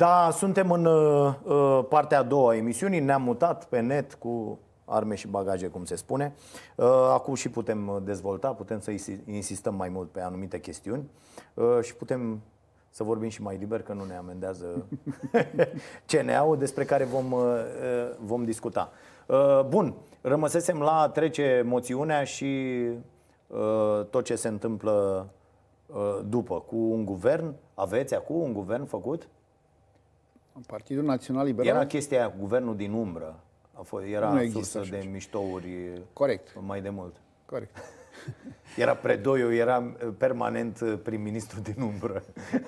Da, 0.00 0.30
suntem 0.32 0.70
în 0.70 0.84
uh, 0.84 1.34
uh, 1.44 1.84
partea 1.88 2.18
a 2.18 2.22
doua 2.22 2.50
a 2.50 2.56
emisiunii. 2.56 3.00
Ne-am 3.00 3.22
mutat 3.22 3.64
pe 3.64 3.80
net 3.80 4.14
cu 4.14 4.58
arme 4.84 5.14
și 5.14 5.26
bagaje, 5.26 5.66
cum 5.66 5.84
se 5.84 5.96
spune. 5.96 6.34
Uh, 6.76 6.86
acum 7.12 7.34
și 7.34 7.48
putem 7.48 8.00
dezvolta, 8.04 8.48
putem 8.48 8.80
să 8.80 8.92
insistăm 9.26 9.74
mai 9.74 9.88
mult 9.88 10.10
pe 10.10 10.20
anumite 10.20 10.60
chestiuni 10.60 11.10
uh, 11.54 11.78
și 11.82 11.94
putem 11.94 12.40
să 12.90 13.02
vorbim 13.02 13.28
și 13.28 13.42
mai 13.42 13.56
liber, 13.56 13.82
că 13.82 13.92
nu 13.92 14.04
ne 14.04 14.16
amendează 14.16 14.86
CNA-ul, 16.10 16.58
despre 16.58 16.84
care 16.84 17.04
vom, 17.04 17.32
uh, 17.32 17.40
uh, 17.42 18.16
vom 18.20 18.44
discuta. 18.44 18.90
Uh, 19.26 19.64
bun, 19.68 19.94
rămăsesem 20.20 20.78
la 20.80 21.10
trece 21.14 21.62
moțiunea 21.66 22.24
și 22.24 22.80
tot 24.10 24.24
ce 24.24 24.34
se 24.34 24.48
întâmplă 24.48 25.26
după, 26.24 26.60
cu 26.60 26.76
un 26.76 27.04
guvern. 27.04 27.54
Aveți 27.74 28.14
acum 28.14 28.40
un 28.40 28.52
guvern 28.52 28.84
făcut? 28.84 29.28
Partidul 30.66 31.04
Național 31.04 31.46
Liberal? 31.46 31.74
Era 31.74 31.86
chestia 31.86 32.18
aia, 32.18 32.34
guvernul 32.38 32.76
din 32.76 32.92
umbră. 32.92 33.40
A 33.72 33.82
fost, 33.82 34.04
era 34.06 34.32
nu 34.32 34.50
sursă 34.50 34.82
de 34.90 35.08
miștouri 35.12 36.02
Corect. 36.12 36.60
mai 36.60 36.80
de 36.82 36.88
mult. 36.88 37.16
Corect. 37.46 37.76
Era 38.76 38.94
Predoiu, 38.94 39.52
era 39.52 39.94
permanent 40.18 41.00
prim-ministru 41.02 41.60
din 41.60 41.82
umbră. 41.82 42.22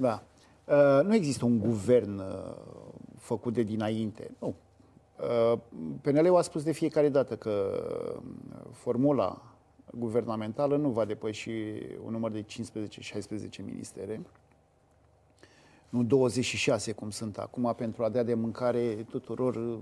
Da. 0.00 0.22
Uh, 0.64 1.04
nu 1.04 1.14
există 1.14 1.44
un 1.44 1.58
guvern 1.58 2.18
uh, 2.18 2.54
făcut 3.18 3.52
de 3.52 3.62
dinainte. 3.62 4.30
Nu. 4.38 4.54
Uh, 5.52 5.58
PNL-ul 6.00 6.36
a 6.36 6.42
spus 6.42 6.62
de 6.62 6.72
fiecare 6.72 7.08
dată 7.08 7.36
că 7.36 7.82
formula 8.72 9.42
guvernamentală 9.92 10.76
nu 10.76 10.88
va 10.88 11.04
depăși 11.04 11.50
un 12.04 12.12
număr 12.12 12.30
de 12.30 12.44
15-16 12.44 12.44
ministere 13.64 14.20
nu 15.88 16.02
26 16.02 16.92
cum 16.92 17.10
sunt 17.10 17.36
acum, 17.36 17.74
pentru 17.76 18.04
a 18.04 18.08
dea 18.08 18.22
de 18.22 18.34
mâncare 18.34 19.06
tuturor 19.10 19.78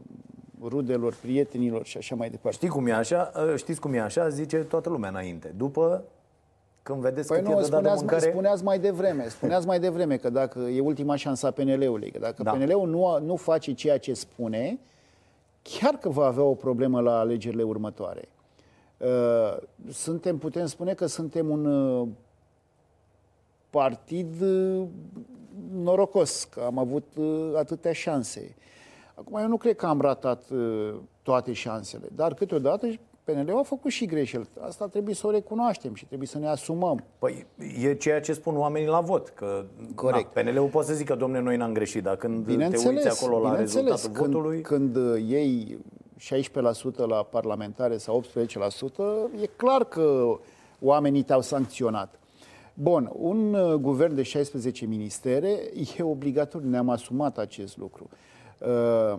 rudelor, 0.62 1.14
prietenilor 1.14 1.84
și 1.84 1.96
așa 1.96 2.14
mai 2.14 2.30
departe. 2.30 2.56
Știi 2.56 2.68
cum 2.68 2.86
e 2.86 2.92
așa? 2.92 3.32
Ă, 3.52 3.56
știți 3.56 3.80
cum 3.80 3.92
e 3.92 4.00
așa? 4.00 4.28
Zice 4.28 4.56
toată 4.56 4.88
lumea 4.88 5.08
înainte. 5.08 5.54
După, 5.56 6.04
când 6.82 7.00
vedeți 7.00 7.28
păi 7.28 7.42
că 7.42 7.48
nu, 7.48 7.62
spuneați, 7.62 7.98
de 7.98 8.04
mâncare... 8.04 8.30
spuneați 8.30 8.64
mai 8.64 8.78
devreme, 8.78 9.28
spuneați 9.28 9.66
mai 9.66 9.80
devreme 9.80 10.16
că 10.16 10.30
dacă 10.30 10.58
e 10.58 10.80
ultima 10.80 11.16
șansă 11.16 11.46
a 11.46 11.50
PNL-ului, 11.50 12.10
că 12.10 12.18
dacă 12.18 12.42
da. 12.42 12.50
PNL-ul 12.50 12.88
nu, 12.88 13.18
nu 13.24 13.36
face 13.36 13.72
ceea 13.72 13.98
ce 13.98 14.14
spune, 14.14 14.78
chiar 15.62 15.94
că 15.94 16.08
va 16.08 16.26
avea 16.26 16.42
o 16.42 16.54
problemă 16.54 17.00
la 17.00 17.18
alegerile 17.18 17.62
următoare. 17.62 18.28
Ă, 19.00 19.58
suntem, 19.90 20.38
putem 20.38 20.66
spune 20.66 20.94
că 20.94 21.06
suntem 21.06 21.48
un 21.48 21.66
ă, 21.66 22.08
partid 23.70 24.34
norocos, 25.72 26.44
că 26.44 26.60
am 26.60 26.78
avut 26.78 27.06
atâtea 27.56 27.92
șanse. 27.92 28.56
Acum, 29.14 29.38
eu 29.40 29.48
nu 29.48 29.56
cred 29.56 29.76
că 29.76 29.86
am 29.86 30.00
ratat 30.00 30.50
uh, 30.50 30.94
toate 31.22 31.52
șansele, 31.52 32.06
dar 32.14 32.34
câteodată 32.34 32.86
PNL-ul 33.24 33.58
a 33.58 33.62
făcut 33.62 33.90
și 33.90 34.06
greșeli. 34.06 34.48
Asta 34.60 34.86
trebuie 34.86 35.14
să 35.14 35.26
o 35.26 35.30
recunoaștem 35.30 35.94
și 35.94 36.06
trebuie 36.06 36.28
să 36.28 36.38
ne 36.38 36.48
asumăm. 36.48 37.04
Păi 37.18 37.46
e 37.80 37.94
ceea 37.94 38.20
ce 38.20 38.32
spun 38.32 38.56
oamenii 38.56 38.88
la 38.88 39.00
vot, 39.00 39.28
că 39.28 39.64
Corect. 39.94 40.34
Na, 40.34 40.42
PNL-ul 40.42 40.68
poate 40.68 40.88
să 40.88 40.94
zică, 40.94 41.14
domne, 41.14 41.40
noi 41.40 41.56
n-am 41.56 41.72
greșit, 41.72 42.02
dar 42.02 42.16
când 42.16 42.46
te 42.46 42.88
uiți 42.88 43.08
acolo 43.08 43.40
la 43.40 43.56
rezultatul 43.56 44.10
când, 44.10 44.26
votului... 44.26 44.60
Când 44.60 44.96
uh, 44.96 45.24
iei 45.26 45.78
16% 46.18 47.06
la 47.08 47.22
parlamentare 47.22 47.96
sau 47.96 48.24
18%, 49.36 49.42
e 49.42 49.46
clar 49.56 49.84
că 49.84 50.38
oamenii 50.80 51.22
te-au 51.22 51.40
sancționat. 51.40 52.18
Bun, 52.78 53.10
un 53.12 53.54
uh, 53.54 53.74
guvern 53.74 54.14
de 54.14 54.22
16 54.22 54.86
ministere 54.86 55.70
e 55.98 56.02
obligatoriu, 56.02 56.68
ne-am 56.68 56.88
asumat 56.88 57.38
acest 57.38 57.76
lucru. 57.76 58.08
Uh, 58.58 59.18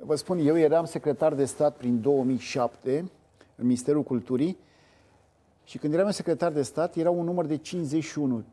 vă 0.00 0.14
spun, 0.14 0.38
eu 0.38 0.58
eram 0.58 0.84
secretar 0.84 1.34
de 1.34 1.44
stat 1.44 1.76
prin 1.76 2.00
2007 2.00 3.10
în 3.56 3.66
Ministerul 3.66 4.02
Culturii 4.02 4.58
și 5.64 5.78
când 5.78 5.94
eram 5.94 6.10
secretar 6.10 6.52
de 6.52 6.62
stat 6.62 6.96
era 6.96 7.10
un 7.10 7.24
număr 7.24 7.46
de 7.46 7.56
51 7.56 8.44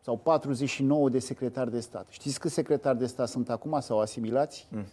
sau 0.00 0.16
49 0.16 1.08
de 1.08 1.18
secretari 1.18 1.70
de 1.70 1.80
stat. 1.80 2.06
Știți 2.10 2.40
câți 2.40 2.54
secretari 2.54 2.98
de 2.98 3.06
stat 3.06 3.28
sunt 3.28 3.50
acum 3.50 3.80
sau 3.80 4.00
asimilați? 4.00 4.66
Mm. 4.70 4.86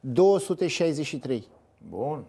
263. 0.00 1.46
Bun. 1.88 2.24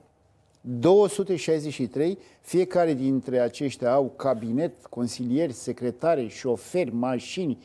263, 0.61 2.17
fiecare 2.41 2.93
dintre 2.93 3.39
aceștia 3.39 3.93
au 3.93 4.13
cabinet, 4.15 4.85
consilieri, 4.85 5.53
secretare, 5.53 6.27
șoferi, 6.27 6.93
mașini, 6.93 7.63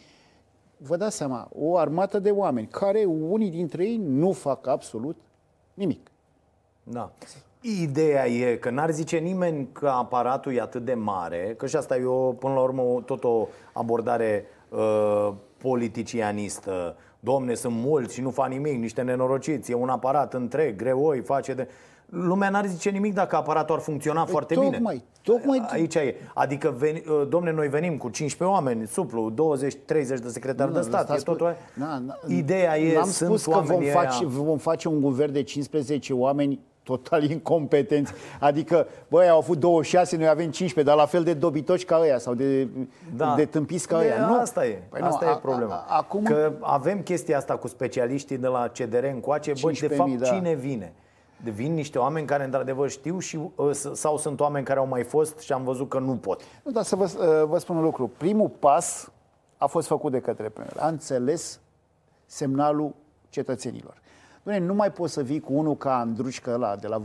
vă 0.76 0.96
dați 0.96 1.16
seama, 1.16 1.48
o 1.58 1.76
armată 1.76 2.18
de 2.18 2.30
oameni 2.30 2.66
care 2.66 3.04
unii 3.04 3.50
dintre 3.50 3.84
ei 3.84 3.96
nu 3.96 4.32
fac 4.32 4.66
absolut 4.66 5.16
nimic. 5.74 6.10
Da. 6.82 7.12
Ideea 7.60 8.26
e 8.26 8.56
că 8.56 8.70
n-ar 8.70 8.90
zice 8.90 9.16
nimeni 9.16 9.68
că 9.72 9.88
aparatul 9.88 10.54
e 10.54 10.60
atât 10.60 10.84
de 10.84 10.94
mare, 10.94 11.54
că 11.56 11.66
și 11.66 11.76
asta 11.76 11.96
e 11.96 12.04
o, 12.04 12.32
până 12.32 12.54
la 12.54 12.60
urmă 12.60 13.02
tot 13.06 13.24
o 13.24 13.48
abordare 13.72 14.46
uh, 14.68 15.32
politicianistă. 15.56 16.96
Domne, 17.20 17.54
sunt 17.54 17.74
mulți 17.74 18.14
și 18.14 18.20
nu 18.20 18.30
fac 18.30 18.48
nimic, 18.48 18.78
niște 18.78 19.02
nenorociți, 19.02 19.70
e 19.70 19.74
un 19.74 19.88
aparat 19.88 20.34
întreg, 20.34 20.76
greoi, 20.76 21.20
face 21.20 21.54
de 21.54 21.68
lumea 22.06 22.48
n-ar 22.48 22.66
zice 22.66 22.90
nimic 22.90 23.14
dacă 23.14 23.36
aparatul 23.36 23.74
ar 23.74 23.80
funcționa 23.80 24.22
păi 24.22 24.30
foarte 24.30 24.54
tocmai, 24.54 24.78
bine. 24.78 25.04
Tocmai, 25.22 25.66
Aici 25.70 25.94
e. 25.94 26.14
Adică, 26.34 26.74
veni, 26.78 27.02
ă, 27.20 27.24
domne, 27.24 27.52
noi 27.52 27.68
venim 27.68 27.96
cu 27.96 28.08
15 28.08 28.56
oameni, 28.56 28.86
suplu, 28.86 29.32
20-30 29.32 29.34
de 29.86 30.28
secretari 30.28 30.72
de 30.72 30.80
stat. 30.80 31.16
E 31.18 31.22
totul... 31.22 31.56
Na, 31.74 31.98
na, 32.06 32.18
Ideea 32.26 32.78
e, 32.78 32.98
am 32.98 33.10
sunt 33.10 33.38
spus 33.38 33.54
că 33.54 33.60
vom 33.60 33.82
face, 33.82 34.24
vom 34.24 34.58
face 34.58 34.88
un 34.88 35.00
guvern 35.00 35.32
de 35.32 35.42
15 35.42 36.12
oameni 36.12 36.60
total 36.84 37.22
incompetenți. 37.30 38.12
Adică, 38.40 38.86
băi, 39.08 39.28
au 39.28 39.38
avut 39.38 39.58
26, 39.58 40.16
noi 40.16 40.28
avem 40.28 40.50
15, 40.50 40.82
dar 40.82 40.96
la 41.02 41.06
fel 41.06 41.22
de 41.22 41.34
dobitoci 41.34 41.84
ca 41.84 41.98
ăia 42.00 42.18
sau 42.18 42.34
de, 42.34 42.68
da. 43.16 43.34
de 43.36 43.44
tâmpiți 43.44 43.88
ca 43.88 43.98
ăia. 43.98 44.26
Nu. 44.26 44.40
Asta 44.40 44.66
e, 44.66 44.82
păi 44.88 45.00
asta 45.00 45.24
nu, 45.24 45.30
e 45.30 45.38
problema. 45.42 45.72
A, 45.72 45.84
a, 45.88 45.96
acum... 45.96 46.22
Că 46.22 46.52
avem 46.60 47.00
chestia 47.00 47.36
asta 47.36 47.56
cu 47.56 47.68
specialiștii 47.68 48.38
de 48.38 48.46
la 48.46 48.70
CDR 48.72 49.04
încoace, 49.04 49.52
băi, 49.62 49.78
de 49.80 49.88
fapt, 49.88 50.10
da. 50.10 50.26
cine 50.26 50.54
vine? 50.54 50.92
Vin 51.50 51.74
niște 51.74 51.98
oameni 51.98 52.26
care 52.26 52.44
într-adevăr 52.44 52.90
știu 52.90 53.18
și, 53.18 53.38
uh, 53.54 53.70
sau 53.92 54.18
sunt 54.18 54.40
oameni 54.40 54.64
care 54.64 54.78
au 54.78 54.86
mai 54.86 55.02
fost 55.02 55.38
și 55.38 55.52
am 55.52 55.64
văzut 55.64 55.88
că 55.88 55.98
nu 55.98 56.16
pot. 56.16 56.40
Nu, 56.64 56.70
dar 56.70 56.82
să 56.82 56.96
vă, 56.96 57.04
uh, 57.04 57.48
vă 57.48 57.58
spun 57.58 57.76
un 57.76 57.82
lucru. 57.82 58.10
Primul 58.16 58.48
pas 58.48 59.10
a 59.56 59.66
fost 59.66 59.86
făcut 59.86 60.12
de 60.12 60.20
către 60.20 60.48
PNL. 60.48 60.78
A 60.78 60.88
înțeles 60.88 61.60
semnalul 62.26 62.94
cetățenilor. 63.28 64.02
Bine, 64.42 64.58
nu 64.58 64.74
mai 64.74 64.92
poți 64.92 65.12
să 65.12 65.22
vii 65.22 65.40
cu 65.40 65.52
unul 65.52 65.76
ca 65.76 65.98
Andrușcă 65.98 66.50
ăla, 66.54 66.76
de 66.76 66.86
la 66.86 67.00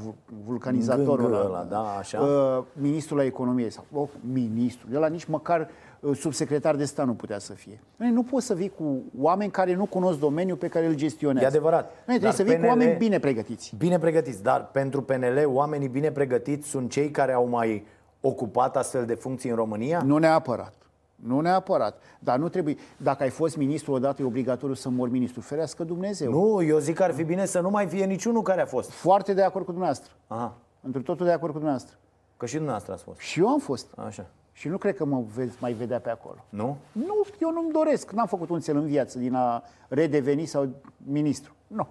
vulcanizatorul 0.45 1.33
ăla, 1.33 1.45
ăla 1.45 1.63
da, 1.63 1.97
așa. 1.97 2.19
Uh, 2.21 2.63
ministrul 2.73 3.17
la 3.17 3.23
economie 3.23 3.69
sau 3.69 3.85
oh, 3.93 4.09
ministru, 4.33 4.87
de 4.89 4.97
la 4.97 5.07
nici 5.07 5.25
măcar 5.25 5.59
uh, 5.59 5.67
subsecretar 6.13 6.75
de 6.75 6.85
stat 6.85 7.05
nu 7.05 7.13
putea 7.13 7.39
să 7.39 7.53
fie. 7.53 7.79
Bine, 7.97 8.11
nu 8.11 8.23
poți 8.23 8.45
să 8.45 8.53
vii 8.53 8.69
cu 8.69 9.03
oameni 9.17 9.51
care 9.51 9.75
nu 9.75 9.85
cunosc 9.85 10.19
domeniul 10.19 10.57
pe 10.57 10.67
care 10.67 10.85
îl 10.85 10.93
gestionează. 10.93 11.45
E 11.45 11.47
adevărat. 11.47 11.91
Bine, 12.05 12.19
trebuie 12.19 12.31
să 12.31 12.43
vii 12.43 12.53
PNL, 12.53 12.61
cu 12.61 12.67
oameni 12.67 12.97
bine 12.97 13.19
pregătiți. 13.19 13.73
Bine 13.77 13.99
pregătiți, 13.99 14.43
dar 14.43 14.67
pentru 14.71 15.01
PNL 15.01 15.43
oamenii 15.45 15.87
bine 15.87 16.11
pregătiți 16.11 16.69
sunt 16.69 16.91
cei 16.91 17.11
care 17.11 17.33
au 17.33 17.47
mai 17.47 17.85
ocupat 18.21 18.77
astfel 18.77 19.05
de 19.05 19.13
funcții 19.13 19.49
în 19.49 19.55
România? 19.55 20.01
Nu 20.05 20.17
neapărat. 20.17 20.73
Nu 21.15 21.39
neapărat. 21.39 22.01
Dar 22.19 22.37
nu 22.37 22.49
trebuie. 22.49 22.75
Dacă 22.97 23.23
ai 23.23 23.29
fost 23.29 23.57
ministru 23.57 23.91
odată, 23.91 24.21
e 24.21 24.25
obligatoriu 24.25 24.75
să 24.75 24.89
mori 24.89 25.11
ministru. 25.11 25.41
Ferească 25.41 25.83
Dumnezeu. 25.83 26.31
Nu, 26.31 26.63
eu 26.63 26.77
zic 26.77 26.95
că 26.95 27.03
ar 27.03 27.11
fi 27.11 27.23
bine 27.23 27.45
să 27.45 27.59
nu 27.59 27.69
mai 27.69 27.87
fie 27.87 28.05
niciunul 28.05 28.41
care 28.41 28.61
a 28.61 28.65
fost. 28.65 28.89
Foarte 28.89 29.33
de 29.33 29.41
acord 29.41 29.65
cu 29.65 29.71
dumneavoastră. 29.71 30.11
Aha. 30.27 30.57
Într 30.81 30.99
totul 30.99 31.25
de 31.25 31.31
acord 31.31 31.51
cu 31.51 31.57
dumneavoastră. 31.57 31.97
Că 32.37 32.45
și 32.45 32.53
dumneavoastră 32.53 32.93
ați 32.93 33.03
fost. 33.03 33.19
Și 33.19 33.39
eu 33.39 33.47
am 33.47 33.59
fost. 33.59 33.87
Așa. 33.95 34.25
Și 34.59 34.67
nu 34.67 34.77
cred 34.77 34.95
că 34.95 35.05
mă 35.05 35.23
veți 35.35 35.57
mai 35.59 35.73
vedea 35.73 35.99
pe 35.99 36.09
acolo. 36.09 36.45
Nu? 36.49 36.77
Nu, 36.91 37.25
eu 37.39 37.51
nu-mi 37.51 37.71
doresc. 37.71 38.11
N-am 38.11 38.27
făcut 38.27 38.49
un 38.49 38.59
cel 38.59 38.75
în 38.77 38.85
viață 38.85 39.19
din 39.19 39.33
a 39.33 39.63
redeveni 39.87 40.45
sau 40.45 40.69
ministru. 40.97 41.53
Nu. 41.67 41.87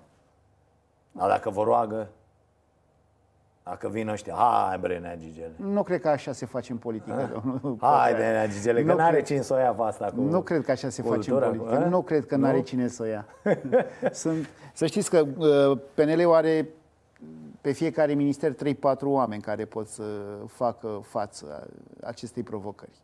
Dar 1.13 1.29
dacă 1.29 1.51
vă 1.51 1.63
roagă, 1.63 2.09
dacă 3.65 3.89
vin 3.89 4.09
ăștia, 4.09 4.35
hai 4.35 4.79
bre, 4.79 4.99
Nea 4.99 5.17
Gigele. 5.17 5.53
Nu 5.57 5.83
cred 5.83 6.01
că 6.01 6.09
așa 6.09 6.33
se 6.33 6.47
face 6.47 6.73
în 6.73 6.79
politică. 6.79 7.43
Hai 7.81 8.15
de 8.15 8.19
Nea 8.19 8.47
Gigele, 8.49 8.85
că 8.85 8.95
nu 8.95 9.03
are 9.03 9.23
cine 9.23 9.41
să 9.41 9.55
o 9.55 9.57
ia 9.57 9.75
asta 9.79 10.13
cu 10.15 10.21
Nu 10.21 10.41
cred 10.41 10.65
că 10.65 10.71
așa 10.71 10.89
se 10.89 11.03
face 11.03 11.31
în 11.31 11.39
politică. 11.39 11.75
A? 11.75 11.89
Nu 11.89 12.03
cred 12.03 12.27
că 12.27 12.37
nu 12.37 12.47
are 12.47 12.61
cine 12.61 12.89
să 12.89 13.03
o 13.03 13.07
ia. 13.07 13.27
Sunt, 14.13 14.49
să 14.73 14.87
știți 14.87 15.11
că 15.11 15.27
uh, 15.37 15.79
PNL-ul 15.95 16.35
are 16.35 16.69
pe 17.69 17.75
fiecare 17.75 18.15
minister 18.15 18.55
3-4 18.55 18.57
oameni 19.03 19.43
care 19.43 19.65
pot 19.65 19.89
să 19.89 20.03
facă 20.47 21.01
față 21.03 21.71
acestei 22.03 22.43
provocări. 22.43 23.01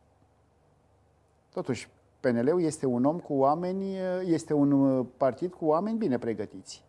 Totuși, 1.53 1.89
PNL-ul 2.21 2.63
este 2.63 2.87
un 2.87 3.05
om 3.05 3.19
cu 3.19 3.35
oameni, 3.35 3.85
uh, 3.85 4.23
este 4.25 4.53
un 4.53 4.73
uh, 4.73 5.07
partid 5.17 5.53
cu 5.53 5.65
oameni 5.65 5.99
bine 5.99 6.19
pregătiți. 6.19 6.85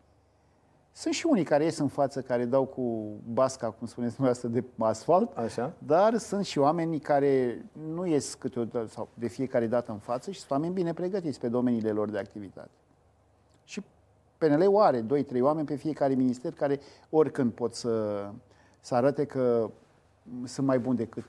Sunt 0.91 1.13
și 1.13 1.25
unii 1.25 1.43
care 1.43 1.63
ies 1.63 1.77
în 1.77 1.87
față, 1.87 2.21
care 2.21 2.45
dau 2.45 2.65
cu 2.65 3.13
basca, 3.33 3.69
cum 3.71 3.87
spuneți 3.87 4.15
dumneavoastră, 4.15 4.49
de 4.49 4.63
asfalt, 4.77 5.37
Așa. 5.37 5.73
dar 5.77 6.17
sunt 6.17 6.45
și 6.45 6.59
oameni 6.59 6.99
care 6.99 7.65
nu 7.93 8.05
ies 8.05 8.33
câteodată 8.33 8.87
sau 8.87 9.07
de 9.13 9.27
fiecare 9.27 9.67
dată 9.67 9.91
în 9.91 9.99
față 9.99 10.31
și 10.31 10.39
sunt 10.39 10.51
oameni 10.51 10.73
bine 10.73 10.93
pregătiți 10.93 11.39
pe 11.39 11.47
domeniile 11.47 11.91
lor 11.91 12.09
de 12.09 12.17
activitate. 12.17 12.71
Și 13.63 13.81
PNL-ul 14.37 14.81
are 14.81 15.01
2-3 15.01 15.05
oameni 15.39 15.67
pe 15.67 15.75
fiecare 15.75 16.13
minister 16.13 16.53
care 16.53 16.79
oricând 17.09 17.51
pot 17.51 17.73
să, 17.73 18.25
să 18.79 18.95
arate 18.95 19.25
că 19.25 19.69
sunt 20.43 20.67
mai 20.67 20.79
buni 20.79 20.97
decât 20.97 21.23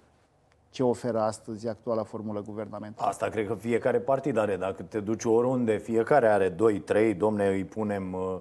ce 0.70 0.82
oferă 0.82 1.20
astăzi 1.20 1.68
actuala 1.68 2.02
formulă 2.02 2.42
guvernamentală. 2.42 3.08
Asta 3.08 3.28
cred 3.28 3.46
că 3.46 3.54
fiecare 3.54 3.98
partid 3.98 4.36
are. 4.36 4.56
Dacă 4.56 4.82
te 4.82 5.00
duci 5.00 5.24
oriunde, 5.24 5.76
fiecare 5.76 6.28
are 6.28 6.54
2-3, 6.54 7.16
domne, 7.16 7.48
îi 7.48 7.64
punem... 7.64 8.12
Uh, 8.12 8.36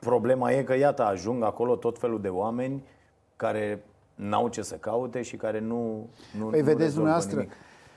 problema 0.00 0.50
e 0.50 0.62
că, 0.62 0.76
iată, 0.76 1.02
ajung 1.04 1.42
acolo 1.42 1.76
tot 1.76 1.98
felul 1.98 2.20
de 2.20 2.28
oameni 2.28 2.84
care 3.36 3.84
n-au 4.14 4.48
ce 4.48 4.62
să 4.62 4.74
caute 4.74 5.22
și 5.22 5.36
care 5.36 5.60
nu, 5.60 6.08
nu, 6.38 6.46
păi 6.46 6.58
nu 6.60 6.64
vedeți 6.64 6.94
dumneavoastră, 6.94 7.36
nimic. 7.36 7.52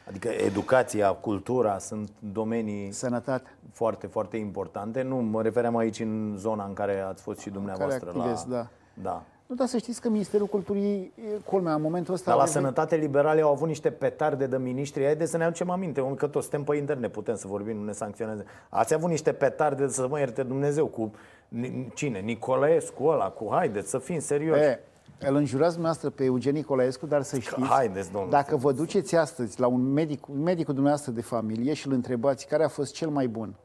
Adică 0.07 0.27
educația, 0.27 1.11
cultura 1.11 1.77
sunt 1.77 2.09
domenii 2.19 2.91
Sănătate. 2.91 3.49
foarte, 3.71 4.07
foarte 4.07 4.37
importante. 4.37 5.01
Nu, 5.01 5.15
mă 5.15 5.41
refeream 5.41 5.77
aici 5.77 5.99
în 5.99 6.33
zona 6.37 6.65
în 6.65 6.73
care 6.73 6.99
ați 6.99 7.21
fost 7.21 7.39
și 7.39 7.49
dumneavoastră. 7.49 8.05
Care 8.05 8.17
activez, 8.19 8.45
la... 8.49 8.55
da. 8.55 8.67
da. 9.01 9.23
Nu, 9.45 9.57
dar 9.57 9.67
să 9.67 9.77
știți 9.77 10.01
că 10.01 10.09
Ministerul 10.09 10.47
Culturii, 10.47 11.13
culmea, 11.45 11.73
în 11.73 11.81
momentul 11.81 12.13
ăsta... 12.13 12.25
Dar 12.29 12.35
la 12.35 12.41
are- 12.41 12.51
Sănătate 12.51 12.95
Liberale 12.95 13.41
au 13.41 13.51
avut 13.51 13.67
niște 13.67 13.91
petarde 13.91 14.45
de 14.45 14.57
miniștri. 14.57 15.03
Haideți 15.03 15.31
să 15.31 15.37
ne 15.37 15.43
aducem 15.43 15.69
aminte, 15.69 16.13
că 16.15 16.27
toți 16.27 16.47
suntem 16.47 16.63
pe 16.63 16.75
internet, 16.75 17.11
putem 17.11 17.35
să 17.35 17.47
vorbim, 17.47 17.77
nu 17.77 17.83
ne 17.83 17.91
sancționează. 17.91 18.45
Ați 18.69 18.93
avut 18.93 19.09
niște 19.09 19.31
petarde, 19.31 19.87
să 19.87 20.07
mă 20.07 20.19
ierte 20.19 20.43
Dumnezeu, 20.43 20.85
cu 20.85 21.11
Ni- 21.47 21.91
cine? 21.93 22.19
Nicolaescu 22.19 23.03
ăla, 23.05 23.29
cu 23.29 23.47
haideți 23.51 23.89
să 23.89 23.97
fim 23.97 24.19
serioși. 24.19 24.61
E, 24.61 24.79
îl 25.27 25.35
înjurați 25.35 25.71
dumneavoastră 25.71 26.09
pe 26.09 26.23
Eugen 26.23 26.53
Nicolaescu, 26.53 27.05
dar 27.05 27.21
să 27.21 27.39
știți, 27.39 27.67
haideți, 27.67 28.11
domnule, 28.11 28.31
dacă 28.31 28.55
vă 28.55 28.71
duceți 28.71 29.15
astăzi 29.15 29.59
la 29.59 29.67
un 29.67 29.81
medic, 29.81 30.27
un 30.27 30.41
medicul 30.41 30.73
dumneavoastră 30.73 31.11
de 31.11 31.21
familie 31.21 31.73
și 31.73 31.87
îl 31.87 31.93
întrebați 31.93 32.47
care 32.47 32.63
a 32.63 32.67
fost 32.67 32.93
cel 32.93 33.09
mai 33.09 33.27
bun 33.27 33.55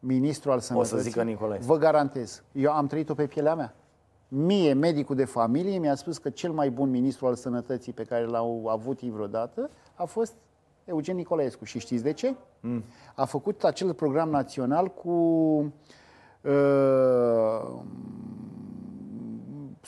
ministru 0.00 0.50
al 0.50 0.60
sănătății, 0.60 1.00
zică 1.00 1.22
Nicolaescu. 1.22 1.72
vă 1.72 1.78
garantez, 1.78 2.42
eu 2.52 2.72
am 2.72 2.86
trăit-o 2.86 3.14
pe 3.14 3.26
pielea 3.26 3.54
mea. 3.54 3.74
Mie, 4.28 4.72
medicul 4.72 5.16
de 5.16 5.24
familie, 5.24 5.78
mi-a 5.78 5.94
spus 5.94 6.18
că 6.18 6.30
cel 6.30 6.50
mai 6.50 6.70
bun 6.70 6.90
ministru 6.90 7.26
al 7.26 7.34
sănătății 7.34 7.92
pe 7.92 8.04
care 8.04 8.24
l-au 8.24 8.66
avut 8.66 9.00
ei 9.00 9.10
vreodată 9.10 9.70
a 9.94 10.04
fost 10.04 10.34
Eugen 10.84 11.16
Nicolaescu. 11.16 11.64
Și 11.64 11.78
știți 11.78 12.02
de 12.02 12.12
ce? 12.12 12.34
Mm. 12.60 12.84
A 13.14 13.24
făcut 13.24 13.64
acel 13.64 13.94
program 13.94 14.28
național 14.28 14.88
cu 14.88 15.10
uh, 16.40 16.52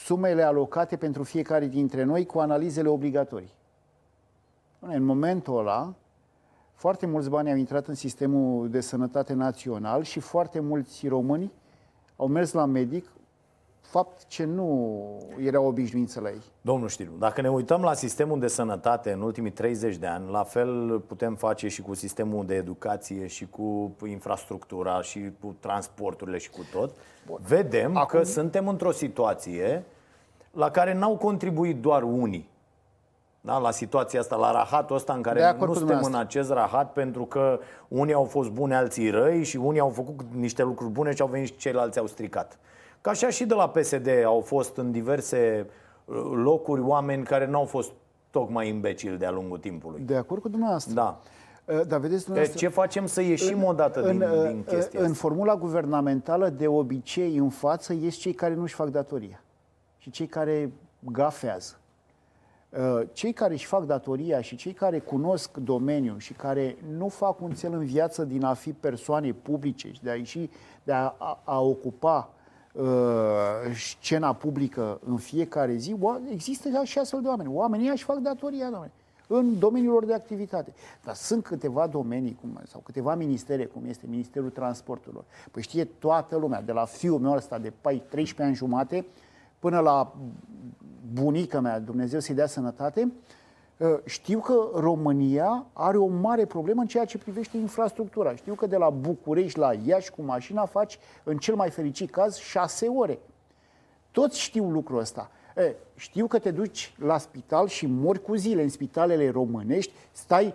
sumele 0.04 0.42
alocate 0.42 0.96
pentru 0.96 1.22
fiecare 1.22 1.66
dintre 1.66 2.02
noi 2.02 2.26
cu 2.26 2.38
analizele 2.38 2.88
obligatorii. 2.88 3.52
Bine, 4.80 4.94
În 4.96 5.04
momentul 5.04 5.58
ăla, 5.58 5.94
foarte 6.72 7.06
mulți 7.06 7.28
bani 7.28 7.50
au 7.50 7.56
intrat 7.56 7.86
în 7.86 7.94
sistemul 7.94 8.70
de 8.70 8.80
sănătate 8.80 9.32
național 9.32 10.02
și 10.02 10.20
foarte 10.20 10.60
mulți 10.60 11.08
români 11.08 11.52
au 12.16 12.26
mers 12.26 12.52
la 12.52 12.64
medic, 12.64 13.10
fapt 13.90 14.26
ce 14.26 14.44
nu 14.44 15.02
era 15.44 15.60
obișnuință 15.60 16.20
la 16.20 16.28
ei. 16.28 16.42
Domnul 16.60 16.88
Știru, 16.88 17.10
dacă 17.18 17.40
ne 17.40 17.50
uităm 17.50 17.82
la 17.82 17.94
sistemul 17.94 18.38
de 18.40 18.46
sănătate 18.46 19.12
în 19.12 19.20
ultimii 19.20 19.50
30 19.50 19.96
de 19.96 20.06
ani, 20.06 20.30
la 20.30 20.42
fel 20.42 20.98
putem 21.00 21.34
face 21.34 21.68
și 21.68 21.82
cu 21.82 21.94
sistemul 21.94 22.46
de 22.46 22.54
educație 22.54 23.26
și 23.26 23.46
cu 23.46 23.96
infrastructura 24.06 25.02
și 25.02 25.30
cu 25.40 25.56
transporturile 25.60 26.38
și 26.38 26.50
cu 26.50 26.60
tot. 26.72 26.90
Vedem 27.46 27.96
Acum- 27.96 28.06
că 28.18 28.22
suntem 28.22 28.68
într-o 28.68 28.90
situație 28.90 29.84
la 30.52 30.70
care 30.70 30.94
n-au 30.94 31.16
contribuit 31.16 31.80
doar 31.80 32.02
unii. 32.02 32.48
Da, 33.40 33.58
la 33.58 33.70
situația 33.70 34.20
asta, 34.20 34.36
la 34.36 34.52
rahatul 34.52 34.96
ăsta 34.96 35.12
în 35.12 35.22
care 35.22 35.38
De 35.38 35.44
acord 35.44 35.60
nu 35.66 35.66
cu 35.72 35.78
suntem 35.78 35.96
în 35.96 36.02
dumneavoastră. 36.02 36.38
acest 36.40 36.50
rahat 36.52 36.92
pentru 36.92 37.24
că 37.24 37.58
unii 37.88 38.14
au 38.14 38.24
fost 38.24 38.50
buni, 38.50 38.74
alții 38.74 39.10
răi 39.10 39.44
și 39.44 39.56
unii 39.56 39.80
au 39.80 39.88
făcut 39.88 40.20
niște 40.34 40.62
lucruri 40.62 40.90
bune 40.92 41.14
și 41.14 41.20
au 41.22 41.28
venit 41.28 41.46
și 41.46 41.56
ceilalți 41.56 41.98
au 41.98 42.06
stricat. 42.06 42.58
Ca 43.00 43.10
așa 43.10 43.30
și 43.30 43.44
de 43.44 43.54
la 43.54 43.68
PSD 43.68 44.08
au 44.24 44.40
fost 44.40 44.76
în 44.76 44.92
diverse 44.92 45.66
uh, 46.04 46.16
locuri 46.34 46.80
oameni 46.80 47.24
care 47.24 47.46
n-au 47.46 47.64
fost 47.64 47.92
tocmai 48.30 48.68
imbecili 48.68 49.18
de-a 49.18 49.30
lungul 49.30 49.58
timpului. 49.58 50.00
De 50.00 50.16
acord 50.16 50.42
cu 50.42 50.48
dumneavoastră. 50.48 50.94
Da. 50.94 51.20
Uh, 51.64 51.74
Dar 51.86 52.00
vedeți 52.00 52.10
Deci 52.10 52.24
dumneavoastră... 52.24 52.66
ce 52.66 52.68
facem 52.68 53.06
să 53.06 53.20
ieșim 53.20 53.64
odată 53.64 54.00
din, 54.00 54.22
în, 54.22 54.48
din 54.48 54.62
chestia 54.62 55.00
în 55.00 55.10
asta? 55.10 55.18
formula 55.18 55.56
guvernamentală, 55.56 56.48
de 56.48 56.66
obicei, 56.66 57.36
în 57.36 57.48
față, 57.48 57.92
ies 57.92 58.16
cei 58.16 58.32
care 58.32 58.54
nu-și 58.54 58.74
fac 58.74 58.88
datoria 58.88 59.42
și 59.98 60.10
cei 60.10 60.26
care 60.26 60.72
gafează. 60.98 61.78
Uh, 62.70 63.02
Cei 63.12 63.32
care 63.32 63.52
își 63.52 63.66
fac 63.66 63.84
datoria 63.84 64.40
și 64.40 64.56
cei 64.56 64.72
care 64.72 64.98
cunosc 64.98 65.56
domeniul 65.56 66.18
și 66.18 66.32
care 66.32 66.76
nu 66.96 67.08
fac 67.08 67.40
un 67.40 67.50
cel 67.50 67.72
în 67.72 67.84
viață 67.84 68.24
din 68.24 68.44
a 68.44 68.54
fi 68.54 68.72
persoane 68.72 69.32
publice 69.32 69.92
și 69.92 70.02
de 70.02 70.10
a 70.10 70.14
ieși, 70.14 70.50
de 70.82 70.92
a, 70.92 71.14
a, 71.18 71.40
a 71.44 71.60
ocupa 71.60 72.30
uh, 72.30 72.37
scena 73.74 74.32
publică 74.32 75.00
în 75.06 75.16
fiecare 75.16 75.74
zi, 75.74 75.94
oa- 75.94 76.32
există 76.32 76.82
și 76.84 76.98
astfel 76.98 77.20
de 77.20 77.28
oameni. 77.28 77.50
Oamenii 77.52 77.88
își 77.88 78.04
fac 78.04 78.16
datoria, 78.16 78.64
domnule, 78.70 78.90
în 79.26 79.58
domeniul 79.58 79.92
lor 79.92 80.04
de 80.04 80.14
activitate. 80.14 80.72
Dar 81.04 81.14
sunt 81.14 81.44
câteva 81.44 81.86
domenii 81.86 82.38
cum, 82.40 82.60
sau 82.66 82.80
câteva 82.84 83.14
ministere, 83.14 83.64
cum 83.64 83.82
este 83.86 84.06
Ministerul 84.08 84.50
Transporturilor. 84.50 85.24
Păi 85.50 85.62
știe 85.62 85.84
toată 85.84 86.36
lumea, 86.36 86.62
de 86.62 86.72
la 86.72 86.84
fiul 86.84 87.18
meu 87.18 87.32
ăsta 87.32 87.58
de 87.58 87.72
pai 87.80 88.02
13 88.08 88.42
ani 88.42 88.54
jumate, 88.54 89.06
până 89.58 89.80
la 89.80 90.14
bunica 91.12 91.60
mea, 91.60 91.80
Dumnezeu 91.80 92.20
să-i 92.20 92.34
dea 92.34 92.46
sănătate, 92.46 93.00
uh, 93.00 93.37
știu 94.04 94.40
că 94.40 94.68
România 94.74 95.66
are 95.72 95.96
o 95.96 96.06
mare 96.06 96.44
problemă 96.44 96.80
în 96.80 96.86
ceea 96.86 97.04
ce 97.04 97.18
privește 97.18 97.56
infrastructura. 97.56 98.34
Știu 98.34 98.54
că 98.54 98.66
de 98.66 98.76
la 98.76 98.90
București 98.90 99.58
la 99.58 99.72
Iași 99.86 100.10
cu 100.10 100.22
mașina 100.22 100.64
faci, 100.64 100.98
în 101.24 101.36
cel 101.36 101.54
mai 101.54 101.70
fericit 101.70 102.10
caz, 102.10 102.36
șase 102.36 102.86
ore. 102.86 103.18
Toți 104.10 104.40
știu 104.40 104.70
lucrul 104.70 104.98
ăsta. 104.98 105.30
E, 105.56 105.74
știu 105.96 106.26
că 106.26 106.38
te 106.38 106.50
duci 106.50 106.94
la 106.98 107.18
spital 107.18 107.66
și 107.66 107.86
mori 107.86 108.22
cu 108.22 108.34
zile 108.34 108.62
în 108.62 108.68
spitalele 108.68 109.30
românești, 109.30 109.92
stai, 110.12 110.54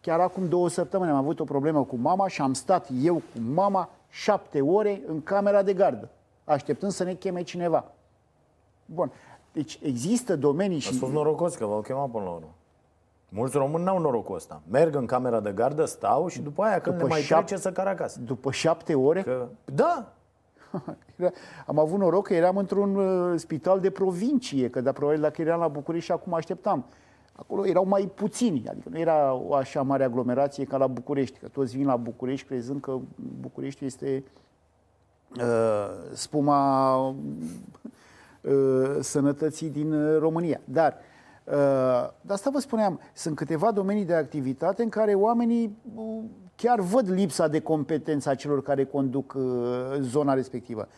chiar 0.00 0.20
acum 0.20 0.48
două 0.48 0.68
săptămâni 0.68 1.10
am 1.10 1.16
avut 1.16 1.40
o 1.40 1.44
problemă 1.44 1.84
cu 1.84 1.96
mama 1.96 2.28
și 2.28 2.40
am 2.40 2.52
stat 2.52 2.88
eu 3.02 3.14
cu 3.14 3.40
mama 3.52 3.90
șapte 4.08 4.60
ore 4.60 5.02
în 5.06 5.22
camera 5.22 5.62
de 5.62 5.72
gardă, 5.72 6.08
așteptând 6.44 6.92
să 6.92 7.04
ne 7.04 7.14
cheme 7.14 7.42
cineva. 7.42 7.92
Bun. 8.86 9.12
Deci 9.52 9.78
există 9.82 10.36
domenii 10.36 10.78
și... 10.78 10.88
Ați 10.88 10.98
fost 10.98 11.12
norocos 11.12 11.54
că 11.54 11.66
v-au 11.66 11.80
chemat 11.80 12.10
până 12.10 12.24
la 12.24 12.30
urmă. 12.30 12.54
Mulți 13.36 13.56
români 13.56 13.84
n-au 13.84 13.98
norocul 13.98 14.34
ăsta. 14.34 14.62
Merg 14.70 14.94
în 14.94 15.06
camera 15.06 15.40
de 15.40 15.52
gardă, 15.52 15.84
stau 15.84 16.28
și 16.28 16.40
după 16.40 16.62
aia 16.62 16.80
când 16.80 16.94
După 16.96 17.06
le 17.06 17.12
mai 17.12 17.22
șap- 17.22 17.44
trece 17.46 17.56
să 17.56 17.72
car 17.72 17.86
acasă. 17.86 18.20
După 18.20 18.50
șapte 18.50 18.94
ore, 18.94 19.22
Că, 19.22 19.46
da, 19.64 20.12
Era- 21.16 21.30
Am 21.66 21.78
avut 21.78 21.98
noroc 21.98 22.26
că 22.26 22.34
eram 22.34 22.56
într-un 22.56 22.94
uh, 22.96 23.38
spital 23.38 23.80
de 23.80 23.90
provincie, 23.90 24.70
că 24.70 24.80
de 24.80 24.92
probabil 24.92 25.20
dacă 25.20 25.42
eram 25.42 25.60
la 25.60 25.68
București 25.68 26.04
și 26.06 26.12
acum 26.12 26.34
așteptam. 26.34 26.84
Acolo 27.32 27.66
erau 27.66 27.84
mai 27.86 28.10
puțini, 28.14 28.62
adică 28.68 28.88
nu 28.92 28.98
era 28.98 29.32
o 29.32 29.54
așa 29.54 29.82
mare 29.82 30.04
aglomerație 30.04 30.64
ca 30.64 30.76
la 30.76 30.86
București, 30.86 31.38
că 31.38 31.48
toți 31.48 31.76
vin 31.76 31.86
la 31.86 31.96
București 31.96 32.46
crezând 32.46 32.80
că 32.80 32.98
București 33.40 33.84
este 33.84 34.24
uh, 35.40 35.44
spuma 36.12 36.96
uh, 37.06 37.14
sănătății 39.00 39.68
din 39.70 39.92
uh, 39.92 40.18
România. 40.18 40.60
Dar 40.64 40.92
uh, 40.92 41.12
de 42.20 42.32
asta 42.32 42.50
vă 42.50 42.58
spuneam, 42.58 43.00
sunt 43.14 43.36
câteva 43.36 43.70
domenii 43.70 44.04
de 44.04 44.14
activitate 44.14 44.82
în 44.82 44.88
care 44.88 45.14
oamenii 45.14 45.76
uh, 45.94 46.22
chiar 46.56 46.80
văd 46.80 47.10
lipsa 47.10 47.48
de 47.48 47.60
competență 47.60 48.28
a 48.28 48.34
celor 48.34 48.62
care 48.62 48.84
conduc 48.84 49.34
uh, 49.36 49.42
zona 50.00 50.34
respectivă. 50.34 50.88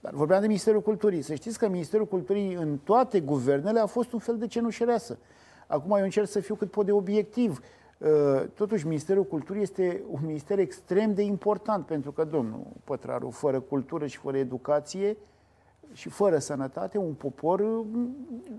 Dar 0.00 0.12
vorbeam 0.14 0.40
de 0.40 0.46
Ministerul 0.46 0.82
Culturii. 0.82 1.22
Să 1.22 1.34
știți 1.34 1.58
că 1.58 1.68
Ministerul 1.68 2.06
Culturii 2.06 2.54
în 2.54 2.78
toate 2.84 3.20
guvernele 3.20 3.80
a 3.80 3.86
fost 3.86 4.12
un 4.12 4.18
fel 4.18 4.38
de 4.38 4.46
cenușereasă. 4.46 5.18
Acum 5.66 5.96
eu 5.96 6.04
încerc 6.04 6.28
să 6.28 6.40
fiu 6.40 6.54
cât 6.54 6.70
pot 6.70 6.86
de 6.86 6.92
obiectiv. 6.92 7.60
Uh, 7.98 8.08
Totuși, 8.54 8.86
Ministerul 8.86 9.24
Culturii 9.24 9.62
este 9.62 10.02
un 10.10 10.20
minister 10.22 10.58
extrem 10.58 11.14
de 11.14 11.22
important, 11.22 11.86
pentru 11.86 12.12
că, 12.12 12.24
domnul 12.24 12.66
Pătraru, 12.84 13.30
fără 13.30 13.60
cultură 13.60 14.06
și 14.06 14.18
fără 14.18 14.36
educație 14.36 15.16
și 15.92 16.08
fără 16.08 16.38
sănătate, 16.38 16.98
un 16.98 17.12
popor 17.12 17.60
uh, 17.60 17.86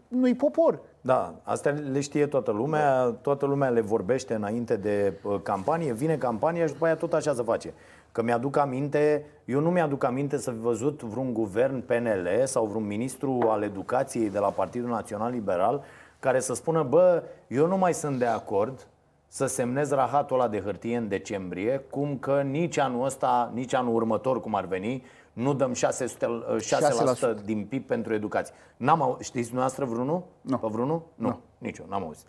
nu-i 0.07 0.35
popor. 0.35 0.79
Da, 1.01 1.35
astea 1.43 1.71
le 1.71 1.99
știe 1.99 2.25
toată 2.27 2.51
lumea, 2.51 3.03
toată 3.05 3.45
lumea 3.45 3.69
le 3.69 3.81
vorbește 3.81 4.33
înainte 4.33 4.75
de 4.75 5.13
uh, 5.23 5.39
campanie, 5.43 5.93
vine 5.93 6.17
campania 6.17 6.65
și 6.65 6.73
după 6.73 6.85
aia 6.85 6.95
tot 6.95 7.13
așa 7.13 7.33
se 7.33 7.43
face. 7.43 7.73
Că 8.11 8.23
mi-aduc 8.23 8.57
aminte, 8.57 9.25
eu 9.45 9.59
nu 9.59 9.69
mi-aduc 9.69 10.03
aminte 10.03 10.37
să 10.37 10.51
fi 10.51 10.57
văzut 10.57 11.01
vreun 11.01 11.33
guvern 11.33 11.81
PNL 11.81 12.27
sau 12.43 12.65
vreun 12.65 12.87
ministru 12.87 13.39
al 13.47 13.63
educației 13.63 14.29
de 14.29 14.39
la 14.39 14.49
Partidul 14.49 14.89
Național 14.89 15.31
Liberal 15.31 15.83
care 16.19 16.39
să 16.39 16.53
spună, 16.53 16.83
bă, 16.83 17.23
eu 17.47 17.67
nu 17.67 17.77
mai 17.77 17.93
sunt 17.93 18.19
de 18.19 18.25
acord 18.25 18.87
să 19.27 19.45
semnez 19.45 19.91
rahatul 19.91 20.39
ăla 20.39 20.49
de 20.49 20.61
hârtie 20.61 20.97
în 20.97 21.07
decembrie, 21.07 21.85
cum 21.89 22.17
că 22.17 22.41
nici 22.41 22.77
anul 22.77 23.05
ăsta, 23.05 23.51
nici 23.53 23.73
anul 23.73 23.95
următor, 23.95 24.39
cum 24.41 24.55
ar 24.55 24.65
veni, 24.65 25.03
nu 25.39 25.53
dăm 25.53 25.73
600, 25.73 26.25
uh, 26.25 26.61
6% 26.61 27.43
din 27.45 27.65
PIB 27.65 27.85
pentru 27.85 28.13
educație. 28.13 28.53
N-am 28.77 29.01
au, 29.01 29.17
știți 29.21 29.45
dumneavoastră 29.45 29.85
vreunul? 29.85 30.23
Nu. 30.41 30.57
Pe 30.57 30.67
vreunul? 30.71 31.01
Nu. 31.15 31.27
nu. 31.27 31.39
Nici 31.57 31.77
eu, 31.77 31.85
n-am 31.89 32.03
auzit. 32.03 32.25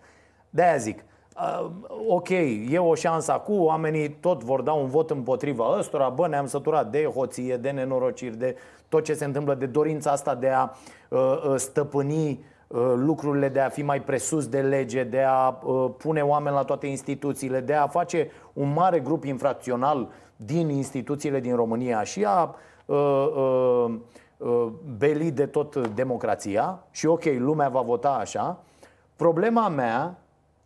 De-aia 0.51 0.77
zic, 0.77 1.05
Uh, 1.37 1.71
ok, 2.09 2.29
e 2.69 2.79
o 2.79 2.95
șansă 2.95 3.33
acum, 3.33 3.61
oamenii 3.61 4.11
tot 4.11 4.43
vor 4.43 4.63
da 4.63 4.73
un 4.73 4.89
vot 4.89 5.11
împotriva 5.11 5.77
ăstora, 5.79 6.09
bă, 6.09 6.29
ne-am 6.29 6.47
săturat 6.47 6.91
de 6.91 7.05
hoție, 7.05 7.57
de 7.57 7.71
nenorociri, 7.71 8.37
de 8.37 8.57
tot 8.89 9.05
ce 9.05 9.15
se 9.15 9.25
întâmplă, 9.25 9.55
de 9.55 9.67
dorința 9.67 10.11
asta 10.11 10.35
de 10.35 10.49
a 10.49 10.69
uh, 11.09 11.19
uh 11.19 11.55
stăpâni 11.57 12.45
uh, 12.67 12.93
lucrurile, 12.97 13.49
de 13.49 13.61
a 13.61 13.69
fi 13.69 13.83
mai 13.83 14.03
presus 14.03 14.47
de 14.47 14.61
lege, 14.61 15.05
de 15.05 15.23
a 15.23 15.59
uh, 15.63 15.91
pune 15.99 16.21
oameni 16.21 16.55
la 16.55 16.63
toate 16.63 16.87
instituțiile, 16.87 17.61
de 17.61 17.75
a 17.75 17.87
face 17.87 18.31
un 18.53 18.73
mare 18.73 19.01
grup 19.01 19.25
infracțional 19.25 20.09
din 20.37 20.69
instituțiile 20.69 21.41
din 21.41 21.55
România 21.55 22.03
și 22.03 22.25
a 22.25 22.43
uh, 22.43 22.55
uh, 22.95 23.95
uh, 24.37 24.67
beli 24.99 25.31
de 25.31 25.47
tot 25.47 25.89
democrația 25.95 26.87
și 26.91 27.07
ok, 27.07 27.25
lumea 27.25 27.69
va 27.69 27.81
vota 27.81 28.11
așa. 28.11 28.63
Problema 29.17 29.69
mea 29.69 30.19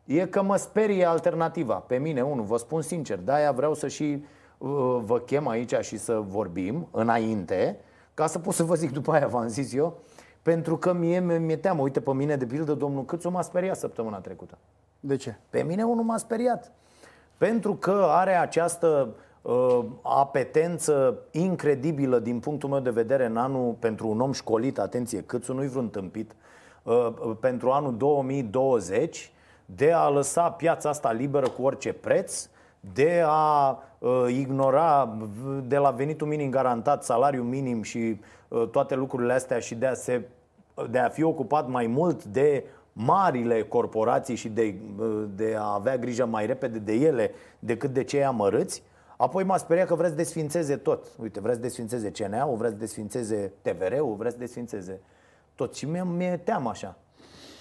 e 0.04 0.26
că 0.26 0.42
mă 0.42 0.56
sperie 0.56 1.04
alternativa. 1.04 1.74
Pe 1.74 1.96
mine, 1.96 2.22
unul, 2.22 2.44
vă 2.44 2.56
spun 2.56 2.82
sincer, 2.82 3.18
de-aia 3.18 3.52
vreau 3.52 3.74
să 3.74 3.88
și 3.88 4.24
uh, 4.58 4.98
vă 5.04 5.18
chem 5.18 5.48
aici 5.48 5.74
și 5.80 5.96
să 5.96 6.22
vorbim 6.26 6.88
înainte, 6.90 7.78
ca 8.14 8.26
să 8.26 8.38
pot 8.38 8.54
să 8.54 8.62
vă 8.62 8.74
zic 8.74 8.92
după 8.92 9.12
aia, 9.12 9.26
v-am 9.26 9.48
zis 9.48 9.72
eu, 9.74 9.98
pentru 10.42 10.76
că 10.76 10.92
mie 10.92 11.20
mi-e 11.20 11.56
teamă. 11.56 11.82
Uite, 11.82 12.00
pe 12.00 12.12
mine, 12.12 12.36
de 12.36 12.46
pildă, 12.46 12.74
domnul 12.74 13.04
Câțu 13.04 13.30
m-a 13.30 13.42
speriat 13.42 13.76
săptămâna 13.76 14.18
trecută. 14.18 14.58
De 15.00 15.16
ce? 15.16 15.36
Pe 15.50 15.62
mine 15.62 15.82
unul 15.82 16.04
m-a 16.04 16.16
speriat. 16.16 16.72
Pentru 17.38 17.74
că 17.74 18.06
are 18.08 18.34
această 18.34 19.08
uh, 19.08 19.14
apetență 20.02 21.18
incredibilă 21.30 22.18
din 22.18 22.38
punctul 22.38 22.68
meu 22.68 22.80
de 22.80 22.90
vedere 22.90 23.26
în 23.26 23.36
anul, 23.36 23.76
pentru 23.78 24.08
un 24.08 24.20
om 24.20 24.32
școlit, 24.32 24.78
atenție, 24.78 25.22
Câțu 25.22 25.52
nu-i 25.52 25.68
vreun 25.68 25.88
tâmpit, 25.88 26.34
uh, 26.82 27.12
pentru 27.40 27.70
anul 27.70 27.96
2020 27.96 29.32
de 29.66 29.92
a 29.92 30.08
lăsa 30.08 30.50
piața 30.50 30.88
asta 30.88 31.12
liberă 31.12 31.48
cu 31.48 31.62
orice 31.62 31.92
preț, 31.92 32.48
de 32.92 33.22
a 33.26 33.78
uh, 33.98 34.26
ignora 34.28 35.18
de 35.66 35.76
la 35.76 35.90
venitul 35.90 36.26
minim 36.26 36.50
garantat, 36.50 37.04
salariu 37.04 37.42
minim 37.42 37.82
și 37.82 38.20
uh, 38.48 38.68
toate 38.68 38.94
lucrurile 38.94 39.32
astea 39.32 39.58
și 39.58 39.74
de 39.74 39.86
a, 39.86 39.94
se, 39.94 40.28
de 40.90 40.98
a 40.98 41.08
fi 41.08 41.22
ocupat 41.22 41.68
mai 41.68 41.86
mult 41.86 42.24
de 42.24 42.64
marile 42.92 43.62
corporații 43.62 44.34
și 44.34 44.48
de, 44.48 44.74
uh, 44.98 45.24
de 45.34 45.54
a 45.58 45.74
avea 45.74 45.96
grijă 45.96 46.26
mai 46.26 46.46
repede 46.46 46.78
de 46.78 46.92
ele 46.92 47.30
decât 47.58 47.90
de 47.90 48.04
cei 48.04 48.24
amărâți. 48.24 48.82
Apoi 49.16 49.44
m-a 49.44 49.56
speriat 49.56 49.86
că 49.86 49.94
vreți 49.94 50.10
să 50.10 50.16
desfințeze 50.16 50.76
tot. 50.76 51.06
Uite, 51.18 51.40
vreți 51.40 51.56
să 51.56 51.62
desfințeze 51.62 52.10
CNA-ul, 52.10 52.56
vreți 52.56 52.72
să 52.72 52.78
desfințeze 52.78 53.52
TVR-ul, 53.62 54.14
vreți 54.14 54.34
să 54.34 54.40
desfințeze 54.40 55.00
tot. 55.54 55.74
Și 55.74 55.86
mi-e, 55.86 56.04
mi-e 56.04 56.36
teamă 56.36 56.68
așa. 56.68 56.98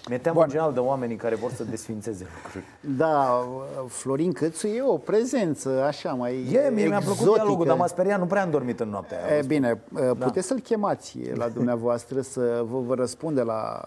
Mi-e 0.07 0.17
teamă 0.17 0.41
în 0.41 0.49
general 0.49 0.73
de 0.73 0.79
oamenii 0.79 1.15
care 1.15 1.35
vor 1.35 1.51
să 1.51 1.63
desfințeze 1.63 2.25
lucruri. 2.43 2.63
Da, 2.97 3.45
Florin 3.87 4.31
Cățu 4.31 4.67
e 4.67 4.81
o 4.81 4.97
prezență 4.97 5.83
așa 5.87 6.13
mai 6.13 6.49
E, 6.51 6.69
mie 6.69 6.87
mi-a 6.87 6.99
plăcut 6.99 7.33
dialogul, 7.33 7.65
dar 7.65 7.77
m-a 7.77 7.87
speriat, 7.87 8.19
nu 8.19 8.25
prea 8.25 8.41
am 8.41 8.49
dormit 8.49 8.79
în 8.79 8.89
noaptea 8.89 9.25
aia. 9.25 9.37
E, 9.37 9.43
bine, 9.47 9.81
da. 9.93 10.25
puteți 10.25 10.47
să-l 10.47 10.59
chemați 10.59 11.19
la 11.33 11.47
dumneavoastră 11.57 12.21
să 12.21 12.63
vă, 12.69 12.79
vă 12.79 12.95
răspunde 12.95 13.41
la 13.41 13.81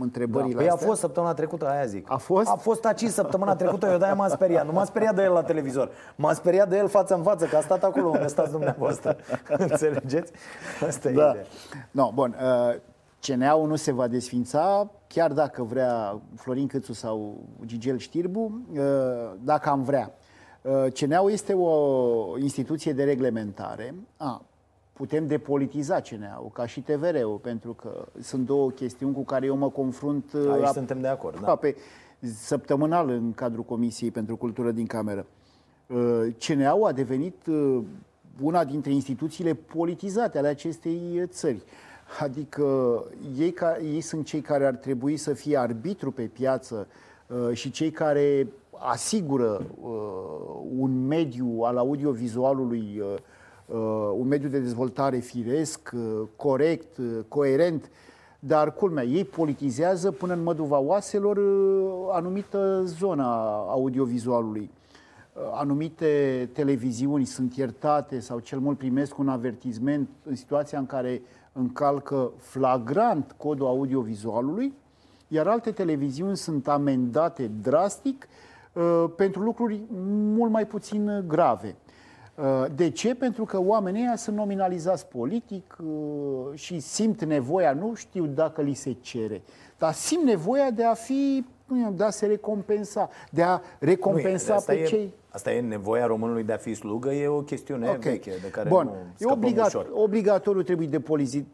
întrebările 0.00 0.52
da. 0.52 0.58
păi 0.58 0.68
astea. 0.68 0.86
a 0.86 0.88
fost 0.88 1.00
săptămâna 1.00 1.34
trecută, 1.34 1.68
aia 1.68 1.84
zic. 1.84 2.06
A 2.10 2.16
fost? 2.16 2.48
A 2.48 2.54
fost 2.54 2.84
aici 2.84 3.06
săptămâna 3.06 3.54
trecută, 3.54 3.88
eu 3.90 3.98
de-aia 3.98 4.14
m-am 4.14 4.28
speriat. 4.28 4.66
Nu 4.66 4.72
m-am 4.72 4.84
speriat 4.84 5.14
de 5.14 5.22
el 5.22 5.32
la 5.32 5.42
televizor. 5.42 5.90
M-am 6.16 6.34
speriat 6.34 6.68
de 6.68 6.76
el 6.76 6.88
față 6.88 7.14
în 7.14 7.22
față, 7.22 7.44
că 7.44 7.56
a 7.56 7.60
stat 7.60 7.84
acolo 7.84 8.08
unde 8.08 8.26
stați 8.26 8.50
dumneavoastră. 8.50 9.16
Înțelegeți? 9.68 10.32
Asta 10.86 11.08
e 11.08 11.12
da. 11.12 11.36
No, 11.90 12.10
bun. 12.14 12.36
Uh, 13.20 13.36
CNA-ul 13.36 13.68
nu 13.68 13.76
se 13.76 13.92
va 13.92 14.08
desfința, 14.08 14.90
chiar 15.06 15.32
dacă 15.32 15.62
vrea 15.62 16.20
Florin 16.34 16.66
Câțu 16.66 16.92
sau 16.92 17.44
Gigel 17.64 17.98
Știrbu, 17.98 18.60
uh, 18.72 18.80
dacă 19.44 19.68
am 19.68 19.82
vrea. 19.82 20.14
Uh, 20.62 20.92
CNA-ul 20.92 21.30
este 21.30 21.52
o 21.52 22.38
instituție 22.38 22.92
de 22.92 23.04
reglementare. 23.04 23.94
A, 24.16 24.44
putem 24.92 25.26
depolitiza 25.26 26.00
CNA-ul, 26.00 26.50
ca 26.52 26.66
și 26.66 26.80
TVR-ul, 26.80 27.38
pentru 27.42 27.72
că 27.72 28.06
sunt 28.20 28.46
două 28.46 28.70
chestiuni 28.70 29.14
cu 29.14 29.24
care 29.24 29.46
eu 29.46 29.56
mă 29.56 29.70
confrunt 29.70 30.32
uh, 30.32 30.50
Aici 30.52 30.64
a, 30.64 30.72
suntem 30.72 31.00
de 31.00 31.08
acord, 31.08 31.40
da. 31.40 31.56
Pe 31.56 31.76
săptămânal 32.18 33.08
în 33.08 33.32
cadrul 33.32 33.64
Comisiei 33.64 34.10
pentru 34.10 34.36
Cultură 34.36 34.70
din 34.70 34.86
Cameră. 34.86 35.26
CNA-ul 36.46 36.86
a 36.86 36.92
devenit 36.92 37.36
una 38.42 38.64
dintre 38.64 38.92
instituțiile 38.92 39.54
politizate 39.54 40.38
ale 40.38 40.48
acestei 40.48 41.22
țări. 41.26 41.62
Adică 42.18 43.04
ei, 43.38 43.50
ca, 43.52 43.78
ei 43.78 44.00
sunt 44.00 44.26
cei 44.26 44.40
care 44.40 44.66
ar 44.66 44.74
trebui 44.74 45.16
să 45.16 45.32
fie 45.32 45.56
arbitru 45.56 46.10
pe 46.10 46.22
piață 46.22 46.86
uh, 47.26 47.52
și 47.52 47.70
cei 47.70 47.90
care 47.90 48.46
asigură 48.78 49.66
uh, 49.80 49.90
un 50.78 51.06
mediu 51.06 51.60
al 51.62 51.76
audiovizualului, 51.76 53.02
uh, 53.02 53.14
uh, 53.66 54.12
un 54.16 54.28
mediu 54.28 54.48
de 54.48 54.58
dezvoltare 54.58 55.18
firesc, 55.18 55.90
uh, 55.94 56.28
corect, 56.36 56.96
uh, 56.96 57.18
coerent, 57.28 57.90
dar 58.38 58.74
culmea, 58.74 59.04
ei 59.04 59.24
politizează 59.24 60.10
până 60.10 60.32
în 60.32 60.42
măduva 60.42 60.78
oaselor 60.78 61.36
uh, 61.36 62.08
anumită 62.12 62.82
zona 62.84 63.56
audiovizualului. 63.68 64.70
Uh, 65.32 65.42
anumite 65.52 66.48
televiziuni 66.52 67.24
sunt 67.24 67.56
iertate 67.56 68.20
sau 68.20 68.38
cel 68.38 68.58
mult 68.58 68.78
primesc 68.78 69.18
un 69.18 69.28
avertizment 69.28 70.08
în 70.24 70.36
situația 70.36 70.78
în 70.78 70.86
care 70.86 71.22
uh, 71.22 71.39
încalcă 71.52 72.32
flagrant 72.36 73.34
codul 73.36 73.66
audiovizualului, 73.66 74.72
iar 75.28 75.46
alte 75.46 75.70
televiziuni 75.70 76.36
sunt 76.36 76.68
amendate 76.68 77.50
drastic 77.62 78.28
uh, 78.72 79.04
pentru 79.16 79.42
lucruri 79.42 79.80
mult 80.34 80.50
mai 80.50 80.66
puțin 80.66 81.24
grave. 81.26 81.76
Uh, 82.34 82.64
de 82.74 82.90
ce? 82.90 83.14
Pentru 83.14 83.44
că 83.44 83.60
oamenii 83.60 84.02
ăia 84.02 84.16
sunt 84.16 84.36
nominalizați 84.36 85.06
politic 85.06 85.76
uh, 85.82 86.54
și 86.54 86.78
simt 86.78 87.24
nevoia, 87.24 87.72
nu 87.72 87.94
știu 87.94 88.26
dacă 88.26 88.62
li 88.62 88.74
se 88.74 88.96
cere, 89.00 89.42
dar 89.78 89.92
simt 89.92 90.24
nevoia 90.24 90.70
de 90.70 90.84
a 90.84 90.94
fi, 90.94 91.44
de 91.92 92.04
a 92.04 92.10
se 92.10 92.26
recompensa, 92.26 93.08
de 93.30 93.42
a 93.42 93.60
recompensa 93.78 94.54
nu, 94.54 94.60
pe 94.60 94.82
cei... 94.82 95.12
Asta 95.28 95.52
e 95.52 95.60
nevoia 95.60 96.06
românului 96.06 96.42
de 96.42 96.52
a 96.52 96.56
fi 96.56 96.74
slugă, 96.74 97.12
e 97.12 97.26
o 97.26 97.40
chestiune 97.40 97.88
okay. 97.88 98.12
veche 98.12 98.32
de 98.42 98.50
care 98.50 98.68
Bun. 98.68 98.84
nu 98.84 99.28
e 99.28 99.32
obligat, 99.32 99.66
ușor. 99.66 99.90
obligatoriu 99.92 100.62
trebuie 100.62 101.00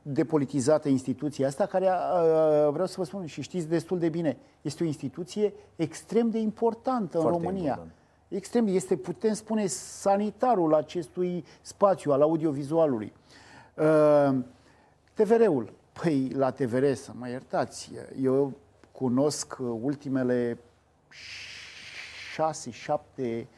depolitizată 0.03 0.89
instituția 0.89 1.47
asta, 1.47 1.67
care, 1.67 1.89
vreau 2.71 2.87
să 2.87 2.95
vă 2.99 3.05
spun, 3.05 3.27
și 3.27 3.43
știți 3.43 3.69
destul 3.69 3.99
de 3.99 4.09
bine, 4.09 4.37
este 4.63 4.83
o 4.83 4.87
instituție 4.87 5.53
extrem 5.77 6.31
de 6.31 6.39
importantă 6.39 7.19
Foarte 7.19 7.37
în 7.37 7.43
România. 7.43 7.69
Important. 7.69 7.91
Extrem, 8.29 8.67
este, 8.67 8.97
putem 8.97 9.33
spune, 9.33 9.67
sanitarul 9.67 10.75
acestui 10.75 11.45
spațiu 11.61 12.13
al 12.13 12.23
audiovizualului. 12.23 13.13
TVR-ul. 15.15 15.73
Păi, 16.03 16.31
la 16.35 16.51
TVR, 16.51 16.93
să 16.93 17.11
mă 17.19 17.29
iertați, 17.29 17.93
eu 18.23 18.53
cunosc 18.99 19.57
ultimele 19.81 20.59
șase, 22.33 22.71
șapte 22.71 23.49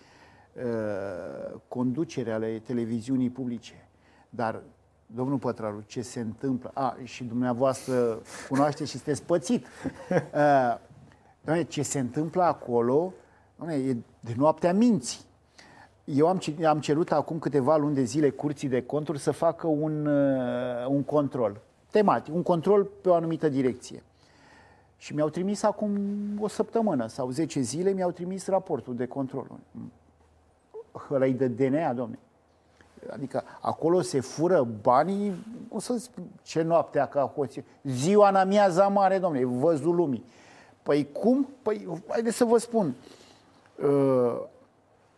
Uh, 0.65 1.61
conducere 1.69 2.33
ale 2.33 2.63
televiziunii 2.67 3.31
publice. 3.31 3.89
Dar, 4.31 4.63
domnul 5.07 5.39
Pătraru, 5.39 5.83
ce 5.87 6.03
se 6.03 6.21
întâmplă? 6.21 6.71
A, 6.75 6.97
și 7.03 7.25
dumneavoastră 7.25 8.19
cunoașteți 8.49 8.91
și 8.91 8.97
sunteți 8.97 9.23
pățit. 9.23 9.67
Uh, 10.11 10.79
doamne, 11.45 11.65
ce 11.65 11.83
se 11.83 11.99
întâmplă 11.99 12.43
acolo 12.43 13.13
doamne, 13.57 13.75
e 13.75 13.97
de 14.21 14.35
noaptea 14.37 14.73
minții. 14.73 15.21
Eu 16.05 16.29
am, 16.29 16.41
am 16.67 16.81
cerut 16.81 17.13
acum 17.13 17.39
câteva 17.39 17.77
luni 17.77 17.95
de 17.95 18.03
zile 18.03 18.31
curții 18.31 18.69
de 18.69 18.83
conturi 18.83 19.19
să 19.19 19.31
facă 19.31 19.67
un, 19.67 20.07
uh, 20.07 20.87
un 20.89 21.03
control 21.03 21.61
tematic, 21.91 22.35
un 22.35 22.43
control 22.43 22.85
pe 22.85 23.09
o 23.09 23.15
anumită 23.15 23.49
direcție. 23.49 24.03
Și 24.99 25.15
mi-au 25.15 25.29
trimis 25.29 25.63
acum 25.63 25.99
o 26.41 26.49
săptămână 26.49 27.07
sau 27.07 27.31
10 27.31 27.61
zile, 27.61 27.91
mi-au 27.91 28.11
trimis 28.11 28.47
raportul 28.47 28.97
de 28.97 29.07
control 29.07 29.47
ăla 31.11 31.27
de 31.27 31.49
DNA, 31.49 31.93
domne. 31.93 32.19
Adică 33.11 33.43
acolo 33.61 34.01
se 34.01 34.21
fură 34.21 34.69
banii, 34.83 35.47
o 35.69 35.81
să 35.81 35.99
spun, 35.99 36.25
ce 36.43 36.63
noaptea 36.63 37.07
ca 37.07 37.33
hoție, 37.35 37.65
ziua 37.83 38.29
în 38.29 38.35
amiaza 38.35 38.89
mare, 38.89 39.19
domne, 39.19 39.45
văzul 39.45 39.95
lumii. 39.95 40.25
Păi 40.83 41.13
cum? 41.13 41.49
Păi, 41.63 42.03
haideți 42.09 42.37
să 42.37 42.45
vă 42.45 42.59
spun, 42.59 42.95
uh, 43.83 44.41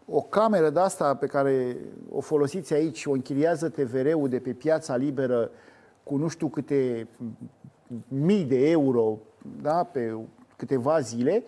o 0.07 0.21
cameră 0.21 0.71
de 0.71 0.81
asta 0.81 1.15
pe 1.15 1.27
care 1.27 1.77
o 2.11 2.21
folosiți 2.21 2.75
aici, 2.75 3.07
o 3.07 3.13
închiriază 3.13 3.69
TVR-ul 3.69 4.29
de 4.29 4.39
pe 4.39 4.53
piața 4.53 4.97
liberă 4.97 5.51
cu 6.03 6.17
nu 6.17 6.29
știu 6.29 6.49
câte 6.49 7.09
mii 8.09 8.45
de 8.45 8.71
euro 8.71 9.19
da, 9.63 9.85
pe 9.85 10.17
câteva 10.57 11.01
zile, 11.01 11.45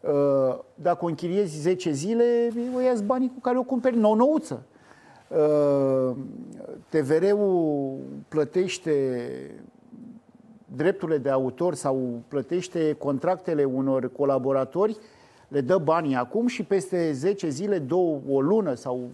Uh, 0.00 0.58
dacă 0.74 1.04
o 1.04 1.08
închiriezi 1.08 1.60
10 1.60 1.92
zile, 1.92 2.50
o 2.76 2.80
ia 2.80 2.94
banii 3.04 3.28
cu 3.34 3.40
care 3.40 3.58
o 3.58 3.62
cumperi 3.62 3.96
nou-nouță. 3.96 4.62
Uh, 5.28 6.16
TVR-ul 6.88 7.98
plătește 8.28 9.20
drepturile 10.76 11.18
de 11.18 11.30
autor 11.30 11.74
sau 11.74 12.22
plătește 12.28 12.92
contractele 12.92 13.64
unor 13.64 14.12
colaboratori 14.12 14.98
Le 15.48 15.60
dă 15.60 15.78
banii 15.78 16.14
acum 16.14 16.46
și 16.46 16.62
peste 16.62 17.12
10 17.12 17.48
zile, 17.48 17.78
două, 17.78 18.20
o 18.28 18.40
lună 18.40 18.74
sau 18.74 19.10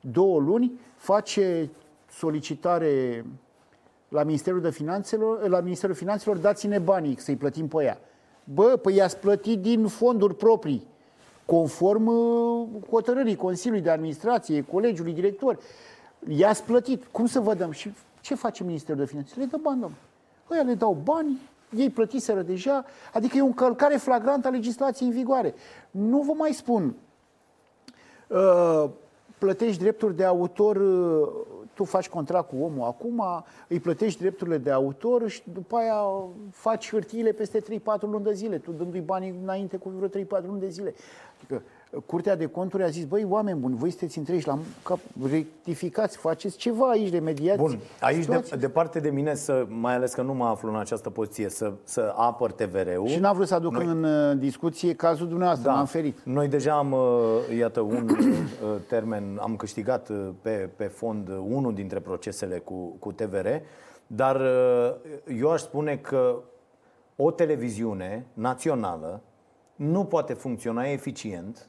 două 0.00 0.40
luni, 0.40 0.80
face 0.96 1.70
solicitare 2.10 3.24
la 4.10 4.22
Ministerul, 4.22 4.60
de 4.60 4.70
Finanțelor, 4.70 5.48
la 5.48 5.60
Ministerul 5.60 5.94
Finanțelor, 5.94 6.36
dați-ne 6.36 6.78
banii 6.78 7.20
să-i 7.20 7.36
plătim 7.36 7.68
pe 7.68 7.84
ea. 7.84 7.98
Bă, 8.44 8.76
păi 8.82 8.94
i-ați 8.94 9.16
plătit 9.16 9.60
din 9.60 9.86
fonduri 9.86 10.34
proprii, 10.34 10.86
conform 11.46 12.06
uh, 12.06 12.66
hotărârii 12.90 13.36
Consiliului 13.36 13.84
de 13.84 13.90
Administrație, 13.90 14.64
Colegiului 14.64 15.12
Director. 15.12 15.58
I-ați 16.28 16.64
plătit. 16.64 17.04
Cum 17.04 17.26
să 17.26 17.40
vă 17.40 17.54
dăm? 17.54 17.70
Și 17.70 17.92
ce 18.20 18.34
face 18.34 18.64
Ministerul 18.64 19.00
de 19.00 19.06
Finanțe? 19.06 19.34
Le 19.36 19.44
dă 19.44 19.56
bani, 19.62 19.80
domnule. 19.80 20.02
Ăia 20.50 20.62
le 20.62 20.74
dau 20.74 21.00
bani, 21.04 21.38
ei 21.76 21.90
plătiseră 21.90 22.42
deja, 22.42 22.84
adică 23.12 23.36
e 23.36 23.42
o 23.42 23.46
încălcare 23.46 23.96
flagrantă 23.96 24.48
a 24.48 24.50
legislației 24.50 25.08
în 25.08 25.14
vigoare. 25.14 25.54
Nu 25.90 26.20
vă 26.20 26.32
mai 26.32 26.52
spun, 26.52 26.94
uh, 28.26 28.90
plătești 29.40 29.80
drepturi 29.82 30.16
de 30.16 30.24
autor, 30.24 30.76
uh, 30.76 31.28
tu 31.74 31.84
faci 31.84 32.08
contract 32.08 32.48
cu 32.48 32.56
omul 32.56 32.86
acum, 32.86 33.24
îi 33.68 33.80
plătești 33.80 34.20
drepturile 34.20 34.58
de 34.58 34.70
autor 34.70 35.28
și 35.28 35.42
după 35.52 35.76
aia 35.76 36.02
faci 36.50 36.90
hârtiile 36.90 37.32
peste 37.32 37.60
3-4 37.60 37.62
luni 38.00 38.24
de 38.24 38.32
zile, 38.32 38.58
tu 38.58 38.70
dându-i 38.70 39.00
banii 39.00 39.38
înainte 39.42 39.76
cu 39.76 39.88
vreo 39.88 40.08
3-4 40.08 40.46
luni 40.46 40.60
de 40.60 40.68
zile. 40.68 40.94
Adică 41.36 41.62
Curtea 42.06 42.36
de 42.36 42.46
Conturi 42.46 42.82
a 42.82 42.88
zis, 42.88 43.04
băi, 43.04 43.26
oameni 43.28 43.58
buni, 43.58 43.76
voi 43.76 43.90
sunteți 43.90 44.18
întreși 44.18 44.46
la 44.46 44.58
cap, 44.82 44.98
rectificați, 45.30 46.16
faceți 46.16 46.56
ceva 46.56 46.88
aici 46.88 47.08
de 47.08 47.18
mediație. 47.18 47.62
Bun, 47.62 47.78
aici 48.00 48.24
de, 48.26 48.56
departe 48.58 49.00
de 49.00 49.10
mine, 49.10 49.34
să, 49.34 49.66
mai 49.68 49.94
ales 49.94 50.12
că 50.12 50.22
nu 50.22 50.34
mă 50.34 50.44
aflu 50.44 50.68
în 50.68 50.76
această 50.78 51.10
poziție, 51.10 51.48
să, 51.48 51.72
să 51.84 52.14
apăr 52.16 52.52
TVR-ul. 52.52 53.06
Și 53.06 53.18
n-am 53.18 53.34
vrut 53.34 53.46
să 53.46 53.54
aduc 53.54 53.72
Noi... 53.72 53.84
în 53.84 54.04
uh, 54.04 54.38
discuție 54.38 54.94
cazul 54.94 55.28
dumneavoastră, 55.28 55.68
da. 55.68 55.74
m-am 55.74 55.86
ferit. 55.86 56.18
Noi 56.24 56.48
deja 56.48 56.72
am, 56.76 56.92
uh, 56.92 57.56
iată, 57.58 57.80
un 57.80 58.08
uh, 58.08 58.16
termen, 58.88 59.38
am 59.40 59.56
câștigat 59.56 60.10
pe, 60.42 60.70
pe 60.76 60.84
fond 60.84 61.28
unul 61.28 61.74
dintre 61.74 62.00
procesele 62.00 62.58
cu, 62.58 62.96
cu 62.98 63.12
TVR, 63.12 63.46
dar 64.06 64.42
eu 65.38 65.50
aș 65.50 65.60
spune 65.60 65.96
că 65.96 66.36
o 67.16 67.30
televiziune 67.30 68.26
națională 68.32 69.22
nu 69.76 70.04
poate 70.04 70.32
funcționa 70.32 70.84
eficient 70.84 71.68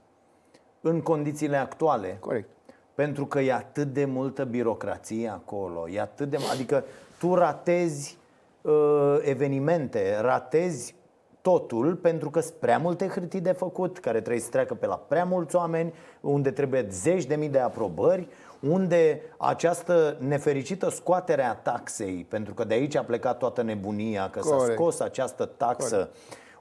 în 0.81 1.01
condițiile 1.01 1.57
actuale. 1.57 2.17
Corect. 2.19 2.50
Pentru 2.93 3.25
că 3.25 3.39
e 3.39 3.53
atât 3.53 3.93
de 3.93 4.05
multă 4.05 4.43
birocrație 4.43 5.29
acolo, 5.29 5.89
e 5.89 6.01
atât 6.01 6.29
de. 6.29 6.38
Adică 6.51 6.83
tu 7.19 7.33
ratezi 7.33 8.17
uh, 8.61 9.17
evenimente, 9.21 10.19
ratezi 10.21 10.95
totul 11.41 11.95
pentru 11.95 12.29
că 12.29 12.39
sunt 12.39 12.53
prea 12.53 12.77
multe 12.77 13.07
hârtii 13.07 13.41
de 13.41 13.51
făcut, 13.51 14.00
care 14.00 14.19
trebuie 14.19 14.41
să 14.41 14.50
treacă 14.50 14.73
pe 14.73 14.85
la 14.85 14.95
prea 14.95 15.25
mulți 15.25 15.55
oameni, 15.55 15.93
unde 16.21 16.51
trebuie 16.51 16.88
zeci 16.89 17.25
de 17.25 17.35
mii 17.35 17.50
de 17.50 17.59
aprobări, 17.59 18.27
unde 18.59 19.21
această 19.38 20.17
nefericită 20.19 20.89
scoatere 20.89 21.43
a 21.43 21.53
taxei, 21.53 22.25
pentru 22.29 22.53
că 22.53 22.63
de 22.63 22.73
aici 22.73 22.95
a 22.95 23.03
plecat 23.03 23.38
toată 23.38 23.61
nebunia, 23.61 24.29
că 24.29 24.39
Corect. 24.39 24.65
s-a 24.65 24.71
scos 24.71 25.00
această 25.00 25.45
taxă, 25.45 25.95
Corect. 25.95 26.11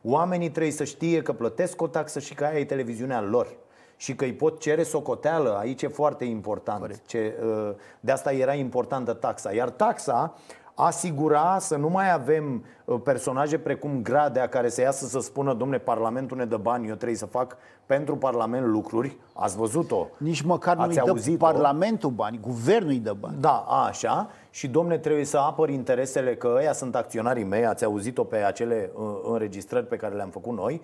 oamenii 0.03 0.51
trebuie 0.51 0.73
să 0.73 0.85
știe 0.85 1.23
că 1.23 1.33
plătesc 1.33 1.83
o 1.83 1.87
taxă 1.87 2.19
și 2.19 2.35
că 2.35 2.45
aia 2.45 2.59
e 2.59 2.65
televiziunea 2.65 3.21
lor 3.21 3.47
și 4.01 4.15
că 4.15 4.25
îi 4.25 4.33
pot 4.33 4.61
cere 4.61 4.83
socoteală, 4.83 5.57
aici 5.59 5.83
e 5.83 5.89
foarte 5.89 6.25
important. 6.25 7.03
Ce, 7.07 7.35
uh, 7.45 7.71
de 8.01 8.13
asta 8.13 8.33
era 8.33 8.55
importantă 8.55 9.13
taxa. 9.13 9.53
Iar 9.53 9.71
taxa 9.71 10.35
asigura 10.75 11.57
să 11.59 11.77
nu 11.77 11.89
mai 11.89 12.13
avem 12.13 12.65
uh, 12.85 13.01
personaje 13.05 13.59
precum 13.59 14.03
Gradea 14.03 14.49
care 14.49 14.69
să 14.69 14.81
iasă 14.81 15.07
să 15.07 15.21
spună, 15.21 15.55
domne, 15.55 15.79
Parlamentul 15.79 16.37
ne 16.37 16.45
dă 16.45 16.57
bani, 16.57 16.89
eu 16.89 16.95
trebuie 16.95 17.19
să 17.19 17.27
fac 17.27 17.57
pentru 17.87 18.17
Parlament 18.17 18.67
lucruri. 18.67 19.17
Ați 19.33 19.57
văzut-o? 19.57 20.07
Nici 20.17 20.43
măcar 20.43 20.77
nu 20.77 20.85
îi 20.85 20.95
dă 20.95 21.37
Parlamentul 21.39 22.11
bani, 22.11 22.41
guvernul 22.43 22.91
îi 22.91 22.99
dă 22.99 23.17
bani. 23.21 23.37
Da, 23.41 23.57
așa. 23.89 24.31
Și, 24.51 24.69
domne, 24.69 24.99
trebuie 24.99 25.25
să 25.25 25.39
apăr 25.39 25.69
interesele 25.69 26.37
că 26.37 26.55
ăia 26.57 26.73
sunt 26.73 26.95
acționarii 26.95 27.45
mei, 27.45 27.67
ați 27.67 27.85
auzit-o 27.85 28.25
pe 28.25 28.37
acele 28.37 28.91
uh, 28.95 29.03
înregistrări 29.23 29.87
pe 29.87 29.97
care 29.97 30.15
le-am 30.15 30.31
făcut 30.31 30.57
noi 30.57 30.83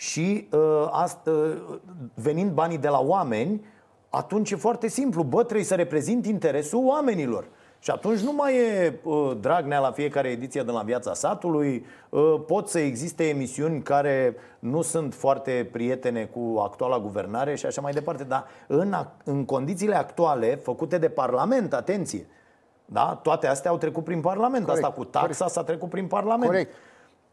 și 0.00 0.48
uh, 0.52 0.88
asta, 0.90 1.30
uh, 1.30 1.78
venind 2.14 2.50
banii 2.50 2.78
de 2.78 2.88
la 2.88 3.00
oameni, 3.00 3.64
atunci 4.08 4.50
e 4.50 4.56
foarte 4.56 4.88
simplu. 4.88 5.22
Bă, 5.22 5.42
trebuie 5.42 5.64
să 5.64 5.74
reprezint 5.74 6.26
interesul 6.26 6.86
oamenilor. 6.86 7.44
Și 7.78 7.90
atunci 7.90 8.20
nu 8.20 8.32
mai 8.32 8.56
e 8.56 8.98
uh, 9.02 9.36
Dragnea 9.40 9.78
la 9.78 9.90
fiecare 9.90 10.28
ediție 10.28 10.62
de 10.62 10.70
la 10.70 10.82
Viața 10.82 11.14
Satului, 11.14 11.86
uh, 12.08 12.34
pot 12.46 12.68
să 12.68 12.78
existe 12.78 13.28
emisiuni 13.28 13.82
care 13.82 14.36
nu 14.58 14.82
sunt 14.82 15.14
foarte 15.14 15.68
prietene 15.72 16.24
cu 16.24 16.58
actuala 16.58 16.98
guvernare 16.98 17.54
și 17.54 17.66
așa 17.66 17.80
mai 17.80 17.92
departe, 17.92 18.24
dar 18.24 18.46
în, 18.66 18.94
în 19.24 19.44
condițiile 19.44 19.96
actuale, 19.96 20.54
făcute 20.54 20.98
de 20.98 21.08
Parlament, 21.08 21.74
atenție, 21.74 22.26
da? 22.84 23.20
toate 23.22 23.46
astea 23.46 23.70
au 23.70 23.78
trecut 23.78 24.04
prin 24.04 24.20
Parlament, 24.20 24.64
Corect. 24.64 24.84
asta 24.84 24.96
cu 24.96 25.04
taxa 25.04 25.26
Corect. 25.26 25.52
s-a 25.52 25.64
trecut 25.64 25.88
prin 25.88 26.06
Parlament. 26.06 26.50
Corect. 26.50 26.74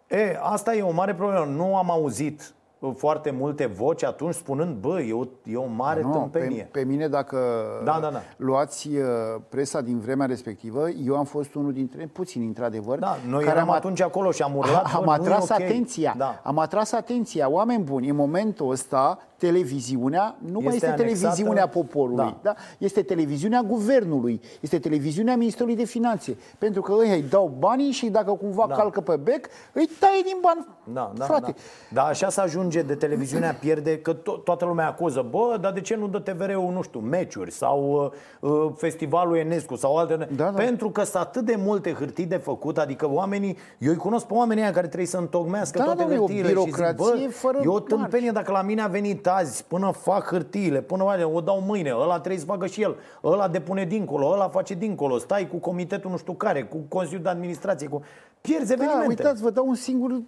E, 0.07 0.37
asta 0.41 0.75
e 0.75 0.81
o 0.81 0.91
mare 0.91 1.13
problemă. 1.13 1.45
Nu 1.45 1.77
am 1.77 1.91
auzit 1.91 2.53
foarte 2.95 3.31
multe 3.31 3.65
voci 3.65 4.03
atunci 4.03 4.33
spunând, 4.33 4.75
bă, 4.75 5.01
e 5.01 5.13
o, 5.13 5.23
e 5.43 5.55
o 5.55 5.65
mare 5.65 6.01
nu, 6.01 6.11
tâmpenie. 6.11 6.69
Pe, 6.71 6.79
pe 6.79 6.85
mine, 6.85 7.07
dacă 7.07 7.37
da, 7.83 7.97
da, 8.01 8.09
da. 8.09 8.21
luați 8.37 8.87
uh, 8.87 9.03
presa 9.49 9.81
din 9.81 9.99
vremea 9.99 10.25
respectivă, 10.25 10.89
eu 10.89 11.15
am 11.15 11.25
fost 11.25 11.53
unul 11.53 11.73
dintre 11.73 12.09
puțini, 12.13 12.45
într-adevăr. 12.45 12.99
Da, 12.99 13.17
noi 13.27 13.43
care 13.43 13.55
eram 13.55 13.69
am, 13.69 13.75
atunci 13.75 14.01
acolo 14.01 14.31
și 14.31 14.41
am 14.41 14.55
urlat. 14.55 14.93
Am 14.95 15.07
atras 15.09 15.49
okay. 15.49 15.65
atenția. 15.65 16.13
Da. 16.17 16.41
Am 16.43 16.57
atras 16.57 16.91
atenția. 16.91 17.49
Oameni 17.49 17.83
buni, 17.83 18.09
în 18.09 18.15
momentul 18.15 18.71
ăsta, 18.71 19.19
televiziunea 19.38 20.36
nu 20.39 20.47
este 20.47 20.63
mai 20.63 20.76
este 20.76 20.86
anexată... 20.86 21.02
televiziunea 21.02 21.67
poporului. 21.67 22.23
Da. 22.26 22.39
Da? 22.41 22.56
Este 22.78 23.02
televiziunea 23.02 23.62
guvernului. 23.62 24.41
Este 24.60 24.80
televiziunea 24.80 25.36
Ministerului 25.36 25.76
de 25.76 25.86
Finanțe. 25.86 26.38
Pentru 26.58 26.82
că 26.82 26.93
ei 27.06 27.12
îi 27.12 27.21
dau 27.30 27.56
banii 27.60 27.91
și 27.91 28.10
dacă 28.10 28.32
cumva 28.32 28.65
da. 28.67 28.76
calcă 28.76 29.02
pe 29.02 29.15
bec, 29.15 29.47
îi 29.73 29.89
taie 30.00 30.21
din 30.23 30.38
bani. 30.41 30.67
Da, 30.93 31.12
da, 31.15 31.26
frate. 31.26 31.56
Da. 31.89 32.02
da, 32.02 32.08
așa 32.08 32.30
să 32.30 32.41
ajunge 32.41 32.82
de 32.82 32.95
televiziunea 32.95 33.54
pierde, 33.54 33.97
că 33.97 34.13
to- 34.15 34.43
toată 34.43 34.65
lumea 34.65 34.88
acuză. 34.88 35.28
Bă, 35.30 35.58
dar 35.62 35.71
de 35.71 35.82
ce 35.82 35.95
nu 35.95 36.08
dă 36.08 36.19
TVR-ul, 36.19 36.71
nu 36.73 36.82
știu, 36.82 37.00
meciuri 37.00 37.52
sau 37.52 38.12
uh, 38.41 38.52
uh, 38.52 38.71
festivalul 38.76 39.38
Enescu 39.38 39.76
sau 39.76 39.97
alte... 39.97 40.15
Da, 40.15 40.26
da. 40.36 40.50
Pentru 40.50 40.89
că 40.89 41.04
sunt 41.04 41.23
atât 41.23 41.45
de 41.45 41.56
multe 41.58 41.93
hârtii 41.93 42.26
de 42.26 42.38
făcut, 42.38 42.78
adică 42.78 43.10
oamenii, 43.10 43.58
eu 43.78 43.91
îi 43.91 43.97
cunosc 43.97 44.26
pe 44.26 44.34
oamenii 44.34 44.63
aia 44.63 44.71
care 44.71 44.86
trebuie 44.88 45.08
să 45.08 45.17
întocmească 45.17 45.78
da, 45.78 45.84
toate 45.84 46.04
da, 46.04 46.15
hârtiile 46.15 46.50
și 46.50 46.62
zic, 46.62 46.95
bă, 46.95 47.28
fără 47.30 47.60
e 47.63 47.67
o 47.67 47.80
tâmpenie 47.80 48.32
dacă 48.32 48.52
la 48.52 48.62
mine 48.62 48.82
a 48.82 48.88
venit 48.88 49.26
azi 49.29 49.63
până 49.63 49.91
fac 49.91 50.27
hârtiile, 50.27 50.81
până 50.81 51.03
o 51.33 51.41
dau 51.41 51.61
mâine, 51.61 51.93
ăla 51.93 52.19
trebuie 52.19 52.39
să 52.39 52.45
facă 52.45 52.65
și 52.65 52.81
el, 52.81 52.95
ăla 53.23 53.47
depune 53.47 53.83
dincolo, 53.83 54.31
ăla 54.31 54.49
face 54.49 54.73
dincolo, 54.73 55.17
stai 55.17 55.47
cu 55.47 55.57
comitetul 55.57 56.09
nu 56.11 56.17
știu 56.17 56.33
care, 56.33 56.63
cu 56.63 56.77
Consiliul 56.87 57.23
de 57.23 57.29
Administrație, 57.29 57.87
cu... 57.87 58.03
pierzi 58.41 58.67
da, 58.67 58.73
evenimente. 58.73 59.07
uitați, 59.07 59.41
vă 59.41 59.49
dau 59.49 59.67
un 59.67 59.75
singur, 59.75 60.21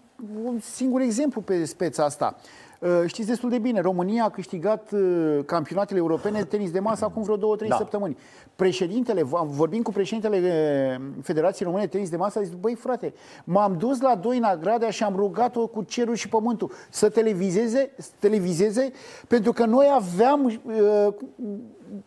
un 0.44 0.60
singur 0.60 1.02
exemplu 1.02 1.42
pe 1.42 1.66
speța 1.66 2.04
asta. 2.04 2.36
Uh, 2.80 3.04
știți 3.06 3.28
destul 3.28 3.50
de 3.50 3.58
bine, 3.58 3.82
România 3.82 4.24
a 4.24 4.30
câștigat 4.30 4.92
uh, 4.92 5.40
campionatele 5.46 6.00
europene 6.00 6.38
de 6.38 6.46
tenis 6.46 6.72
de 6.72 6.80
masă 6.80 7.06
acum 7.06 7.24
vreo 7.24 7.36
două, 7.36 7.56
trei 7.56 7.70
da. 7.70 7.76
săptămâni. 7.76 8.18
Președintele, 8.56 9.24
vorbim 9.44 9.82
cu 9.82 9.92
președintele 9.92 10.38
uh, 10.38 11.06
Federației 11.22 11.68
Române 11.68 11.84
de 11.84 11.90
Tenis 11.90 12.10
de 12.10 12.18
Masă, 12.18 12.40
a 12.40 12.42
zis, 12.42 12.54
băi 12.54 12.76
frate, 12.76 13.14
m-am 13.44 13.78
dus 13.78 14.02
la 14.02 14.16
Doina 14.16 14.56
Gradea 14.58 14.90
și 14.90 15.04
am 15.04 15.16
rugat-o 15.16 15.68
cu 15.68 15.84
cerul 15.84 16.16
și 16.16 16.30
pământul 16.30 16.72
să 16.90 17.10
televizeze, 17.10 17.92
televizeze 18.20 18.92
pentru 19.28 19.54
că 19.54 19.66
noi 19.66 19.88
aveam 19.96 20.46
uh, 20.46 21.14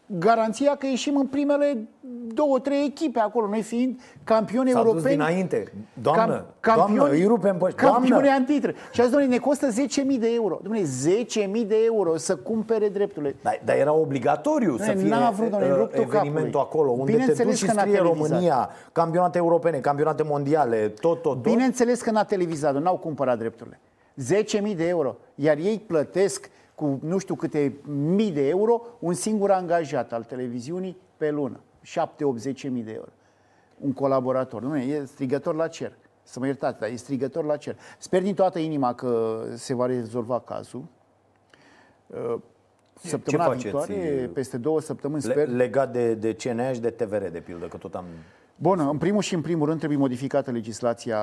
garanția 0.06 0.76
că 0.76 0.86
ieșim 0.86 1.16
în 1.16 1.26
primele 1.26 1.88
două, 2.34 2.58
trei 2.58 2.84
echipe 2.84 3.18
acolo, 3.18 3.48
noi 3.48 3.62
fiind 3.62 4.00
campioni 4.24 4.70
S-a 4.70 4.78
europeni. 4.78 5.02
Dus 5.16 5.26
dinainte. 5.26 5.72
Doamnă, 6.02 6.46
cam, 6.60 6.76
campioni, 6.76 6.96
doamnă, 6.96 7.14
îi 7.14 7.24
rupem 7.24 7.56
pe 7.58 7.72
Campioni 7.76 8.28
antitră. 8.28 8.72
Și 8.92 9.00
azi, 9.00 9.10
doamne, 9.10 9.28
ne 9.28 9.38
costă 9.38 9.68
10.000 9.68 10.18
de 10.18 10.28
euro. 10.34 10.60
Dom'le, 10.62 10.82
10.000 10.82 11.66
de 11.66 11.76
euro 11.84 12.16
să 12.16 12.36
cumpere 12.36 12.88
drepturile. 12.88 13.36
Dar, 13.42 13.60
dar 13.64 13.76
era 13.76 13.92
obligatoriu 13.92 14.76
să 14.78 14.92
fie 14.92 15.08
n-a 15.08 15.30
vrut, 15.30 15.50
doamne, 15.50 15.72
uh, 15.72 15.88
evenimentul 15.92 16.32
capului. 16.32 16.52
acolo, 16.54 16.90
unde 16.90 17.32
te 17.36 17.42
duci 17.42 17.56
și 17.56 17.68
scrie 17.68 17.98
România, 17.98 18.70
campionate 18.92 19.38
europene, 19.38 19.78
campionate 19.78 20.22
mondiale, 20.22 20.76
tot, 20.76 21.22
tot, 21.22 21.22
tot. 21.22 21.42
Bineînțeles 21.42 22.02
că 22.02 22.10
n-a 22.10 22.24
televizat, 22.24 22.82
n-au 22.82 22.96
cumpărat 22.96 23.38
drepturile. 23.38 23.80
10.000 24.70 24.76
de 24.76 24.88
euro. 24.88 25.16
Iar 25.34 25.56
ei 25.56 25.82
plătesc 25.86 26.50
cu 26.82 26.98
nu 27.02 27.18
știu 27.18 27.34
câte 27.34 27.76
mii 27.86 28.30
de 28.30 28.48
euro 28.48 28.82
un 28.98 29.14
singur 29.14 29.50
angajat 29.50 30.12
al 30.12 30.24
televiziunii 30.24 30.96
pe 31.16 31.30
lună. 31.30 31.60
7-80 31.84 32.70
mii 32.70 32.82
de 32.82 32.92
euro. 32.92 33.10
Un 33.78 33.92
colaborator. 33.92 34.62
Nu, 34.62 34.76
e 34.76 35.04
strigător 35.04 35.54
la 35.54 35.68
cer. 35.68 35.92
Să 36.22 36.38
mă 36.38 36.46
iertați, 36.46 36.78
dar 36.80 36.88
e 36.88 36.94
strigător 36.94 37.44
la 37.44 37.56
cer. 37.56 37.76
Sper 37.98 38.22
din 38.22 38.34
toată 38.34 38.58
inima 38.58 38.94
că 38.94 39.42
se 39.54 39.74
va 39.74 39.86
rezolva 39.86 40.40
cazul. 40.40 40.84
Uh, 42.06 42.34
săptămâna 42.94 43.54
Ce 43.54 43.56
viitoare, 43.56 44.30
peste 44.34 44.56
două 44.56 44.80
săptămâni, 44.80 45.22
sper... 45.22 45.48
Legat 45.48 45.92
de, 45.92 46.14
de 46.14 46.34
CNA 46.34 46.72
și 46.72 46.80
de 46.80 46.90
TVR, 46.90 47.24
de 47.26 47.40
pildă, 47.40 47.66
că 47.66 47.76
tot 47.76 47.94
am... 47.94 48.04
Bun, 48.56 48.78
în 48.78 48.98
primul 48.98 49.22
și 49.22 49.34
în 49.34 49.40
primul 49.40 49.66
rând 49.66 49.78
trebuie 49.78 49.98
modificată 49.98 50.50
legislația 50.50 51.18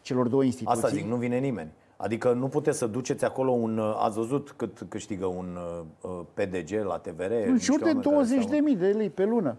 celor 0.00 0.28
două 0.28 0.44
instituții. 0.44 0.82
Asta 0.82 0.96
zic, 0.96 1.06
nu 1.06 1.16
vine 1.16 1.38
nimeni. 1.38 1.70
Adică 2.00 2.32
nu 2.32 2.48
puteți 2.48 2.78
să 2.78 2.86
duceți 2.86 3.24
acolo 3.24 3.50
un... 3.50 3.78
uh, 3.78 3.98
Ați 3.98 4.16
văzut 4.16 4.50
cât 4.50 4.86
câștigă 4.88 5.26
un 5.26 5.58
uh, 6.00 6.20
PDG 6.34 6.84
la 6.84 6.98
TVR? 6.98 7.32
În 7.46 7.58
jur 7.58 7.82
de 7.82 7.92
20.000 8.74 8.78
de 8.78 8.86
lei 8.86 9.10
pe 9.10 9.24
lună. 9.24 9.56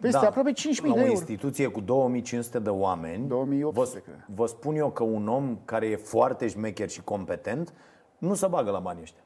Peste 0.00 0.20
da, 0.20 0.26
aproape 0.26 0.52
5.000 0.52 0.56
de 0.82 0.88
la 0.88 0.94
o 0.94 0.98
euro. 0.98 1.10
instituție 1.10 1.66
cu 1.66 1.80
2500 1.80 2.58
de 2.58 2.70
oameni, 2.70 3.28
2800, 3.28 4.02
vă, 4.06 4.10
cred. 4.10 4.26
vă 4.34 4.46
spun 4.46 4.74
eu 4.76 4.90
că 4.90 5.02
un 5.02 5.28
om 5.28 5.58
care 5.64 5.86
e 5.86 5.96
foarte 5.96 6.48
șmecher 6.48 6.88
și 6.88 7.02
competent 7.02 7.72
nu 8.18 8.34
se 8.34 8.46
bagă 8.46 8.70
la 8.70 8.78
banii 8.78 9.02
ăștia. 9.02 9.22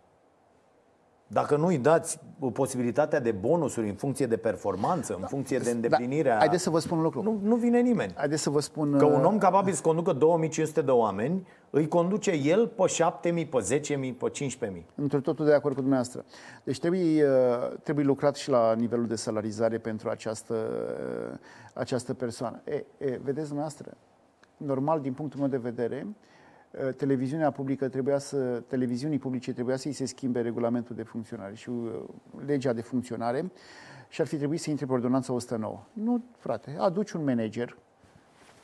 Dacă 1.27 1.57
nu 1.57 1.67
îi 1.67 1.79
dați 1.79 2.21
posibilitatea 2.53 3.21
de 3.21 3.31
bonusuri 3.31 3.89
în 3.89 3.95
funcție 3.95 4.27
de 4.27 4.37
performanță, 4.37 5.17
în 5.21 5.27
funcție 5.27 5.59
de 5.59 5.71
îndeplinirea... 5.71 6.33
Da, 6.33 6.39
haideți 6.39 6.63
să 6.63 6.71
vă 6.71 6.79
spun 6.79 6.97
un 6.97 7.03
lucru. 7.03 7.23
Nu, 7.23 7.41
nu 7.43 7.57
vine 7.57 7.81
nimeni. 7.81 8.13
Haideți 8.17 8.43
să 8.43 8.51
vă 8.51 8.61
spun... 8.61 8.99
Că 8.99 9.05
un 9.05 9.21
uh, 9.21 9.27
om 9.27 9.39
capabil 9.39 9.73
să 9.73 9.83
conducă 9.83 10.13
2500 10.13 10.83
de 10.83 10.91
oameni, 10.91 11.47
îi 11.71 11.89
conduce 11.89 12.31
el 12.31 12.67
pe 12.67 12.87
7000, 12.87 13.47
pe 13.47 13.61
10000, 13.61 14.13
pe 14.13 14.29
15000. 14.29 14.87
Într 14.95 15.17
totul 15.17 15.45
de 15.45 15.55
acord 15.55 15.75
cu 15.75 15.81
dumneavoastră. 15.81 16.25
Deci 16.65 16.79
trebuie, 16.79 17.25
uh, 17.25 17.79
trebuie 17.83 18.05
lucrat 18.05 18.37
și 18.37 18.51
la 18.51 18.75
nivelul 18.75 19.07
de 19.07 19.17
salarizare 19.17 19.79
pentru 19.79 20.09
această, 20.09 20.55
uh, 21.33 21.39
această 21.75 22.15
persoană. 22.15 22.61
E, 22.65 22.75
e, 22.75 22.85
vedeți 22.99 23.47
dumneavoastră, 23.47 23.97
normal 24.57 25.01
din 25.01 25.13
punctul 25.13 25.41
meu 25.41 25.49
de 25.49 25.57
vedere, 25.57 26.07
uh, 26.07 26.15
televiziunea 26.97 27.51
publică 27.51 27.89
trebuia 27.89 28.19
să, 28.19 28.63
televiziunii 28.67 29.19
publice 29.19 29.53
trebuia 29.53 29.77
să-i 29.77 29.93
se 29.93 30.07
schimbe 30.07 30.41
regulamentul 30.41 30.97
de 30.97 31.03
funcționare 31.03 31.55
și 31.55 31.69
uh, 31.69 31.93
legea 32.47 32.73
de 32.73 32.81
funcționare 32.81 33.51
și 34.09 34.21
ar 34.21 34.27
fi 34.27 34.37
trebuit 34.37 34.61
să 34.61 34.71
intre 34.71 34.87
pe 34.87 34.93
ordonanța 34.93 35.33
109. 35.33 35.83
Nu, 35.93 36.23
frate, 36.39 36.77
aduci 36.79 37.11
un 37.11 37.25
manager, 37.25 37.77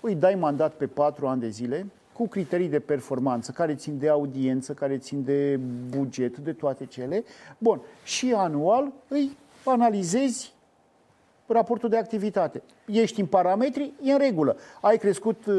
îi 0.01 0.14
dai 0.14 0.35
mandat 0.35 0.72
pe 0.75 0.87
patru 0.87 1.27
ani 1.27 1.40
de 1.40 1.48
zile 1.48 1.87
cu 2.12 2.27
criterii 2.27 2.68
de 2.68 2.81
performanță 2.81 3.53
care 3.53 3.75
țin 3.75 3.98
de 3.98 4.09
audiență, 4.09 4.72
care 4.72 4.98
țin 4.98 5.25
de 5.25 5.61
buget, 5.96 6.38
de 6.38 6.53
toate 6.53 6.87
cele. 6.87 7.25
Bun, 7.59 7.81
și 8.05 8.33
anual 8.37 8.92
îi 9.09 9.37
analizezi 9.64 10.55
raportul 11.53 11.88
de 11.88 11.97
activitate. 11.97 12.62
Ești 12.87 13.21
în 13.21 13.27
parametri, 13.27 13.93
e 14.03 14.12
în 14.12 14.19
regulă. 14.19 14.57
Ai 14.81 14.97
crescut 14.97 15.47
uh, 15.47 15.55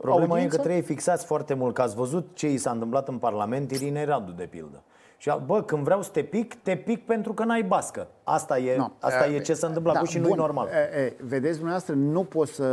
Problema 0.00 0.20
audiența? 0.32 0.42
e 0.54 0.56
că 0.56 0.56
trebuie 0.56 0.80
fixați 0.82 1.26
foarte 1.26 1.54
mult, 1.54 1.74
că 1.74 1.82
ați 1.82 1.94
văzut 1.94 2.28
ce 2.32 2.50
i 2.52 2.56
s-a 2.56 2.70
întâmplat 2.70 3.08
în 3.08 3.18
Parlament 3.18 3.70
Irinei 3.70 4.04
Radu, 4.04 4.30
de 4.32 4.44
pildă. 4.44 4.82
Și 5.16 5.30
a- 5.30 5.36
bă, 5.36 5.62
când 5.62 5.82
vreau 5.84 6.02
să 6.02 6.10
te 6.10 6.22
pic, 6.22 6.54
te 6.54 6.76
pic 6.76 7.06
pentru 7.06 7.32
că 7.32 7.44
n-ai 7.44 7.62
bască. 7.62 8.08
Asta 8.24 8.58
e, 8.58 8.76
Nu. 8.76 8.92
asta 9.00 9.26
E, 9.26 9.34
e 9.36 9.40
ce 9.40 9.54
se 9.54 9.66
întâmplă 9.66 9.92
da, 9.92 9.98
acum 9.98 10.10
și 10.10 10.18
nu 10.18 10.28
bun. 10.28 10.38
e 10.38 10.40
normal. 10.40 10.66
E, 10.68 10.98
e, 11.00 11.16
vedeți, 11.20 11.52
dumneavoastră, 11.54 11.94
nu 11.94 12.24
poți 12.24 12.52
să 12.52 12.64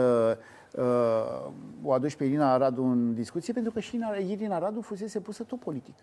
uh, 0.76 1.52
o 1.84 1.92
aduci 1.92 2.16
pe 2.16 2.24
Irina 2.24 2.58
Radu 2.58 2.84
în 2.84 3.14
discuție, 3.14 3.54
pentru 3.54 3.72
că 3.72 3.80
și 3.80 3.96
Irina- 3.98 4.30
Irina 4.30 4.58
Radu 4.60 4.82
fusese 4.82 5.20
pusă 5.20 5.44
tot 5.44 5.60
politic. 5.60 5.96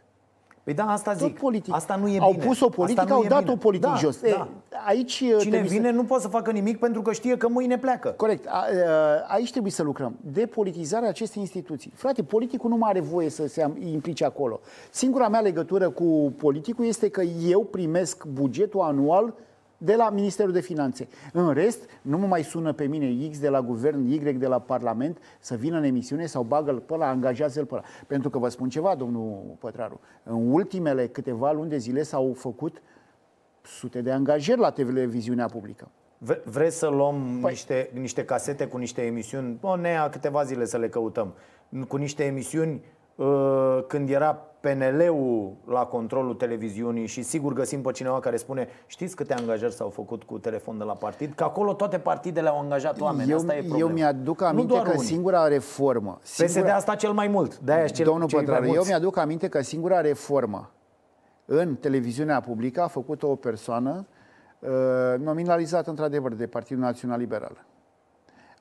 Păi 0.66 0.74
da, 0.74 0.84
asta 0.84 1.12
Tot 1.12 1.20
zic. 1.20 1.38
politic. 1.38 1.74
Asta 1.74 1.96
nu 1.96 2.08
e 2.08 2.18
au 2.18 2.30
bine. 2.30 2.44
pus-o 2.44 2.68
politic, 2.68 2.98
Asta 2.98 3.10
nu 3.10 3.16
au 3.18 3.24
e 3.24 3.28
dat-o 3.28 3.42
bine. 3.42 3.56
politic 3.56 3.88
da, 3.88 3.94
jos. 3.94 4.20
Da. 4.20 4.28
E, 4.28 4.46
aici 4.86 5.20
uh, 5.20 5.26
Cine 5.38 5.50
trebuie 5.50 5.60
vine 5.70 5.88
să... 5.88 5.94
nu 5.94 6.04
poate 6.04 6.22
să 6.22 6.28
facă 6.28 6.50
nimic 6.50 6.78
pentru 6.78 7.02
că 7.02 7.12
știe 7.12 7.36
că 7.36 7.48
mâine 7.48 7.78
pleacă. 7.78 8.08
Corect. 8.16 8.46
A, 8.48 8.64
uh, 8.72 8.78
aici 9.28 9.50
trebuie 9.50 9.72
să 9.72 9.82
lucrăm. 9.82 10.16
Depolitizarea 10.20 11.08
acestei 11.08 11.42
instituții. 11.42 11.92
Frate, 11.94 12.22
politicul 12.22 12.70
nu 12.70 12.76
mai 12.76 12.90
are 12.90 13.00
voie 13.00 13.28
să 13.28 13.46
se 13.46 13.62
am- 13.62 13.76
implice 13.90 14.24
acolo. 14.24 14.60
Singura 14.90 15.28
mea 15.28 15.40
legătură 15.40 15.90
cu 15.90 16.32
politicul 16.36 16.84
este 16.86 17.08
că 17.08 17.22
eu 17.48 17.60
primesc 17.64 18.24
bugetul 18.24 18.80
anual 18.80 19.34
de 19.78 19.94
la 19.94 20.10
Ministerul 20.10 20.52
de 20.52 20.60
Finanțe. 20.60 21.08
În 21.32 21.52
rest, 21.52 21.88
nu 22.02 22.18
mă 22.18 22.26
mai 22.26 22.42
sună 22.42 22.72
pe 22.72 22.84
mine 22.84 23.28
X 23.30 23.38
de 23.38 23.48
la 23.48 23.62
guvern, 23.62 24.04
Y 24.10 24.18
de 24.18 24.46
la 24.46 24.58
Parlament 24.58 25.18
să 25.40 25.54
vină 25.54 25.76
în 25.76 25.84
emisiune 25.84 26.26
sau 26.26 26.42
bagă-l 26.42 26.78
pe 26.78 26.94
ăla, 26.94 27.08
angajează-l 27.08 27.64
pe 27.64 27.74
ăla. 27.74 27.84
Pentru 28.06 28.30
că 28.30 28.38
vă 28.38 28.48
spun 28.48 28.68
ceva, 28.68 28.94
domnul 28.94 29.56
Pătraru, 29.58 30.00
în 30.22 30.52
ultimele 30.52 31.06
câteva 31.06 31.52
luni 31.52 31.68
de 31.70 31.76
zile 31.76 32.02
s-au 32.02 32.32
făcut 32.36 32.82
sute 33.62 34.00
de 34.00 34.10
angajări 34.10 34.60
la 34.60 34.70
televiziunea 34.70 35.46
publică. 35.46 35.88
Vre- 36.18 36.42
Vreți 36.44 36.76
să 36.78 36.86
luăm 36.88 37.38
Păi- 37.46 37.50
niște, 37.50 37.90
niște 37.94 38.24
casete 38.24 38.66
cu 38.66 38.76
niște 38.76 39.02
emisiuni? 39.02 39.58
O, 39.60 39.76
nea, 39.76 40.08
câteva 40.08 40.44
zile 40.44 40.64
să 40.64 40.76
le 40.78 40.88
căutăm. 40.88 41.34
Cu 41.88 41.96
niște 41.96 42.24
emisiuni 42.24 42.72
uh, 42.74 42.80
când 43.86 44.10
era 44.10 44.34
PNL-ul 44.60 45.52
la 45.66 45.84
controlul 45.84 46.34
televiziunii 46.34 47.06
și 47.06 47.22
sigur 47.22 47.52
găsim 47.52 47.82
pe 47.82 47.92
cineva 47.92 48.20
care 48.20 48.36
spune 48.36 48.68
știți 48.86 49.16
câte 49.16 49.34
angajări 49.34 49.72
s-au 49.72 49.88
făcut 49.88 50.22
cu 50.22 50.38
telefon 50.38 50.78
de 50.78 50.84
la 50.84 50.92
partid? 50.92 51.32
Că 51.34 51.44
acolo 51.44 51.72
toate 51.72 51.98
partidele 51.98 52.48
au 52.48 52.60
angajat 52.60 53.00
oameni. 53.00 53.30
eu, 53.30 53.36
Asta 53.36 53.54
e 53.56 53.58
problema. 53.58 53.78
eu 53.88 53.88
mi-aduc 53.94 54.40
Nu 54.40 54.46
aminte 54.46 54.72
doar 54.72 54.82
că 54.86 54.90
unii. 54.94 55.04
singura 55.04 55.46
reformă... 55.48 56.18
PSD 56.22 56.48
Singura, 56.48 56.74
asta 56.74 56.94
cel 56.94 57.12
mai 57.12 57.28
mult. 57.28 57.58
De-aia 57.58 57.86
cel, 57.88 58.04
domnul 58.04 58.26
cei 58.28 58.36
mai 58.38 58.44
Pătraru, 58.46 58.66
eu 58.68 58.72
mulți. 58.74 58.88
mi-aduc 58.88 59.16
aminte 59.16 59.48
că 59.48 59.60
singura 59.62 60.00
reformă 60.00 60.70
în 61.44 61.74
televiziunea 61.76 62.40
publică 62.40 62.82
a 62.82 62.86
făcut-o 62.86 63.28
o 63.30 63.34
persoană 63.34 64.06
uh, 64.58 64.68
nominalizată 65.18 65.90
într-adevăr 65.90 66.34
de 66.34 66.46
Partidul 66.46 66.82
Național 66.82 67.18
Liberal. 67.18 67.64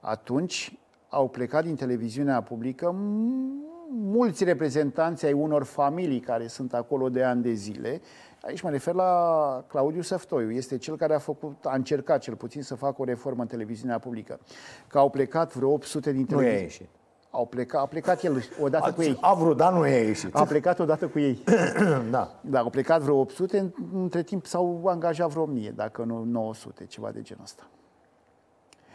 Atunci 0.02 0.78
au 1.10 1.28
plecat 1.28 1.64
din 1.64 1.76
televiziunea 1.76 2.42
publică 2.42 2.96
m- 2.96 3.75
mulți 3.98 4.44
reprezentanți 4.44 5.26
ai 5.26 5.34
unor 5.34 5.64
familii 5.64 6.20
care 6.20 6.48
sunt 6.48 6.74
acolo 6.74 7.10
de 7.10 7.24
ani 7.24 7.42
de 7.42 7.52
zile. 7.54 8.02
Aici 8.42 8.62
mă 8.62 8.70
refer 8.70 8.94
la 8.94 9.64
Claudiu 9.68 10.02
Săftoiu. 10.02 10.52
Este 10.52 10.78
cel 10.78 10.98
care 10.98 11.14
a, 11.16 11.20
făcut, 11.20 11.66
a 11.66 11.76
încercat 11.76 12.20
cel 12.22 12.36
puțin 12.36 12.62
să 12.64 12.76
facă 12.76 12.96
o 13.02 13.04
reformă 13.04 13.42
în 13.42 13.48
televiziunea 13.48 14.00
publică. 14.00 14.40
Că 14.88 14.98
au 14.98 15.10
plecat 15.10 15.54
vreo 15.56 15.70
800 15.72 16.12
din 16.12 16.20
Nu 16.20 16.26
televiziuni. 16.26 16.58
i-a 16.58 16.64
ieșit. 16.64 16.90
Au 17.30 17.46
plecat, 17.46 17.82
a 17.82 17.86
plecat 17.86 18.24
el 18.24 18.44
odată 18.62 18.92
cu 18.92 19.02
ei. 19.02 19.18
A, 19.22 19.30
a 19.30 19.34
vrut, 19.34 19.58
dar 19.58 19.74
nu 19.74 19.88
i-a 19.88 19.98
ieșit. 20.02 20.36
A 20.36 20.44
plecat 20.44 20.80
odată 20.80 21.08
cu 21.08 21.20
ei. 21.20 21.44
Da. 22.12 22.40
Da, 22.42 22.60
au 22.60 22.70
plecat 22.70 23.02
vreo 23.02 23.16
800, 23.20 23.58
în- 23.60 23.72
între 23.94 24.24
timp 24.24 24.46
s-au 24.46 24.84
angajat 24.86 25.30
vreo 25.30 25.42
1000, 25.44 25.74
dacă 25.76 26.04
nu 26.04 26.24
900, 26.24 26.86
ceva 26.86 27.10
de 27.12 27.22
genul 27.22 27.44
ăsta. 27.44 27.64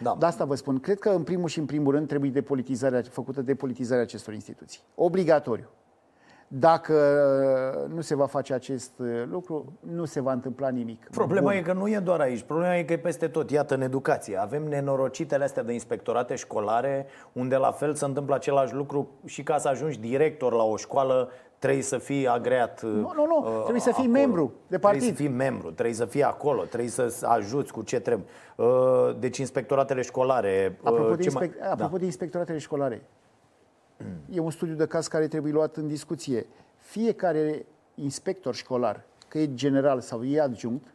Da. 0.03 0.17
De 0.19 0.27
asta 0.27 0.45
vă 0.45 0.55
spun, 0.55 0.81
cred 0.81 0.99
că 0.99 1.09
în 1.09 1.23
primul 1.23 1.49
și 1.49 1.59
în 1.59 1.67
primul 1.67 1.93
rând 1.93 2.09
trebuie 2.09 2.31
depolitizarea, 2.31 3.03
făcută 3.11 3.43
depolitizarea 3.43 4.03
acestor 4.03 4.35
instituții. 4.35 4.81
Obligatoriu. 4.95 5.69
Dacă 6.53 6.95
uh, 7.87 7.95
nu 7.95 8.01
se 8.01 8.15
va 8.15 8.27
face 8.27 8.55
acest 8.55 8.91
uh, 8.99 9.23
lucru, 9.31 9.73
nu 9.81 10.05
se 10.05 10.21
va 10.21 10.33
întâmpla 10.33 10.69
nimic. 10.69 11.09
Problema 11.11 11.51
Bun. 11.51 11.59
e 11.59 11.63
că 11.63 11.73
nu 11.73 11.89
e 11.89 11.99
doar 11.99 12.21
aici, 12.21 12.43
problema 12.43 12.77
e 12.77 12.83
că 12.83 12.93
e 12.93 12.99
peste 12.99 13.29
tot. 13.29 13.51
Iată, 13.51 13.75
în 13.75 13.81
educație. 13.81 14.37
Avem 14.37 14.63
nenorocitele 14.63 15.45
astea 15.45 15.63
de 15.63 15.73
inspectorate 15.73 16.35
școlare, 16.35 17.07
unde 17.33 17.57
la 17.57 17.71
fel 17.71 17.95
se 17.95 18.05
întâmplă 18.05 18.35
același 18.35 18.75
lucru 18.75 19.09
și 19.25 19.43
ca 19.43 19.59
să 19.59 19.69
ajungi 19.69 19.99
director 19.99 20.53
la 20.53 20.63
o 20.63 20.77
școală, 20.77 21.31
trebuie 21.61 21.83
să 21.83 21.99
fii 21.99 22.29
agreat. 22.29 22.83
uh, 22.83 22.91
Nu, 22.91 23.13
nu, 23.15 23.27
nu. 23.27 23.61
Trebuie 23.61 23.81
să 23.81 23.93
fii 23.93 24.07
membru 24.07 24.53
de 24.67 24.79
partid. 24.79 25.01
Trebuie 25.01 25.17
să 25.27 25.33
fii 25.33 25.39
membru, 25.47 25.71
trebuie 25.71 25.95
să 25.95 26.05
fii 26.05 26.23
acolo, 26.23 26.63
trebuie 26.65 26.89
să 26.91 27.15
ajuți 27.23 27.73
cu 27.73 27.83
ce 27.83 28.01
trebuie. 28.01 28.27
Uh, 28.57 29.17
Deci 29.19 29.39
inspectoratele 29.39 30.03
școlare. 30.03 30.79
uh, 30.83 30.89
Apropo, 30.93 31.15
de, 31.15 31.23
ce 31.23 31.31
mai- 31.31 31.49
inspec- 31.49 31.71
apropo 31.71 31.97
de 31.97 32.05
inspectoratele 32.05 32.59
școlare, 32.59 33.03
e 34.31 34.39
un 34.41 34.51
studiu 34.51 34.75
de 34.75 34.87
caz 34.87 35.07
care 35.07 35.29
trebuie 35.29 35.53
luat 35.53 35.77
în 35.77 35.87
discuție. 35.89 36.47
Fiecare 36.77 37.67
inspector 37.95 38.55
școlar, 38.55 39.05
că 39.29 39.39
e 39.39 39.55
general 39.55 40.01
sau 40.01 40.25
e 40.25 40.41
adjunct, 40.41 40.87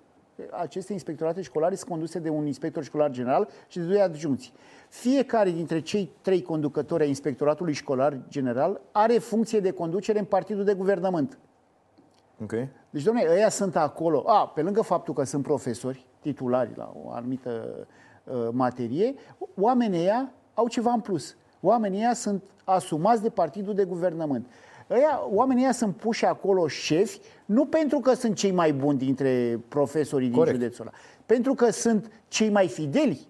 aceste 0.52 0.94
inspectorate 0.94 1.42
școlare 1.42 1.76
sunt 1.76 1.90
conduse 1.90 2.20
de 2.20 2.30
un 2.30 2.46
inspector 2.46 2.84
școlar 2.84 3.10
general 3.12 3.48
și 3.68 3.80
de 3.80 3.86
doi 3.86 4.02
adjuncți. 4.02 4.54
Fiecare 4.96 5.50
dintre 5.52 5.80
cei 5.80 6.12
trei 6.22 6.42
conducători 6.42 7.02
ai 7.04 7.08
inspectoratului 7.08 7.74
școlar 7.74 8.18
general 8.30 8.82
are 8.92 9.14
funcție 9.14 9.60
de 9.60 9.72
conducere 9.72 10.20
în 10.20 10.26
partidul 10.26 10.64
de 10.64 10.74
guvernământ. 10.74 11.38
Ok. 12.44 12.52
Deci, 12.90 13.04
domnule, 13.04 13.30
ăia 13.32 13.50
sunt 13.50 13.76
acolo. 13.76 14.24
A, 14.26 14.48
pe 14.48 14.62
lângă 14.62 14.82
faptul 14.82 15.14
că 15.14 15.24
sunt 15.24 15.44
profesori 15.44 16.06
titulari 16.20 16.72
la 16.76 16.94
o 17.04 17.12
anumită 17.12 17.88
uh, 18.24 18.48
materie, 18.52 19.16
oamenii 19.56 20.00
ăia 20.00 20.32
au 20.54 20.68
ceva 20.68 20.92
în 20.92 21.00
plus. 21.00 21.36
Oamenii 21.62 22.00
ăia 22.00 22.14
sunt 22.14 22.44
asumați 22.64 23.22
de 23.22 23.30
partidul 23.30 23.74
de 23.74 23.84
guvernământ. 23.84 24.48
Ăia, 24.90 25.22
oamenii 25.34 25.64
ăia 25.64 25.72
sunt 25.72 25.96
puși 25.96 26.26
acolo 26.26 26.68
șefi, 26.68 27.20
nu 27.46 27.66
pentru 27.66 28.00
că 28.00 28.14
sunt 28.14 28.36
cei 28.36 28.52
mai 28.52 28.74
buni 28.74 28.98
dintre 28.98 29.60
profesorii 29.68 30.28
din 30.28 30.38
Corect. 30.38 30.56
județul 30.56 30.86
ăla, 30.88 30.98
pentru 31.26 31.54
că 31.54 31.70
sunt 31.70 32.12
cei 32.28 32.50
mai 32.50 32.68
fideli 32.68 33.28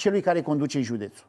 celui 0.00 0.20
care 0.20 0.42
conduce 0.42 0.80
județul. 0.80 1.26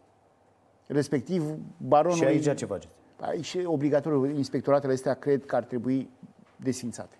Respectiv, 0.87 1.43
baronul... 1.77 2.17
Și 2.17 2.23
aici 2.23 2.55
ce 2.55 2.65
faceți? 2.65 2.93
Aici, 3.19 3.57
obligatoriu, 3.63 4.25
inspectoratele 4.37 4.93
astea 4.93 5.13
cred 5.13 5.45
că 5.45 5.55
ar 5.55 5.63
trebui 5.63 6.09
desfințate. 6.55 7.15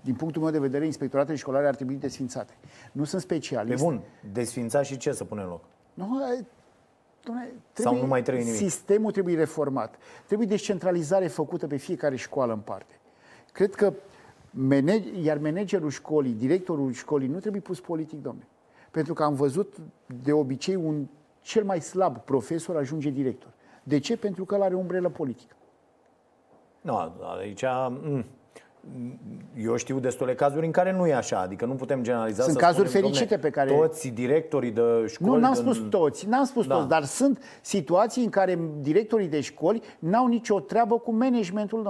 Din 0.00 0.14
punctul 0.14 0.42
meu 0.42 0.50
de 0.50 0.58
vedere, 0.58 0.84
inspectoratele 0.84 1.36
școlare 1.36 1.66
ar 1.66 1.74
trebui 1.74 1.94
desfințate. 1.94 2.52
Nu 2.92 3.04
sunt 3.04 3.22
Pe 3.22 3.34
specialiști. 3.34 3.84
bun, 3.84 4.00
desfința 4.32 4.82
și 4.82 4.96
ce 4.96 5.12
să 5.12 5.24
punem 5.24 5.44
în 5.44 5.50
loc? 5.50 5.64
Nu, 5.94 6.22
e, 6.32 6.44
dom'le, 7.22 7.54
Sau 7.72 7.96
nu 7.96 8.06
mai 8.06 8.22
trebuie 8.22 8.44
nimic? 8.44 8.58
Sistemul 8.58 9.12
trebuie 9.12 9.36
reformat. 9.36 9.98
Trebuie 10.26 10.46
descentralizare 10.46 11.26
făcută 11.26 11.66
pe 11.66 11.76
fiecare 11.76 12.16
școală 12.16 12.52
în 12.52 12.60
parte. 12.60 12.98
Cred 13.52 13.74
că 13.74 13.92
manage, 14.50 15.20
iar 15.20 15.38
managerul 15.38 15.90
școlii, 15.90 16.32
directorul 16.32 16.92
școlii 16.92 17.28
nu 17.28 17.38
trebuie 17.38 17.60
pus 17.60 17.80
politic, 17.80 18.22
domne. 18.22 18.46
Pentru 18.90 19.14
că 19.14 19.22
am 19.22 19.34
văzut 19.34 19.76
de 20.22 20.32
obicei 20.32 20.74
un 20.74 21.06
cel 21.40 21.64
mai 21.64 21.80
slab 21.80 22.18
profesor 22.18 22.76
ajunge 22.76 23.10
director. 23.10 23.50
De 23.82 23.98
ce? 23.98 24.16
Pentru 24.16 24.44
că 24.44 24.54
el 24.54 24.62
are 24.62 24.74
umbrelă 24.74 25.08
politică. 25.08 25.54
Nu, 26.80 27.12
aici... 27.40 27.64
Mm, 27.88 28.24
eu 29.56 29.76
știu 29.76 29.98
destule 29.98 30.34
cazuri 30.34 30.66
în 30.66 30.72
care 30.72 30.92
nu 30.92 31.06
e 31.06 31.14
așa, 31.14 31.40
adică 31.40 31.64
nu 31.64 31.74
putem 31.74 32.02
generaliza. 32.02 32.42
Sunt 32.42 32.54
să 32.54 32.60
cazuri 32.60 32.88
spunem, 32.88 33.04
fericite 33.06 33.34
domne, 33.34 33.48
pe 33.48 33.50
care- 33.50 33.76
Toți 33.76 34.08
directorii 34.08 34.70
de 34.70 34.82
școli... 35.06 35.30
Nu, 35.30 35.36
n-am 35.36 35.52
din- 35.52 35.62
spus 35.62 35.78
toți, 35.90 36.26
n-am 36.28 36.44
spus 36.44 36.66
Da. 36.66 36.74
toți, 36.74 36.88
dar 36.88 37.04
sunt 37.04 37.42
situații 37.62 38.24
în 38.24 38.30
care 38.30 38.58
directorii 38.80 39.28
de 39.28 39.40
școli 39.40 39.82
n-au 39.98 40.26
nicio 40.26 40.60
treabă 40.60 40.98
cu 40.98 41.12
managementul, 41.12 41.82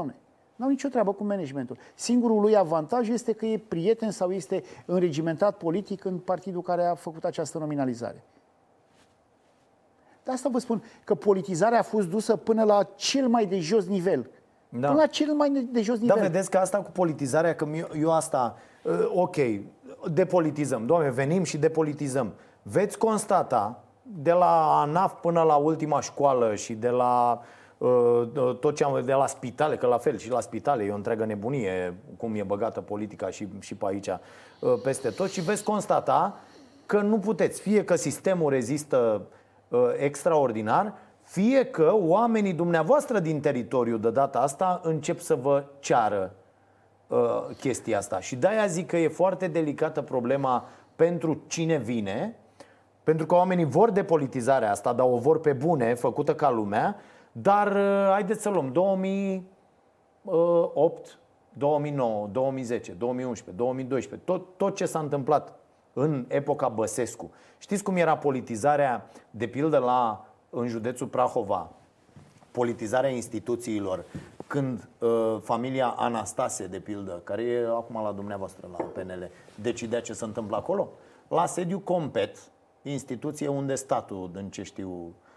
domne. 0.60 0.64
N-au 0.64 0.68
nicio 0.68 0.88
treabă 0.88 1.12
cu 1.12 1.24
managementul. 1.24 1.76
Singurul 1.94 2.40
lui 2.40 2.56
avantaj 2.56 3.08
este 3.08 3.32
că 3.32 3.46
e 3.46 3.58
prieten 3.58 4.10
sau 4.10 4.32
este 4.32 4.62
înregimentat 4.86 5.56
politic 5.56 6.04
în 6.04 6.18
partidul 6.18 6.62
care 6.62 6.84
a 6.84 6.94
făcut 6.94 7.24
această 7.24 7.58
nominalizare. 7.58 8.24
De 10.24 10.30
asta 10.30 10.48
vă 10.48 10.58
spun 10.58 10.82
că 11.04 11.14
politizarea 11.14 11.78
a 11.78 11.82
fost 11.82 12.08
dusă 12.08 12.36
până 12.36 12.64
la 12.64 12.82
cel 12.94 13.28
mai 13.28 13.46
de 13.46 13.58
jos 13.58 13.86
nivel. 13.86 14.30
Da. 14.68 14.86
Până 14.86 15.00
la 15.00 15.06
cel 15.06 15.32
mai 15.32 15.68
de 15.70 15.82
jos 15.82 15.98
Da, 15.98 16.14
nivel. 16.14 16.30
vedeți 16.30 16.50
că 16.50 16.58
asta 16.58 16.78
cu 16.78 16.90
politizarea, 16.90 17.54
că 17.54 17.66
eu, 17.74 17.88
eu 17.98 18.12
asta, 18.12 18.56
uh, 18.82 19.10
ok, 19.14 19.36
depolitizăm, 20.12 20.86
doamne, 20.86 21.10
venim 21.10 21.44
și 21.44 21.58
depolitizăm. 21.58 22.32
Veți 22.62 22.98
constata, 22.98 23.84
de 24.02 24.32
la 24.32 24.80
ANAF 24.80 25.12
până 25.20 25.42
la 25.42 25.54
ultima 25.54 26.00
școală 26.00 26.54
și 26.54 26.74
de 26.74 26.88
la 26.88 27.40
uh, 27.40 27.59
tot 28.60 28.76
ce 28.76 28.84
am 28.84 29.02
de 29.04 29.12
la 29.12 29.26
spitale, 29.26 29.76
că 29.76 29.86
la 29.86 29.98
fel 29.98 30.18
și 30.18 30.30
la 30.30 30.40
spitale 30.40 30.84
e 30.84 30.90
o 30.90 30.94
întreagă 30.94 31.24
nebunie 31.24 31.94
cum 32.16 32.34
e 32.34 32.42
băgată 32.42 32.80
politica 32.80 33.30
și, 33.30 33.48
și 33.60 33.74
pe 33.74 33.84
aici 33.86 34.06
uh, 34.06 34.72
peste 34.82 35.10
tot 35.10 35.30
și 35.30 35.40
veți 35.40 35.64
constata 35.64 36.38
că 36.86 37.00
nu 37.00 37.18
puteți, 37.18 37.60
fie 37.60 37.84
că 37.84 37.94
sistemul 37.94 38.50
rezistă 38.50 39.22
uh, 39.68 39.80
extraordinar, 39.96 40.94
fie 41.22 41.64
că 41.64 41.92
oamenii 41.94 42.52
dumneavoastră 42.52 43.18
din 43.18 43.40
teritoriu 43.40 43.96
de 43.96 44.10
data 44.10 44.38
asta 44.38 44.80
încep 44.84 45.20
să 45.20 45.34
vă 45.34 45.64
ceară 45.78 46.34
uh, 47.06 47.18
chestia 47.60 47.98
asta. 47.98 48.20
Și 48.20 48.36
de-aia 48.36 48.66
zic 48.66 48.86
că 48.86 48.96
e 48.96 49.08
foarte 49.08 49.46
delicată 49.46 50.02
problema 50.02 50.68
pentru 50.96 51.42
cine 51.46 51.76
vine, 51.76 52.36
pentru 53.04 53.26
că 53.26 53.34
oamenii 53.34 53.64
vor 53.64 53.90
depolitizarea 53.90 54.70
asta, 54.70 54.92
dar 54.92 55.06
o 55.10 55.16
vor 55.16 55.40
pe 55.40 55.52
bune, 55.52 55.94
făcută 55.94 56.34
ca 56.34 56.50
lumea, 56.50 56.96
dar 57.32 57.72
uh, 57.72 58.08
haideți 58.10 58.42
să 58.42 58.48
luăm 58.48 58.72
2008, 58.72 61.18
2009, 61.52 62.26
2010, 62.26 62.92
2011, 62.92 63.56
2012, 63.56 64.30
tot, 64.30 64.56
tot 64.56 64.76
ce 64.76 64.86
s-a 64.86 64.98
întâmplat 64.98 65.54
în 65.92 66.24
epoca 66.28 66.68
Băsescu. 66.68 67.30
Știți 67.58 67.82
cum 67.82 67.96
era 67.96 68.16
politizarea, 68.16 69.10
de 69.30 69.46
pildă, 69.46 69.78
la, 69.78 70.26
în 70.50 70.66
județul 70.66 71.06
Prahova, 71.06 71.70
politizarea 72.50 73.10
instituțiilor, 73.10 74.04
când 74.46 74.88
uh, 74.98 75.36
familia 75.42 75.88
Anastase, 75.88 76.66
de 76.66 76.80
pildă, 76.80 77.20
care 77.24 77.42
e 77.42 77.66
acum 77.66 78.02
la 78.02 78.12
dumneavoastră 78.12 78.68
la 78.72 78.84
PNL, 78.84 79.30
decidea 79.54 80.00
ce 80.00 80.12
se 80.12 80.24
întâmplă 80.24 80.56
acolo? 80.56 80.88
La 81.28 81.46
sediu 81.46 81.78
Compet, 81.78 82.36
instituție 82.82 83.48
unde 83.48 83.74
statul, 83.74 84.30
din 84.34 84.50
ce 84.50 84.62
știu, 84.62 84.90
uh, 84.90 85.29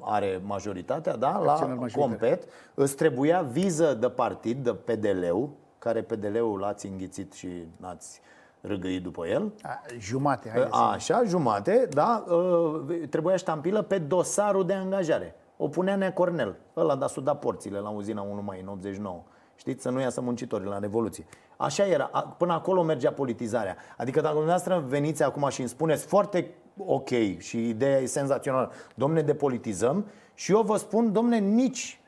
are 0.00 0.40
majoritatea, 0.44 1.16
da? 1.16 1.38
La 1.38 1.50
Acționar 1.52 1.76
majoritar. 1.76 2.08
Compet 2.08 2.44
îți 2.74 2.96
trebuia 2.96 3.40
viză 3.40 3.94
de 3.94 4.08
partid, 4.08 4.64
de 4.64 4.72
PDL-ul, 4.72 5.48
care 5.78 6.02
PDL-ul 6.02 6.58
l-ați 6.58 6.86
înghițit 6.86 7.32
și 7.32 7.48
n-ați 7.76 8.20
râgăit 8.60 9.02
după 9.02 9.26
el. 9.26 9.52
A, 9.62 9.80
jumate, 9.98 10.48
haideți 10.48 10.76
să... 10.76 10.82
Așa, 10.82 11.22
jumate, 11.24 11.88
da, 11.90 12.24
uh, 12.28 13.02
trebuia 13.10 13.36
ștampilă 13.36 13.82
pe 13.82 13.98
dosarul 13.98 14.66
de 14.66 14.72
angajare. 14.72 15.34
O 15.56 15.68
punea 15.68 15.96
Nea 15.96 16.12
Cornel, 16.12 16.56
ăla 16.76 16.96
de 16.96 17.04
a 17.04 17.06
suda 17.06 17.34
porțile 17.34 17.78
la 17.78 17.88
uzina 17.88 18.22
1 18.22 18.42
mai 18.42 18.60
în 18.60 18.68
89. 18.68 19.22
Știți, 19.54 19.82
să 19.82 19.90
nu 19.90 20.00
iasă 20.00 20.20
muncitorii 20.20 20.66
la 20.66 20.78
Revoluție. 20.78 21.26
Așa 21.56 21.86
era, 21.86 22.08
A- 22.12 22.20
până 22.20 22.52
acolo 22.52 22.82
mergea 22.82 23.12
politizarea. 23.12 23.76
Adică 23.96 24.20
dacă 24.20 24.34
dumneavoastră 24.34 24.84
veniți 24.86 25.22
acum 25.22 25.48
și 25.48 25.60
îmi 25.60 25.68
spuneți 25.68 26.06
foarte 26.06 26.54
ok 26.86 27.38
și 27.38 27.68
ideea 27.68 27.98
e 27.98 28.06
senzațională, 28.06 28.72
domne, 28.94 29.22
depolitizăm 29.22 30.06
și 30.34 30.52
eu 30.52 30.62
vă 30.62 30.76
spun, 30.76 31.12
domne, 31.12 31.38
nici 31.38 32.00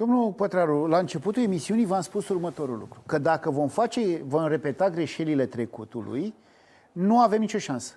Domnul 0.00 0.32
Pătraru, 0.32 0.86
la 0.86 0.98
începutul 0.98 1.42
emisiunii 1.42 1.84
v-am 1.84 2.00
spus 2.00 2.28
următorul 2.28 2.78
lucru. 2.78 3.02
Că 3.06 3.18
dacă 3.18 3.50
vom 3.50 3.68
face, 3.68 4.22
vom 4.24 4.46
repeta 4.46 4.90
greșelile 4.90 5.46
trecutului, 5.46 6.34
nu 6.92 7.20
avem 7.20 7.40
nicio 7.40 7.58
șansă. 7.58 7.94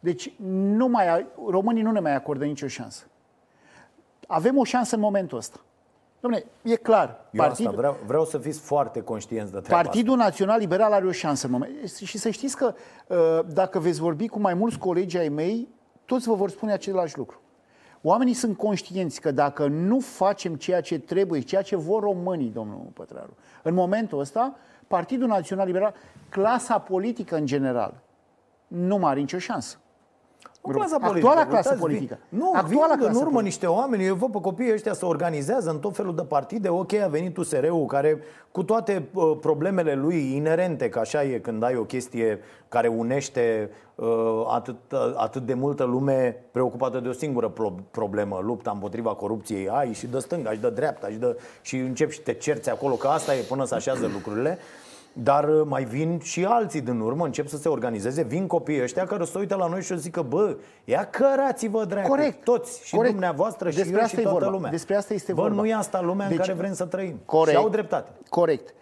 Deci 0.00 0.32
nu 0.38 0.86
mai, 0.86 1.26
românii 1.48 1.82
nu 1.82 1.90
ne 1.90 2.00
mai 2.00 2.14
acordă 2.14 2.44
nicio 2.44 2.66
șansă. 2.66 3.04
Avem 4.26 4.58
o 4.58 4.64
șansă 4.64 4.94
în 4.94 5.00
momentul 5.00 5.38
ăsta. 5.38 5.60
Dom'le, 6.26 6.44
e 6.62 6.76
clar. 6.76 7.28
eu 7.30 7.44
asta 7.44 7.70
vreau, 7.70 7.96
vreau 8.06 8.24
să 8.24 8.38
fiți 8.38 8.60
foarte 8.60 9.02
conștienți 9.02 9.52
de 9.52 9.58
treaba 9.58 9.76
asta. 9.76 9.90
Partidul 9.90 10.16
Național 10.16 10.58
Liberal 10.58 10.92
are 10.92 11.06
o 11.06 11.10
șansă 11.10 11.46
în 11.46 11.52
moment. 11.52 11.90
Și 12.04 12.18
să 12.18 12.30
știți 12.30 12.56
că 12.56 12.74
uh, 13.06 13.16
dacă 13.52 13.78
veți 13.78 14.00
vorbi 14.00 14.28
cu 14.28 14.38
mai 14.38 14.54
mulți 14.54 14.78
colegi 14.78 15.18
ai 15.18 15.28
mei, 15.28 15.68
toți 16.04 16.28
vă 16.28 16.34
vor 16.34 16.50
spune 16.50 16.72
același 16.72 17.18
lucru. 17.18 17.40
Oamenii 18.02 18.34
sunt 18.34 18.56
conștienți 18.56 19.20
că 19.20 19.30
dacă 19.30 19.66
nu 19.66 20.00
facem 20.00 20.54
ceea 20.54 20.80
ce 20.80 20.98
trebuie, 20.98 21.40
ceea 21.40 21.62
ce 21.62 21.76
vor 21.76 22.02
românii, 22.02 22.50
domnul 22.50 22.90
Pătraru, 22.92 23.34
în 23.62 23.74
momentul 23.74 24.18
ăsta, 24.18 24.56
Partidul 24.86 25.28
Național 25.28 25.66
Liberal, 25.66 25.94
clasa 26.28 26.78
politică 26.78 27.36
în 27.36 27.46
general, 27.46 27.94
nu 28.66 28.96
mai 28.96 29.10
are 29.10 29.20
nicio 29.20 29.38
șansă. 29.38 29.76
Nu 30.66 30.72
clasa 30.78 30.94
Actuala 31.00 31.08
politică. 31.08 31.44
clasă 31.48 31.68
uitați, 31.68 31.80
politică. 31.80 32.14
vin- 32.14 32.38
Nu, 32.38 32.52
Actuala 32.54 32.66
vin 32.68 32.78
în 32.92 32.98
clasă 32.98 33.04
urmă 33.18 33.22
politică. 33.22 33.42
niște 33.42 33.66
oameni. 33.66 34.04
Eu 34.06 34.14
văd 34.14 34.30
pe 34.32 34.38
copiii 34.40 34.72
ăștia 34.72 34.92
să 34.92 35.06
organizează 35.06 35.70
în 35.70 35.78
tot 35.78 35.94
felul 35.96 36.14
de 36.14 36.22
partide. 36.22 36.68
Ok, 36.68 36.92
a 36.94 37.06
venit 37.08 37.36
USR-ul 37.36 37.86
care, 37.86 38.18
cu 38.52 38.62
toate 38.62 39.08
uh, 39.14 39.36
problemele 39.40 39.94
lui 39.94 40.34
inerente, 40.36 40.88
că 40.88 40.98
așa 40.98 41.22
e 41.24 41.38
când 41.38 41.62
ai 41.62 41.76
o 41.76 41.82
chestie 41.84 42.38
care 42.68 42.88
unește 42.88 43.70
uh, 43.94 44.06
atât, 44.48 44.76
uh, 44.92 45.12
atât 45.16 45.42
de 45.46 45.54
multă 45.54 45.84
lume 45.84 46.44
preocupată 46.52 47.00
de 47.00 47.08
o 47.08 47.12
singură 47.12 47.48
pro- 47.48 47.74
problemă, 47.90 48.38
lupta 48.42 48.70
împotriva 48.70 49.10
corupției, 49.14 49.68
ai 49.68 49.92
și 49.92 50.06
de 50.06 50.18
stânga, 50.18 50.50
și 50.52 50.58
de 50.60 50.70
dreapta, 50.70 51.08
și, 51.08 51.16
de, 51.16 51.36
și 51.62 51.76
începi 51.76 52.12
și 52.12 52.20
te 52.20 52.32
cerți 52.32 52.70
acolo, 52.70 52.94
că 52.94 53.06
asta 53.08 53.34
e 53.34 53.40
până 53.48 53.64
să 53.64 53.74
așează 53.74 54.10
lucrurile. 54.12 54.58
Dar 55.22 55.48
uh, 55.48 55.62
mai 55.66 55.84
vin 55.84 56.18
și 56.18 56.44
alții 56.44 56.80
din 56.80 57.00
urmă, 57.00 57.24
încep 57.24 57.46
să 57.48 57.56
se 57.56 57.68
organizeze, 57.68 58.22
vin 58.22 58.46
copiii 58.46 58.82
ăștia 58.82 59.06
care 59.06 59.24
se 59.24 59.38
uită 59.38 59.54
la 59.54 59.66
noi 59.68 59.82
și 59.82 59.92
o 59.92 59.96
zică, 59.96 60.22
bă, 60.22 60.56
ia 60.84 61.04
cărați-vă, 61.10 61.84
dracu, 61.84 62.08
Corect. 62.08 62.44
toți, 62.44 62.86
și 62.86 62.94
Corect. 62.94 63.12
dumneavoastră, 63.12 63.70
și 63.70 63.76
Despre 63.76 63.96
eu, 63.96 64.02
asta 64.02 64.14
și 64.16 64.20
e 64.20 64.22
toată 64.22 64.38
vorba. 64.38 64.54
lumea. 64.54 64.70
Despre 64.70 64.94
asta 64.96 65.14
este 65.14 65.32
bă, 65.32 65.40
vorba. 65.40 65.56
nu 65.56 65.66
e 65.66 65.74
asta 65.74 66.00
lumea 66.00 66.28
Deci- 66.28 66.38
în 66.38 66.44
care 66.44 66.56
vrem 66.58 66.72
să 66.74 66.84
trăim. 66.84 67.20
Corect. 67.24 67.56
Și 67.56 67.62
au 67.62 67.68
dreptate. 67.68 68.10
Corect. 68.28 68.74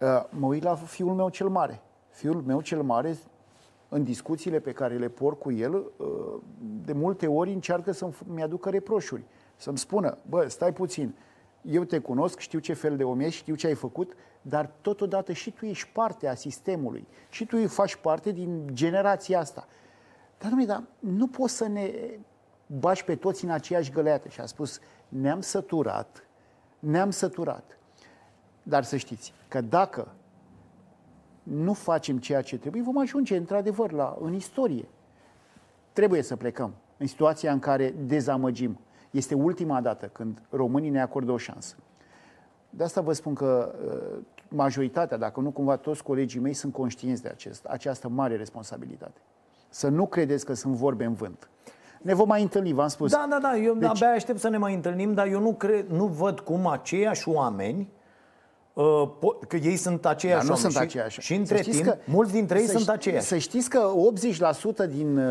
Uh, 0.00 0.08
Mă 0.30 0.46
uit 0.46 0.62
la 0.62 0.74
fiul 0.74 1.14
meu 1.14 1.28
cel 1.28 1.48
mare. 1.48 1.80
Fiul 2.10 2.42
meu 2.46 2.60
cel 2.60 2.82
mare, 2.82 3.16
în 3.88 4.04
discuțiile 4.04 4.58
pe 4.58 4.72
care 4.72 4.94
le 4.96 5.08
por 5.08 5.38
cu 5.38 5.52
el, 5.52 5.74
uh, 5.74 6.06
de 6.84 6.92
multe 6.92 7.26
ori 7.26 7.52
încearcă 7.52 7.92
să-mi 7.92 8.42
aducă 8.42 8.68
reproșuri. 8.70 9.22
Să-mi 9.56 9.78
spună, 9.78 10.16
bă, 10.28 10.44
stai 10.48 10.72
puțin, 10.72 11.14
eu 11.62 11.84
te 11.84 11.98
cunosc, 11.98 12.38
știu 12.38 12.58
ce 12.58 12.72
fel 12.72 12.96
de 12.96 13.04
om 13.04 13.20
ești, 13.20 13.40
știu 13.40 13.54
ce 13.54 13.66
ai 13.66 13.74
făcut, 13.74 14.12
dar 14.42 14.70
totodată 14.80 15.32
și 15.32 15.50
tu 15.50 15.66
ești 15.66 15.88
parte 15.92 16.28
a 16.28 16.34
sistemului. 16.34 17.06
Și 17.28 17.46
tu 17.46 17.68
faci 17.68 17.96
parte 17.96 18.30
din 18.30 18.70
generația 18.72 19.38
asta. 19.38 19.66
Dar, 20.38 20.48
domnule, 20.48 20.72
dar 20.72 20.82
nu 20.98 21.26
poți 21.26 21.56
să 21.56 21.68
ne 21.68 21.92
bași 22.66 23.04
pe 23.04 23.16
toți 23.16 23.44
în 23.44 23.50
aceeași 23.50 23.90
găleată. 23.90 24.28
Și 24.28 24.40
a 24.40 24.46
spus, 24.46 24.80
ne-am 25.08 25.40
săturat, 25.40 26.26
ne-am 26.78 27.10
săturat. 27.10 27.78
Dar 28.62 28.84
să 28.84 28.96
știți 28.96 29.32
că 29.48 29.60
dacă 29.60 30.14
nu 31.42 31.72
facem 31.72 32.18
ceea 32.18 32.42
ce 32.42 32.58
trebuie, 32.58 32.82
vom 32.82 32.98
ajunge 32.98 33.36
într-adevăr 33.36 33.92
la, 33.92 34.18
în 34.20 34.34
istorie. 34.34 34.88
Trebuie 35.92 36.22
să 36.22 36.36
plecăm 36.36 36.74
în 36.96 37.06
situația 37.06 37.52
în 37.52 37.58
care 37.58 37.94
dezamăgim. 38.06 38.78
Este 39.10 39.34
ultima 39.34 39.80
dată 39.80 40.06
când 40.06 40.42
românii 40.50 40.90
ne 40.90 41.00
acordă 41.00 41.32
o 41.32 41.36
șansă. 41.36 41.74
De 42.70 42.84
asta 42.84 43.00
vă 43.00 43.12
spun 43.12 43.34
că 43.34 43.74
uh, 43.86 44.18
majoritatea, 44.48 45.16
dacă 45.16 45.40
nu 45.40 45.50
cumva 45.50 45.76
toți 45.76 46.02
colegii 46.02 46.40
mei, 46.40 46.52
sunt 46.52 46.72
conștienți 46.72 47.22
de 47.22 47.28
acest, 47.28 47.64
această 47.64 48.08
mare 48.08 48.36
responsabilitate. 48.36 49.20
Să 49.68 49.88
nu 49.88 50.06
credeți 50.06 50.44
că 50.44 50.54
sunt 50.54 50.74
vorbe 50.74 51.04
în 51.04 51.12
vânt. 51.12 51.48
Ne 52.02 52.14
vom 52.14 52.28
mai 52.28 52.42
întâlni, 52.42 52.72
v-am 52.72 52.88
spus. 52.88 53.10
Da, 53.10 53.26
da, 53.30 53.38
da, 53.38 53.56
eu 53.56 53.74
Deci- 53.74 53.88
abia 53.88 54.10
aștept 54.10 54.38
să 54.38 54.48
ne 54.48 54.56
mai 54.56 54.74
întâlnim, 54.74 55.14
dar 55.14 55.26
eu 55.26 55.40
nu, 55.40 55.52
cred, 55.54 55.88
nu 55.88 56.06
văd 56.06 56.40
cum 56.40 56.66
aceiași 56.66 57.28
oameni 57.28 57.78
uh, 57.80 57.86
po- 57.86 57.99
că 59.48 59.56
ei 59.56 59.76
sunt 59.76 60.06
aceiași 60.06 60.46
Dar 60.46 60.48
nu 60.48 60.54
oameni 60.54 60.72
sunt 60.72 60.88
și, 60.90 60.96
aceiași. 60.96 61.20
și 61.20 61.34
între 61.34 61.56
Să 61.56 61.62
știți 61.62 61.82
timp, 61.82 61.96
mulți 62.04 62.32
dintre 62.32 62.58
ei 62.60 62.64
să 62.66 62.70
sunt 62.72 62.82
ști- 62.84 62.92
aceiași. 62.92 63.26
Să 63.26 63.36
știți 63.36 63.70
că 63.70 63.80
80% 64.84 64.86
din 64.88 65.18
uh, 65.18 65.24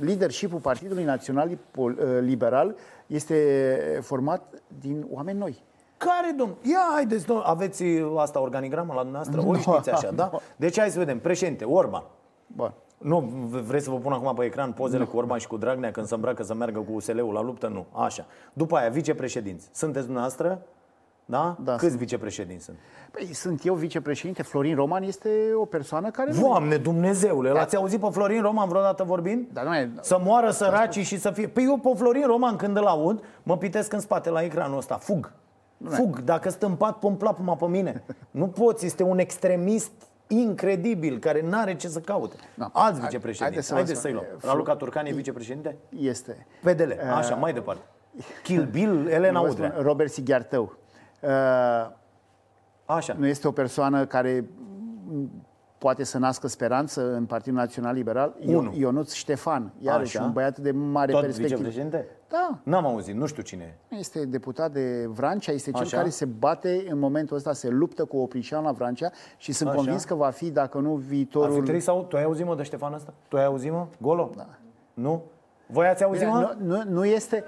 leadership-ul 0.00 0.58
Partidului 0.60 1.04
Național 1.04 1.58
Pol- 1.70 1.98
uh, 2.00 2.06
Liberal 2.20 2.74
este 3.06 3.98
format 4.02 4.42
din 4.80 5.06
oameni 5.10 5.38
noi. 5.38 5.62
Care, 5.96 6.34
domn? 6.36 6.54
Ia, 6.62 6.90
haideți, 6.94 7.26
domn, 7.26 7.42
aveți 7.44 7.82
uh, 7.82 8.12
asta, 8.16 8.40
organigramă 8.40 8.92
la 8.94 9.02
dumneavoastră? 9.02 9.40
O 9.40 9.52
Nu. 9.52 9.58
știți 9.58 9.90
așa, 9.90 10.10
da? 10.20 10.30
Deci 10.56 10.78
hai 10.78 10.90
să 10.90 10.98
vedem. 10.98 11.18
Președinte, 11.18 11.64
Orban. 11.64 12.02
Bun. 12.46 12.72
Nu, 12.98 13.18
v- 13.48 13.56
vreți 13.66 13.84
să 13.84 13.90
vă 13.90 13.96
pun 13.96 14.12
acum 14.12 14.34
pe 14.34 14.44
ecran 14.44 14.72
pozele 14.72 15.04
cu 15.04 15.16
Orban 15.16 15.38
și 15.38 15.46
cu 15.46 15.56
Dragnea 15.56 15.90
când 15.90 16.06
se 16.06 16.14
îmbracă 16.14 16.42
să 16.42 16.54
meargă 16.54 16.78
cu 16.78 16.92
USL-ul 16.94 17.32
la 17.32 17.42
luptă? 17.42 17.66
Nu, 17.68 17.86
așa. 17.92 18.26
După 18.52 18.76
aia, 18.76 18.88
vicepreședinți. 18.88 19.68
Sunteți 19.72 20.04
dumneavoastră? 20.04 20.62
Da? 21.30 21.56
Da, 21.64 21.72
Câți 21.72 21.86
sunt. 21.86 21.98
vicepreședinți 21.98 22.64
sunt? 22.64 22.76
Păi, 23.10 23.34
sunt 23.34 23.64
eu 23.64 23.74
vicepreședinte, 23.74 24.42
Florin 24.42 24.74
Roman 24.74 25.02
este 25.02 25.28
o 25.54 25.64
persoană 25.64 26.10
care... 26.10 26.32
nu- 26.32 26.40
Doamne 26.40 26.76
Dumnezeule, 26.76 27.50
l-ați 27.50 27.76
auzit 27.76 28.00
pe 28.00 28.08
Florin 28.10 28.42
Roman 28.42 28.68
vreodată 28.68 29.02
vorbind? 29.04 29.46
Dar 29.52 29.64
nu 29.64 29.74
e... 29.74 29.90
Să 30.00 30.20
moară 30.24 30.50
săracii 30.50 31.02
și 31.02 31.18
să 31.18 31.30
fie... 31.30 31.46
Păi 31.48 31.64
eu 31.64 31.76
pe 31.78 31.90
Florin 31.96 32.26
Roman 32.26 32.56
când 32.56 32.76
îl 32.76 32.84
aud, 32.86 33.22
mă 33.42 33.56
pitesc 33.56 33.92
în 33.92 34.00
spate 34.00 34.30
la 34.30 34.42
ecranul 34.42 34.76
ăsta, 34.78 34.96
fug. 34.96 35.32
Fug, 35.88 36.20
dacă 36.20 36.50
stâmpat, 36.50 36.98
pun 36.98 37.14
plapuma 37.14 37.54
pe 37.56 37.66
mine. 37.66 38.02
Nu 38.30 38.46
poți, 38.48 38.86
este 38.86 39.02
un 39.02 39.18
extremist 39.18 39.92
incredibil, 40.26 41.18
care 41.18 41.42
n-are 41.48 41.76
ce 41.76 41.88
să 41.88 41.98
caute. 42.00 42.36
Da. 42.54 42.70
Alți 42.72 42.98
Hai- 43.00 43.08
vicepreședinți. 43.08 43.42
haideți 43.42 43.66
să 43.66 43.72
vă 43.72 43.78
Haideți 43.78 43.98
spun. 44.00 44.10
să-i 44.10 44.20
luăm. 44.20 44.38
Fl- 44.38 44.46
Raluca 44.46 44.76
Turcan 44.76 45.06
e 45.06 45.12
vicepreședinte? 45.12 45.76
Este. 45.98 46.46
PDL, 46.62 46.92
așa, 47.16 47.34
mai 47.34 47.52
departe. 47.52 47.82
Kill 48.42 48.64
Bill, 48.64 49.06
Elena 49.08 49.40
Vă 49.40 49.50
spun, 49.50 49.64
Udrea. 49.64 49.82
Robert 49.82 50.10
Sighiartău. 50.12 50.72
Uh, 51.22 51.90
Așa. 52.84 53.14
nu 53.18 53.26
este 53.26 53.48
o 53.48 53.52
persoană 53.52 54.06
care 54.06 54.44
m, 55.06 55.30
poate 55.78 56.04
să 56.04 56.18
nască 56.18 56.46
speranță 56.46 57.12
în 57.14 57.24
Partidul 57.26 57.58
Național 57.58 57.94
Liberal. 57.94 58.36
Unu. 58.46 58.72
Ionuț 58.76 59.12
Ștefan, 59.12 59.72
iarăși 59.78 60.16
Așa. 60.16 60.26
un 60.26 60.32
băiat 60.32 60.58
de 60.58 60.70
mare 60.70 61.12
Tot 61.12 61.20
perspectivă. 61.20 61.56
vicepreședinte? 61.60 62.06
Da, 62.28 62.58
N-am 62.62 62.86
auzit, 62.86 63.14
nu 63.14 63.26
știu 63.26 63.42
cine 63.42 63.78
e. 63.88 63.94
este 63.96 64.24
deputat 64.24 64.72
de 64.72 65.06
Vrancea, 65.08 65.52
este 65.52 65.70
cel 65.70 65.80
Așa. 65.82 65.96
care 65.96 66.08
se 66.08 66.24
bate 66.24 66.84
în 66.88 66.98
momentul 66.98 67.36
ăsta, 67.36 67.52
se 67.52 67.68
luptă 67.68 68.04
cu 68.04 68.16
Oprișan 68.16 68.64
la 68.64 68.72
Vrancea 68.72 69.10
și 69.36 69.52
sunt 69.52 69.68
Așa. 69.68 69.78
convins 69.78 70.04
că 70.04 70.14
va 70.14 70.30
fi, 70.30 70.50
dacă 70.50 70.78
nu 70.78 70.94
Ar 70.94 71.00
fi 71.00 71.06
viitorul... 71.08 71.62
trebuit 71.62 71.82
să 71.82 71.90
au... 71.90 72.04
Tu 72.04 72.16
ai 72.16 72.22
auzit, 72.24 72.46
mă, 72.46 72.54
de 72.56 72.62
Ștefan 72.62 72.92
ăsta? 72.92 73.14
Tu 73.28 73.36
ai 73.36 73.44
auzit, 73.44 73.70
mă? 73.70 73.86
Golo? 74.00 74.30
Da. 74.36 74.46
Nu? 74.94 75.22
Voi 75.66 75.86
ați 75.86 76.04
auzit, 76.04 76.26
Bine, 76.26 76.38
mă? 76.38 76.54
nu, 76.58 76.76
nu, 76.76 76.82
nu 76.90 77.04
este 77.04 77.44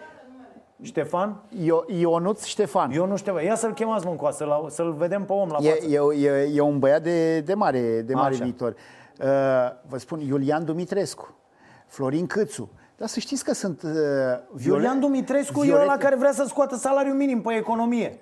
Ștefan? 0.82 1.42
Io, 1.64 1.84
Ionuț 1.86 2.44
Ștefan. 2.44 2.90
Eu 2.90 3.06
nu 3.06 3.16
știu. 3.16 3.40
Ia 3.40 3.54
să-l 3.54 3.74
chemați, 3.74 4.04
mă, 4.04 4.10
încoa, 4.10 4.30
să-l, 4.30 4.66
să-l 4.68 4.92
vedem 4.92 5.24
pe 5.24 5.32
om 5.32 5.48
la 5.48 5.54
față. 5.54 5.68
E, 5.68 5.98
e, 6.16 6.28
e, 6.28 6.50
e 6.54 6.60
un 6.60 6.78
băiat 6.78 7.02
de, 7.02 7.40
de 7.40 7.54
mare, 7.54 8.00
de 8.00 8.14
mare 8.14 8.34
Așa. 8.34 8.42
viitor. 8.42 8.70
Uh, 8.70 9.26
vă 9.88 9.98
spun, 9.98 10.20
Iulian 10.20 10.64
Dumitrescu, 10.64 11.34
Florin 11.86 12.26
Câțu. 12.26 12.70
Dar 12.96 13.08
să 13.08 13.20
știți 13.20 13.44
că 13.44 13.54
sunt... 13.54 13.82
Uh, 13.82 13.90
viole- 14.52 14.76
Iulian 14.82 15.00
Dumitrescu 15.00 15.60
e 15.60 15.64
violete- 15.64 15.84
ăla 15.84 15.96
care 15.96 16.16
vrea 16.16 16.32
să 16.32 16.44
scoată 16.48 16.76
salariul 16.76 17.14
minim 17.14 17.40
pe 17.42 17.54
economie. 17.54 18.18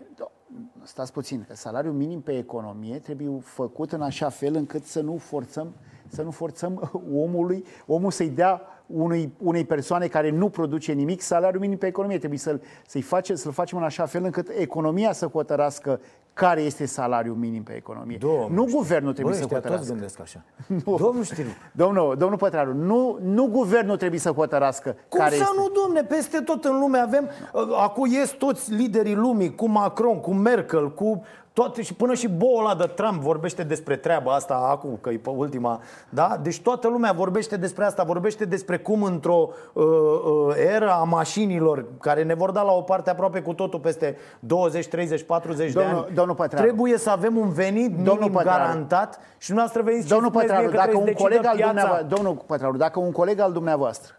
Stați 0.83 1.13
puțin, 1.13 1.45
că 1.49 1.55
salariul 1.55 1.93
minim 1.95 2.21
pe 2.21 2.37
economie 2.39 2.99
trebuie 2.99 3.41
făcut 3.45 3.93
în 3.93 4.03
așa 4.03 4.29
fel 4.29 4.55
încât 4.55 4.85
să 4.85 5.01
nu 5.01 5.17
forțăm 5.17 5.75
să 6.11 6.23
nu 6.23 6.31
forțăm 6.31 6.91
omului, 7.25 7.65
omul 7.87 8.11
să-i 8.11 8.29
dea 8.29 8.63
unui, 8.87 9.33
unei 9.39 9.65
persoane 9.65 10.07
care 10.07 10.31
nu 10.31 10.49
produce 10.49 10.93
nimic 10.93 11.21
salariul 11.21 11.61
minim 11.61 11.79
pe 11.79 11.87
economie. 11.87 12.19
Trebuie 12.19 12.39
să-l, 12.39 12.61
să-i 12.87 13.03
face, 13.03 13.35
să-l 13.35 13.53
facem 13.53 13.79
în 13.79 13.85
așa 13.85 14.07
fel 14.07 14.25
încât 14.25 14.49
economia 14.59 15.13
să 15.13 15.27
hotărască 15.27 16.01
care 16.33 16.61
este 16.61 16.87
salariul 16.87 17.35
minim 17.37 17.63
pe 17.63 17.73
economie. 17.73 18.17
Domnul 18.21 18.51
nu 18.51 18.65
guvernul 18.73 19.13
trebuie 19.13 19.35
Băi, 19.35 19.49
să 19.49 19.55
ăștia 19.55 19.71
toți 19.71 19.87
hotărască. 19.87 19.93
gândesc 19.93 20.21
așa. 20.21 20.45
Domnul 21.05 21.25
Știriu. 21.25 21.51
Domnul, 21.73 22.17
domnul 22.17 22.39
Pătraru, 22.39 22.75
nu, 22.75 23.19
nu 23.23 23.47
guvernul 23.47 23.97
trebuie 23.97 24.21
să 24.21 24.31
hotărască 24.31 24.97
Cum 25.09 25.19
care 25.19 25.35
să 25.35 25.43
este. 25.43 25.55
nu, 25.57 25.83
domne, 25.83 26.03
peste 26.05 26.41
tot 26.41 26.65
în 26.65 26.79
lume 26.79 26.99
avem, 26.99 27.29
uh, 27.53 27.63
acum 27.81 28.11
ies 28.11 28.31
toți 28.31 28.73
liderii 28.73 29.15
lumii, 29.15 29.55
cu 29.55 29.69
Macron, 29.69 30.21
cu 30.21 30.33
Merkel, 30.33 30.95
cu 30.95 31.25
toate, 31.53 31.83
și 31.83 31.95
până 31.95 32.15
și 32.15 32.29
boala 32.29 32.75
de 32.75 32.85
Trump 32.87 33.21
vorbește 33.23 33.63
despre 33.63 33.97
treaba 33.97 34.35
asta 34.35 34.55
acum, 34.55 34.99
că 35.01 35.11
e 35.11 35.17
pe 35.19 35.31
ultima, 35.31 35.81
da? 36.09 36.39
Deci 36.43 36.61
toată 36.61 36.89
lumea 36.89 37.13
vorbește 37.13 37.57
despre 37.57 37.85
asta, 37.85 38.03
vorbește 38.03 38.45
despre 38.45 38.79
cum 38.79 39.03
într-o 39.03 39.49
uh, 39.73 39.85
uh, 39.85 40.55
era 40.57 40.93
a 40.93 41.05
mașinilor, 41.05 41.85
care 42.01 42.23
ne 42.23 42.35
vor 42.35 42.51
da 42.51 42.63
la 42.63 42.73
o 42.73 42.81
parte 42.83 43.11
aproape 43.11 43.41
cu 43.41 43.53
totul 43.55 43.81
peste 43.81 44.17
20, 44.41 44.89
30, 44.89 45.23
40 45.23 45.73
de 45.73 45.81
Domnul- 45.81 46.05
ani, 46.07 46.15
domnul 46.15 46.35
Pătraru. 46.35 46.65
trebuie 46.65 46.99
să 46.99 47.11
avem 47.11 47.37
un 47.37 47.49
venit 47.53 47.95
Domnul 47.95 48.15
minim 48.17 48.33
Pătraru. 48.33 48.59
garantat 48.59 49.19
și 49.39 49.47
dumneavoastră 49.47 49.83
veniți 49.83 50.05
și 50.07 50.13
Domnul 50.13 50.29
spuneți 50.31 50.53
mie 50.53 50.61
Pătraru, 50.63 50.77
că 50.77 50.85
dacă 50.87 50.97
un 50.97 51.05
trebuie 51.05 51.17
să 51.17 51.23
coleg 51.23 51.39
al 51.39 51.57
decidă 51.57 51.73
piața. 51.73 51.73
dumneavoastră, 51.73 52.17
domnul 52.17 52.45
Pătraru, 52.47 52.77
dacă 52.77 52.99
un 52.99 53.13
coleg 53.13 53.41
al 53.41 53.53
dumneavoastră, 53.53 54.15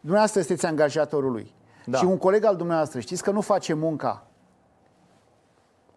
dumneavoastră 0.00 0.40
sunteți 0.40 0.66
angajatorul 0.66 1.32
lui 1.32 1.54
Da. 1.86 1.98
și 1.98 2.04
un 2.04 2.18
coleg 2.18 2.44
al 2.44 2.56
dumneavoastră 2.56 3.00
știți 3.00 3.22
că 3.22 3.30
nu 3.30 3.40
face 3.40 3.74
munca 3.74 4.26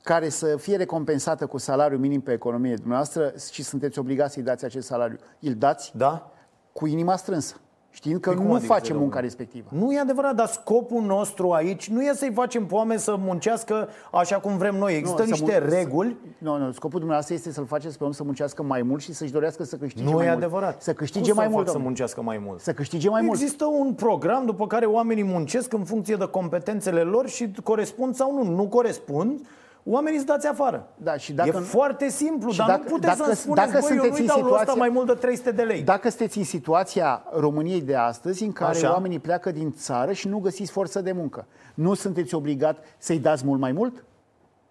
care 0.05 0.29
să 0.29 0.55
fie 0.57 0.75
recompensată 0.77 1.45
cu 1.45 1.57
salariul 1.57 1.99
minim 1.99 2.21
pe 2.21 2.31
economie 2.31 2.73
dumneavoastră 2.75 3.33
și 3.51 3.63
sunteți 3.63 3.99
obligați 3.99 4.33
să-i 4.33 4.43
dați 4.43 4.65
acest 4.65 4.87
salariu, 4.87 5.17
îl 5.41 5.53
dați 5.53 5.91
Da? 5.95 6.31
cu 6.73 6.85
inima 6.87 7.15
strânsă, 7.15 7.55
știind 7.89 8.19
că 8.19 8.29
Păi 8.29 8.37
cum 8.37 8.47
nu 8.47 8.53
adică, 8.53 8.67
face 8.73 8.81
domnule? 8.87 9.03
munca 9.05 9.19
respectivă. 9.19 9.67
Nu 9.71 9.93
e 9.93 9.99
adevărat, 9.99 10.35
dar 10.35 10.47
scopul 10.47 11.01
nostru 11.01 11.51
aici 11.51 11.89
nu 11.89 12.01
e 12.03 12.13
să-i 12.13 12.31
facem 12.33 12.65
pe 12.65 12.73
oameni 12.73 12.99
să 12.99 13.15
muncească 13.19 13.87
așa 14.11 14.39
cum 14.39 14.57
vrem 14.57 14.75
noi. 14.75 14.95
Există 14.95 15.21
Nu, 15.21 15.35
să 15.35 15.43
niște 15.43 15.59
mun- 15.61 15.69
reguli. 15.69 16.17
Nu, 16.37 16.57
nu, 16.57 16.71
scopul 16.71 16.99
dumneavoastră 16.99 17.33
este 17.35 17.51
să-l 17.51 17.65
faceți 17.65 17.97
pe 17.97 18.03
om 18.03 18.11
să 18.11 18.23
muncească 18.23 18.63
mai 18.63 18.81
mult 18.81 19.01
și 19.01 19.13
să-și 19.13 19.31
dorească 19.31 19.63
să 19.63 19.75
câștige 19.75 20.03
Nu 20.03 20.11
mai 20.11 20.25
e 20.25 20.29
mult. 20.29 20.37
adevărat. 20.43 20.81
Să 20.81 20.93
câștige 20.93 21.27
Cum 21.29 21.35
mai 21.35 21.45
să 21.45 21.51
mult, 21.51 21.63
fac 21.65 21.73
să 21.73 21.79
domnule. 21.79 21.87
muncească 21.95 22.21
mai 22.21 22.37
mult. 22.45 22.59
Să 22.59 22.73
câștige 22.73 23.09
mai 23.09 23.21
mult. 23.21 23.39
Există 23.41 23.65
un 23.65 23.93
program 23.93 24.45
după 24.45 24.67
care 24.67 24.85
oamenii 24.85 25.23
muncesc 25.23 25.73
în 25.73 25.83
funcție 25.83 26.15
de 26.15 26.25
competențele 26.25 27.01
lor 27.01 27.27
și 27.29 27.51
corespund 27.63 28.15
sau 28.15 28.33
nu. 28.43 28.55
Nu 28.55 28.67
corespund, 28.67 29.47
oamenii 29.87 30.17
îți 30.17 30.27
dați 30.27 30.47
afară. 30.47 30.87
Da, 30.97 31.17
și 31.17 31.33
dacă- 31.33 31.49
e 31.57 31.59
foarte 31.59 32.09
simplu, 32.09 32.51
și 32.51 32.57
dar 32.57 32.67
dacă- 32.67 32.81
nu 32.83 32.89
puteți 32.89 33.17
dacă- 33.17 33.23
să-mi 33.23 33.35
spuneți, 33.35 33.67
dacă 33.71 33.79
băi, 33.79 33.89
eu 33.91 33.97
sunteți 34.01 34.11
nu-i 34.11 34.21
în 34.21 34.25
dau 34.27 34.35
lui 34.41 34.45
ăsta 34.51 34.59
situația- 34.59 34.79
mai 34.81 34.89
mult 34.89 35.07
de 35.07 35.13
300 35.13 35.51
de 35.51 35.61
lei. 35.63 35.81
Dacă 35.81 36.09
sunteți 36.09 36.37
în 36.37 36.43
situația 36.43 37.23
României 37.33 37.81
de 37.81 37.95
astăzi, 37.95 38.43
în 38.43 38.51
care 38.51 38.77
Așa. 38.77 38.91
oamenii 38.91 39.19
pleacă 39.19 39.51
din 39.51 39.71
țară 39.73 40.11
și 40.11 40.27
nu 40.27 40.39
găsiți 40.39 40.71
forță 40.71 41.01
de 41.01 41.11
muncă, 41.11 41.45
nu 41.73 41.93
sunteți 41.93 42.35
obligat 42.35 42.77
să-i 42.97 43.19
dați 43.19 43.45
mult 43.45 43.59
mai 43.59 43.71
mult? 43.71 44.03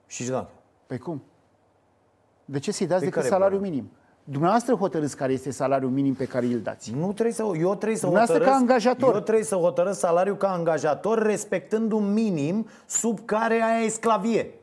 Și 0.06 0.28
da. 0.28 0.50
Păi 0.86 0.98
cum? 0.98 1.22
De 2.44 2.58
ce 2.58 2.72
să-i 2.72 2.86
dați 2.86 2.98
Pe 3.00 3.04
decât 3.04 3.20
care 3.22 3.32
salariul 3.34 3.60
plan? 3.60 3.72
minim? 3.72 3.90
Dumneavoastră 4.24 4.74
hotărâți 4.74 5.16
care 5.16 5.32
este 5.32 5.50
salariul 5.50 5.90
minim 5.90 6.14
pe 6.14 6.24
care 6.24 6.46
îl 6.46 6.60
dați. 6.60 6.92
Nu 6.96 7.12
trebuie 7.12 7.34
să, 7.34 7.42
eu 7.42 7.74
trebuie 7.74 7.96
să 7.98 8.06
Dumneavoastră 8.06 8.34
hotărăsc, 8.38 8.48
ca 8.50 8.54
angajator. 8.56 9.14
Eu 9.14 9.20
trebuie 9.20 9.44
să 9.44 9.54
hotărăsc 9.54 9.98
salariul 9.98 10.36
ca 10.36 10.52
angajator 10.52 11.18
respectând 11.22 11.92
un 11.92 12.12
minim 12.12 12.66
sub 12.86 13.18
care 13.24 13.54
aia 13.62 13.84
e 13.84 13.88
sclavie. 13.88 14.54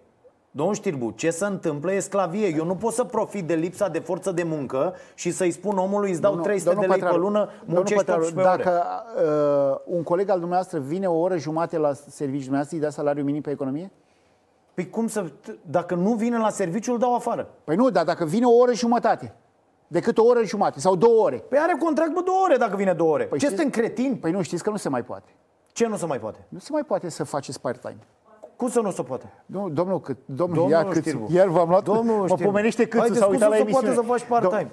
Domnul 0.53 0.75
Știrbu, 0.75 1.11
ce 1.15 1.29
se 1.29 1.45
întâmplă 1.45 1.93
e 1.93 1.99
sclavie. 1.99 2.47
Eu 2.55 2.65
nu 2.65 2.75
pot 2.75 2.93
să 2.93 3.03
profit 3.03 3.47
de 3.47 3.53
lipsa 3.53 3.87
de 3.87 3.99
forță 3.99 4.31
de 4.31 4.43
muncă 4.43 4.93
și 5.13 5.31
să-i 5.31 5.51
spun 5.51 5.77
omului 5.77 6.11
îți 6.11 6.21
dau 6.21 6.29
Domnul- 6.29 6.47
300 6.47 6.69
de 6.69 6.75
domnul 6.75 6.91
lei 6.91 6.99
pe 6.99 7.05
Pătraru, 7.05 7.27
lună, 7.27 7.39
domnul 7.59 7.75
muncești 7.75 8.03
Pătraru, 8.03 8.21
18 8.21 8.53
ore. 8.53 8.63
Dacă 8.63 8.83
uh, 9.85 9.95
un 9.97 10.03
coleg 10.03 10.29
al 10.29 10.39
dumneavoastră 10.39 10.79
vine 10.79 11.07
o 11.07 11.19
oră 11.19 11.37
jumate 11.37 11.77
la 11.77 11.93
serviciu 11.93 12.39
dumneavoastră, 12.41 12.75
îi 12.77 12.81
dați 12.83 12.95
salariul 12.95 13.25
minim 13.25 13.41
pe 13.41 13.49
economie? 13.51 13.91
Păi 14.73 14.89
cum 14.89 15.07
să... 15.07 15.25
Dacă 15.61 15.95
nu 15.95 16.13
vine 16.13 16.37
la 16.37 16.49
serviciu, 16.49 16.91
îl 16.91 16.97
dau 16.97 17.15
afară. 17.15 17.49
Păi 17.63 17.75
nu, 17.75 17.89
dar 17.89 18.03
dacă 18.05 18.25
vine 18.25 18.45
o 18.45 18.51
oră 18.57 18.73
jumătate, 18.73 19.35
decât 19.87 20.17
o 20.17 20.23
oră 20.23 20.43
jumate 20.43 20.79
sau 20.79 20.95
două 20.95 21.23
ore, 21.23 21.37
Păi 21.49 21.57
are 21.59 21.75
contract 21.79 22.13
pe 22.13 22.21
două 22.25 22.37
ore 22.43 22.55
dacă 22.57 22.75
vine 22.75 22.93
două 22.93 23.11
ore. 23.13 23.23
Păi 23.23 23.39
ce 23.39 23.45
știți- 23.45 23.61
suntem 23.61 23.81
cretini? 23.81 24.15
păi 24.17 24.31
nu 24.31 24.41
știți 24.41 24.63
că 24.63 24.69
nu 24.69 24.77
se 24.77 24.89
mai 24.89 25.03
poate. 25.03 25.29
Ce 25.71 25.87
nu 25.87 25.95
se 25.95 26.05
mai 26.05 26.19
poate? 26.19 26.45
Nu 26.49 26.59
se 26.59 26.69
mai 26.71 26.83
poate 26.83 27.09
să 27.09 27.23
faceți 27.23 27.61
part-time. 27.61 27.97
Cum 28.61 28.69
să 28.69 28.79
nu 28.81 28.91
se 28.91 29.01
poate? 29.01 29.25
Domnul, 29.45 29.73
domnul, 29.73 29.99
cât, 30.01 30.17
domnul, 30.25 30.55
Domnul 30.55 30.71
ia 30.73 30.83
câțu, 30.85 30.99
Știrbu. 30.99 31.27
iar 31.33 31.47
v-am 31.47 31.69
luat, 31.69 31.83
Domnul 31.83 32.15
mă 32.19 32.27
Știrbu. 32.27 32.43
pomenește 32.51 32.83
câțu, 32.85 32.97
Haideți, 32.99 33.19
s-a 33.19 33.25
cum 33.25 33.33
uitat 33.33 33.49
la 33.49 33.55
să 33.55 33.61
se 33.63 33.69
poate 33.69 33.85
emisiune. 33.87 34.07
să 34.17 34.23
faci 34.25 34.39
part-time? 34.39 34.71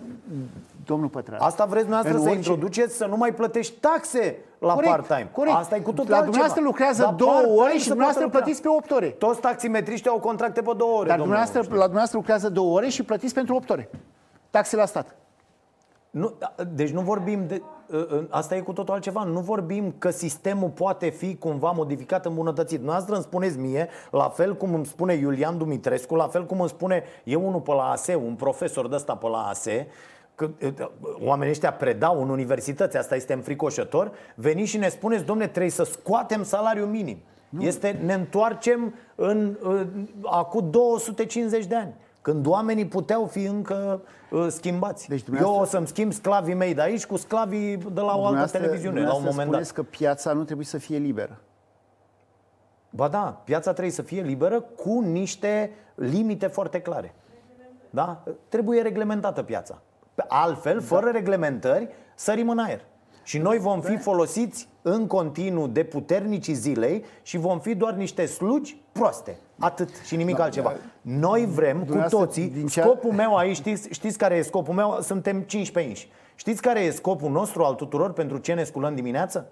domnul 0.85 1.09
Pătraru. 1.09 1.42
Asta 1.44 1.64
vreți 1.64 1.85
dumneavoastră 1.85 2.18
În 2.18 2.22
să 2.24 2.31
orice- 2.35 2.51
introduceți 2.51 2.96
să 2.96 3.07
nu 3.07 3.16
mai 3.16 3.35
plătești 3.35 3.74
taxe 3.81 4.37
la 4.59 4.72
Corect, 4.72 4.90
part-time. 4.92 5.29
corect. 5.33 5.57
Asta 5.57 5.77
e 5.77 5.81
cu 5.81 5.90
totul 5.92 6.11
La 6.11 6.16
altceva. 6.16 6.24
dumneavoastră 6.24 6.62
lucrează 6.64 7.03
La 7.03 7.12
două 7.12 7.31
part-time 7.33 7.61
ore 7.61 7.72
și 7.72 7.81
se 7.83 7.88
dumneavoastră 7.88 8.22
poate 8.29 8.37
lucra. 8.37 8.38
plătiți 8.38 8.62
pe 8.62 8.68
8 8.68 8.90
ore. 8.90 9.07
Toți 9.24 9.40
taximetriștii 9.40 10.11
au 10.11 10.18
contracte 10.18 10.61
pe 10.62 10.72
două 10.77 10.92
ore, 10.98 11.09
Dar 11.09 11.16
domnule. 11.18 11.38
dumneavoastră, 11.38 11.61
la 11.61 11.85
dumneavoastră 11.90 12.16
lucrează 12.18 12.48
două 12.48 12.70
ore 12.77 12.88
și 12.88 13.03
plătiți 13.03 13.35
pentru 13.35 13.55
8 13.55 13.70
ore. 13.70 13.90
Taxe 14.51 14.77
la 14.77 14.85
stat. 14.87 15.16
Nu, 16.19 16.39
deci 16.75 16.91
nu 16.91 17.01
vorbim 17.01 17.47
de... 17.47 17.63
Asta 18.29 18.57
e 18.57 18.61
cu 18.61 18.73
totul 18.73 18.95
altceva. 18.95 19.25
Nu 19.25 19.41
vorbim 19.41 19.95
că 19.99 20.11
sistemul 20.11 20.69
poate 20.69 21.09
fi 21.09 21.37
cumva 21.37 21.71
modificat, 21.71 22.27
îmbunătățit. 22.27 22.83
Noastră 22.83 23.14
îmi 23.14 23.23
spuneți 23.23 23.59
mie, 23.59 23.89
la 24.11 24.29
fel 24.29 24.57
cum 24.57 24.75
îmi 24.75 24.87
spune 24.87 25.14
Iulian 25.14 25.59
Dumitrescu, 25.59 26.14
la 26.14 26.27
fel 26.27 26.47
cum 26.47 26.61
îmi 26.61 26.69
spune 26.69 27.03
eu 27.25 27.47
unul 27.47 27.61
pe 27.61 27.73
la 27.73 27.91
ASE, 27.91 28.14
un 28.14 28.35
profesor 28.35 28.89
de 28.89 28.95
ăsta 28.95 29.14
pe 29.14 29.29
la 29.29 29.47
ASE, 29.47 29.87
că 30.35 30.51
e, 30.59 30.73
oamenii 31.21 31.53
ăștia 31.53 31.73
predau 31.73 32.23
în 32.23 32.29
universități, 32.29 32.97
asta 32.97 33.14
este 33.16 33.33
înfricoșător, 33.33 34.12
veniți 34.35 34.71
și 34.71 34.77
ne 34.77 34.89
spuneți, 34.89 35.25
domne, 35.25 35.47
trebuie 35.47 35.71
să 35.71 35.85
scoatem 35.85 36.43
salariul 36.43 36.87
minim. 36.87 37.19
Nu. 37.49 37.62
Este, 37.62 38.01
ne 38.05 38.14
întoarcem 38.14 38.95
în, 39.14 39.57
în 39.61 40.09
acum 40.25 40.71
250 40.71 41.66
de 41.66 41.75
ani. 41.75 41.95
Când 42.31 42.47
oamenii 42.47 42.87
puteau 42.87 43.26
fi 43.26 43.45
încă 43.45 44.01
uh, 44.31 44.47
schimbați. 44.49 45.09
Deci 45.09 45.18
Eu 45.18 45.24
dumneavoastră- 45.24 45.62
o 45.62 45.70
să-mi 45.70 45.87
schimb 45.87 46.12
sclavii 46.12 46.55
mei 46.55 46.74
de 46.74 46.81
aici 46.81 47.07
cu 47.07 47.16
sclavii 47.16 47.76
de 47.76 48.01
la 48.01 48.03
o 48.03 48.09
altă 48.09 48.16
Dumneavoastră- 48.18 48.59
televiziune 48.59 48.95
la 48.95 49.01
un 49.01 49.05
dumneavoastră 49.05 49.31
moment 49.31 49.51
dat. 49.51 49.66
spuneți 49.66 49.74
că 49.74 49.97
piața 49.99 50.33
nu 50.33 50.45
trebuie 50.45 50.66
să 50.66 50.79
fie 50.79 50.99
liberă. 50.99 51.41
Ba 52.91 53.09
da, 53.09 53.41
piața 53.45 53.70
trebuie 53.70 53.93
să 53.93 54.03
fie 54.03 54.22
liberă 54.22 54.61
cu 54.61 55.01
niște 55.01 55.70
limite 55.95 56.47
foarte 56.47 56.81
clare. 56.81 57.14
Da? 57.91 58.22
Trebuie 58.49 58.83
reglementată 58.83 59.43
piața. 59.43 59.83
Altfel, 60.29 60.81
fără 60.81 61.11
reglementări, 61.11 61.89
sărim 62.14 62.49
în 62.49 62.59
aer. 62.59 62.81
Și 63.22 63.39
noi 63.39 63.59
vom 63.59 63.81
fi 63.81 63.97
folosiți 63.97 64.68
în 64.83 65.07
continuu 65.07 65.66
de 65.66 65.85
puternicii 65.85 66.55
zilei 66.55 67.05
și 67.22 67.37
vom 67.39 67.61
fi 67.61 67.74
doar 67.74 67.93
niște 67.95 68.26
slugi 68.26 68.83
proaste. 68.93 69.39
Atât 69.59 69.89
și 70.05 70.17
nimic 70.17 70.37
da, 70.37 70.43
altceva. 70.43 70.75
Noi 71.01 71.47
vrem 71.47 71.85
cu 71.85 72.05
toții, 72.09 72.49
din 72.49 72.67
cea... 72.67 72.83
scopul 72.83 73.13
meu 73.13 73.37
aici, 73.37 73.57
știți, 73.57 73.89
știți 73.93 74.19
care 74.19 74.35
e 74.35 74.43
scopul 74.43 74.75
meu? 74.75 74.99
Suntem 75.01 75.41
15 75.41 75.93
inși. 75.93 76.09
Știți 76.35 76.63
care 76.63 76.81
e 76.81 76.91
scopul 76.91 77.31
nostru 77.31 77.65
al 77.65 77.75
tuturor 77.75 78.13
pentru 78.13 78.39
ce 78.39 78.53
ne 78.53 78.65
sculăm 78.65 78.95
dimineață? 78.95 79.51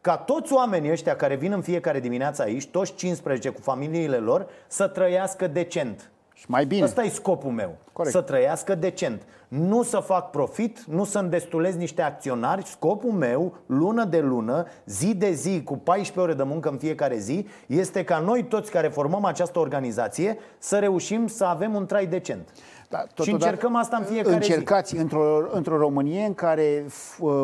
Ca 0.00 0.16
toți 0.16 0.52
oamenii 0.52 0.90
ăștia 0.90 1.16
care 1.16 1.34
vin 1.34 1.52
în 1.52 1.62
fiecare 1.62 2.00
dimineață 2.00 2.42
aici, 2.42 2.66
toți 2.66 2.94
15 2.94 3.48
cu 3.48 3.60
familiile 3.60 4.16
lor, 4.16 4.46
să 4.66 4.86
trăiască 4.86 5.46
decent. 5.46 6.10
Și 6.38 6.44
mai 6.48 6.66
bine. 6.66 6.84
Ăsta 6.84 7.02
e 7.02 7.08
scopul 7.08 7.50
meu. 7.50 7.76
Corect. 7.92 8.14
Să 8.14 8.22
trăiască 8.22 8.74
decent. 8.74 9.22
Nu 9.48 9.82
să 9.82 9.98
fac 9.98 10.30
profit, 10.30 10.84
nu 10.84 11.04
să-mi 11.04 11.30
destulez 11.30 11.74
niște 11.76 12.02
acționari. 12.02 12.66
Scopul 12.66 13.10
meu, 13.10 13.54
lună 13.66 14.04
de 14.04 14.20
lună, 14.20 14.66
zi 14.86 15.14
de 15.14 15.30
zi, 15.30 15.62
cu 15.62 15.76
14 15.76 16.20
ore 16.20 16.34
de 16.34 16.42
muncă 16.42 16.68
în 16.68 16.76
fiecare 16.76 17.18
zi, 17.18 17.46
este 17.66 18.04
ca 18.04 18.18
noi 18.18 18.44
toți 18.44 18.70
care 18.70 18.88
formăm 18.88 19.24
această 19.24 19.58
organizație 19.58 20.38
să 20.58 20.78
reușim 20.78 21.26
să 21.26 21.44
avem 21.44 21.74
un 21.74 21.86
trai 21.86 22.06
decent. 22.06 22.48
Da, 22.88 23.04
și 23.22 23.30
încercăm 23.30 23.76
asta 23.76 23.96
în 23.96 24.04
fiecare 24.04 24.34
încercați 24.34 24.94
zi. 24.94 25.00
într-o, 25.00 25.48
într-o 25.50 25.76
Românie 25.76 26.24
în 26.24 26.34
care 26.34 26.86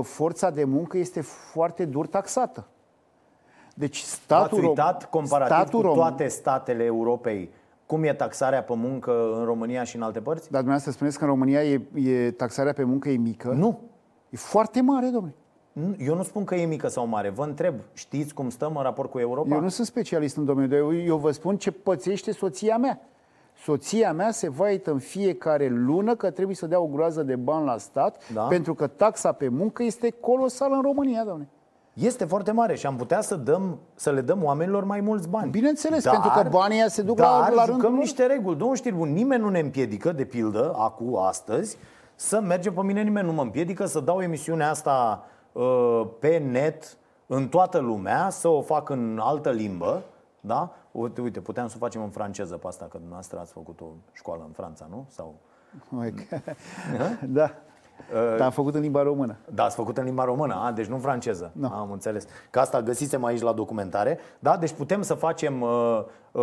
forța 0.03 0.51
de 0.51 0.65
muncă 0.65 0.99
este 0.99 1.21
foarte 1.21 1.85
dur 1.85 2.07
taxată. 2.07 2.67
Deci 3.75 3.99
statul 3.99 4.59
Ați 4.59 4.67
uitat, 4.67 5.05
comparativ 5.05 5.57
statul 5.57 5.89
cu 5.89 5.95
toate 5.95 6.29
statele 6.29 6.85
Europei, 6.85 7.51
cum 7.87 8.05
e 8.05 8.15
taxarea 8.15 8.63
pe 8.63 8.75
muncă 8.77 9.35
în 9.39 9.45
România 9.45 9.85
și 9.85 9.97
în 9.97 10.03
alte 10.03 10.21
părți? 10.21 10.43
Dar 10.51 10.61
dumneavoastră 10.61 10.91
spuneți 10.91 11.19
că 11.19 11.25
în 11.25 11.31
România 11.31 11.65
e, 11.65 11.81
e 11.95 12.31
taxarea 12.31 12.73
pe 12.73 12.85
muncă 12.85 13.09
e 13.09 13.17
mică? 13.17 13.49
Nu. 13.49 13.81
E 14.31 14.37
foarte 14.37 14.81
mare, 14.81 15.07
domnule. 15.07 15.35
Eu 15.99 16.15
nu 16.15 16.23
spun 16.23 16.45
că 16.45 16.55
e 16.55 16.67
mică 16.67 16.89
sau 16.89 17.07
mare. 17.07 17.29
Vă 17.29 17.43
întreb, 17.43 17.75
știți 17.93 18.35
cum 18.35 18.51
stăm 18.51 18.77
în 18.77 18.83
raport 18.83 19.11
cu 19.11 19.19
Europa? 19.19 19.55
Eu 19.55 19.61
nu 19.61 19.69
sunt 19.69 19.87
specialist 19.87 20.37
în 20.37 20.45
domeniul, 20.45 20.79
eu, 20.79 21.03
eu 21.05 21.17
vă 21.17 21.31
spun 21.31 21.57
ce 21.57 21.71
pățește 21.71 22.33
soția 22.33 22.77
mea. 22.77 23.01
Soția 23.57 24.13
mea 24.13 24.31
se 24.31 24.49
vaită 24.49 24.91
în 24.91 24.99
fiecare 24.99 25.69
lună 25.69 26.15
că 26.15 26.31
trebuie 26.31 26.57
să 26.57 26.67
dea 26.67 26.81
o 26.81 26.87
groază 26.87 27.23
de 27.23 27.37
bani 27.37 27.65
la 27.65 27.79
stat 27.79 28.33
da? 28.33 28.43
pentru 28.43 28.75
că 28.75 28.87
taxa 28.87 29.33
pe 29.33 29.49
muncă 29.49 29.83
este 29.83 30.11
colosală 30.11 30.75
în 30.75 30.83
România, 30.83 31.25
domnule. 31.25 31.49
Este 31.95 32.25
foarte 32.25 32.53
mare 32.53 32.75
și 32.75 32.87
am 32.87 32.97
putea 32.97 33.21
să, 33.21 33.35
dăm, 33.35 33.79
să 33.95 34.11
le 34.11 34.21
dăm 34.21 34.45
oamenilor 34.45 34.85
mai 34.85 35.01
mulți 35.01 35.29
bani. 35.29 35.51
Bineînțeles, 35.51 36.05
dar, 36.05 36.13
pentru 36.13 36.43
că 36.43 36.49
banii 36.49 36.85
se 36.87 37.03
duc 37.03 37.17
dar 37.17 37.27
la, 37.27 37.39
la 37.39 37.65
rândul 37.65 37.75
jucăm 37.75 37.95
niște 37.95 38.27
reguli. 38.27 38.57
Domnul 38.57 38.77
Știrbu, 38.77 39.05
nimeni 39.05 39.43
nu 39.43 39.49
ne 39.49 39.59
împiedică, 39.59 40.13
de 40.13 40.25
pildă, 40.25 40.75
acum, 40.77 41.17
astăzi, 41.17 41.77
să 42.15 42.41
mergem 42.41 42.73
pe 42.75 42.83
mine, 42.83 43.03
nimeni 43.03 43.27
nu 43.27 43.33
mă 43.33 43.43
împiedică 43.43 43.87
să 43.87 44.01
dau 44.01 44.21
emisiunea 44.21 44.71
asta 44.71 45.25
uh, 45.53 46.07
pe 46.19 46.39
net 46.39 46.97
în 47.27 47.49
toată 47.49 47.79
lumea, 47.79 48.31
să 48.31 48.49
o 48.49 48.63
fac 48.63 48.89
în 48.89 49.19
altă 49.23 49.51
limbă, 49.51 50.03
da? 50.41 50.75
Uite, 50.91 51.21
uite, 51.21 51.41
puteam 51.41 51.69
să 51.69 51.75
o 51.77 51.85
facem 51.85 52.03
în 52.03 52.11
franceză 52.11 52.57
pe 52.57 52.67
asta, 52.67 52.85
că 52.85 52.97
dumneavoastră 52.97 53.39
ați 53.39 53.53
făcut 53.53 53.81
o 53.81 53.87
școală 54.13 54.43
în 54.47 54.53
Franța, 54.53 54.87
nu? 54.91 55.07
Sau... 55.09 55.35
da. 57.39 57.51
Uh, 58.13 58.37
Dar 58.37 58.41
am 58.41 58.51
făcut 58.51 58.75
în 58.75 58.81
limba 58.81 59.03
română. 59.03 59.37
Da, 59.55 59.65
ați 59.65 59.75
făcut 59.75 59.99
în 59.99 60.05
limba 60.05 60.25
română, 60.25 60.55
a, 60.65 60.73
deci 60.73 60.87
nu 60.87 60.99
franceză. 60.99 61.51
No. 61.53 61.69
Am 61.69 61.91
înțeles. 61.93 62.27
Că 62.51 62.61
asta 62.61 62.83
găsisem 62.83 63.25
aici 63.25 63.41
la 63.41 63.53
documentare. 63.53 64.19
Da, 64.39 64.57
deci 64.57 64.73
putem 64.73 65.03
să 65.03 65.15
facem 65.15 65.61
uh, 65.61 66.01
uh, 66.33 66.43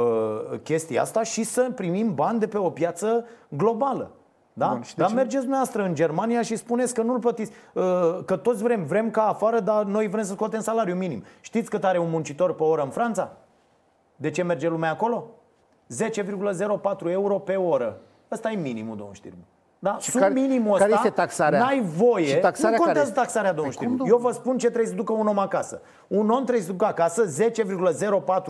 chestia 0.64 1.02
asta 1.02 1.24
și 1.24 1.44
să 1.44 1.72
primim 1.76 2.14
bani 2.14 2.40
de 2.40 2.48
pe 2.48 2.58
o 2.58 2.70
piață 2.70 3.26
globală. 3.48 4.12
Da? 4.54 4.68
Bun, 4.68 4.82
dar 4.96 5.08
ce? 5.08 5.14
mergeți 5.14 5.42
dumneavoastră 5.42 5.84
în 5.84 5.96
Germania 5.96 6.42
și 6.42 6.56
spuneți 6.56 6.94
că 6.94 7.02
nu-l 7.02 7.20
plătiți, 7.20 7.52
uh, 7.74 7.84
că 8.26 8.36
toți 8.36 8.64
vrem, 8.64 8.86
vrem 8.86 9.12
ca 9.12 9.28
afară, 9.28 9.60
dar 9.60 9.84
noi 9.84 10.08
vrem 10.08 10.24
să 10.24 10.34
scoatem 10.34 10.60
salariul 10.60 10.98
minim. 10.98 11.24
Știți 11.42 11.70
cât 11.70 11.84
are 11.84 11.98
un 11.98 12.10
muncitor 12.10 12.54
pe 12.56 12.64
oră 12.64 12.82
în 12.82 12.90
Franța? 12.90 13.32
De 14.16 14.30
ce 14.30 14.44
merge 14.44 14.70
lumea 14.70 14.92
acolo? 14.92 15.28
10,04 15.88 17.12
euro 17.12 17.40
pe 17.40 17.56
oră. 17.56 17.98
Ăsta 18.32 18.52
e 18.52 18.56
minimul, 18.56 18.96
domnul 18.96 19.16
Știrbu. 19.16 19.44
Da? 19.84 19.98
Și 20.00 20.10
Sub 20.10 20.20
care, 20.20 20.34
minimul 20.34 20.74
ăsta, 20.74 20.84
care 20.84 20.94
este 20.96 21.10
taxarea? 21.10 21.60
n-ai 21.60 21.82
voie. 21.82 22.26
Și 22.26 22.36
taxarea 22.36 22.78
nu 22.78 22.84
contează 22.84 23.10
care 23.10 23.22
taxarea, 23.22 23.54
domnul 23.54 23.74
păi 23.74 23.86
Știrbu. 23.86 24.08
Eu 24.08 24.18
vă 24.18 24.32
spun 24.32 24.58
ce 24.58 24.66
trebuie 24.68 24.90
să 24.90 24.96
ducă 24.96 25.14
un 25.14 25.28
om 25.28 25.38
acasă. 25.38 25.82
Un 26.08 26.30
om 26.30 26.44
trebuie 26.44 26.66
să 26.66 26.72
ducă 26.72 26.86
acasă 26.86 27.26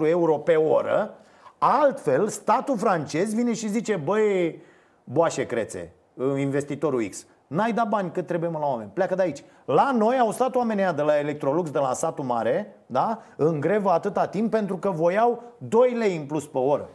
10,04 0.01 0.07
euro 0.07 0.37
pe 0.37 0.55
oră. 0.55 1.13
Altfel, 1.57 2.27
statul 2.27 2.77
francez 2.77 3.33
vine 3.33 3.53
și 3.53 3.69
zice, 3.69 3.95
băi, 3.95 4.61
boașe 5.03 5.45
crețe, 5.45 5.93
investitorul 6.37 7.07
X, 7.09 7.25
N-ai 7.47 7.73
dat 7.73 7.87
bani 7.87 8.11
cât 8.11 8.27
trebuie 8.27 8.49
mă 8.49 8.59
la 8.59 8.65
oameni. 8.65 8.89
Pleacă 8.93 9.15
de 9.15 9.21
aici. 9.21 9.43
La 9.65 9.91
noi 9.91 10.19
au 10.19 10.31
stat 10.31 10.55
oamenii 10.55 10.93
de 10.95 11.01
la 11.01 11.19
Electrolux, 11.19 11.69
de 11.69 11.79
la 11.79 11.93
satul 11.93 12.23
mare, 12.23 12.75
da? 12.85 13.19
în 13.35 13.59
grevă 13.59 13.89
atâta 13.89 14.27
timp 14.27 14.51
pentru 14.51 14.77
că 14.77 14.89
voiau 14.89 15.43
2 15.57 15.93
lei 15.93 16.17
în 16.17 16.25
plus 16.25 16.47
pe 16.47 16.57
oră. 16.57 16.89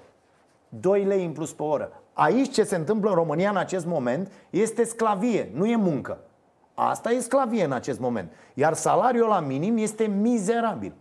2 0.68 1.04
lei 1.04 1.24
în 1.24 1.32
plus 1.32 1.52
pe 1.52 1.62
oră. 1.62 2.02
Aici 2.12 2.52
ce 2.52 2.62
se 2.62 2.76
întâmplă 2.76 3.08
în 3.08 3.14
România 3.14 3.50
în 3.50 3.56
acest 3.56 3.86
moment 3.86 4.32
este 4.50 4.84
sclavie, 4.84 5.50
nu 5.54 5.66
e 5.66 5.76
muncă. 5.76 6.18
Asta 6.74 7.10
e 7.10 7.20
sclavie 7.20 7.64
în 7.64 7.72
acest 7.72 8.00
moment. 8.00 8.32
Iar 8.54 8.74
salariul 8.74 9.28
la 9.28 9.40
minim 9.40 9.76
este 9.76 10.04
mizerabil. 10.04 10.92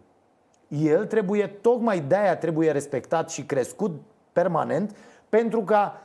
El 0.68 1.06
trebuie, 1.06 1.48
tocmai 1.48 2.00
de 2.00 2.16
aia 2.16 2.38
trebuie 2.38 2.72
respectat 2.72 3.30
și 3.30 3.44
crescut 3.44 4.02
permanent, 4.34 4.96
pentru 5.30 5.62
ca 5.64 6.02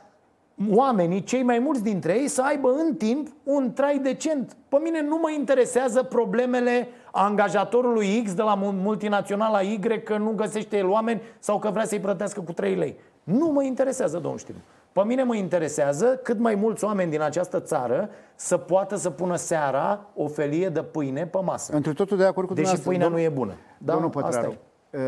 oamenii, 0.69 1.23
cei 1.23 1.43
mai 1.43 1.59
mulți 1.59 1.83
dintre 1.83 2.13
ei, 2.13 2.27
să 2.27 2.41
aibă 2.45 2.71
în 2.71 2.95
timp 2.95 3.27
un 3.43 3.73
trai 3.73 3.97
decent. 3.97 4.57
Pe 4.69 4.77
mine 4.83 5.01
nu 5.01 5.17
mă 5.21 5.31
interesează 5.31 6.03
problemele 6.03 6.87
angajatorului 7.11 8.23
X 8.23 8.33
de 8.33 8.41
la 8.41 8.55
multinaționala 8.55 9.61
Y 9.61 9.79
că 10.03 10.17
nu 10.17 10.31
găsește 10.31 10.77
el 10.77 10.87
oameni 10.87 11.21
sau 11.39 11.59
că 11.59 11.69
vrea 11.69 11.85
să-i 11.85 11.99
plătească 11.99 12.41
cu 12.41 12.53
3 12.53 12.75
lei. 12.75 12.99
Nu 13.23 13.47
mă 13.47 13.63
interesează, 13.63 14.17
domnul 14.17 14.39
Știu. 14.39 14.55
Pe 14.91 15.03
mine 15.03 15.23
mă 15.23 15.35
interesează 15.35 16.19
cât 16.23 16.39
mai 16.39 16.55
mulți 16.55 16.83
oameni 16.83 17.11
din 17.11 17.21
această 17.21 17.59
țară 17.59 18.09
să 18.35 18.57
poată 18.57 18.95
să 18.95 19.09
pună 19.09 19.35
seara 19.35 20.05
o 20.15 20.27
felie 20.27 20.69
de 20.69 20.83
pâine 20.83 21.27
pe 21.27 21.39
masă. 21.43 21.75
Într 21.75 21.89
totul 21.89 22.17
de 22.17 22.25
acord 22.25 22.47
cu 22.47 22.53
Deși 22.53 22.79
pâinea 22.79 23.07
nu 23.07 23.19
e 23.19 23.29
bună. 23.29 23.53
Da, 23.77 23.91
domnul 23.93 24.09
Pătraru, 24.09 24.57
Uh, 24.93 24.99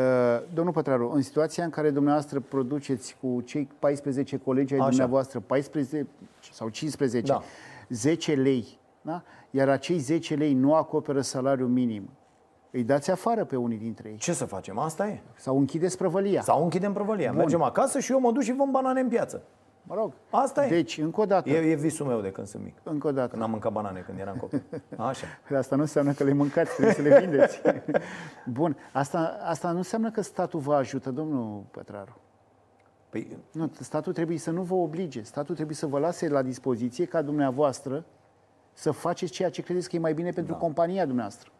domnul 0.53 0.74
Pătraru, 0.74 1.11
în 1.14 1.22
situația 1.22 1.64
în 1.64 1.70
care 1.70 1.89
dumneavoastră 1.89 2.39
produceți 2.39 3.18
cu 3.22 3.41
cei 3.41 3.70
14 3.80 4.38
colegi 4.38 4.74
ai 4.74 4.80
Așa. 4.80 4.88
dumneavoastră, 4.89 5.39
14 5.39 6.07
sau 6.51 6.70
15, 6.70 7.32
da. 7.32 7.41
10 7.89 8.34
lei, 8.34 8.80
da? 9.01 9.22
iar 9.49 9.70
acei 9.70 9.97
10 9.97 10.36
lei 10.36 10.53
nu 10.53 10.76
acoperă 10.76 11.22
salariul 11.22 11.68
minim, 11.68 12.09
îi 12.76 12.84
dați 12.84 13.11
afară 13.11 13.45
pe 13.45 13.55
unii 13.55 13.78
dintre 13.78 14.09
ei. 14.09 14.17
Ce 14.17 14.34
să 14.34 14.45
facem? 14.45 14.78
Asta 14.78 15.07
e. 15.07 15.19
Sau 15.36 15.57
închideți 15.57 15.97
prăvălia. 15.97 16.41
Sau 16.41 16.63
închidem 16.63 16.93
prăvălia. 16.93 17.30
Bun. 17.30 17.38
Mergem 17.38 17.61
acasă 17.61 17.99
și 17.99 18.11
eu 18.11 18.19
mă 18.19 18.32
duc 18.32 18.41
și 18.41 18.53
vom 18.53 18.71
banane 18.71 18.99
în 18.99 19.07
piață. 19.07 19.41
Mă 19.84 19.95
rog. 19.95 20.13
Asta 20.30 20.65
e. 20.65 20.69
Deci, 20.69 20.97
încă 20.97 21.21
o 21.21 21.26
dată. 21.26 21.49
E, 21.49 21.71
e 21.71 21.76
visul 21.76 22.05
meu 22.05 22.21
de 22.21 22.32
când 22.32 22.47
sunt 22.47 22.63
mic. 22.63 22.76
Încă 22.84 23.07
o 23.07 23.11
dată. 23.11 23.28
Când 23.28 23.41
am 23.41 23.49
mâncat 23.49 23.71
banane 23.71 23.99
când 23.99 24.19
eram 24.19 24.36
copil. 24.36 24.63
Așa. 24.97 25.26
Păi 25.47 25.57
asta 25.57 25.76
nu 25.76 25.82
înseamnă 25.82 26.11
că 26.11 26.24
le 26.24 26.34
mâncați, 26.34 26.74
trebuie 26.74 26.93
să 26.93 27.01
le 27.01 27.19
vindeți. 27.19 27.61
Bun. 28.59 28.78
Asta, 28.93 29.39
asta 29.43 29.71
nu 29.71 29.78
înseamnă 29.78 30.11
că 30.11 30.21
statul 30.21 30.59
vă 30.59 30.76
ajută, 30.76 31.11
domnul 31.11 31.63
Pătraru. 31.71 32.17
Păi... 33.09 33.38
Nu, 33.51 33.71
statul 33.80 34.13
trebuie 34.13 34.38
să 34.38 34.51
nu 34.51 34.61
vă 34.61 34.76
oblige. 34.76 35.21
Statul 35.21 35.55
trebuie 35.55 35.76
să 35.76 35.88
vă 35.88 35.99
lase 35.99 36.28
la 36.28 36.41
dispoziție 36.41 37.05
ca 37.05 37.21
dumneavoastră 37.21 38.05
să 38.74 38.91
faceți 38.91 39.32
ceea 39.32 39.49
ce 39.49 39.61
credeți 39.61 39.89
că 39.89 39.95
e 39.95 39.99
mai 39.99 40.13
bine 40.13 40.30
pentru 40.30 40.53
da. 40.53 40.59
compania 40.59 41.05
dumneavoastră. 41.05 41.51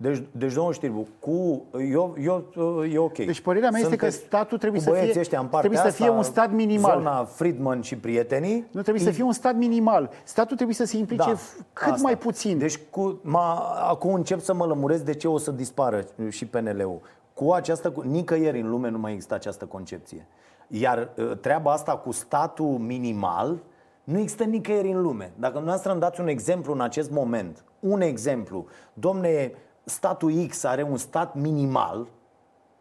Deci, 0.00 0.22
deci 0.32 0.52
domnul 0.52 0.72
Știrbu, 0.72 1.06
cu, 1.18 1.64
eu, 1.90 2.14
eu, 2.20 2.44
e 2.84 2.98
ok. 2.98 3.16
Deci 3.16 3.40
părerea 3.40 3.70
mea 3.70 3.80
este 3.80 3.96
că 3.96 4.10
statul 4.10 4.58
trebuie 4.58 4.80
să 4.80 4.90
fie, 4.90 5.24
trebuie 5.58 5.78
să 5.78 5.90
fie 5.90 6.08
un 6.08 6.22
stat 6.22 6.52
minimal. 6.52 6.98
Zona 6.98 7.24
Friedman 7.24 7.80
și 7.80 7.96
prietenii. 7.96 8.66
Nu 8.70 8.82
trebuie 8.82 9.04
să 9.04 9.10
fie 9.10 9.22
un 9.22 9.32
stat 9.32 9.56
minimal. 9.56 10.10
Statul 10.24 10.54
trebuie 10.54 10.76
să 10.76 10.84
se 10.84 10.96
implice 10.96 11.30
da, 11.30 11.38
cât 11.72 11.92
asta. 11.92 12.02
mai 12.02 12.18
puțin. 12.18 12.58
Deci 12.58 12.78
cu, 12.90 13.18
ma, 13.22 13.54
acum 13.88 14.14
încep 14.14 14.40
să 14.40 14.54
mă 14.54 14.64
lămuresc 14.64 15.04
de 15.04 15.14
ce 15.14 15.28
o 15.28 15.38
să 15.38 15.50
dispară 15.50 16.04
și 16.28 16.46
PNL-ul. 16.46 17.00
Cu 17.34 17.52
această, 17.52 17.92
nicăieri 18.04 18.60
în 18.60 18.70
lume 18.70 18.90
nu 18.90 18.98
mai 18.98 19.12
există 19.12 19.34
această 19.34 19.64
concepție. 19.64 20.26
Iar 20.68 21.08
ă, 21.18 21.34
treaba 21.34 21.72
asta 21.72 21.96
cu 21.96 22.12
statul 22.12 22.78
minimal 22.78 23.62
nu 24.04 24.18
există 24.18 24.44
nicăieri 24.44 24.90
în 24.90 25.02
lume. 25.02 25.32
Dacă 25.36 25.52
dumneavoastră 25.52 25.90
îmi 25.92 26.00
dați 26.00 26.20
un 26.20 26.28
exemplu 26.28 26.72
în 26.72 26.80
acest 26.80 27.10
moment, 27.10 27.64
un 27.80 28.00
exemplu, 28.00 28.66
domne, 28.94 29.52
statul 29.84 30.46
X 30.48 30.64
are 30.64 30.82
un 30.82 30.96
stat 30.96 31.34
minimal, 31.34 32.06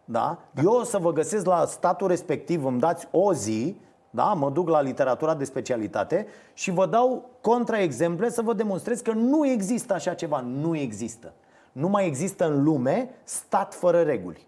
da? 0.06 0.38
da? 0.51 0.62
Eu 0.62 0.72
o 0.72 0.84
să 0.84 0.97
vă 0.97 1.12
găsesc 1.14 1.45
la 1.45 1.66
statul 1.66 2.08
respectiv, 2.08 2.66
îmi 2.66 2.80
dați 2.80 3.08
o 3.12 3.34
zi, 3.34 3.78
da? 4.10 4.34
mă 4.34 4.49
duc 4.49 4.70
la 4.70 4.82
literatura 4.82 5.36
de 5.36 5.43
specialitate 5.43 6.28
și 6.54 6.72
vă 6.72 6.86
dau 6.86 7.30
contraexemple 7.41 8.30
să 8.30 8.41
vă 8.41 8.54
demonstrez 8.54 9.01
că 9.01 9.12
nu 9.12 9.47
există 9.47 9.93
așa 9.93 10.14
ceva. 10.14 10.39
Nu 10.39 10.78
există. 10.78 11.34
Nu 11.72 11.88
mai 11.88 12.08
există 12.08 12.47
în 12.47 12.64
lume 12.64 13.10
stat 13.24 13.74
fără 13.74 14.01
reguli. 14.01 14.47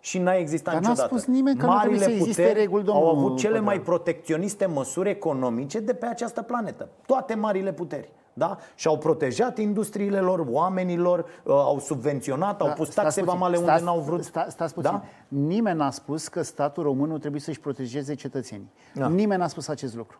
și 0.00 0.18
n-a 0.18 0.34
existat 0.34 0.72
Dar 0.72 0.82
n-a 0.82 0.88
niciodată. 0.88 1.14
spus 1.18 1.34
nimeni 1.34 1.56
că 1.58 1.66
nu 1.66 1.78
trebuie 1.78 2.00
să 2.00 2.10
existe 2.10 2.52
reguli, 2.52 2.84
domnul 2.84 3.04
au 3.04 3.16
avut 3.16 3.38
cele 3.38 3.60
mai 3.60 3.76
Pătraru. 3.76 3.82
protecționiste 3.82 4.66
măsuri 4.66 5.10
economice 5.10 5.80
de 5.80 5.94
pe 5.94 6.06
această 6.06 6.42
planetă. 6.42 6.88
Toate 7.06 7.34
marile 7.34 7.72
puteri. 7.72 8.12
Da? 8.38 8.58
Și 8.74 8.86
au 8.86 8.98
protejat 8.98 9.58
industriile 9.58 10.20
lor, 10.20 10.44
oamenilor, 10.48 11.18
uh, 11.18 11.52
au 11.52 11.78
subvenționat, 11.78 12.60
au 12.60 12.66
Da, 12.66 12.72
pus 12.72 12.90
stați 12.90 13.00
taxe 13.06 13.20
puțin, 13.20 13.32
vamale 13.38 13.56
unde 13.56 13.68
stați- 13.68 13.84
n-au 13.84 13.98
vrut. 14.00 14.24
Sta, 14.24 14.46
stați 14.48 14.74
puțin. 14.74 14.90
Da? 14.90 15.02
Nimeni 15.28 15.78
n-a 15.78 15.90
spus 15.90 16.28
că 16.28 16.42
statul 16.42 16.82
român 16.82 17.08
nu 17.08 17.18
trebuie 17.18 17.40
să-și 17.40 17.60
protejeze 17.60 18.14
cetățenii. 18.14 18.70
Da. 18.94 19.08
Nimeni 19.08 19.40
n-a 19.40 19.48
spus 19.48 19.68
acest 19.68 19.94
lucru. 19.96 20.18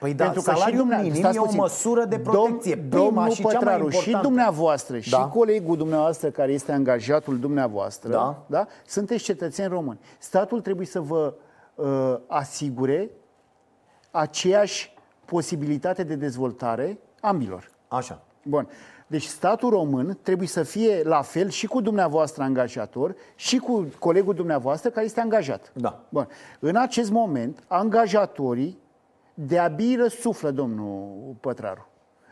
Păi 0.00 0.14
da, 0.14 0.24
Pentru 0.24 0.42
că 0.42 0.50
și 0.50 0.56
salariul 0.56 0.78
dumnea- 0.80 0.96
minim 0.98 1.14
stați 1.14 1.36
e 1.36 1.40
o 1.40 1.42
puțin. 1.42 1.58
măsură 1.60 2.04
de 2.04 2.18
Dom- 2.20 2.22
protecție. 2.22 2.76
Prima 2.76 3.04
domnul 3.04 3.30
și 3.30 3.36
cea 3.36 3.42
mai 3.42 3.52
Pătraru, 3.54 3.82
importantă. 3.84 4.10
și 4.18 4.22
dumneavoastră, 4.22 4.98
și 4.98 5.10
Da. 5.10 5.26
colegul 5.26 5.76
dumneavoastră 5.76 6.30
care 6.30 6.52
este 6.52 6.72
angajatul 6.72 7.38
dumneavoastră, 7.38 8.10
Da. 8.10 8.44
Da? 8.46 8.66
sunteți 8.86 9.22
cetățeni 9.24 9.68
români. 9.68 9.98
Statul 10.18 10.60
trebuie 10.60 10.86
să 10.86 11.00
vă 11.00 11.34
uh, 11.74 12.16
asigure 12.26 13.10
aceeași 14.10 14.94
posibilitate 15.24 16.02
de 16.02 16.14
dezvoltare 16.14 16.98
ambilor. 17.26 17.70
Așa. 17.88 18.22
Bun. 18.42 18.68
Deci 19.06 19.24
statul 19.24 19.70
român 19.70 20.18
trebuie 20.22 20.48
să 20.48 20.62
fie 20.62 21.02
la 21.02 21.22
fel 21.22 21.48
și 21.48 21.66
cu 21.66 21.80
dumneavoastră 21.80 22.42
angajator 22.42 23.14
și 23.34 23.58
cu 23.58 23.88
colegul 23.98 24.34
dumneavoastră 24.34 24.90
care 24.90 25.04
este 25.04 25.20
angajat. 25.20 25.72
Da. 25.74 26.04
Bun. 26.08 26.28
În 26.60 26.76
acest 26.76 27.10
moment, 27.10 27.62
angajatorii 27.66 28.78
de-abia 29.34 29.96
răsuflă, 29.96 30.50
domnul 30.50 31.34
Pătraru. 31.40 31.88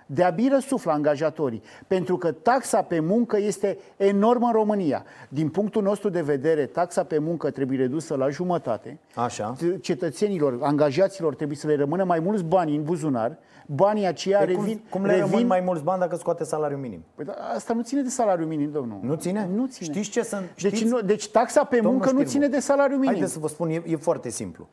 De-abia 0.06 0.48
răsuflă 0.52 0.92
angajatorii, 0.92 1.62
pentru 1.86 2.16
că 2.16 2.32
taxa 2.32 2.82
pe 2.82 3.00
muncă 3.00 3.38
este 3.38 3.78
enormă 3.96 4.46
în 4.46 4.52
România. 4.52 5.04
Din 5.28 5.48
punctul 5.48 5.82
nostru 5.82 6.08
de 6.08 6.22
vedere, 6.22 6.66
taxa 6.66 7.04
pe 7.04 7.18
muncă 7.18 7.50
trebuie 7.50 7.78
redusă 7.78 8.14
la 8.14 8.28
jumătate. 8.28 8.98
Așa. 9.14 9.54
Cetățenilor, 9.80 10.58
angajaților 10.62 11.34
trebuie 11.34 11.56
să 11.56 11.66
le 11.66 11.76
rămână 11.76 12.04
mai 12.04 12.18
mulți 12.18 12.44
bani 12.44 12.76
în 12.76 12.82
buzunar. 12.82 13.38
Banii 13.66 14.06
aceia 14.06 14.38
Păi 14.38 14.54
cum, 14.54 14.64
revin, 14.64 14.80
cum 14.90 15.04
le 15.04 15.10
revin 15.10 15.30
rămân 15.30 15.46
mai 15.46 15.60
mulți 15.60 15.82
bani 15.82 16.00
dacă 16.00 16.16
scoate 16.16 16.44
salariul 16.44 16.80
minim? 16.80 17.04
Păi, 17.14 17.24
dar 17.24 17.36
asta 17.54 17.72
nu 17.72 17.82
ține 17.82 18.02
de 18.02 18.08
salariu 18.08 18.46
minim, 18.46 18.70
domnul. 18.70 18.98
Nu 19.02 19.14
ține? 19.14 19.48
Nu 19.54 19.66
ține. 19.66 19.92
Știți 19.92 20.10
ce 20.10 20.22
sunt? 20.22 20.40
Deci, 20.40 20.74
știți? 20.74 20.90
nu, 20.90 21.00
deci 21.00 21.28
taxa 21.28 21.64
pe 21.64 21.76
Domnul 21.76 21.92
muncă 21.92 22.06
nu 22.06 22.18
Știrbu, 22.18 22.30
ține 22.30 22.48
de 22.48 22.60
salariu 22.60 22.96
minim. 22.96 23.10
Haideți 23.10 23.32
să 23.32 23.38
vă 23.38 23.48
spun, 23.48 23.68
e, 23.68 23.82
e 23.86 23.96
foarte 23.96 24.28
simplu. 24.28 24.68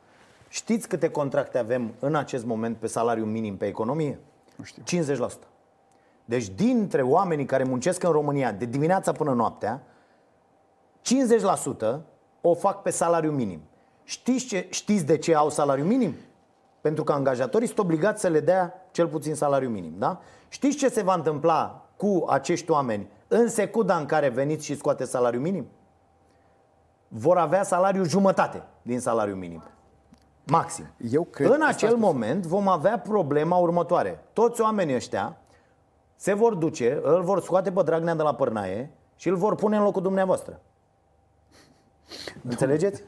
Știți 0.48 0.88
câte 0.88 1.08
contracte 1.08 1.58
avem 1.58 1.94
în 1.98 2.14
acest 2.14 2.44
moment 2.44 2.76
pe 2.76 2.86
salariu 2.86 3.24
minim 3.24 3.56
pe 3.56 3.66
economie? 3.66 4.18
Nu 4.56 4.64
știu. 4.64 5.04
50%. 5.26 5.30
Deci 6.24 6.48
dintre 6.48 7.02
oamenii 7.02 7.44
care 7.44 7.64
muncesc 7.64 8.02
în 8.02 8.10
România 8.10 8.52
de 8.52 8.64
dimineața 8.64 9.12
până 9.12 9.32
noaptea, 9.32 9.82
50% 11.02 12.00
o 12.40 12.54
fac 12.54 12.82
pe 12.82 12.90
salariu 12.90 13.30
minim. 13.30 13.60
Știți, 14.04 14.46
ce, 14.46 14.66
știți 14.70 15.04
de 15.04 15.18
ce 15.18 15.34
au 15.34 15.50
salariu 15.50 15.84
minim? 15.84 16.14
Pentru 16.82 17.04
că 17.04 17.12
angajatorii 17.12 17.66
sunt 17.66 17.78
obligați 17.78 18.20
să 18.20 18.28
le 18.28 18.40
dea 18.40 18.86
cel 18.90 19.08
puțin 19.08 19.34
salariu 19.34 19.68
minim, 19.68 19.94
da? 19.98 20.20
Știți 20.48 20.76
ce 20.76 20.88
se 20.88 21.02
va 21.02 21.14
întâmpla 21.14 21.86
cu 21.96 22.24
acești 22.28 22.70
oameni 22.70 23.08
în 23.28 23.48
secunda 23.48 23.96
în 23.96 24.06
care 24.06 24.28
veniți 24.28 24.64
și 24.64 24.76
scoate 24.76 25.04
salariu 25.04 25.40
minim? 25.40 25.68
Vor 27.08 27.38
avea 27.38 27.62
salariu 27.62 28.04
jumătate 28.04 28.62
din 28.82 29.00
salariu 29.00 29.34
minim. 29.34 29.62
Maxim. 30.46 30.86
Eu 31.10 31.24
cred 31.24 31.50
în 31.50 31.58
că 31.58 31.64
acel 31.64 31.88
stați 31.88 32.02
moment 32.02 32.46
vom 32.46 32.68
avea 32.68 32.98
problema 32.98 33.56
următoare. 33.56 34.24
Toți 34.32 34.60
oamenii 34.60 34.94
ăștia 34.94 35.36
se 36.16 36.32
vor 36.32 36.54
duce, 36.54 37.00
îl 37.02 37.22
vor 37.22 37.40
scoate 37.40 37.72
pe 37.72 37.82
Dragnea 37.82 38.14
de 38.14 38.22
la 38.22 38.34
părnaie 38.34 38.90
și 39.16 39.28
îl 39.28 39.36
vor 39.36 39.54
pune 39.54 39.76
în 39.76 39.82
locul 39.82 40.02
dumneavoastră. 40.02 40.60
Înțelegeți? 42.48 43.02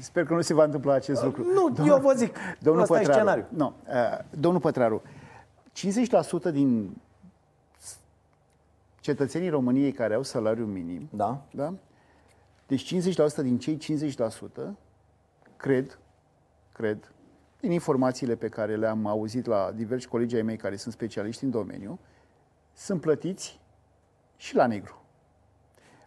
Sper 0.00 0.24
că 0.24 0.34
nu 0.34 0.40
se 0.40 0.54
va 0.54 0.64
întâmpla 0.64 0.92
acest 0.92 1.24
lucru. 1.24 1.42
Nu, 1.42 1.86
eu 1.86 1.98
vă 1.98 2.12
zic. 2.16 2.36
Domnul 2.60 2.82
Ăsta 2.82 2.94
e 2.94 2.98
Pătraru, 2.98 3.18
scenariul. 3.18 3.46
Nu, 3.50 3.74
uh, 3.88 4.18
domnul 4.30 4.60
Pătraru, 4.60 5.02
50% 5.72 6.50
din 6.52 6.96
cetățenii 9.00 9.48
României 9.48 9.92
care 9.92 10.14
au 10.14 10.22
salariu 10.22 10.64
minim, 10.64 11.08
Da? 11.12 11.42
da? 11.50 11.74
Deci 12.66 12.82
50% 12.82 13.42
din 13.42 13.58
cei 13.58 13.76
50% 13.76 14.76
cred, 15.56 15.98
cred, 16.72 17.12
din 17.60 17.70
informațiile 17.70 18.34
pe 18.34 18.48
care 18.48 18.76
le-am 18.76 19.06
auzit 19.06 19.46
la 19.46 19.72
diversi 19.74 20.06
colegi 20.06 20.36
ai 20.36 20.42
mei 20.42 20.56
care 20.56 20.76
sunt 20.76 20.94
specialiști 20.94 21.44
în 21.44 21.50
domeniu, 21.50 21.98
sunt 22.72 23.00
plătiți 23.00 23.60
și 24.36 24.54
la 24.54 24.66
negru. 24.66 25.02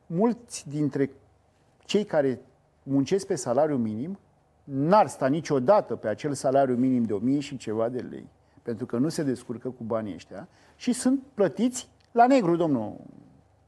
Mulți 0.05 0.69
dintre 0.69 1.09
cei 1.85 2.03
care 2.03 2.41
muncesc 2.89 3.25
pe 3.27 3.35
salariu 3.35 3.75
minim 3.75 4.19
n-ar 4.63 5.07
sta 5.07 5.27
niciodată 5.27 5.95
pe 5.95 6.07
acel 6.07 6.33
salariu 6.33 6.75
minim 6.75 7.03
de 7.03 7.13
1000 7.13 7.39
și 7.39 7.57
ceva 7.57 7.89
de 7.89 8.05
lei, 8.09 8.25
pentru 8.61 8.85
că 8.85 8.97
nu 8.97 9.09
se 9.09 9.23
descurcă 9.23 9.69
cu 9.69 9.83
banii 9.83 10.13
ăștia 10.13 10.47
și 10.75 10.93
sunt 10.93 11.19
plătiți 11.33 11.89
la 12.11 12.27
negru, 12.27 12.55
domnul 12.55 12.95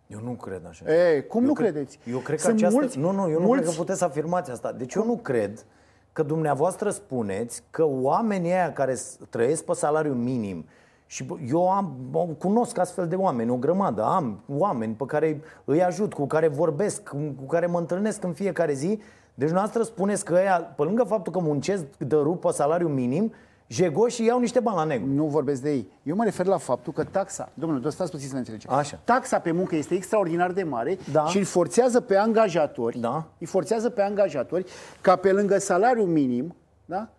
Eu 0.07 0.19
nu 0.23 0.31
cred 0.31 0.61
așa. 0.69 0.93
E, 0.93 1.21
cum 1.21 1.41
eu 1.41 1.47
nu 1.47 1.53
cred, 1.53 1.71
credeți? 1.71 1.99
Eu 2.05 2.17
cred 2.17 2.37
că 2.37 2.43
Sunt 2.43 2.55
această... 2.55 2.75
mulți- 2.79 2.97
nu, 2.99 3.11
nu, 3.11 3.29
eu 3.29 3.39
nu 3.39 3.45
mulți- 3.45 3.61
cred 3.63 3.73
că 3.75 3.79
puteți 3.81 3.99
să 3.99 4.05
afirmați 4.05 4.51
asta. 4.51 4.71
Deci 4.71 4.93
eu 4.93 5.05
nu 5.05 5.17
cred 5.17 5.65
că 6.13 6.23
dumneavoastră 6.23 6.89
spuneți 6.89 7.63
că 7.69 7.83
oamenii 7.85 8.51
aia 8.51 8.73
care 8.73 8.95
s- 8.95 9.17
trăiesc 9.29 9.63
pe 9.63 9.73
salariu 9.73 10.13
minim 10.13 10.65
și 11.11 11.23
bă, 11.23 11.35
eu 11.49 11.69
am, 11.69 11.95
bă, 12.09 12.19
cunosc 12.37 12.77
astfel 12.77 13.07
de 13.07 13.15
oameni, 13.15 13.49
o 13.49 13.55
grămadă, 13.55 14.03
am 14.03 14.39
oameni 14.47 14.93
pe 14.93 15.05
care 15.05 15.41
îi 15.65 15.83
ajut, 15.83 16.13
cu 16.13 16.25
care 16.27 16.47
vorbesc, 16.47 17.03
cu 17.09 17.17
cu 17.37 17.45
care 17.45 17.65
mă 17.65 17.79
întâlnesc 17.79 18.23
în 18.23 18.33
fiecare 18.33 18.73
zi. 18.73 18.99
Deci 19.33 19.49
noastră 19.49 19.83
spuneți 19.83 20.25
că 20.25 20.33
ăia, 20.33 20.73
pe 20.75 20.83
lângă 20.83 21.03
faptul 21.03 21.31
că 21.33 21.39
muncesc 21.39 21.83
de 21.97 22.15
rup 22.15 22.41
pe 22.41 22.51
salariu 22.51 22.87
minim, 22.87 23.33
jegoși 23.67 24.23
iau 24.23 24.39
niște 24.39 24.59
bani 24.59 24.77
la 24.77 24.83
negru. 24.83 25.07
Nu 25.07 25.25
vorbesc 25.25 25.61
de 25.61 25.71
ei. 25.71 25.91
Eu 26.03 26.15
mă 26.15 26.23
refer 26.23 26.45
la 26.45 26.57
faptul 26.57 26.93
că 26.93 27.03
taxa, 27.03 27.49
domnule, 27.53 27.89
stați 27.89 28.11
puțin 28.11 28.27
să 28.27 28.33
ne 28.33 28.39
înțelegem. 28.39 28.73
Așa. 28.73 28.99
Taxa 29.03 29.39
pe 29.39 29.51
muncă 29.51 29.75
este 29.75 29.93
extraordinar 29.93 30.51
de 30.51 30.63
mare 30.63 30.97
Da. 31.11 31.25
și 31.25 31.37
îi 31.37 31.43
forțează 31.43 32.01
pe 32.01 32.15
angajatori, 32.15 32.99
Da. 32.99 33.25
îi 33.39 33.47
forțează 33.47 33.89
pe 33.89 34.01
angajatori 34.01 34.65
ca 35.01 35.15
pe 35.15 35.31
lângă 35.31 35.57
salariul 35.57 36.07
minim, 36.07 36.55
da? 36.85 37.09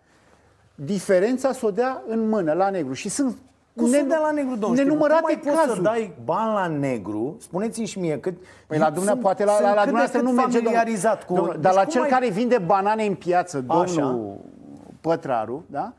diferența 0.75 1.53
să 1.53 1.67
o 1.67 1.71
dea 1.71 2.03
în 2.09 2.29
mână, 2.29 2.53
la 2.53 2.71
negru. 2.71 2.93
Și 2.93 3.09
sunt 3.09 3.37
Cum 3.77 3.87
să 3.89 4.03
dea 4.09 4.19
la 4.19 4.31
negru, 4.31 4.51
domnul 4.57 4.77
Știbu? 4.77 4.89
nenumărate 4.89 5.21
Cum 5.23 5.31
mai 5.33 5.39
poți 5.45 5.57
cazuri. 5.57 5.77
să 5.77 5.83
dai 5.83 6.15
bani 6.25 6.53
la 6.55 6.67
negru? 6.67 7.37
Spuneți-mi 7.41 7.87
și 7.87 7.99
mie 7.99 8.19
cât... 8.21 8.35
Păi 8.67 8.79
la 8.79 8.87
Eu 8.87 8.93
dumneavoastră, 8.93 9.11
sunt- 9.11 9.21
poate 9.21 9.45
la, 9.45 9.53
sunt 9.53 9.65
la, 9.67 9.75
la 9.75 9.81
cât 9.81 9.85
de 9.85 9.89
dumneavoastră 9.91 10.19
cât 10.21 10.29
nu 10.29 10.35
merge 10.35 10.59
familiarizat 10.59 11.25
cu... 11.25 11.35
Domnul, 11.35 11.53
Deci 11.53 11.63
dar 11.63 11.73
la 11.75 11.81
cum 11.83 11.91
cel 11.91 12.03
ai- 12.03 12.09
care 12.09 12.29
vinde 12.31 12.59
banane 12.59 13.05
în 13.05 13.15
piață, 13.15 13.61
domnul 13.61 13.85
Așa. 13.85 14.19
Pătraru, 15.01 15.65
da? 15.67 15.93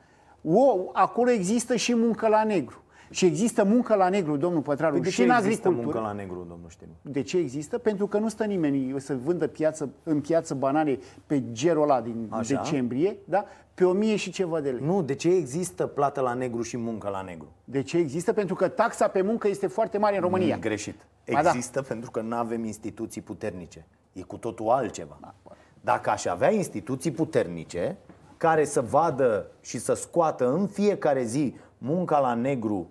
O, 0.43 0.78
acolo 0.93 1.30
există 1.32 1.76
și 1.76 1.95
muncă 1.95 2.28
la 2.28 2.43
negru. 2.43 2.82
Și 3.14 3.26
există 3.26 3.64
muncă 3.64 3.95
la 3.95 4.09
negru, 4.09 4.38
domnul 4.38 4.61
Pătraru, 4.61 4.93
Păi 4.93 5.01
de 5.03 5.09
și 5.09 5.16
ce 5.16 5.24
în 5.24 5.30
există 5.30 5.68
agricultură. 5.68 5.84
muncă 5.84 5.99
la 5.99 6.24
negru, 6.24 6.45
domnul 6.49 6.70
Știnu? 6.70 6.91
De 7.01 7.22
ce 7.22 7.38
există? 7.38 7.78
Pentru 7.78 8.07
că 8.07 8.18
nu 8.18 8.28
stă 8.30 8.43
nimeni 8.43 8.99
să 8.99 9.16
vândă 9.24 9.47
piață, 9.47 9.89
în 10.03 10.22
piață 10.22 10.53
banane 10.53 10.99
pe 11.26 11.43
gerul 11.51 11.84
ăla 11.84 12.01
din 12.01 12.28
Așa. 12.30 12.61
decembrie, 12.61 13.18
da? 13.26 13.45
pe 13.74 13.84
o 13.84 13.91
mie 13.91 14.16
și 14.16 14.32
ceva 14.32 14.59
de 14.61 14.70
lei. 14.70 14.86
Nu, 14.86 15.01
de 15.01 15.16
ce 15.16 15.30
există 15.30 15.86
plată 15.86 16.22
la 16.22 16.34
negru 16.34 16.61
și 16.61 16.78
muncă 16.78 17.09
la 17.09 17.22
negru? 17.22 17.47
De 17.64 17.82
ce 17.82 17.97
există? 17.97 18.34
Pentru 18.34 18.55
că 18.55 18.68
taxa 18.68 19.07
pe 19.07 19.22
muncă 19.22 19.47
este 19.47 19.68
foarte 19.68 19.97
mare 19.97 20.16
în 20.16 20.22
România. 20.22 20.55
Mm, 20.55 20.61
greșit. 20.61 20.95
Ba 21.32 21.41
da. 21.41 21.49
Există 21.49 21.82
pentru 21.82 22.11
că 22.11 22.22
nu 22.22 22.36
avem 22.36 22.64
instituții 22.64 23.22
puternice. 23.22 23.86
E 24.14 24.22
cu 24.22 24.38
totul 24.38 24.70
altceva. 24.70 25.18
Da, 25.22 25.34
Dacă 25.82 26.09
aș 26.09 26.26
avea 26.26 26.51
instituții 26.51 27.11
puternice 27.11 27.97
care 28.38 28.66
să 28.66 28.82
vadă 28.82 29.51
și 29.61 29.78
să 29.78 29.93
scoată 29.93 30.53
în 30.53 30.68
fiecare 30.68 31.24
zi 31.24 31.55
munca 31.78 32.20
la 32.20 32.34
negru 32.34 32.89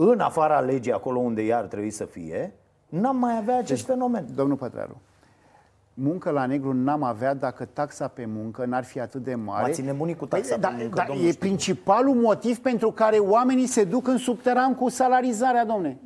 în 0.00 0.20
afara 0.20 0.60
legii, 0.60 0.92
acolo 0.92 1.18
unde 1.18 1.42
ea 1.42 1.58
ar 1.58 1.64
trebui 1.64 1.90
să 1.90 2.04
fie, 2.04 2.52
n-am 2.88 3.16
mai 3.16 3.36
avea 3.36 3.58
acest 3.58 3.86
Deci- 3.86 3.94
fenomen. 3.94 4.24
Domnul 4.34 4.56
Pătraru, 4.56 5.00
muncă 5.94 6.30
la 6.30 6.46
negru 6.46 6.72
n-am 6.72 7.02
avea 7.02 7.34
dacă 7.34 7.64
taxa 7.72 8.08
pe 8.08 8.24
muncă 8.26 8.64
n-ar 8.64 8.84
fi 8.84 9.00
atât 9.00 9.22
de 9.22 9.34
mare. 9.34 9.62
M-ați 9.66 9.82
nebunit 9.82 10.18
cu 10.18 10.26
taxa 10.26 10.54
Păi, 10.54 10.54
pe 10.54 10.60
da, 10.60 10.68
muncă, 10.78 10.94
da, 10.96 11.04
domnul 11.06 11.24
E 11.24 11.30
Ștefan. 11.30 11.48
principalul 11.48 12.14
motiv 12.14 12.58
pentru 12.58 12.90
care 12.92 13.16
oamenii 13.16 13.66
se 13.66 13.84
duc 13.84 14.06
în 14.08 14.16
subteran 14.18 14.74
cu 14.74 14.88
salarizarea, 14.88 15.64
domne. 15.64 15.98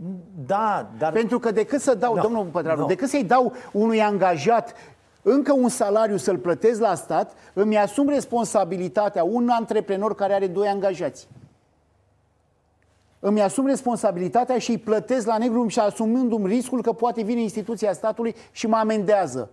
Da, 0.47 0.90
dar 0.99 1.12
Pentru 1.12 1.38
că 1.38 1.51
decât 1.51 1.80
să 1.80 1.95
dau, 1.95 2.14
No, 2.14 2.22
domnul 2.22 2.45
Pătraru, 2.45 2.80
no. 2.80 2.86
decât 2.86 3.09
să-i 3.09 3.24
dau 3.24 3.53
unui 3.72 4.03
angajat 4.03 4.74
încă 5.22 5.53
un 5.53 5.68
salariu 5.68 6.16
să-l 6.16 6.38
plătesc 6.38 6.80
la 6.80 6.95
stat, 6.95 7.32
îmi 7.53 7.78
asum 7.78 8.09
responsabilitatea, 8.09 9.24
un 9.24 9.49
antreprenor 9.49 10.14
care 10.14 10.32
are 10.34 10.47
doi 10.47 10.68
angajați. 10.68 11.28
Îmi 13.25 13.43
asum 13.43 13.66
responsabilitatea 13.66 14.59
și 14.59 14.70
îi 14.70 14.79
plătesc 14.79 15.27
la 15.27 15.39
negru 15.39 15.66
și 15.68 15.79
asumându-mi 15.79 16.47
riscul 16.47 16.83
că 16.83 16.93
poate 16.93 17.23
vine 17.23 17.41
instituția 17.41 17.93
statului 17.93 18.35
și 18.51 18.66
mă 18.66 18.77
amendează. 18.77 19.51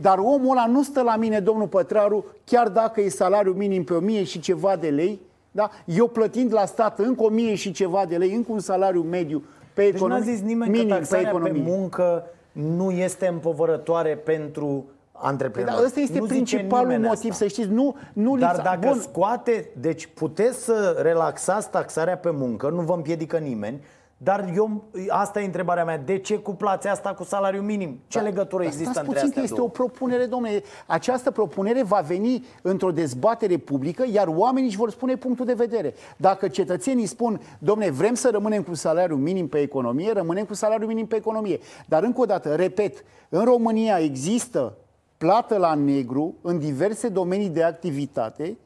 Dar 0.00 0.18
omul 0.18 0.50
ăla 0.50 0.66
nu 0.66 0.82
stă 0.82 1.02
la 1.02 1.16
mine, 1.16 1.40
domnul 1.40 1.68
Pătraru, 1.68 2.24
chiar 2.44 2.68
dacă 2.68 3.00
e 3.00 3.08
salariu 3.08 3.52
minim 3.52 3.84
pe 3.84 3.92
o 3.92 3.98
mie 4.00 4.24
și 4.24 4.40
ceva 4.40 4.76
de 4.76 4.88
lei, 4.88 5.20
da? 5.50 5.70
eu 5.84 6.06
plătind 6.08 6.52
la 6.52 6.64
stat 6.64 6.98
încă 6.98 7.22
o 7.22 7.28
mie 7.28 7.54
și 7.54 7.72
ceva 7.72 8.04
de 8.08 8.16
lei, 8.16 8.34
încă 8.34 8.52
un 8.52 8.58
salariu 8.60 9.02
mediu 9.02 9.44
pe 9.74 9.82
Deci 9.82 9.94
economie. 9.94 10.24
n-a 10.24 10.32
zis 10.32 10.40
nimeni 10.40 10.70
minim 10.70 10.88
că 10.88 10.94
taxarea 10.94 11.30
pe, 11.30 11.36
economie. 11.36 11.62
muncă 11.62 12.24
nu 12.52 12.90
este 12.90 13.26
împovărătoare 13.26 14.16
pentru 14.16 14.84
antreprenori. 15.22 15.74
Păi, 15.74 15.82
dar 15.82 15.86
ăsta 15.86 16.00
este 16.00 16.18
nu 16.18 16.26
principalul 16.26 16.98
motiv, 16.98 17.30
asta. 17.30 17.44
să 17.44 17.46
știți. 17.46 17.68
Nu, 17.68 17.96
nu 18.12 18.36
Dar 18.36 18.54
lipsa... 18.54 18.62
dacă 18.62 18.88
Bun. 18.88 19.00
scoate, 19.00 19.70
deci 19.80 20.06
puteți 20.06 20.64
să 20.64 20.98
relaxați 21.02 21.70
taxarea 21.70 22.16
pe 22.16 22.30
muncă, 22.30 22.68
nu 22.68 22.80
vă 22.80 22.92
împiedică 22.92 23.36
nimeni, 23.36 23.80
dar 24.22 24.52
eu, 24.54 24.84
asta 25.08 25.40
e 25.40 25.44
întrebarea 25.44 25.84
mea. 25.84 25.98
De 25.98 26.18
ce 26.18 26.38
cuplați 26.38 26.88
asta 26.88 27.14
cu 27.14 27.24
salariul 27.24 27.62
minim? 27.62 28.00
Ce 28.06 28.18
da, 28.18 28.24
legătură 28.24 28.64
există 28.64 29.00
între 29.00 29.20
astea 29.20 29.42
este 29.42 29.54
două? 29.54 29.66
o 29.66 29.70
propunere, 29.70 30.24
domnule. 30.24 30.62
Această 30.86 31.30
propunere 31.30 31.82
va 31.82 32.00
veni 32.06 32.44
într-o 32.62 32.90
dezbatere 32.90 33.56
publică, 33.56 34.04
iar 34.12 34.26
oamenii 34.28 34.68
își 34.68 34.76
vor 34.76 34.90
spune 34.90 35.16
punctul 35.16 35.46
de 35.46 35.52
vedere. 35.52 35.94
Dacă 36.16 36.48
cetățenii 36.48 37.06
spun, 37.06 37.40
domnule, 37.58 37.90
vrem 37.90 38.14
să 38.14 38.28
rămânem 38.32 38.62
cu 38.62 38.74
salariul 38.74 39.18
minim 39.18 39.48
pe 39.48 39.58
economie, 39.58 40.12
rămânem 40.12 40.44
cu 40.44 40.54
salariul 40.54 40.88
minim 40.88 41.06
pe 41.06 41.16
economie. 41.16 41.58
Dar 41.86 42.02
încă 42.02 42.20
o 42.20 42.24
dată, 42.24 42.54
repet, 42.54 43.04
în 43.28 43.44
România 43.44 43.98
există 43.98 44.76
plată 45.20 45.56
la 45.56 45.74
negru 45.74 46.34
în 46.42 46.58
diverse 46.58 47.08
domenii 47.08 47.48
de 47.48 47.62
activitate 47.62 48.56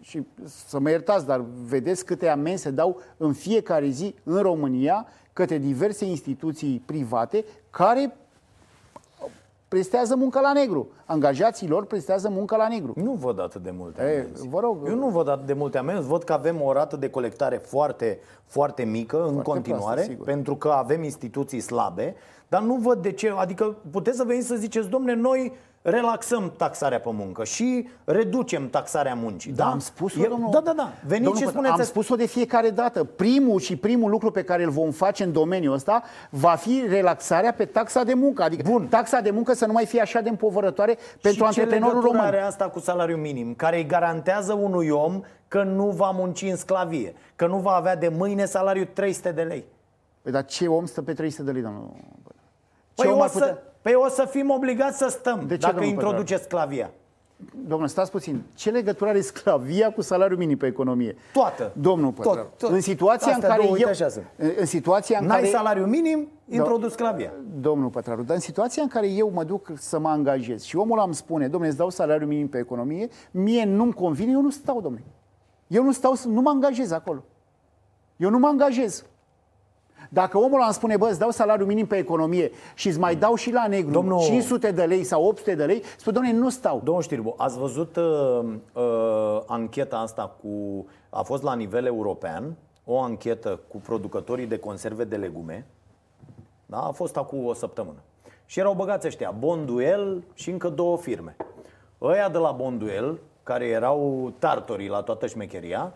și 0.00 0.26
să 0.44 0.78
mă 0.78 0.90
iertați, 0.90 1.26
dar 1.26 1.44
vedeți 1.66 2.04
câte 2.04 2.28
amenzi 2.28 2.62
se 2.62 2.70
dau 2.70 3.00
în 3.16 3.32
fiecare 3.32 3.88
zi 3.88 4.14
în 4.22 4.42
România 4.42 5.06
către 5.32 5.58
diverse 5.58 6.04
instituții 6.04 6.82
private 6.86 7.44
care 7.70 8.16
prestează 9.68 10.16
muncă 10.16 10.40
la 10.40 10.52
negru. 10.52 10.88
Angajații 11.04 11.68
lor 11.68 11.84
prestează 11.86 12.28
muncă 12.28 12.56
la 12.56 12.68
negru. 12.68 12.92
Nu 12.96 13.12
văd 13.12 13.40
atât 13.40 13.62
de 13.62 13.70
multe 13.70 14.00
amenzi. 14.00 14.48
vă 14.48 14.60
rog. 14.60 14.86
Eu 14.86 14.94
nu 14.94 15.08
văd 15.08 15.28
atât 15.28 15.46
de 15.46 15.52
multe 15.52 15.78
amenzi. 15.78 16.08
Văd 16.08 16.22
că 16.22 16.32
avem 16.32 16.62
o 16.62 16.72
rată 16.72 16.96
de 16.96 17.10
colectare 17.10 17.56
foarte, 17.56 18.18
foarte 18.44 18.84
mică 18.84 19.16
foarte 19.16 19.36
în 19.36 19.42
continuare, 19.42 20.02
proastă, 20.02 20.24
pentru 20.24 20.56
că 20.56 20.68
avem 20.68 21.02
instituții 21.02 21.60
slabe, 21.60 22.14
dar 22.48 22.62
nu 22.62 22.74
văd 22.74 23.02
de 23.02 23.12
ce. 23.12 23.32
Adică 23.36 23.76
puteți 23.90 24.16
să 24.16 24.24
veniți 24.24 24.46
să 24.46 24.54
ziceți, 24.54 24.88
domne, 24.88 25.14
noi 25.14 25.52
relaxăm 25.90 26.52
taxarea 26.56 27.00
pe 27.00 27.10
muncă 27.12 27.44
și 27.44 27.88
reducem 28.04 28.68
taxarea 28.68 29.14
muncii. 29.14 29.52
Da, 29.52 29.64
da? 29.64 29.70
am 29.70 29.78
spus-o, 29.78 30.22
e, 30.22 30.26
domnul. 30.28 30.50
Da, 30.50 30.60
da, 30.60 30.72
da. 30.72 30.92
Veniți 31.06 31.24
domnul, 31.24 31.42
și 31.42 31.48
spuneți... 31.48 31.72
Am 31.72 31.82
spus-o 31.82 32.16
de 32.16 32.26
fiecare 32.26 32.70
dată. 32.70 33.04
Primul 33.04 33.60
și 33.60 33.76
primul 33.76 34.10
lucru 34.10 34.30
pe 34.30 34.42
care 34.42 34.62
îl 34.62 34.70
vom 34.70 34.90
face 34.90 35.24
în 35.24 35.32
domeniul 35.32 35.74
ăsta 35.74 36.02
va 36.30 36.54
fi 36.54 36.84
relaxarea 36.88 37.52
pe 37.52 37.64
taxa 37.64 38.04
de 38.04 38.14
muncă. 38.14 38.42
Adică 38.42 38.70
Bun. 38.70 38.86
taxa 38.86 39.20
de 39.20 39.30
muncă 39.30 39.52
să 39.52 39.66
nu 39.66 39.72
mai 39.72 39.86
fie 39.86 40.00
așa 40.00 40.20
de 40.20 40.28
împovărătoare 40.28 40.98
pentru 41.22 41.40
și 41.40 41.46
antreprenorul 41.46 42.00
român. 42.00 42.20
are 42.20 42.40
asta 42.40 42.68
cu 42.68 42.80
salariul 42.80 43.18
minim, 43.18 43.54
care 43.54 43.76
îi 43.76 43.86
garantează 43.86 44.52
unui 44.52 44.88
om 44.88 45.20
că 45.48 45.62
nu 45.62 45.86
va 45.90 46.10
munci 46.10 46.42
în 46.42 46.56
sclavie, 46.56 47.14
că 47.36 47.46
nu 47.46 47.56
va 47.56 47.70
avea 47.70 47.96
de 47.96 48.08
mâine 48.08 48.44
salariul 48.44 48.88
300 48.92 49.32
de 49.32 49.42
lei. 49.42 49.64
Păi, 50.22 50.32
dar 50.32 50.44
ce 50.44 50.66
om 50.66 50.86
stă 50.86 51.02
pe 51.02 51.12
300 51.12 51.42
de 51.42 51.50
lei, 51.50 51.62
domnul? 51.62 51.90
Păi 52.94 53.08
o, 53.08 53.26
să, 53.26 53.32
putea... 53.32 53.58
păi 53.86 53.94
o 53.94 54.08
să 54.08 54.24
fim 54.30 54.50
obligați 54.50 54.98
să 54.98 55.08
stăm 55.08 55.44
de 55.46 55.56
ce, 55.56 55.66
dacă 55.66 55.84
introduce 55.84 56.36
sclavia. 56.36 56.90
Domnul, 57.66 57.88
stați 57.88 58.10
puțin. 58.10 58.42
Ce 58.54 58.70
legătură 58.70 59.10
are 59.10 59.20
sclavia 59.20 59.92
cu 59.92 60.00
salariul 60.00 60.38
minim 60.38 60.56
pe 60.56 60.66
economie? 60.66 61.16
Toată. 61.32 61.72
Domnul 61.80 62.12
Pătraru, 62.12 62.38
tot, 62.38 62.58
tot. 62.58 62.70
în 62.70 62.80
situația 62.80 63.32
Astea 63.32 63.48
în 63.48 63.56
care 63.56 63.80
eu... 63.80 63.90
În 64.58 64.66
situația 64.66 65.18
în 65.20 65.26
N-ai 65.26 65.38
care... 65.38 65.50
salariu 65.50 65.86
minim, 65.86 66.28
introdus 66.48 66.92
sclavia. 66.92 67.32
Domnul 67.60 67.88
Pătraru, 67.88 68.22
dar 68.22 68.34
în 68.34 68.40
situația 68.42 68.82
în 68.82 68.88
care 68.88 69.08
eu 69.08 69.30
mă 69.30 69.44
duc 69.44 69.70
să 69.74 69.98
mă 69.98 70.08
angajez 70.08 70.62
și 70.62 70.76
omul 70.76 71.02
îmi 71.04 71.14
spune, 71.14 71.44
domnule, 71.44 71.68
îți 71.68 71.78
dau 71.78 71.90
salariul 71.90 72.28
minim 72.28 72.48
pe 72.48 72.58
economie, 72.58 73.08
mie 73.30 73.64
nu-mi 73.64 73.92
convine, 73.92 74.32
eu 74.32 74.40
nu 74.40 74.50
stau, 74.50 74.80
domnule. 74.80 75.04
Eu 75.66 75.82
nu 75.82 75.92
stau, 75.92 76.14
nu 76.26 76.40
mă 76.40 76.50
angajez 76.50 76.90
acolo. 76.90 77.24
Eu 78.16 78.30
nu 78.30 78.38
mă 78.38 78.46
angajez. 78.46 79.04
Dacă 80.10 80.38
omul 80.38 80.60
îmi 80.64 80.72
spune, 80.72 80.96
bă, 80.96 81.08
îți 81.08 81.18
dau 81.18 81.30
salariu 81.30 81.66
minim 81.66 81.86
pe 81.86 81.96
economie 81.96 82.50
și 82.74 82.88
îți 82.88 82.98
mai 82.98 83.16
dau 83.16 83.34
și 83.34 83.52
la 83.52 83.66
negru 83.66 83.90
Domnul... 83.90 84.20
500 84.20 84.70
de 84.70 84.82
lei 84.82 85.04
sau 85.04 85.24
800 85.24 85.54
de 85.54 85.64
lei, 85.64 85.82
spune, 85.96 86.16
domnule, 86.16 86.38
nu 86.38 86.48
stau. 86.48 86.80
Domnul 86.84 87.02
Știrbu, 87.02 87.34
ați 87.36 87.58
văzut 87.58 87.96
uh, 87.96 88.40
uh, 88.72 89.40
ancheta 89.46 89.96
asta 89.96 90.36
cu... 90.42 90.86
A 91.10 91.22
fost 91.22 91.42
la 91.42 91.54
nivel 91.54 91.84
european, 91.86 92.56
o 92.84 93.00
anchetă 93.00 93.60
cu 93.68 93.76
producătorii 93.76 94.46
de 94.46 94.58
conserve 94.58 95.04
de 95.04 95.16
legume. 95.16 95.66
Da? 96.66 96.78
A 96.78 96.90
fost 96.90 97.16
acum 97.16 97.46
o 97.46 97.54
săptămână. 97.54 97.98
Și 98.46 98.58
erau 98.58 98.74
băgați 98.74 99.06
ăștia, 99.06 99.34
Bonduel 99.38 100.24
și 100.34 100.50
încă 100.50 100.68
două 100.68 100.96
firme. 100.96 101.36
Ăia 102.00 102.28
de 102.28 102.38
la 102.38 102.50
Bonduel, 102.50 103.18
care 103.42 103.66
erau 103.66 104.32
tartorii 104.38 104.88
la 104.88 105.02
toată 105.02 105.26
șmecheria, 105.26 105.94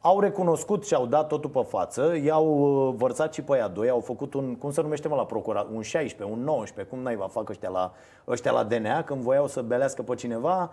au 0.00 0.20
recunoscut 0.20 0.86
și 0.86 0.94
au 0.94 1.06
dat 1.06 1.26
totul 1.26 1.50
pe 1.50 1.62
față, 1.68 2.16
i-au 2.22 2.46
uh, 2.46 2.94
vărsat 2.96 3.34
și 3.34 3.42
pe 3.42 3.52
aia 3.52 3.68
doi, 3.68 3.88
au 3.88 4.00
făcut 4.00 4.34
un, 4.34 4.56
cum 4.56 4.70
se 4.70 4.82
numește 4.82 5.08
mă 5.08 5.14
la 5.16 5.24
procurat, 5.26 5.66
un 5.72 5.82
16, 5.82 6.36
un 6.36 6.44
19, 6.44 6.94
cum 6.94 7.04
naiva 7.04 7.26
fac 7.26 7.48
ăștia 7.48 7.68
la, 7.68 7.92
ăștia 8.28 8.50
la 8.50 8.64
DNA, 8.64 9.02
când 9.02 9.20
voiau 9.22 9.46
să 9.46 9.62
belească 9.62 10.02
pe 10.02 10.14
cineva, 10.14 10.70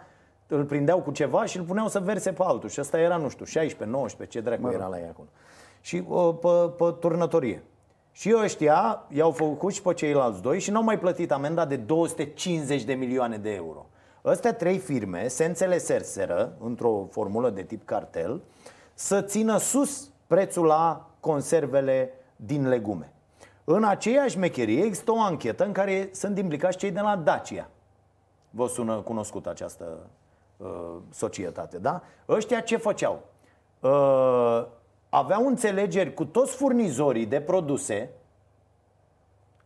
îl 0.47 0.63
prindeau 0.63 1.01
cu 1.01 1.11
ceva 1.11 1.45
și 1.45 1.57
îl 1.57 1.63
puneau 1.63 1.87
să 1.87 1.99
verse 1.99 2.31
pe 2.31 2.43
altul. 2.43 2.69
Și 2.69 2.79
ăsta 2.79 2.99
era, 2.99 3.17
nu 3.17 3.29
știu, 3.29 3.45
16, 3.45 3.97
19, 3.97 4.37
ce 4.37 4.43
dracu 4.43 4.61
mă. 4.61 4.71
era 4.71 4.87
la 4.87 4.99
ei 4.99 5.07
acolo. 5.09 5.27
Și 5.81 6.03
uh, 6.07 6.35
pe, 6.41 6.83
pe 6.83 6.95
turnătorie. 6.99 7.63
Și 8.11 8.35
ăștia 8.43 9.05
i-au 9.09 9.31
făcut 9.31 9.73
și 9.73 9.81
pe 9.81 9.93
ceilalți 9.93 10.41
doi 10.41 10.59
și 10.59 10.71
n-au 10.71 10.83
mai 10.83 10.99
plătit 10.99 11.31
amenda 11.31 11.65
de 11.65 11.75
250 11.75 12.83
de 12.83 12.93
milioane 12.93 13.37
de 13.37 13.53
euro. 13.53 13.85
Astea 14.21 14.53
trei 14.53 14.77
firme 14.77 15.27
se 15.27 15.45
înțeleseră 15.45 16.53
într-o 16.59 17.07
formulă 17.11 17.49
de 17.49 17.63
tip 17.63 17.85
cartel 17.85 18.41
să 18.99 19.21
țină 19.21 19.57
sus 19.57 20.09
prețul 20.27 20.65
la 20.65 21.09
conservele 21.19 22.13
din 22.35 22.67
legume. 22.67 23.13
În 23.63 23.83
aceeași 23.83 24.37
mecherie 24.37 24.83
există 24.83 25.11
o 25.11 25.21
anchetă 25.21 25.65
în 25.65 25.71
care 25.71 26.09
sunt 26.13 26.37
implicați 26.37 26.77
cei 26.77 26.91
de 26.91 26.99
la 26.99 27.15
Dacia. 27.15 27.69
Vă 28.49 28.67
sună 28.67 28.95
cunoscut 28.95 29.47
această 29.47 30.09
uh, 30.57 30.95
societate, 31.09 31.77
da? 31.77 32.01
Ăștia 32.27 32.59
ce 32.59 32.77
făceau? 32.77 33.23
Uh, 33.79 34.65
aveau 35.09 35.47
înțelegeri 35.47 36.13
cu 36.13 36.25
toți 36.25 36.55
furnizorii 36.55 37.25
de 37.25 37.41
produse, 37.41 38.09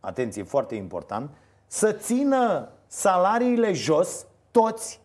atenție, 0.00 0.42
foarte 0.42 0.74
important, 0.74 1.30
să 1.66 1.92
țină 1.92 2.68
salariile 2.86 3.72
jos, 3.72 4.26
toți, 4.50 5.00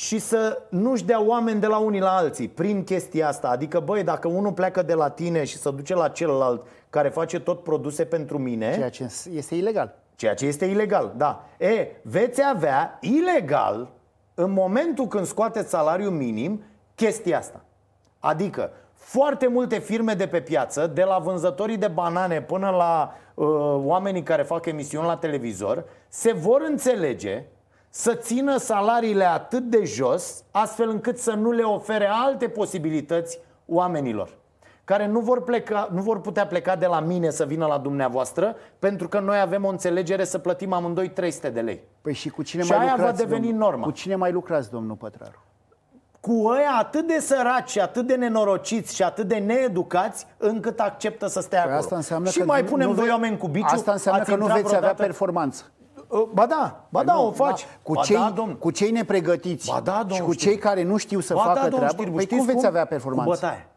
și 0.00 0.18
să 0.18 0.62
nu-și 0.68 1.04
dea 1.04 1.22
oameni 1.22 1.60
de 1.60 1.66
la 1.66 1.78
unii 1.78 2.00
la 2.00 2.16
alții 2.16 2.48
prin 2.48 2.84
chestia 2.84 3.28
asta. 3.28 3.48
Adică, 3.48 3.80
băi, 3.80 4.02
dacă 4.02 4.28
unul 4.28 4.52
pleacă 4.52 4.82
de 4.82 4.94
la 4.94 5.10
tine 5.10 5.44
și 5.44 5.56
se 5.56 5.70
duce 5.70 5.94
la 5.94 6.08
celălalt 6.08 6.66
care 6.90 7.08
face 7.08 7.40
tot 7.40 7.62
produse 7.62 8.04
pentru 8.04 8.38
mine... 8.38 8.74
Ceea 8.74 8.88
ce 8.88 9.10
este 9.34 9.54
ilegal. 9.54 9.98
Ceea 10.14 10.34
ce 10.34 10.46
este 10.46 10.64
ilegal, 10.64 11.12
da. 11.16 11.44
E, 11.58 11.86
veți 12.02 12.42
avea 12.54 12.98
ilegal, 13.00 13.88
în 14.34 14.50
momentul 14.50 15.06
când 15.06 15.26
scoateți 15.26 15.68
salariul 15.68 16.10
minim, 16.10 16.62
chestia 16.94 17.38
asta. 17.38 17.64
Adică, 18.18 18.70
foarte 18.94 19.46
multe 19.46 19.78
firme 19.78 20.14
de 20.14 20.26
pe 20.26 20.40
piață, 20.40 20.86
de 20.86 21.02
la 21.02 21.18
vânzătorii 21.18 21.76
de 21.76 21.88
banane 21.88 22.42
până 22.42 22.70
la 22.70 23.14
uh, 23.34 23.46
oamenii 23.84 24.22
care 24.22 24.42
fac 24.42 24.66
emisiuni 24.66 25.06
la 25.06 25.16
televizor, 25.16 25.84
se 26.08 26.32
vor 26.32 26.62
înțelege 26.68 27.44
să 27.90 28.14
țină 28.14 28.56
salariile 28.56 29.24
atât 29.24 29.62
de 29.62 29.84
jos, 29.84 30.44
astfel 30.50 30.88
încât 30.88 31.18
să 31.18 31.32
nu 31.32 31.50
le 31.50 31.62
ofere 31.62 32.08
alte 32.10 32.48
posibilități 32.48 33.38
oamenilor 33.66 34.38
care 34.90 35.06
nu 35.06 35.20
vor, 35.20 35.42
pleca, 35.42 35.88
nu 35.92 36.02
vor 36.02 36.20
putea 36.20 36.46
pleca 36.46 36.76
de 36.76 36.86
la 36.86 37.00
mine 37.00 37.30
să 37.30 37.44
vină 37.44 37.66
la 37.66 37.78
dumneavoastră 37.78 38.56
pentru 38.78 39.08
că 39.08 39.20
noi 39.20 39.40
avem 39.40 39.64
o 39.64 39.68
înțelegere 39.68 40.24
să 40.24 40.38
plătim 40.38 40.72
amândoi 40.72 41.08
300 41.08 41.50
de 41.50 41.60
lei. 41.60 41.82
Păi 42.00 42.12
și 42.12 42.28
cu 42.28 42.42
cine 42.42 42.62
și 42.62 42.70
mai 42.70 42.78
aia 42.78 42.94
lucrați, 42.96 43.16
va 43.16 43.24
deveni 43.24 43.46
domnul, 43.46 43.68
norma. 43.68 43.84
Cu 43.84 43.90
cine 43.90 44.14
mai 44.14 44.32
lucrați, 44.32 44.70
domnul 44.70 44.96
Pătraru? 44.96 45.44
Cu 46.20 46.46
ăia 46.46 46.70
atât 46.78 47.06
de 47.06 47.18
săraci 47.20 47.70
și 47.70 47.80
atât 47.80 48.06
de 48.06 48.14
nenorociți 48.14 48.94
și 48.94 49.02
atât 49.02 49.28
de 49.28 49.36
needucați 49.36 50.26
încât 50.36 50.80
acceptă 50.80 51.26
să 51.26 51.40
stea 51.40 51.62
păi 51.62 51.70
acolo. 51.70 51.84
Asta 51.84 51.96
înseamnă 51.96 52.28
și 52.28 52.38
că 52.38 52.44
mai 52.44 52.64
punem 52.64 52.94
doi 52.94 53.08
oameni 53.10 53.36
cu 53.36 53.48
biciu. 53.48 53.66
Asta 53.68 53.92
înseamnă 53.92 54.22
că 54.22 54.36
nu 54.36 54.46
veți 54.46 54.62
vreodată... 54.62 54.76
avea 54.76 54.94
performanță. 54.94 55.64
Uh, 56.10 56.28
ba 56.32 56.46
da, 56.46 56.84
ba 56.88 57.04
da, 57.04 57.20
o 57.20 57.30
faci. 57.30 57.62
Da. 57.62 57.68
Cu, 57.82 57.92
ba 57.92 58.02
cei, 58.02 58.16
da, 58.16 58.32
domn. 58.34 58.54
cu 58.54 58.70
cei 58.70 58.90
nepregătiți 58.90 59.70
ba 59.70 59.80
da, 59.80 60.04
domn, 60.06 60.14
și 60.14 60.22
cu 60.22 60.34
cei 60.34 60.56
care 60.56 60.82
nu 60.82 60.96
știu 60.96 61.20
să 61.20 61.34
ba 61.34 61.40
facă 61.40 61.68
da, 61.68 61.76
treabă, 61.76 62.02
știu, 62.02 62.12
păi 62.12 62.26
cum 62.26 62.44
veți 62.44 62.56
cum? 62.56 62.66
avea 62.66 62.84
performanță? 62.84 63.30
Cu 63.30 63.36
bătaie. 63.40 63.68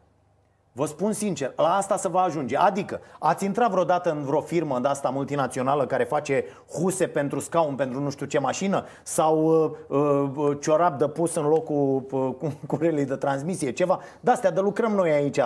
Vă 0.76 0.86
spun 0.86 1.12
sincer, 1.12 1.52
la 1.56 1.74
asta 1.74 1.96
se 1.96 2.08
va 2.08 2.20
ajunge. 2.20 2.56
Adică, 2.56 3.00
ați 3.18 3.44
intrat 3.44 3.70
vreodată 3.70 4.10
în 4.10 4.22
vreo 4.22 4.40
firmă 4.40 4.78
de 4.78 4.88
asta 4.88 5.08
multinațională 5.08 5.86
care 5.86 6.04
face 6.04 6.44
huse 6.72 7.06
pentru 7.06 7.40
scaun, 7.40 7.74
pentru 7.74 8.00
nu 8.00 8.10
știu 8.10 8.26
ce 8.26 8.38
mașină, 8.38 8.84
sau 9.02 9.44
uh, 9.88 10.00
uh, 10.36 10.56
ciorap 10.60 10.98
de 10.98 11.08
pus 11.08 11.34
în 11.34 11.46
locul 11.46 12.06
uh, 12.10 12.50
curelii 12.66 13.04
de 13.12 13.16
transmisie, 13.16 13.72
ceva? 13.72 14.00
De-astea 14.20 14.50
de 14.50 14.60
lucrăm 14.60 14.92
noi 14.92 15.10
aici 15.10 15.38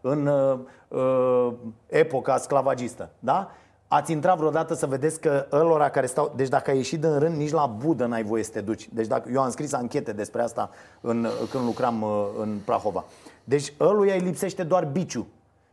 în 0.00 0.26
uh, 0.26 0.58
uh, 0.88 1.52
epoca 1.86 2.36
sclavagistă, 2.36 3.10
da? 3.18 3.50
Ați 3.94 4.12
intrat 4.12 4.36
vreodată 4.36 4.74
să 4.74 4.86
vedeți 4.86 5.20
că 5.20 5.46
ălora 5.50 5.88
care 5.88 6.06
stau... 6.06 6.32
Deci 6.36 6.48
dacă 6.48 6.70
ai 6.70 6.76
ieșit 6.76 7.00
din 7.00 7.18
rând, 7.18 7.36
nici 7.36 7.50
la 7.50 7.66
budă 7.66 8.06
n-ai 8.06 8.22
voie 8.22 8.42
să 8.42 8.50
te 8.50 8.60
duci. 8.60 8.88
Deci 8.92 9.06
dacă... 9.06 9.30
Eu 9.32 9.42
am 9.42 9.50
scris 9.50 9.72
anchete 9.72 10.12
despre 10.12 10.42
asta 10.42 10.70
în, 11.00 11.26
când 11.50 11.64
lucram 11.64 12.02
uh, 12.02 12.26
în 12.38 12.58
Prahova. 12.64 13.04
Deci 13.44 13.72
ăluia 13.80 14.14
îi 14.14 14.20
lipsește 14.20 14.62
doar 14.62 14.84
biciu. 14.84 15.26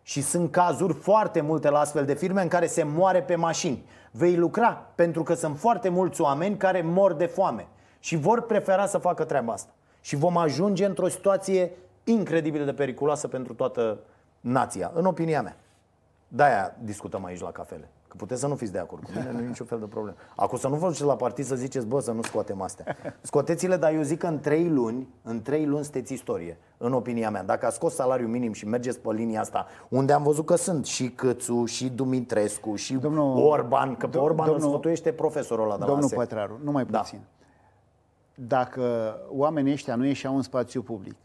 Și 0.03 0.22
sunt 0.22 0.51
cazuri 0.51 0.93
foarte 0.93 1.41
multe 1.41 1.70
la 1.70 1.80
astfel 1.80 2.05
de 2.05 2.13
firme 2.13 2.41
în 2.41 2.47
care 2.47 2.67
se 2.67 2.84
moare 2.84 3.22
pe 3.22 3.36
mașini. 3.36 3.86
Vei 4.11 4.36
lucra 4.36 4.86
pentru 4.95 5.24
că 5.24 5.34
sunt 5.34 5.59
foarte 5.59 5.89
mulți 5.89 6.22
oameni 6.22 6.57
care 6.57 6.82
mor 6.82 7.13
de 7.13 7.26
foame 7.26 7.67
și 7.99 8.15
vor 8.15 8.41
prefera 8.41 8.86
să 8.86 8.97
facă 8.97 9.24
treaba 9.24 9.53
asta. 9.53 9.72
Și 10.01 10.15
vom 10.15 10.38
ajunge 10.38 10.86
într-o 10.86 11.07
situație 11.07 11.72
incredibil 12.03 12.65
de 12.65 12.74
periculoasă 12.74 13.28
pentru 13.28 13.53
toată 13.53 13.97
nația, 14.39 14.91
în 14.93 15.05
opinia 15.05 15.41
mea. 15.41 15.55
De-aia 16.28 16.76
discutăm 16.84 17.26
aici 17.26 17.41
la 17.41 17.51
cafele. 17.51 17.89
Că 18.10 18.16
puteți 18.18 18.41
să 18.41 18.47
nu 18.47 18.55
fiți 18.55 18.72
de 18.72 18.80
acord 18.80 19.03
cu 19.03 19.10
mine, 19.16 19.32
nu 19.32 19.39
e 19.39 19.47
niciun 19.47 19.66
fel 19.66 19.80
de 19.80 19.86
problemă. 19.86 20.18
Acum 20.36 20.57
să 20.57 20.68
nu 20.68 20.76
vă 20.76 20.88
duceți 20.88 21.03
la 21.03 21.16
partid 21.16 21.45
să 21.45 21.55
ziceți, 21.55 21.86
bă, 21.86 21.99
să 21.99 22.12
nu 22.12 22.22
scoatem 22.22 22.62
astea. 22.62 22.97
Scoteți-le, 23.22 23.76
dar 23.76 23.93
eu 23.93 24.01
zic 24.01 24.20
că 24.20 24.28
în 24.28 24.39
trei 24.39 24.70
luni, 24.70 25.07
în 25.22 25.41
trei 25.41 25.66
luni 25.66 25.84
sunteți 25.84 26.14
istorie, 26.14 26.57
în 26.78 26.93
opinia 26.93 27.30
mea. 27.30 27.43
Dacă 27.43 27.66
a 27.66 27.70
scos 27.70 27.93
salariul 27.93 28.30
minim 28.30 28.53
și 28.53 28.68
mergeți 28.68 28.99
pe 28.99 29.14
linia 29.14 29.39
asta, 29.39 29.66
unde 29.89 30.14
am 30.14 30.24
văzut 30.24 30.45
că 30.45 30.55
sunt 30.55 30.86
și 30.86 31.10
Câțu, 31.10 31.66
și 31.66 31.89
Dumitrescu, 31.89 32.76
și 32.76 32.93
domnul, 32.93 33.38
Orban, 33.38 33.95
că 33.95 34.07
pe 34.07 34.18
Orban 34.18 34.45
domnul, 34.45 34.66
îl 34.66 34.70
sfătuiește 34.70 35.12
profesorul 35.12 35.64
ăla 35.64 35.78
de 35.78 35.86
Domnul 35.86 36.10
la 36.12 36.18
Pătraru, 36.18 36.60
numai 36.64 36.86
da. 36.86 36.99
puțin. 36.99 37.20
Da. 38.36 38.45
Dacă 38.47 39.16
oamenii 39.30 39.72
ăștia 39.72 39.95
nu 39.95 40.05
ieșeau 40.05 40.36
în 40.36 40.41
spațiu 40.41 40.82
public 40.82 41.16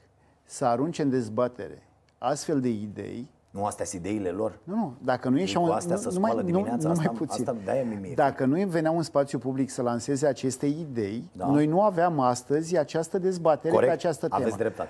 să 0.44 0.64
arunce 0.64 1.02
în 1.02 1.10
dezbatere 1.10 1.82
astfel 2.18 2.60
de 2.60 2.68
idei, 2.68 3.28
nu, 3.54 3.64
astea 3.64 3.84
sunt 3.84 4.04
ideile 4.04 4.28
lor. 4.28 4.58
Nu, 4.64 4.74
nu. 4.74 4.94
Dacă 5.02 5.28
nu 5.28 5.38
ieșeau... 5.38 5.70
Astea 5.70 5.96
să 5.96 6.10
numai, 6.12 6.44
dimineața, 6.44 6.88
nu, 6.88 6.94
numai 6.94 7.04
asta, 7.04 7.10
puțin. 7.10 7.48
Asta 7.48 7.56
de 7.64 7.96
mie 8.00 8.14
Dacă 8.14 8.44
nu 8.44 8.66
veneau 8.66 8.96
în 8.96 9.02
spațiu 9.02 9.38
public 9.38 9.70
să 9.70 9.82
lanseze 9.82 10.26
aceste 10.26 10.66
idei, 10.66 11.24
da. 11.32 11.46
noi 11.46 11.66
nu 11.66 11.82
aveam 11.82 12.20
astăzi 12.20 12.78
această 12.78 13.18
dezbatere 13.18 13.72
Corect. 13.72 13.90
pe 13.90 13.96
această 13.96 14.28
temă. 14.28 14.40
Aveți 14.40 14.56
dreptate. 14.56 14.88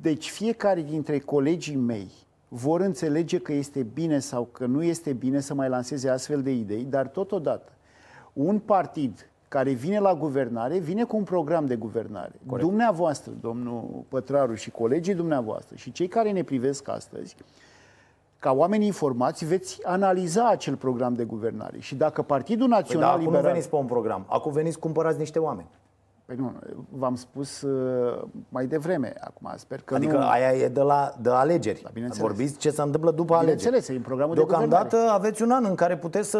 Deci 0.00 0.30
fiecare 0.30 0.82
dintre 0.82 1.18
colegii 1.18 1.76
mei 1.76 2.10
vor 2.48 2.80
înțelege 2.80 3.38
că 3.38 3.52
este 3.52 3.82
bine 3.82 4.18
sau 4.18 4.44
că 4.44 4.66
nu 4.66 4.82
este 4.82 5.12
bine 5.12 5.40
să 5.40 5.54
mai 5.54 5.68
lanseze 5.68 6.08
astfel 6.08 6.42
de 6.42 6.52
idei, 6.52 6.84
dar 6.84 7.06
totodată 7.06 7.72
un 8.32 8.58
partid 8.58 9.29
care 9.50 9.70
vine 9.70 9.98
la 9.98 10.14
guvernare, 10.14 10.78
vine 10.78 11.04
cu 11.04 11.16
un 11.16 11.22
program 11.22 11.66
de 11.66 11.76
guvernare. 11.76 12.32
Corect. 12.46 12.68
Dumneavoastră, 12.68 13.32
domnul 13.40 14.04
Pătraru 14.08 14.54
și 14.54 14.70
colegii 14.70 15.14
dumneavoastră 15.14 15.76
și 15.76 15.92
cei 15.92 16.08
care 16.08 16.30
ne 16.30 16.42
privesc 16.42 16.88
astăzi, 16.88 17.36
ca 18.38 18.52
oameni 18.52 18.86
informați, 18.86 19.44
veți 19.44 19.86
analiza 19.86 20.48
acel 20.48 20.76
program 20.76 21.14
de 21.14 21.24
guvernare. 21.24 21.78
Și 21.78 21.94
dacă 21.94 22.22
Partidul 22.22 22.68
Național 22.68 23.08
păi 23.08 23.18
da, 23.18 23.24
Liberal... 23.24 23.42
nu 23.42 23.48
veniți 23.48 23.68
pe 23.68 23.76
un 23.76 23.86
program, 23.86 24.24
acum 24.28 24.52
veniți 24.52 24.78
cumpărați 24.78 25.18
niște 25.18 25.38
oameni. 25.38 25.68
Păi 26.30 26.38
nu, 26.38 26.52
v-am 26.88 27.14
spus 27.14 27.62
uh, 27.62 28.22
mai 28.48 28.66
devreme 28.66 29.14
acum, 29.20 29.52
sper 29.56 29.82
că 29.82 29.94
Adică 29.94 30.16
nu... 30.16 30.28
aia 30.28 30.52
e 30.52 30.68
de 30.68 30.80
la 30.80 31.12
de 31.20 31.30
alegeri. 31.30 31.82
Da, 31.82 32.06
Vorbiți 32.18 32.58
ce 32.58 32.70
se 32.70 32.82
întâmplă 32.82 33.10
după 33.10 33.34
alegeri. 33.34 33.56
Bineînțeles, 33.56 33.88
e 33.88 33.98
în 33.98 34.02
programul 34.02 34.34
Deocamdată 34.34 34.82
de 34.84 34.88
guvernare. 34.90 35.18
aveți 35.18 35.42
un 35.42 35.50
an 35.50 35.64
în 35.64 35.74
care 35.74 35.96
puteți 35.96 36.30
să 36.30 36.38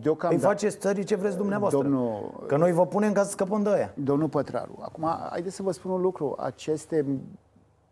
Deocamdată. 0.00 0.34
îi 0.42 0.50
faceți 0.52 0.78
țării 0.78 1.04
ce 1.04 1.14
vreți 1.14 1.36
dumneavoastră. 1.36 1.82
Domnul... 1.82 2.44
Că 2.46 2.56
noi 2.56 2.72
vă 2.72 2.86
punem 2.86 3.12
ca 3.12 3.22
să 3.22 3.30
scăpăm 3.30 3.62
de 3.62 3.70
aia. 3.70 3.92
Domnul 3.94 4.28
Pătraru, 4.28 4.78
acum 4.82 5.04
haideți 5.30 5.54
să 5.54 5.62
vă 5.62 5.72
spun 5.72 5.90
un 5.90 6.00
lucru. 6.00 6.36
Aceste 6.38 7.06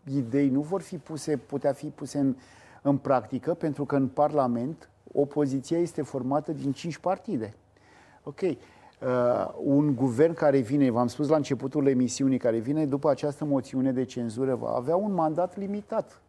idei 0.03 0.49
nu 0.49 0.61
vor 0.61 0.81
fi 0.81 0.97
puse, 0.97 1.37
putea 1.37 1.73
fi 1.73 1.85
puse 1.87 2.17
în, 2.19 2.35
în 2.81 2.97
practică, 2.97 3.53
pentru 3.53 3.85
că 3.85 3.95
în 3.95 4.07
Parlament 4.07 4.89
opoziția 5.13 5.77
este 5.77 6.01
formată 6.01 6.51
din 6.51 6.71
cinci 6.71 6.97
partide. 6.97 7.53
Ok. 8.23 8.39
Uh, 9.05 9.51
un 9.63 9.95
guvern 9.95 10.33
care 10.33 10.57
vine, 10.57 10.89
v-am 10.89 11.07
spus 11.07 11.27
la 11.27 11.35
începutul 11.35 11.87
emisiunii, 11.87 12.37
care 12.37 12.57
vine 12.57 12.85
după 12.85 13.09
această 13.09 13.45
moțiune 13.45 13.91
de 13.91 14.03
cenzură, 14.03 14.55
va 14.55 14.69
avea 14.69 14.95
un 14.95 15.13
mandat 15.13 15.57
limitat. 15.57 16.21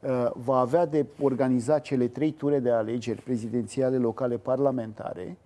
Uh, 0.00 0.30
va 0.34 0.56
avea 0.56 0.86
de 0.86 1.06
organizat 1.20 1.80
cele 1.80 2.08
trei 2.08 2.30
ture 2.30 2.58
de 2.58 2.70
alegeri 2.70 3.22
prezidențiale, 3.22 3.96
locale, 3.96 4.36
parlamentare. 4.36 5.36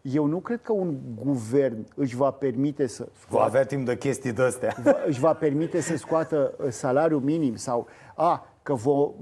Eu 0.00 0.26
nu 0.26 0.38
cred 0.38 0.62
că 0.62 0.72
un 0.72 0.96
guvern 1.24 1.86
își 1.94 2.16
va 2.16 2.30
permite 2.30 2.86
să... 2.86 3.08
Scoată, 3.18 3.36
va 3.36 3.44
avea 3.44 3.64
timp 3.64 3.86
de 3.86 3.96
chestii 3.96 4.32
de 4.32 4.42
astea. 4.42 4.76
Își 5.06 5.20
va 5.20 5.32
permite 5.32 5.80
să 5.80 5.96
scoată 5.96 6.54
uh, 6.58 6.66
salariul 6.70 7.20
minim 7.20 7.56
sau... 7.56 7.86
A, 8.14 8.46
că 8.62 8.74
vo, 8.74 9.12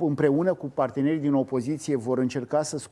împreună 0.00 0.54
cu 0.54 0.66
partenerii 0.66 1.18
din 1.18 1.34
opoziție 1.34 1.96
vor 1.96 2.18
încerca 2.18 2.62
să 2.62 2.84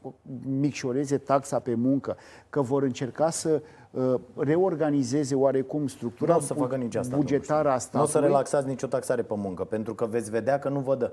micșoreze 0.47 1.18
taxa 1.18 1.59
pe 1.59 1.74
muncă, 1.74 2.16
că 2.51 2.61
vor 2.61 2.82
încerca 2.82 3.30
să 3.30 3.62
uh, 3.91 4.14
reorganizeze 4.36 5.34
oarecum 5.34 5.86
structura 5.86 6.32
nu 6.32 6.39
o 6.39 6.43
să 6.43 6.55
facă 6.55 6.76
nici 6.76 6.95
asta, 6.95 7.16
bugetară 7.16 7.70
a 7.70 7.78
statului. 7.78 8.01
Nu 8.01 8.18
o 8.18 8.20
să 8.20 8.26
relaxați 8.26 8.66
nicio 8.66 8.86
taxare 8.86 9.22
pe 9.22 9.34
muncă, 9.36 9.64
pentru 9.64 9.95
că 9.95 10.07
veți 10.07 10.30
vedea 10.30 10.59
că 10.59 10.68
nu 10.68 10.80
vă 10.80 10.95
dă. 10.95 11.12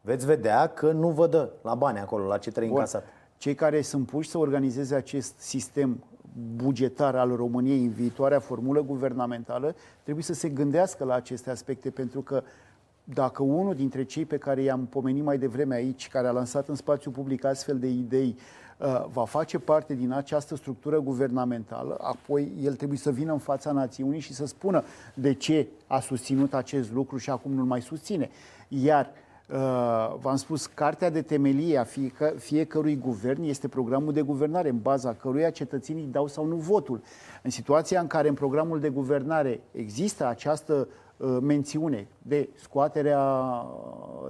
Veți 0.00 0.26
vedea 0.26 0.66
că 0.66 0.92
nu 0.92 1.08
vă 1.08 1.26
dă 1.26 1.50
la 1.62 1.74
bani 1.74 1.98
acolo, 1.98 2.26
la 2.26 2.38
ce 2.38 2.50
trebuie 2.50 2.72
încasat. 2.72 3.04
Cei 3.36 3.54
care 3.54 3.80
sunt 3.80 4.06
puși 4.06 4.28
să 4.28 4.38
organizeze 4.38 4.94
acest 4.94 5.34
sistem 5.38 6.04
bugetar 6.54 7.16
al 7.16 7.36
României 7.36 7.84
în 7.84 7.90
viitoarea 7.90 8.38
formulă 8.38 8.82
guvernamentală 8.82 9.74
trebuie 10.02 10.24
să 10.24 10.34
se 10.34 10.48
gândească 10.48 11.04
la 11.04 11.14
aceste 11.14 11.50
aspecte, 11.50 11.90
pentru 11.90 12.20
că 12.20 12.42
dacă 13.14 13.42
unul 13.42 13.74
dintre 13.74 14.04
cei 14.04 14.24
pe 14.24 14.38
care 14.38 14.62
i-am 14.62 14.86
pomenit 14.86 15.24
mai 15.24 15.38
devreme 15.38 15.74
aici, 15.74 16.08
care 16.08 16.26
a 16.26 16.30
lansat 16.30 16.68
în 16.68 16.74
spațiu 16.74 17.10
public 17.10 17.44
astfel 17.44 17.78
de 17.78 17.88
idei, 17.88 18.36
uh, 18.78 19.04
va 19.12 19.24
face 19.24 19.58
parte 19.58 19.94
din 19.94 20.12
această 20.12 20.56
structură 20.56 21.00
guvernamentală, 21.00 21.96
apoi 22.00 22.52
el 22.62 22.74
trebuie 22.74 22.98
să 22.98 23.10
vină 23.10 23.32
în 23.32 23.38
fața 23.38 23.72
națiunii 23.72 24.20
și 24.20 24.34
să 24.34 24.46
spună 24.46 24.84
de 25.14 25.34
ce 25.34 25.68
a 25.86 26.00
susținut 26.00 26.54
acest 26.54 26.92
lucru 26.92 27.16
și 27.16 27.30
acum 27.30 27.52
nu-l 27.52 27.64
mai 27.64 27.82
susține. 27.82 28.30
Iar 28.68 29.10
Uh, 29.52 30.14
v-am 30.20 30.36
spus, 30.36 30.66
cartea 30.66 31.10
de 31.10 31.22
temelie 31.22 31.78
a 31.78 31.84
fiecă, 31.84 32.34
fiecărui 32.38 32.96
guvern 32.96 33.42
este 33.42 33.68
programul 33.68 34.12
de 34.12 34.22
guvernare, 34.22 34.68
în 34.68 34.78
baza 34.78 35.14
căruia 35.14 35.50
cetățenii 35.50 36.08
dau 36.10 36.26
sau 36.26 36.46
nu 36.46 36.56
votul. 36.56 37.02
În 37.42 37.50
situația 37.50 38.00
în 38.00 38.06
care 38.06 38.28
în 38.28 38.34
programul 38.34 38.80
de 38.80 38.88
guvernare 38.88 39.60
există 39.72 40.26
această 40.26 40.72
Uh, 40.72 41.04
mențiune 41.40 42.08
de 42.22 42.48
scoaterea 42.54 43.20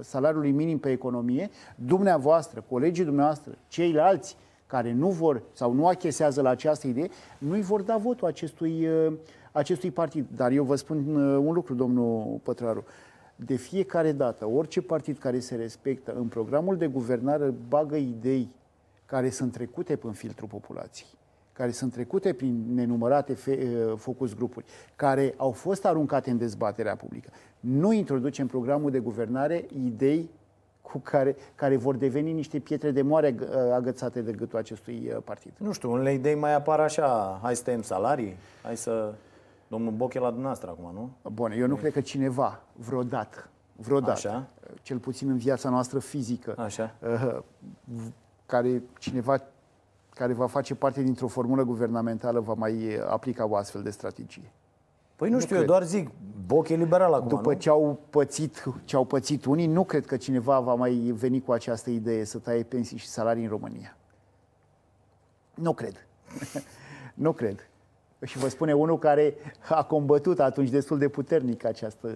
salariului 0.01 0.51
minim 0.51 0.79
pe 0.79 0.91
economie, 0.91 1.49
dumneavoastră, 1.75 2.63
colegii 2.69 3.03
dumneavoastră, 3.03 3.57
ceilalți 3.67 4.37
care 4.67 4.93
nu 4.93 5.09
vor 5.09 5.41
sau 5.51 5.73
nu 5.73 5.87
achesează 5.87 6.41
la 6.41 6.49
această 6.49 6.87
idee, 6.87 7.09
nu-i 7.37 7.61
vor 7.61 7.81
da 7.81 7.97
votul 7.97 8.27
acestui, 8.27 8.87
uh, 8.87 9.13
acestui 9.51 9.91
partid. 9.91 10.25
Dar 10.35 10.51
eu 10.51 10.63
vă 10.63 10.75
spun 10.75 11.15
uh, 11.15 11.37
un 11.45 11.53
lucru, 11.53 11.73
domnul 11.73 12.39
Pătraru. 12.43 12.85
De 13.35 13.55
fiecare 13.55 14.11
dată, 14.11 14.45
orice 14.45 14.81
partid 14.81 15.17
care 15.17 15.39
se 15.39 15.55
respectă 15.55 16.13
în 16.15 16.27
programul 16.27 16.77
de 16.77 16.87
guvernare 16.87 17.53
bagă 17.67 17.95
idei 17.95 18.49
care 19.05 19.29
sunt 19.29 19.51
trecute 19.51 19.95
pe 19.95 20.07
filtrul 20.11 20.47
populației 20.47 21.09
care 21.57 21.71
sunt 21.71 21.93
trecute 21.93 22.33
prin 22.33 22.63
nenumărate 22.73 23.33
fe, 23.33 23.51
uh, 23.51 23.97
focus 23.97 24.33
grupuri, 24.33 24.65
care 24.95 25.33
au 25.37 25.51
fost 25.51 25.85
aruncate 25.85 26.29
în 26.29 26.37
dezbaterea 26.37 26.95
publică. 26.95 27.29
Nu 27.59 27.91
introduce 27.91 28.41
în 28.41 28.47
programul 28.47 28.91
de 28.91 28.99
guvernare 28.99 29.65
idei 29.85 30.29
cu 30.81 30.97
care, 30.97 31.35
care 31.55 31.77
vor 31.77 31.95
deveni 31.95 32.31
niște 32.31 32.59
pietre 32.59 32.91
de 32.91 33.01
moare 33.01 33.35
uh, 33.39 33.47
agățate 33.73 34.21
de 34.21 34.31
gâtul 34.31 34.57
acestui 34.57 35.11
uh, 35.11 35.21
partid. 35.23 35.51
Nu 35.57 35.71
știu, 35.71 35.91
unele 35.91 36.13
idei 36.13 36.35
mai 36.35 36.53
apar 36.53 36.79
așa, 36.79 37.39
hai 37.41 37.55
să 37.55 37.63
tăiem 37.63 37.81
salarii, 37.81 38.35
hai 38.63 38.77
să... 38.77 39.13
Domnul 39.69 39.91
Boche 39.91 40.19
la 40.19 40.27
dumneavoastră 40.27 40.69
acum, 40.69 40.91
nu? 40.93 41.31
Bun, 41.31 41.51
eu 41.51 41.67
nu 41.67 41.73
e... 41.73 41.77
cred 41.77 41.93
că 41.93 42.01
cineva 42.01 42.61
vreodată, 42.73 43.49
vreodată, 43.75 44.11
Așa? 44.11 44.47
cel 44.81 44.97
puțin 44.97 45.29
în 45.29 45.37
viața 45.37 45.69
noastră 45.69 45.99
fizică, 45.99 46.55
Așa. 46.57 46.95
care 48.45 48.83
cineva 48.99 49.41
care 50.17 50.33
va 50.33 50.47
face 50.47 50.75
parte 50.75 51.03
dintr-o 51.03 51.27
formulă 51.27 51.63
guvernamentală 51.63 52.39
va 52.39 52.53
mai 52.53 52.99
aplica 53.07 53.47
o 53.47 53.55
astfel 53.55 53.83
de 53.83 53.89
strategie. 53.89 54.51
Păi 55.15 55.29
nu, 55.29 55.35
nu 55.35 55.41
știu, 55.41 55.55
cred. 55.55 55.67
eu 55.67 55.73
doar 55.73 55.83
zic, 55.83 56.09
Boc 56.45 56.69
e 56.69 56.75
liberal 56.75 57.13
acum, 57.13 57.27
După 57.27 57.51
nu? 57.51 57.57
ce 57.57 57.69
au, 57.69 57.99
pățit, 58.09 58.63
ce 58.83 58.95
au 58.95 59.05
pățit 59.05 59.45
unii, 59.45 59.67
nu 59.67 59.83
cred 59.83 60.05
că 60.05 60.17
cineva 60.17 60.59
va 60.59 60.73
mai 60.73 60.93
veni 60.93 61.41
cu 61.41 61.51
această 61.51 61.89
idee 61.89 62.23
să 62.23 62.37
taie 62.37 62.63
pensii 62.63 62.97
și 62.97 63.07
salarii 63.07 63.43
în 63.43 63.49
România. 63.49 63.97
Nu 65.53 65.73
cred. 65.73 66.07
nu 67.13 67.31
cred. 67.31 67.69
Și 68.25 68.37
vă 68.37 68.47
spune 68.47 68.73
unul 68.73 68.97
care 68.99 69.35
a 69.69 69.83
combătut 69.83 70.39
atunci 70.39 70.69
destul 70.69 70.97
de 70.97 71.07
puternic 71.07 71.65
această... 71.65 72.07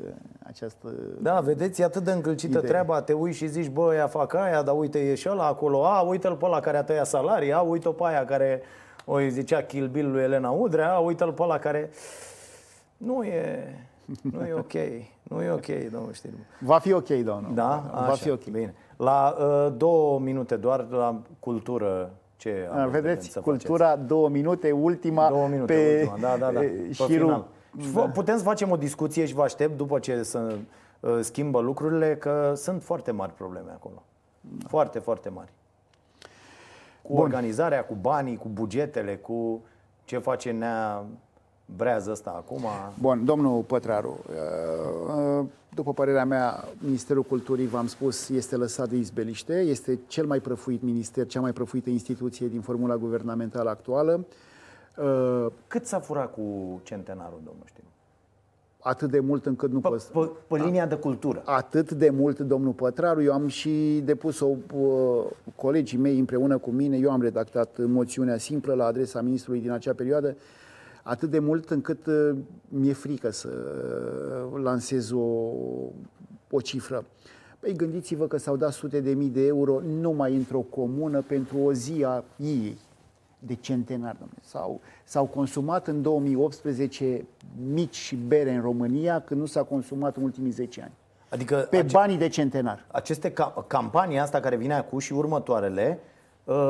această 0.44 0.94
da, 1.20 1.40
vedeți, 1.40 1.82
e 1.82 1.84
atât 1.84 2.04
de 2.04 2.12
încălcită 2.12 2.58
idee. 2.58 2.70
treaba, 2.70 3.02
te 3.02 3.14
uiți 3.14 3.38
și 3.38 3.48
zici, 3.48 3.70
bă, 3.70 3.94
ea 3.96 4.08
fac 4.08 4.34
aia, 4.34 4.62
dar 4.62 4.78
uite, 4.78 5.00
e 5.00 5.16
și 5.16 5.30
ăla 5.30 5.46
acolo, 5.46 5.86
a, 5.86 6.02
uite-l 6.02 6.36
pe 6.36 6.46
ăla 6.46 6.60
care 6.60 6.78
a 6.78 6.84
tăiat 6.84 7.08
salarii, 7.08 7.54
a, 7.54 7.60
uite-o 7.62 7.92
pe 7.92 8.04
aia 8.06 8.26
care 8.26 8.62
o 9.06 9.20
zicea 9.20 9.62
Kill 9.64 9.88
Bill 9.88 10.12
lui 10.12 10.22
Elena 10.22 10.50
Udrea, 10.50 10.94
a, 10.94 11.00
uite-l 11.00 11.32
pe 11.32 11.42
ăla 11.42 11.58
care... 11.60 11.90
Nu 12.98 13.24
e... 13.24 13.76
Nu 14.22 14.46
e 14.46 14.54
ok. 14.54 14.74
Nu 15.24 15.42
e 15.42 15.50
ok, 15.50 15.66
domnul 15.92 16.14
Știrbu. 16.14 16.38
Va 16.60 16.80
fi 16.80 16.94
ok, 16.94 17.08
domnul. 17.08 17.52
Da? 17.54 17.92
Așa, 17.94 18.06
Va 18.06 18.14
fi 18.14 18.30
ok. 18.30 18.44
Bine. 18.44 18.74
La 18.98 19.36
uh, 19.40 19.74
două 19.78 20.20
minute 20.20 20.56
doar 20.56 20.88
la 20.90 21.22
cultură 21.40 22.12
ce 22.42 22.70
A, 22.72 22.86
Vedeți, 22.86 23.40
cultura, 23.40 23.88
faceți? 23.88 24.08
două 24.08 24.30
minute, 24.30 24.72
ultima 24.72 25.30
două 25.30 25.48
minute, 25.48 25.74
pe 25.74 25.98
ultima. 26.00 26.18
Da, 26.18 26.38
da, 26.38 26.52
da. 26.52 26.62
șirul. 26.92 27.48
Putem 28.14 28.38
să 28.38 28.44
facem 28.44 28.72
o 28.72 28.76
discuție 28.76 29.26
și 29.26 29.34
vă 29.34 29.42
aștept 29.42 29.78
după 29.78 30.00
ce 30.00 30.24
să 30.24 30.56
uh, 31.00 31.18
schimbă 31.22 31.60
lucrurile, 31.60 32.16
că 32.16 32.54
sunt 32.56 32.84
foarte 32.84 33.12
mari 33.12 33.34
probleme 33.34 33.72
acolo. 33.72 34.04
Foarte, 34.68 35.00
foarte 35.00 35.30
mari. 35.30 35.52
Cu 37.02 37.14
Bun. 37.14 37.22
organizarea, 37.22 37.84
cu 37.86 37.94
banii, 38.02 38.38
cu 38.38 38.48
bugetele, 38.48 39.16
cu 39.16 39.62
ce 40.06 40.18
face 40.18 40.52
Nea 40.52 41.04
brează 41.76 42.12
ăsta 42.12 42.30
acum. 42.36 42.62
Bun, 43.00 43.26
domnul 43.26 43.62
Pătraru, 43.62 44.20
uh, 45.40 45.46
după 45.74 45.94
părerea 45.94 46.26
mea, 46.26 46.64
Ministerul 46.80 47.24
Culturii, 47.24 47.68
v-am 47.68 47.88
spus, 47.88 48.30
este 48.30 48.56
lăsat 48.56 48.90
de 48.90 48.96
izbeliște, 48.96 49.54
este 49.60 50.00
cel 50.08 50.26
mai 50.26 50.40
prăfuit 50.40 50.82
minister, 50.82 51.28
cea 51.28 51.42
mai 51.42 51.54
prăfuită 51.54 51.90
instituție 51.90 52.48
din 52.48 52.62
formula 52.62 52.98
guvernamentală 52.98 53.70
actuală. 53.70 54.26
Uh, 54.98 55.46
Cât 55.68 55.86
s-a 55.86 56.00
furat 56.00 56.34
cu 56.34 56.42
centenarul, 56.84 57.40
domnul 57.46 57.64
știu? 57.66 57.84
atât 58.82 59.12
de 59.12 59.20
mult 59.20 59.46
încât 59.46 59.72
nu 59.72 59.80
pe, 59.80 59.88
pot... 59.88 60.02
Pe, 60.02 60.32
pe 60.48 60.64
linia 60.64 60.86
de 60.86 60.96
cultură. 60.96 61.42
Atât 61.46 61.92
de 61.92 62.10
mult, 62.10 62.40
domnul 62.40 62.72
Pătraru. 62.72 63.22
Eu 63.22 63.34
am 63.34 63.48
și 63.48 64.02
depus-o, 64.06 64.46
uh, 64.46 65.24
colegii 65.56 65.98
mei 65.98 66.20
împreună 66.20 66.58
cu 66.58 66.70
mine, 66.70 66.98
eu 66.98 67.12
am 67.12 67.22
redactat 67.22 67.78
moțiunea 67.78 68.38
simplă 68.38 68.74
la 68.74 68.86
adresa 68.86 69.22
ministrului 69.22 69.62
din 69.62 69.72
acea 69.72 69.94
perioadă, 69.94 70.36
atât 71.04 71.30
de 71.30 71.40
mult 71.40 71.70
încât 71.70 72.06
uh, 72.06 72.36
mi-e 72.70 72.94
frică 72.94 73.30
să 73.30 73.50
uh, 74.54 74.62
lansez 74.64 75.12
o, 75.12 75.20
o 76.50 76.62
cifră. 76.64 77.06
Păi 77.60 77.76
gândiți-vă 77.76 78.28
că 78.28 78.38
s-au 78.38 78.56
dat 78.56 78.72
sute 78.72 79.00
de 79.00 79.14
mii 79.14 79.30
de 79.30 79.46
euro 79.46 79.80
numai 80.00 80.36
într-o 80.36 80.60
comună 80.60 81.22
pentru 81.22 81.58
o 81.58 81.74
zi 81.74 82.04
a 82.08 82.24
ei 82.38 82.78
de 83.40 83.56
centenar. 83.56 84.16
S-au, 84.42 84.82
s-au 85.04 85.26
consumat 85.26 85.88
în 85.88 86.02
2018 86.02 87.26
mici 87.72 87.96
și 87.96 88.16
bere 88.16 88.54
în 88.54 88.62
România 88.62 89.22
când 89.22 89.40
nu 89.40 89.46
s-a 89.46 89.64
consumat 89.64 90.16
în 90.18 90.24
ultimii 90.24 90.52
10 90.52 90.82
ani. 90.82 90.92
Adică 91.30 91.68
pe 91.70 91.78
ace- 91.78 91.88
banii 91.92 92.18
de 92.18 92.28
centenar. 92.28 92.86
Aceste 92.92 93.32
ca- 93.32 93.66
campanii 93.68 94.20
asta 94.20 94.40
care 94.40 94.56
vine 94.56 94.74
acum 94.74 95.00
și 95.00 95.14
următoarele, 95.14 96.00
uh, 96.00 96.11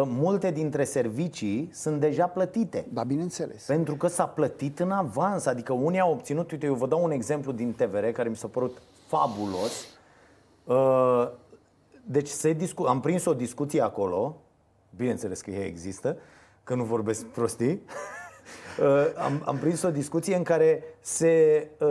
multe 0.05 0.51
dintre 0.51 0.83
servicii 0.83 1.69
sunt 1.73 1.99
deja 1.99 2.25
plătite. 2.25 2.85
Da, 2.93 3.03
bineînțeles. 3.03 3.65
Pentru 3.65 3.95
că 3.95 4.07
s-a 4.07 4.27
plătit 4.27 4.79
în 4.79 4.91
avans. 4.91 5.45
Adică 5.45 5.73
unii 5.73 5.99
au 5.99 6.11
obținut, 6.11 6.51
uite, 6.51 6.65
eu 6.65 6.73
vă 6.73 6.87
dau 6.87 7.03
un 7.03 7.11
exemplu 7.11 7.51
din 7.51 7.73
TVR 7.73 8.05
care 8.05 8.29
mi 8.29 8.35
s-a 8.35 8.47
părut 8.47 8.81
fabulos. 9.07 9.85
Uh, 10.63 11.29
deci 12.05 12.27
se 12.27 12.53
discu- 12.53 12.83
am 12.83 12.99
prins 12.99 13.25
o 13.25 13.33
discuție 13.33 13.81
acolo, 13.81 14.35
bineînțeles 14.95 15.41
că 15.41 15.51
ea 15.51 15.65
există, 15.65 16.17
că 16.63 16.75
nu 16.75 16.83
vorbesc 16.83 17.25
prostii. 17.25 17.81
Uh, 18.79 19.05
am, 19.23 19.43
am 19.45 19.57
prins 19.57 19.81
o 19.81 19.91
discuție 19.91 20.35
în 20.35 20.43
care 20.43 20.83
se 20.99 21.67
uh, 21.79 21.87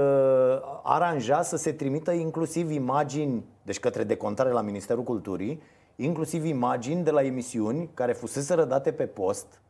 aranja 0.82 1.43
să 1.43 1.57
se 1.57 1.72
trimită 1.72 2.11
inclusiv 2.11 2.70
imagini, 2.70 3.45
deci 3.62 3.80
către 3.80 4.05
decontare 4.05 4.51
la 4.51 4.61
Ministerul 4.61 5.03
Culturii, 5.03 5.62
inclusiv 6.05 6.45
imagini 6.45 7.05
de 7.05 7.11
la 7.11 7.23
emisiuni 7.23 7.91
care 7.95 8.13
fusese 8.13 8.55
rădate 8.55 8.93
pe 8.93 9.07
post 9.07 9.61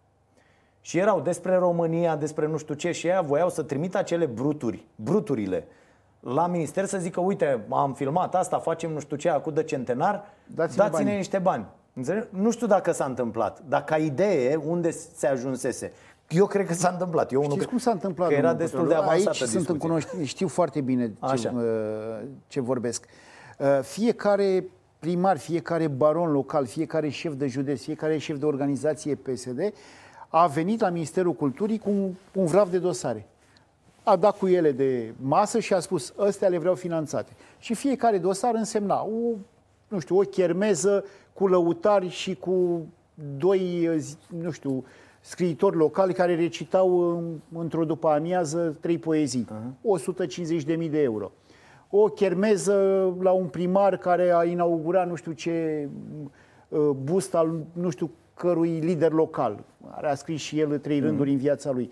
și 0.80 0.98
erau 0.98 1.20
despre 1.20 1.56
România, 1.56 2.16
despre 2.16 2.46
nu 2.46 2.56
știu 2.56 2.74
ce 2.74 2.92
și 2.92 3.06
ei 3.06 3.20
voiau 3.24 3.50
să 3.50 3.62
trimită 3.62 3.98
acele 3.98 4.26
bruturi, 4.26 4.86
bruturile 4.94 5.66
la 6.20 6.46
minister 6.46 6.84
să 6.84 6.98
zică, 6.98 7.20
uite, 7.20 7.64
am 7.70 7.94
filmat 7.94 8.34
asta, 8.34 8.58
facem 8.58 8.92
nu 8.92 9.00
știu 9.00 9.16
ce, 9.16 9.28
acum 9.28 9.52
de 9.52 9.62
centenar, 9.62 10.24
dați-ne, 10.46 10.82
dați-ne 10.84 11.04
bani. 11.04 11.16
niște 11.16 11.38
bani. 11.38 11.66
Înțeleg? 11.94 12.28
Nu 12.30 12.50
știu 12.50 12.66
dacă 12.66 12.92
s-a 12.92 13.04
întâmplat, 13.04 13.62
dar 13.68 13.84
ca 13.84 13.96
idee, 13.96 14.56
unde 14.56 14.90
se 14.90 15.26
ajunsese. 15.26 15.92
Eu 16.28 16.46
cred 16.46 16.66
că 16.66 16.72
s-a 16.72 16.88
întâmplat. 16.88 17.32
Eu 17.32 17.42
Știți 17.42 17.66
cum 17.66 17.78
s-a 17.78 17.90
întâmplat? 17.90 18.28
Că 18.28 18.34
era 18.34 18.54
destul 18.54 18.88
de 18.88 18.94
avansată 18.94 19.28
Aici 19.40 19.50
sunt 19.50 19.68
în 19.68 19.78
cunoștință, 19.78 20.24
știu 20.24 20.48
foarte 20.48 20.80
bine 20.80 21.12
ce, 21.36 21.52
uh, 21.54 21.62
ce 22.46 22.60
vorbesc. 22.60 23.06
Uh, 23.58 23.78
fiecare 23.82 24.64
primar, 25.00 25.38
fiecare 25.38 25.88
baron 25.88 26.30
local, 26.30 26.66
fiecare 26.66 27.08
șef 27.08 27.32
de 27.34 27.46
județ, 27.46 27.82
fiecare 27.82 28.18
șef 28.18 28.38
de 28.38 28.44
organizație 28.44 29.14
PSD 29.14 29.72
a 30.28 30.46
venit 30.46 30.80
la 30.80 30.88
Ministerul 30.88 31.32
Culturii 31.32 31.78
cu 31.78 31.90
un, 31.90 32.10
un 32.32 32.46
vrav 32.46 32.70
de 32.70 32.78
dosare. 32.78 33.26
A 34.02 34.16
dat 34.16 34.38
cu 34.38 34.46
ele 34.46 34.72
de 34.72 35.14
masă 35.20 35.58
și 35.58 35.74
a 35.74 35.80
spus, 35.80 36.14
ăstea 36.18 36.48
le 36.48 36.58
vreau 36.58 36.74
finanțate. 36.74 37.32
Și 37.58 37.74
fiecare 37.74 38.18
dosar 38.18 38.54
însemna 38.54 39.02
o, 39.02 39.36
nu 39.88 39.98
știu, 39.98 40.18
o 40.18 40.20
chermeză 40.20 41.04
cu 41.32 41.46
lăutari 41.46 42.08
și 42.08 42.34
cu 42.34 42.86
doi, 43.36 43.90
nu 44.28 44.50
știu, 44.50 44.84
scriitori 45.20 45.76
locali 45.76 46.12
care 46.12 46.34
recitau 46.34 47.22
într-o 47.54 47.84
după 47.84 48.08
amiază 48.08 48.76
trei 48.80 48.98
poezii. 48.98 49.46
Uh-huh. 49.46 50.78
150.000 50.84 50.90
de 50.90 51.02
euro. 51.02 51.32
O 51.90 52.04
chermeză 52.08 52.74
la 53.20 53.30
un 53.30 53.46
primar 53.46 53.96
care 53.96 54.32
a 54.34 54.44
inaugurat 54.44 55.08
nu 55.08 55.14
știu 55.14 55.32
ce 55.32 55.88
uh, 56.68 56.90
bust 57.02 57.34
al 57.34 57.64
nu 57.72 57.90
știu 57.90 58.10
cărui 58.34 58.78
lider 58.78 59.12
local. 59.12 59.64
Are 59.90 60.08
a 60.08 60.14
scris 60.14 60.40
și 60.40 60.60
el 60.60 60.78
trei 60.78 60.98
uh-huh. 60.98 61.02
rânduri 61.02 61.30
în 61.30 61.36
viața 61.36 61.70
lui. 61.70 61.90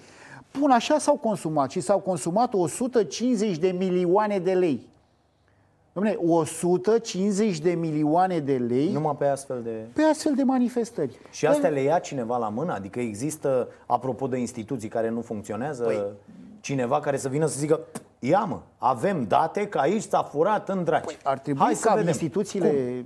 Bun, 0.59 0.71
așa 0.71 0.99
s-au 0.99 1.17
consumat 1.17 1.71
și 1.71 1.81
s-au 1.81 1.99
consumat 1.99 2.55
150 2.55 3.59
de 3.59 3.69
milioane 3.79 4.39
de 4.39 4.53
lei. 4.53 4.89
Dom'le, 5.93 6.17
150 6.17 7.59
de 7.59 7.71
milioane 7.71 8.39
de 8.39 8.57
lei 8.57 8.93
Numai 8.93 9.17
pe 9.19 9.27
astfel 9.27 9.63
de... 9.63 9.87
Pe 9.93 10.03
astfel 10.03 10.35
de 10.35 10.43
manifestări. 10.43 11.19
Și 11.31 11.47
astea 11.47 11.69
le 11.69 11.81
ia 11.81 11.99
cineva 11.99 12.37
la 12.37 12.49
mână? 12.49 12.73
Adică 12.73 13.01
există, 13.01 13.69
apropo 13.87 14.27
de 14.27 14.39
instituții 14.39 14.89
care 14.89 15.09
nu 15.09 15.21
funcționează, 15.21 15.83
păi... 15.83 16.05
cineva 16.61 17.01
care 17.01 17.17
să 17.17 17.29
vină 17.29 17.47
să 17.47 17.59
zică 17.59 17.81
Ia 18.19 18.45
mă, 18.45 18.61
avem 18.79 19.25
date 19.25 19.69
că 19.69 19.79
aici 19.79 20.03
s-a 20.03 20.23
furat 20.23 20.69
în 20.69 20.85
draci. 20.85 21.05
Păi, 21.05 21.19
ar 21.23 21.39
trebui 21.39 21.65
Hai 21.65 21.75
ca 21.75 22.01
instituțiile, 22.01 23.05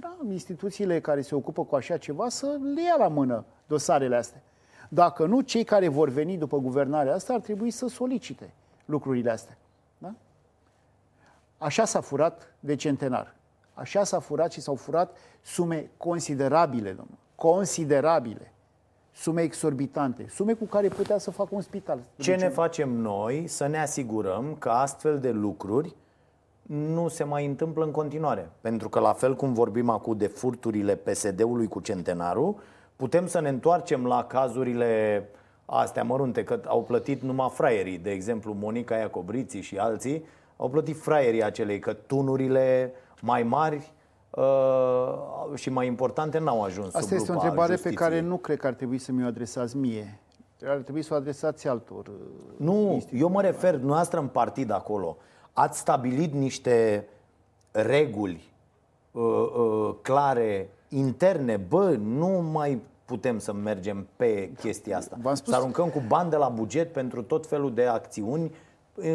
da, 0.00 0.16
instituțiile 0.30 1.00
care 1.00 1.20
se 1.20 1.34
ocupă 1.34 1.64
cu 1.64 1.74
așa 1.74 1.96
ceva 1.96 2.28
să 2.28 2.58
le 2.74 2.82
ia 2.82 2.96
la 2.98 3.08
mână 3.08 3.44
dosarele 3.66 4.16
astea. 4.16 4.42
Dacă 4.88 5.26
nu, 5.26 5.40
cei 5.40 5.64
care 5.64 5.88
vor 5.88 6.08
veni 6.08 6.36
după 6.36 6.58
guvernarea 6.58 7.14
asta 7.14 7.32
ar 7.32 7.40
trebui 7.40 7.70
să 7.70 7.88
solicite 7.88 8.54
lucrurile 8.84 9.30
astea. 9.30 9.58
Așa 11.58 11.84
s-a 11.84 12.00
furat 12.00 12.54
de 12.60 12.74
centenar. 12.74 13.34
Așa 13.74 14.04
s-a 14.04 14.18
furat 14.18 14.52
și 14.52 14.60
s-au 14.60 14.74
furat 14.74 15.16
sume 15.42 15.90
considerabile, 15.96 16.88
domnule. 16.88 17.18
Considerabile. 17.34 18.52
Sume 19.20 19.42
exorbitante. 19.42 20.26
Sume 20.28 20.52
cu 20.52 20.64
care 20.64 20.88
putea 20.88 21.18
să 21.18 21.30
facă 21.30 21.48
un 21.52 21.60
spital. 21.60 21.98
Ce 22.16 22.34
ne 22.34 22.48
facem 22.48 22.88
noi 22.88 23.46
să 23.46 23.66
ne 23.66 23.80
asigurăm 23.80 24.56
că 24.58 24.68
astfel 24.68 25.18
de 25.18 25.30
lucruri 25.30 25.94
nu 26.62 27.08
se 27.08 27.24
mai 27.24 27.46
întâmplă 27.46 27.84
în 27.84 27.90
continuare? 27.90 28.50
Pentru 28.60 28.88
că 28.88 29.00
la 29.00 29.12
fel 29.12 29.36
cum 29.36 29.52
vorbim 29.52 29.88
acum 29.88 30.16
de 30.16 30.26
furturile 30.26 30.94
PSD-ului 30.94 31.68
cu 31.68 31.80
centenarul, 31.80 32.56
putem 32.96 33.26
să 33.26 33.40
ne 33.40 33.48
întoarcem 33.48 34.06
la 34.06 34.24
cazurile 34.24 35.24
astea 35.64 36.02
mărunte, 36.02 36.44
că 36.44 36.60
au 36.66 36.82
plătit 36.82 37.22
numai 37.22 37.50
fraierii, 37.52 37.98
de 37.98 38.10
exemplu 38.10 38.56
Monica 38.60 38.96
Iacobriții 38.96 39.60
și 39.60 39.78
alții, 39.78 40.24
au 40.56 40.68
plătit 40.68 41.00
fraierii 41.00 41.44
acelei, 41.44 41.78
că 41.78 41.92
tunurile 41.92 42.92
mai 43.20 43.42
mari 43.42 43.92
uh, 44.30 45.54
și 45.54 45.70
mai 45.70 45.86
importante 45.86 46.38
n-au 46.38 46.62
ajuns 46.62 46.94
Asta 46.94 47.14
este 47.14 47.30
o 47.30 47.34
întrebare 47.34 47.76
pe 47.76 47.90
care 47.90 48.20
nu 48.20 48.36
cred 48.36 48.58
că 48.58 48.66
ar 48.66 48.72
trebui 48.72 48.98
să 48.98 49.12
mi-o 49.12 49.26
adresați 49.26 49.76
mie. 49.76 50.18
Ar 50.66 50.76
trebui 50.76 51.02
să 51.02 51.14
o 51.14 51.16
adresați 51.16 51.68
altor. 51.68 52.06
Uh, 52.06 52.14
nu, 52.56 53.06
eu 53.12 53.28
mă 53.28 53.40
refer, 53.40 53.74
noastră 53.74 54.20
în 54.20 54.26
partid 54.26 54.70
acolo. 54.70 55.16
Ați 55.52 55.78
stabilit 55.78 56.32
niște 56.32 57.08
reguli 57.70 58.52
uh, 59.10 59.22
uh, 59.22 59.94
clare, 60.02 60.70
interne. 60.88 61.56
Bă, 61.56 61.90
nu 61.90 62.28
mai 62.28 62.82
putem 63.04 63.38
să 63.38 63.52
mergem 63.52 64.06
pe 64.16 64.50
chestia 64.58 64.96
asta. 64.96 65.16
Spus... 65.20 65.42
Să 65.42 65.54
aruncăm 65.54 65.88
cu 65.88 66.02
bani 66.08 66.30
de 66.30 66.36
la 66.36 66.48
buget 66.48 66.92
pentru 66.92 67.22
tot 67.22 67.46
felul 67.46 67.74
de 67.74 67.86
acțiuni 67.86 68.54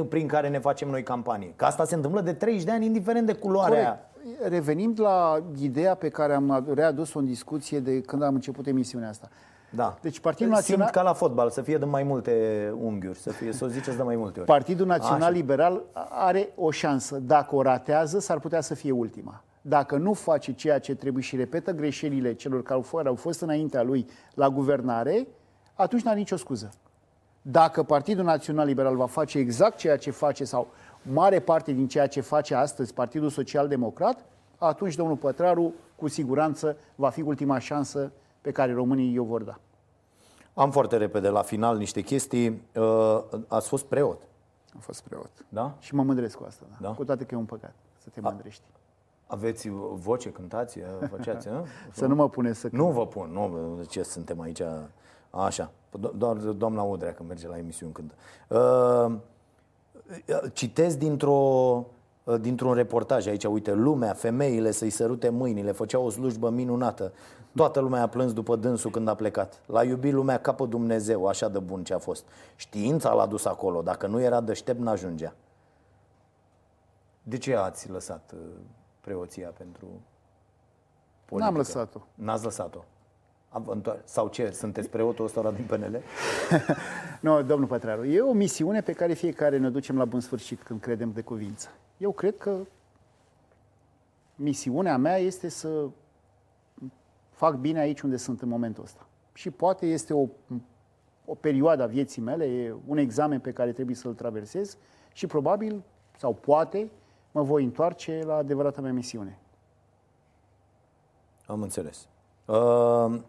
prin 0.09 0.27
care 0.27 0.49
ne 0.49 0.59
facem 0.59 0.89
noi 0.89 1.03
campanie. 1.03 1.53
Că 1.55 1.65
asta 1.65 1.85
se 1.85 1.95
întâmplă 1.95 2.21
de 2.21 2.33
30 2.33 2.63
de 2.63 2.71
ani, 2.71 2.85
indiferent 2.85 3.25
de 3.25 3.33
culoarea 3.33 3.87
Corect. 3.87 4.14
Revenim 4.47 4.93
la 4.97 5.43
ideea 5.61 5.95
pe 5.95 6.09
care 6.09 6.33
am 6.33 6.65
readus-o 6.73 7.19
în 7.19 7.25
discuție 7.25 7.79
de 7.79 8.01
când 8.01 8.21
am 8.21 8.33
început 8.33 8.67
emisiunea 8.67 9.09
asta. 9.09 9.29
Da. 9.69 9.97
Deci 10.01 10.19
Partidul 10.19 10.51
Național... 10.51 10.85
Simt 10.85 10.95
ca 10.95 11.03
la 11.03 11.13
fotbal, 11.13 11.49
să 11.49 11.61
fie 11.61 11.77
de 11.77 11.85
mai 11.85 12.03
multe 12.03 12.73
unghiuri, 12.77 13.17
să, 13.17 13.31
fie, 13.31 13.51
să 13.51 13.65
o 13.65 13.67
ziceți 13.67 13.97
de 13.97 14.03
mai 14.03 14.15
multe 14.15 14.39
ori. 14.39 14.47
Partidul 14.47 14.85
Național 14.85 15.21
Așa. 15.21 15.29
Liberal 15.29 15.83
are 16.09 16.49
o 16.55 16.71
șansă. 16.71 17.19
Dacă 17.19 17.55
o 17.55 17.61
ratează, 17.61 18.19
s-ar 18.19 18.39
putea 18.39 18.61
să 18.61 18.73
fie 18.73 18.91
ultima. 18.91 19.43
Dacă 19.61 19.97
nu 19.97 20.13
face 20.13 20.53
ceea 20.53 20.79
ce 20.79 20.95
trebuie 20.95 21.23
și 21.23 21.35
repetă 21.35 21.71
greșelile 21.71 22.33
celor 22.33 22.63
care 22.63 23.07
au 23.07 23.15
fost 23.15 23.41
înaintea 23.41 23.83
lui 23.83 24.05
la 24.33 24.49
guvernare, 24.49 25.27
atunci 25.73 26.01
n-are 26.01 26.17
nicio 26.17 26.35
scuză. 26.35 26.71
Dacă 27.41 27.83
Partidul 27.83 28.23
Național 28.23 28.65
Liberal 28.65 28.95
va 28.95 29.05
face 29.05 29.37
exact 29.37 29.77
ceea 29.77 29.97
ce 29.97 30.11
face 30.11 30.43
sau 30.43 30.67
mare 31.11 31.39
parte 31.39 31.71
din 31.71 31.87
ceea 31.87 32.07
ce 32.07 32.21
face 32.21 32.55
astăzi 32.55 32.93
Partidul 32.93 33.29
Social 33.29 33.67
Democrat, 33.67 34.25
atunci 34.57 34.95
domnul 34.95 35.15
Pătraru 35.15 35.73
cu 35.95 36.07
siguranță 36.07 36.77
va 36.95 37.09
fi 37.09 37.21
ultima 37.21 37.59
șansă 37.59 38.11
pe 38.41 38.51
care 38.51 38.73
românii 38.73 39.17
o 39.17 39.23
vor 39.23 39.43
da. 39.43 39.59
Am 40.53 40.71
foarte 40.71 40.97
repede 40.97 41.29
la 41.29 41.41
final 41.41 41.77
niște 41.77 42.01
chestii. 42.01 42.61
Uh, 42.75 43.23
ați 43.47 43.67
fost 43.67 43.85
preot. 43.85 44.21
Am 44.73 44.79
fost 44.79 45.03
preot. 45.03 45.31
Da? 45.49 45.75
Și 45.79 45.95
mă 45.95 46.03
mândresc 46.03 46.37
cu 46.37 46.43
asta, 46.47 46.65
da. 46.71 46.87
da? 46.87 46.93
Cu 46.93 47.03
toate 47.03 47.23
că 47.23 47.35
e 47.35 47.37
un 47.37 47.45
păcat. 47.45 47.73
să 47.97 48.09
te 48.13 48.21
mândrești. 48.21 48.63
Aveți 49.27 49.69
voce, 49.93 50.31
cântați, 50.31 50.79
făceați, 51.09 51.47
a? 51.47 51.65
Să 51.91 52.05
nu 52.05 52.15
mă 52.15 52.29
pune 52.29 52.53
să 52.53 52.67
Nu 52.71 52.91
vă 52.91 53.07
pun, 53.07 53.29
nu, 53.31 53.75
de 53.77 53.85
ce 53.85 54.03
suntem 54.03 54.41
aici 54.41 54.61
așa. 55.29 55.71
Doar 56.15 56.35
doamna 56.35 56.81
Udrea 56.81 57.13
când 57.13 57.29
merge 57.29 57.47
la 57.47 57.57
emisiuni 57.57 57.93
cântă. 57.93 58.13
Uh, 58.47 59.15
citesc 60.53 60.97
dintr-o 60.97 61.85
dintr-un 62.41 62.73
reportaj 62.73 63.27
aici, 63.27 63.43
uite, 63.43 63.73
lumea, 63.73 64.13
femeile 64.13 64.71
să-i 64.71 64.89
sărute 64.89 65.29
mâinile, 65.29 65.71
făceau 65.71 66.05
o 66.05 66.09
slujbă 66.09 66.49
minunată. 66.49 67.13
Toată 67.55 67.79
lumea 67.79 68.01
a 68.01 68.07
plâns 68.07 68.33
după 68.33 68.55
dânsul 68.55 68.91
când 68.91 69.07
a 69.07 69.15
plecat. 69.15 69.61
L-a 69.65 69.83
iubit 69.83 70.13
lumea 70.13 70.37
ca 70.37 70.53
pe 70.53 70.65
Dumnezeu, 70.65 71.27
așa 71.27 71.49
de 71.49 71.59
bun 71.59 71.83
ce 71.83 71.93
a 71.93 71.97
fost. 71.97 72.25
Știința 72.55 73.13
l-a 73.13 73.25
dus 73.25 73.45
acolo, 73.45 73.81
dacă 73.81 74.07
nu 74.07 74.21
era 74.21 74.41
deștept, 74.41 74.79
n-ajungea. 74.79 75.33
De 77.23 77.37
ce 77.37 77.55
ați 77.55 77.89
lăsat 77.89 78.31
uh, 78.33 78.39
preoția 79.01 79.49
pentru 79.57 79.85
politică? 81.25 81.51
N-am 81.51 81.55
lăsat-o. 81.55 81.99
N-ați 82.15 82.43
lăsat-o. 82.43 82.83
Sau 84.03 84.27
ce? 84.27 84.51
Sunteți 84.51 84.89
preotul 84.89 85.25
ăsta 85.25 85.51
din 85.51 85.65
PNL? 85.65 86.01
nu, 87.21 87.41
domnul 87.41 87.67
Pătraru, 87.67 88.05
e 88.05 88.21
o 88.21 88.33
misiune 88.33 88.81
pe 88.81 88.93
care 88.93 89.13
fiecare 89.13 89.57
ne 89.57 89.69
ducem 89.69 89.97
la 89.97 90.05
bun 90.05 90.19
sfârșit 90.19 90.63
când 90.63 90.81
credem 90.81 91.11
de 91.11 91.21
cuvință. 91.21 91.69
Eu 91.97 92.11
cred 92.11 92.37
că 92.37 92.57
misiunea 94.35 94.97
mea 94.97 95.17
este 95.17 95.49
să 95.49 95.87
fac 97.31 97.55
bine 97.55 97.79
aici 97.79 98.01
unde 98.01 98.17
sunt 98.17 98.41
în 98.41 98.47
momentul 98.47 98.83
ăsta. 98.83 99.07
Și 99.33 99.49
poate 99.49 99.85
este 99.85 100.13
o, 100.13 100.27
o 101.25 101.35
perioadă 101.35 101.83
a 101.83 101.85
vieții 101.85 102.21
mele, 102.21 102.45
e 102.45 102.75
un 102.87 102.97
examen 102.97 103.39
pe 103.39 103.51
care 103.51 103.71
trebuie 103.71 103.95
să-l 103.95 104.13
traversez 104.13 104.77
și 105.13 105.27
probabil, 105.27 105.83
sau 106.17 106.33
poate, 106.33 106.91
mă 107.31 107.43
voi 107.43 107.63
întoarce 107.63 108.21
la 108.25 108.35
adevărata 108.35 108.81
mea 108.81 108.93
misiune. 108.93 109.39
Am 111.45 111.61
înțeles. 111.61 112.07
Uh, 112.45 113.19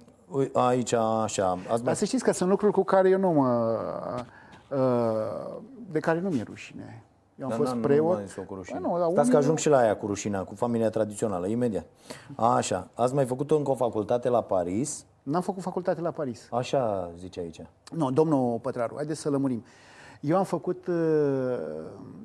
aici, 0.52 0.92
așa... 0.92 1.58
Ați 1.70 1.84
Dar 1.84 1.94
să 1.94 2.04
știți 2.04 2.24
că 2.24 2.32
sunt 2.32 2.50
lucruri 2.50 2.72
cu 2.72 2.84
care 2.84 3.08
eu 3.08 3.18
nu 3.18 3.30
mă... 3.30 3.78
Uh, 4.70 5.62
de 5.90 5.98
care 5.98 6.20
nu 6.20 6.28
mi-e 6.28 6.42
rușine. 6.42 7.04
Eu 7.38 7.44
am 7.44 7.50
da, 7.50 7.56
fost 7.56 7.74
nu, 7.74 7.80
preot. 7.80 8.36
Nu, 8.36 8.42
cu 8.42 8.54
rușine. 8.54 8.78
Da, 8.82 8.88
nu, 8.88 8.96
Stați 8.96 9.18
unii... 9.18 9.30
că 9.30 9.36
ajung 9.36 9.58
și 9.58 9.68
la 9.68 9.78
aia 9.78 9.96
cu 9.96 10.06
rușinea, 10.06 10.42
cu 10.42 10.54
familia 10.54 10.90
tradițională, 10.90 11.46
imediat. 11.46 11.86
Așa, 12.34 12.88
ați 12.94 13.14
mai 13.14 13.24
făcut 13.24 13.50
încă 13.50 13.70
o 13.70 13.74
facultate 13.74 14.28
la 14.28 14.40
Paris? 14.40 15.04
N-am 15.22 15.42
făcut 15.42 15.62
facultate 15.62 16.00
la 16.00 16.10
Paris. 16.10 16.48
Așa 16.50 17.10
zice 17.18 17.40
aici. 17.40 17.60
Nu, 17.92 18.10
domnul 18.10 18.58
Pătraru, 18.58 18.94
haideți 18.96 19.20
să 19.20 19.30
lămurim. 19.30 19.64
Eu 20.20 20.36
am 20.36 20.44
făcut, 20.44 20.86
uh, 20.86 21.58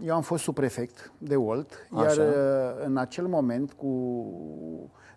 eu 0.03 0.15
am 0.15 0.21
fost 0.21 0.43
subprefect 0.43 1.11
de 1.17 1.35
Olt, 1.35 1.87
iar 1.97 2.05
Așa. 2.05 2.21
Uh, 2.21 2.85
în 2.85 2.97
acel 2.97 3.27
moment 3.27 3.73
cu 3.73 3.87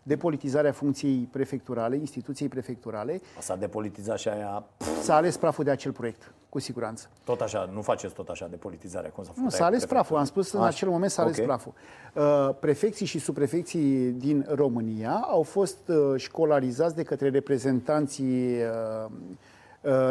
depolitizarea 0.07 0.73
funcției 0.73 1.29
prefecturale, 1.33 1.97
instituției 1.97 2.49
prefecturale. 2.49 3.21
S-a 3.39 3.57
depolitizat 3.57 4.19
și 4.19 4.29
aia... 4.29 4.65
S-a 5.03 5.15
ales 5.15 5.37
praful 5.37 5.65
de 5.65 5.71
acel 5.71 5.93
proiect, 5.93 6.33
cu 6.49 6.59
siguranță. 6.59 7.09
Tot 7.25 7.41
așa, 7.41 7.71
nu 7.73 7.83
faceți 7.83 8.15
tot 8.15 8.29
așa 8.29 8.47
depolitizarea, 8.51 9.11
cum 9.11 9.25
s-a 9.25 9.31
făcut? 9.31 9.45
Nu, 9.45 9.57
s-a 9.57 9.65
ales 9.65 9.87
praful, 9.87 10.17
am 10.17 10.25
spus 10.25 10.53
în 10.53 10.61
așa. 10.61 10.69
acel 10.69 10.89
moment 10.89 11.11
s-a 11.11 11.23
ales 11.23 11.35
okay. 11.35 11.47
praful. 11.47 11.73
Uh, 12.13 12.55
prefecții 12.61 13.07
și 13.07 13.19
subprefecții 13.19 14.11
din 14.11 14.47
România 14.49 15.13
au 15.13 15.43
fost 15.43 15.79
uh, 15.89 15.97
școlarizați 16.17 16.95
de 16.95 17.03
către 17.03 17.29
reprezentanții 17.29 18.55
uh, 18.55 19.11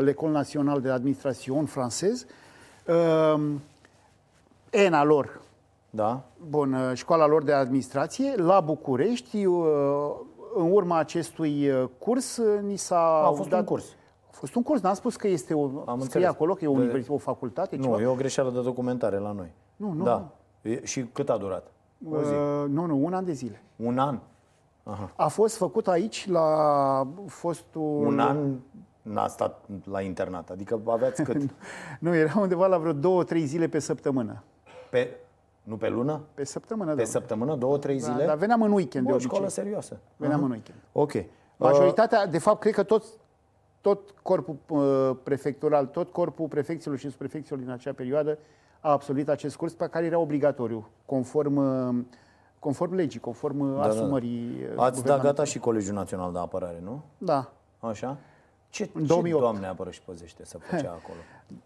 l'École 0.01 0.31
Nationale 0.31 0.79
de 0.79 0.89
Administration 0.89 1.65
francez, 1.65 2.25
ENA 4.69 5.03
lor, 5.03 5.41
da. 5.95 6.23
Bun, 6.47 6.73
uh, 6.73 6.91
școala 6.93 7.27
lor 7.27 7.43
de 7.43 7.53
administrație 7.53 8.35
la 8.35 8.59
București. 8.59 9.45
Uh, 9.45 9.65
în 10.55 10.71
urma 10.71 10.97
acestui 10.97 11.69
uh, 11.69 11.89
curs 11.99 12.39
ni 12.61 12.75
s-a 12.75 13.23
A 13.25 13.31
fost 13.31 13.49
dat... 13.49 13.59
un 13.59 13.65
curs. 13.65 13.85
A 14.29 14.31
fost 14.31 14.55
un 14.55 14.63
curs, 14.63 14.81
n-am 14.81 14.93
spus 14.93 15.15
că 15.15 15.27
este 15.27 15.53
o, 15.53 15.69
Am 15.85 15.99
scrie 15.99 16.25
acolo 16.25 16.53
că 16.53 16.63
e 16.63 16.67
o, 16.67 16.73
de... 16.73 17.05
o 17.07 17.17
facultate. 17.17 17.75
Nu, 17.75 17.83
ceva. 17.83 18.01
e 18.01 18.05
o 18.05 18.15
greșeală 18.15 18.49
de 18.49 18.61
documentare 18.61 19.17
la 19.17 19.31
noi. 19.31 19.53
Nu, 19.75 19.91
nu. 19.91 20.03
Da. 20.03 20.29
E, 20.61 20.85
și 20.85 21.05
cât 21.05 21.29
a 21.29 21.37
durat? 21.37 21.71
O 22.09 22.21
zi. 22.21 22.33
Uh, 22.33 22.69
nu, 22.69 22.85
nu, 22.85 23.05
un 23.05 23.13
an 23.13 23.25
de 23.25 23.31
zile. 23.31 23.63
Un 23.75 23.97
an? 23.97 24.19
Aha. 24.83 25.11
A 25.15 25.27
fost 25.27 25.57
făcut 25.57 25.87
aici 25.87 26.27
la 26.27 27.07
fostul... 27.27 28.05
Un 28.05 28.19
an 28.19 28.37
n-a 29.01 29.27
stat 29.27 29.65
la 29.83 30.01
internat, 30.01 30.49
adică 30.49 30.81
aveați 30.87 31.23
cât? 31.23 31.41
nu, 31.99 32.15
era 32.15 32.39
undeva 32.39 32.67
la 32.67 32.77
vreo 32.77 32.93
două, 32.93 33.23
trei 33.23 33.45
zile 33.45 33.67
pe 33.67 33.79
săptămână. 33.79 34.43
Pe, 34.89 35.17
nu 35.63 35.77
pe 35.77 35.89
lună? 35.89 36.21
Pe 36.33 36.43
săptămână, 36.43 36.93
Pe 36.93 37.01
da. 37.01 37.07
săptămână, 37.07 37.55
două, 37.55 37.77
trei 37.77 37.99
da, 37.99 38.11
zile? 38.11 38.25
Dar 38.25 38.37
veneam 38.37 38.61
în 38.61 38.71
weekend 38.71 39.05
o, 39.05 39.07
de 39.07 39.13
obicei. 39.13 39.29
școală 39.29 39.49
serioasă. 39.49 39.99
Veneam 40.15 40.39
uh-huh. 40.39 40.43
în 40.43 40.51
weekend. 40.51 40.77
Ok. 40.91 41.11
Majoritatea, 41.57 42.25
de 42.25 42.37
fapt, 42.37 42.59
cred 42.59 42.73
că 42.73 42.83
tot, 42.83 43.03
tot 43.81 43.99
corpul 44.21 44.55
uh, 44.67 45.15
prefectural, 45.23 45.85
tot 45.85 46.11
corpul 46.11 46.47
prefecților 46.47 46.97
și 46.97 47.09
subprefecților 47.09 47.59
din 47.59 47.69
acea 47.69 47.93
perioadă 47.93 48.37
a 48.79 48.91
absolvit 48.91 49.29
acest 49.29 49.55
curs 49.55 49.73
pe 49.73 49.87
care 49.87 50.05
era 50.05 50.19
obligatoriu, 50.19 50.89
conform, 51.05 51.55
uh, 51.55 52.03
conform 52.59 52.93
legii, 52.93 53.19
conform 53.19 53.75
da, 53.75 53.81
asumării 53.81 54.65
da. 54.69 54.75
da. 54.75 54.83
Ați 54.83 55.03
dat 55.03 55.21
gata 55.21 55.43
și 55.43 55.59
Colegiul 55.59 55.93
Național 55.93 56.31
de 56.31 56.39
Apărare, 56.39 56.79
nu? 56.83 57.03
Da. 57.17 57.53
Așa? 57.79 58.17
Ce, 58.69 58.89
în 58.93 59.05
2008. 59.05 59.43
ce 59.43 59.49
Doamne 59.51 59.67
apără 59.67 59.89
și 59.89 60.01
păzește 60.01 60.45
să 60.45 60.57
făcea 60.57 60.91
acolo? 61.01 61.17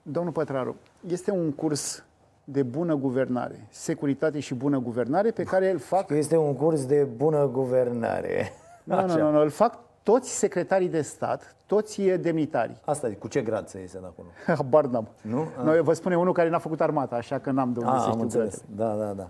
Domnul 0.01 0.31
Pătraru, 0.33 0.75
este 1.07 1.31
un 1.31 1.51
curs 1.51 2.03
de 2.49 2.63
bună 2.63 2.95
guvernare, 2.95 3.67
securitate 3.69 4.39
și 4.39 4.53
bună 4.53 4.79
guvernare 4.79 5.31
pe 5.31 5.43
care 5.43 5.71
îl 5.71 5.79
fac... 5.79 6.09
Este 6.09 6.37
un 6.37 6.55
curs 6.55 6.85
de 6.85 7.03
bună 7.03 7.47
guvernare. 7.47 8.51
Nu, 8.83 9.05
nu, 9.05 9.17
nu, 9.17 9.31
nu, 9.31 9.41
îl 9.41 9.49
fac 9.49 9.79
toți 10.03 10.37
secretarii 10.37 10.87
de 10.87 11.01
stat, 11.01 11.55
toți 11.65 12.01
demnitari. 12.01 12.81
Asta 12.85 13.09
cu 13.19 13.27
ce 13.27 13.41
grad 13.41 13.67
se 13.67 13.79
iese 13.79 13.99
de 13.99 14.05
acolo? 14.05 14.27
Habar 14.57 14.85
n-am. 14.85 15.07
Nu? 15.21 15.47
Noi 15.63 15.81
vă 15.81 15.93
spune 15.93 16.17
unul 16.17 16.33
care 16.33 16.49
n-a 16.49 16.59
făcut 16.59 16.81
armata, 16.81 17.15
așa 17.15 17.39
că 17.39 17.51
n-am 17.51 17.73
de 17.73 17.79
unde 17.79 17.91
A, 17.91 17.99
să 17.99 18.09
am 18.09 18.19
înțeles. 18.19 18.63
Da, 18.75 18.95
da, 18.95 19.13
da. 19.13 19.29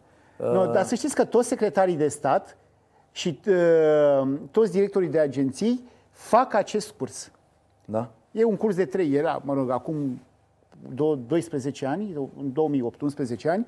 Nu, 0.52 0.66
uh... 0.66 0.72
dar 0.72 0.84
să 0.84 0.96
știți 0.96 1.16
că 1.16 1.26
toți 1.26 1.48
secretarii 1.48 1.96
de 1.96 2.08
stat 2.08 2.58
și 3.12 3.40
uh, 3.48 4.34
toți 4.52 4.72
directorii 4.72 5.10
de 5.10 5.20
agenții 5.20 5.90
fac 6.12 6.54
acest 6.54 6.92
curs. 6.92 7.32
Da. 7.86 8.10
E 8.32 8.44
un 8.44 8.56
curs 8.56 8.76
de 8.76 8.86
trei, 8.86 9.14
era, 9.14 9.42
mă 9.44 9.54
rog, 9.54 9.70
acum 9.70 10.20
12 11.28 11.86
ani, 11.86 12.14
în 12.38 12.54
2018 12.54 13.50
ani, 13.50 13.68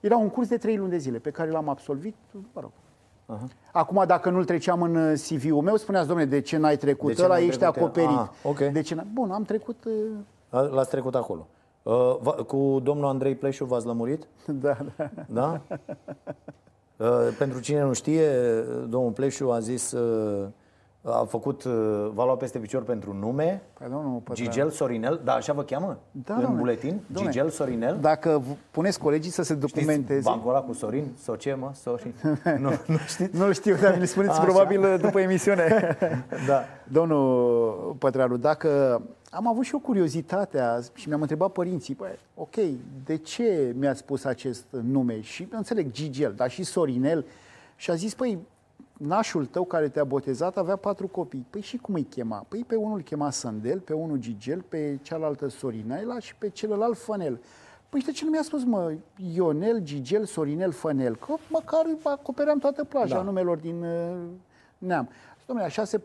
era 0.00 0.16
un 0.16 0.28
curs 0.28 0.48
de 0.48 0.56
3 0.56 0.76
luni 0.76 0.90
de 0.90 0.96
zile 0.96 1.18
pe 1.18 1.30
care 1.30 1.50
l-am 1.50 1.68
absolvit, 1.68 2.16
mă 2.52 2.60
rog. 2.60 2.70
Uh-huh. 3.24 3.70
Acum, 3.72 4.04
dacă 4.06 4.30
nu-l 4.30 4.44
treceam 4.44 4.82
în 4.82 4.96
uh, 4.96 5.20
CV-ul 5.28 5.62
meu, 5.62 5.76
spuneați, 5.76 6.06
domnule, 6.06 6.28
de 6.28 6.40
ce 6.40 6.56
n-ai 6.56 6.76
trecut? 6.76 7.08
De 7.08 7.14
ce 7.14 7.24
Ăla 7.24 7.38
ești 7.38 7.64
acoperit. 7.64 8.08
Ah, 8.08 8.28
okay. 8.42 8.70
de 8.70 8.80
ce 8.80 9.04
Bun, 9.12 9.30
am 9.30 9.42
trecut... 9.42 9.84
Uh... 9.84 10.70
L-ați 10.70 10.90
trecut 10.90 11.14
acolo. 11.14 11.46
Uh, 11.82 12.16
cu 12.46 12.80
domnul 12.82 13.06
Andrei 13.06 13.34
Pleșu 13.34 13.64
v-ați 13.64 13.86
lămurit? 13.86 14.26
Da, 14.62 14.76
da. 14.96 15.10
Da? 15.28 15.60
Uh, 16.96 17.34
pentru 17.38 17.60
cine 17.60 17.82
nu 17.82 17.92
știe, 17.92 18.28
domnul 18.88 19.10
Pleșu 19.10 19.50
a 19.50 19.58
zis... 19.58 19.92
Uh, 19.92 20.46
a 21.06 21.24
făcut, 21.28 21.64
uh, 21.64 21.72
v-a 22.14 22.24
luat 22.24 22.38
peste 22.38 22.58
picior 22.58 22.82
pentru 22.82 23.12
nume, 23.12 23.62
păi, 23.78 23.86
nu, 23.90 24.22
Gigel 24.32 24.70
Sorinel, 24.70 25.20
da, 25.24 25.32
așa 25.32 25.52
vă 25.52 25.62
cheamă? 25.62 25.98
Da, 26.10 26.34
în 26.34 26.40
domnule. 26.40 26.60
buletin? 26.60 27.00
Domnule. 27.06 27.32
Gigel 27.34 27.50
Sorinel? 27.50 27.98
Dacă 28.00 28.42
puneți 28.70 28.98
colegii 28.98 29.30
să 29.30 29.42
se 29.42 29.54
documenteze... 29.54 30.20
Știți 30.20 30.28
bancul 30.28 30.50
ăla 30.50 30.60
cu 30.60 30.72
Sorin? 30.72 31.12
Sau 31.16 31.34
ce, 31.34 31.54
mă? 31.54 31.70
Sorin? 31.74 32.14
nu, 32.64 32.70
nu 32.86 32.96
știți? 33.06 33.36
Nu 33.36 33.52
știu, 33.52 33.76
dar 33.76 33.98
mi 34.00 34.06
spuneți 34.06 34.32
așa. 34.32 34.42
probabil 34.42 34.80
uh, 34.80 35.00
după 35.00 35.20
emisiune. 35.20 35.96
da. 36.48 36.62
Domnul 36.88 37.96
Pătraru, 37.98 38.36
dacă 38.36 39.02
am 39.30 39.48
avut 39.48 39.64
și 39.64 39.74
o 39.74 39.78
curiozitate 39.78 40.60
azi 40.60 40.90
și 40.94 41.08
mi-am 41.08 41.20
întrebat 41.20 41.50
părinții, 41.52 41.94
bă, 41.94 42.06
ok, 42.34 42.54
de 43.04 43.16
ce 43.16 43.74
mi-ați 43.78 43.98
spus 43.98 44.24
acest 44.24 44.64
nume? 44.70 45.20
Și 45.20 45.48
înțeleg 45.50 45.90
Gigel, 45.90 46.32
dar 46.36 46.50
și 46.50 46.62
Sorinel. 46.62 47.24
Și 47.76 47.90
a 47.90 47.94
zis, 47.94 48.14
păi, 48.14 48.38
nașul 48.98 49.46
tău 49.46 49.64
care 49.64 49.88
te-a 49.88 50.04
botezat 50.04 50.56
avea 50.56 50.76
patru 50.76 51.06
copii. 51.06 51.46
Păi 51.50 51.60
și 51.60 51.76
cum 51.76 51.94
îi 51.94 52.02
chema? 52.02 52.44
Păi 52.48 52.64
pe 52.66 52.74
unul 52.74 52.96
îl 52.96 53.02
chema 53.02 53.30
Sandel, 53.30 53.78
pe 53.78 53.92
unul 53.92 54.16
Gigel, 54.16 54.64
pe 54.68 54.98
cealaltă 55.02 55.48
Sorinela 55.48 56.18
și 56.18 56.34
pe 56.34 56.48
celălalt 56.48 56.98
Fănel. 56.98 57.40
Păi 57.88 58.00
de 58.00 58.10
ce 58.10 58.24
nu 58.24 58.30
mi-a 58.30 58.42
spus, 58.42 58.64
mă, 58.64 58.92
Ionel, 59.34 59.78
Gigel, 59.78 60.24
Sorinel, 60.24 60.72
Fănel? 60.72 61.16
Că 61.16 61.34
măcar 61.50 61.86
acopeream 62.02 62.58
toată 62.58 62.84
plaja 62.84 63.16
da. 63.16 63.22
numelor 63.22 63.56
din 63.58 63.82
uh, 63.82 64.16
neam. 64.78 65.08
Domnule, 65.46 65.68
așa 65.68 65.84
se 65.84 66.00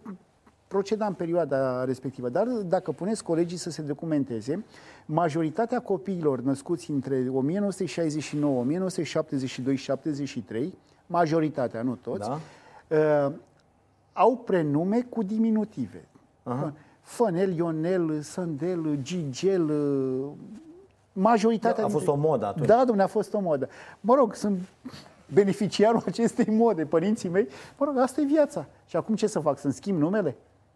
proceda 0.68 1.06
în 1.06 1.14
perioada 1.14 1.84
respectivă. 1.84 2.30
Dar 2.30 2.48
dacă 2.48 2.92
puneți 2.92 3.24
colegii 3.24 3.58
să 3.58 3.70
se 3.70 3.82
documenteze, 3.82 4.66
majoritatea 5.06 5.80
copiilor 5.80 6.40
născuți 6.40 6.92
între 6.92 7.28
1969, 7.30 8.60
1972 8.60 9.76
și 9.76 9.84
73, 9.84 10.78
majoritatea, 11.08 11.82
nu 11.82 11.96
toți, 11.96 12.28
da 12.28 12.40
uh, 12.90 13.32
au 14.14 14.38
prenume 14.38 15.02
cu 15.02 15.24
diminutive. 15.24 16.08
Aha. 16.44 16.74
Fănel, 17.02 17.56
Ionel, 17.56 18.22
Sandel, 18.22 19.00
Gigel, 19.02 19.70
uh, 19.70 20.30
majoritatea... 21.14 21.84
A 21.84 21.88
fost 21.88 22.08
o 22.08 22.16
modă 22.16 22.46
atunci. 22.46 22.66
Da, 22.68 22.78
domnule, 22.78 23.02
a 23.04 23.08
fost 23.08 23.34
o 23.34 23.40
modă. 23.40 23.70
Mă 24.00 24.16
rog, 24.16 24.34
sunt 24.36 24.60
beneficiarul 25.34 26.04
acestei 26.06 26.56
mode, 26.56 26.86
părinții 26.86 27.30
mei. 27.30 27.48
Mă 27.78 27.86
rog, 27.86 27.98
asta 27.98 28.22
e 28.22 28.24
viața. 28.24 28.66
Și 28.86 28.96
acum 28.96 29.16
ce 29.16 29.28
să 29.28 29.40
fac? 29.40 29.58
Să-mi 29.60 29.74
schimb 29.74 30.00
numele? 30.00 30.36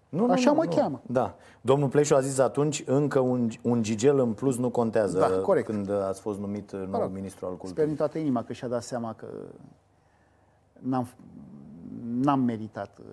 Nu, 0.09 0.31
Așa 0.31 0.49
nu, 0.51 0.55
mă 0.57 0.63
nu. 0.63 0.75
cheamă. 0.75 1.01
Da. 1.05 1.35
Domnul 1.61 1.89
Pleșu 1.89 2.15
a 2.15 2.19
zis 2.19 2.37
atunci 2.39 2.83
încă 2.85 3.19
un, 3.19 3.49
un 3.61 3.83
gigel 3.83 4.19
în 4.19 4.33
plus 4.33 4.57
nu 4.57 4.69
contează 4.69 5.19
Da, 5.19 5.27
corect. 5.27 5.65
când 5.65 5.91
ați 5.91 6.21
fost 6.21 6.39
numit 6.39 6.71
uh, 6.71 6.83
nou 6.89 7.01
rog, 7.01 7.11
ministru 7.13 7.45
al 7.45 7.51
Sper 7.51 7.61
culturii. 7.65 7.87
din 7.87 7.95
toată 7.97 8.17
inima 8.17 8.43
că 8.43 8.53
și-a 8.53 8.67
dat 8.67 8.83
seama 8.83 9.13
că 9.13 9.25
n-am, 10.79 11.07
n-am 12.05 12.39
meritat 12.39 12.97
uh, 12.99 13.05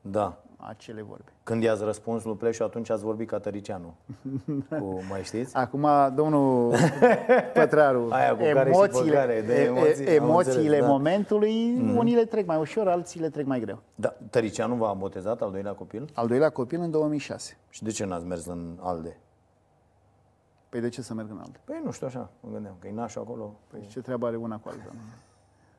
Da. 0.00 0.38
acele 0.56 1.02
vorbe. 1.02 1.32
Când 1.42 1.62
i-ați 1.62 1.84
răspuns 1.84 2.24
lui 2.24 2.34
Pleșu, 2.36 2.62
atunci 2.62 2.90
ați 2.90 3.02
vorbit 3.02 3.28
ca 3.28 3.38
Tăricianu. 3.38 3.94
Cu, 4.80 5.00
mai 5.10 5.22
știți? 5.22 5.56
Acum, 5.56 5.86
domnul 6.14 6.74
Pătraru, 7.54 8.08
Aia 8.10 8.30
cu 8.36 8.42
care 8.54 8.72
și 8.72 9.02
pe 9.02 9.10
care, 9.10 9.40
de 9.46 9.54
e- 9.54 9.64
emoții, 9.64 10.04
e- 10.04 10.18
am 10.18 10.24
emoțiile 10.28 10.58
înțeles, 10.60 10.80
da. 10.80 10.86
momentului, 10.86 11.80
unii 11.96 12.14
le 12.14 12.24
trec 12.24 12.46
mai 12.46 12.58
ușor, 12.58 12.88
alții 12.88 13.20
le 13.20 13.28
trec 13.30 13.46
mai 13.46 13.60
greu. 13.60 13.82
Da. 13.94 14.14
Tăricianu 14.30 14.74
v-a 14.74 14.92
botezat 14.92 15.42
al 15.42 15.50
doilea 15.50 15.72
copil? 15.72 16.10
Al 16.14 16.26
doilea 16.26 16.50
copil 16.50 16.80
în 16.80 16.90
2006. 16.90 17.56
Și 17.68 17.82
de 17.82 17.90
ce 17.90 18.04
n-ați 18.04 18.26
mers 18.26 18.46
în 18.46 18.78
ALDE? 18.80 19.16
Păi 20.68 20.80
de 20.80 20.88
ce 20.88 21.02
să 21.02 21.14
merg 21.14 21.30
în 21.30 21.38
altă? 21.38 21.60
Păi 21.64 21.80
nu 21.84 21.90
știu 21.90 22.06
așa, 22.06 22.30
mă 22.40 22.48
gândeam 22.52 22.74
că 22.78 22.86
e 22.86 22.92
nașul 22.92 23.20
acolo. 23.22 23.54
Păi 23.70 23.86
ce 23.90 24.00
treabă 24.00 24.26
are 24.26 24.36
una 24.36 24.56
cu 24.58 24.68
alta? 24.68 24.82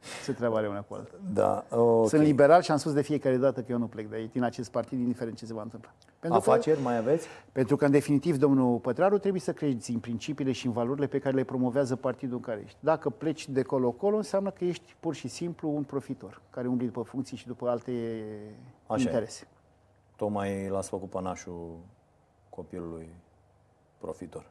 Nu? 0.04 0.24
Ce 0.26 0.34
treabă 0.34 0.58
are 0.58 0.68
una 0.68 0.82
cu 0.82 0.93
alta? 0.93 1.14
Da, 1.34 1.66
ok. 1.70 2.08
Sunt 2.08 2.22
liberal 2.22 2.62
și 2.62 2.72
am 2.72 2.78
spus 2.78 2.93
de 2.93 3.01
fiecare 3.01 3.38
dată 3.38 3.62
că 3.62 3.72
eu 3.72 3.78
nu 3.78 3.88
plec 3.88 4.10
de 4.10 4.16
aici, 4.16 4.32
din 4.32 4.43
acest 4.43 4.72
partid, 4.72 4.99
indiferent 4.99 5.38
ce 5.38 5.45
se 5.45 5.54
va 5.54 5.62
întâmpla. 5.62 5.91
Pentru 6.20 6.39
că, 6.41 6.49
Afaceri 6.49 6.82
mai 6.82 6.97
aveți? 6.97 7.28
pentru 7.51 7.76
că, 7.76 7.86
în 7.86 7.91
definitiv, 7.91 8.38
domnul 8.38 8.78
Pătraru, 8.78 9.18
trebuie 9.18 9.41
să 9.41 9.54
crezi 9.54 9.91
în 9.91 9.99
principiile 9.99 10.51
și 10.51 10.66
în 10.66 10.72
valorile 10.72 11.08
pe 11.08 11.20
care 11.20 11.36
le 11.36 11.43
promovează 11.43 11.95
partidul 11.95 12.36
în 12.36 12.41
care 12.41 12.62
ești. 12.66 12.78
Dacă 12.80 13.10
pleci 13.10 13.49
de 13.49 13.62
colo-colo, 13.62 14.16
înseamnă 14.16 14.49
că 14.49 14.66
ești 14.66 14.95
pur 14.99 15.16
și 15.16 15.28
simplu 15.28 15.70
un 15.76 15.84
profitor, 15.84 16.41
care 16.49 16.68
umbli 16.68 16.86
după 16.86 17.01
funcții 17.01 17.38
și 17.38 17.47
după 17.47 17.70
alte 17.70 18.24
Așa 18.88 19.01
e. 19.01 19.06
interese. 19.06 19.47
Tocmai 20.16 20.68
l-ați 20.68 20.89
făcut 20.89 21.10
pe 21.10 21.22
nașul 21.22 21.78
copilului 22.49 23.10
profitor. 23.97 24.45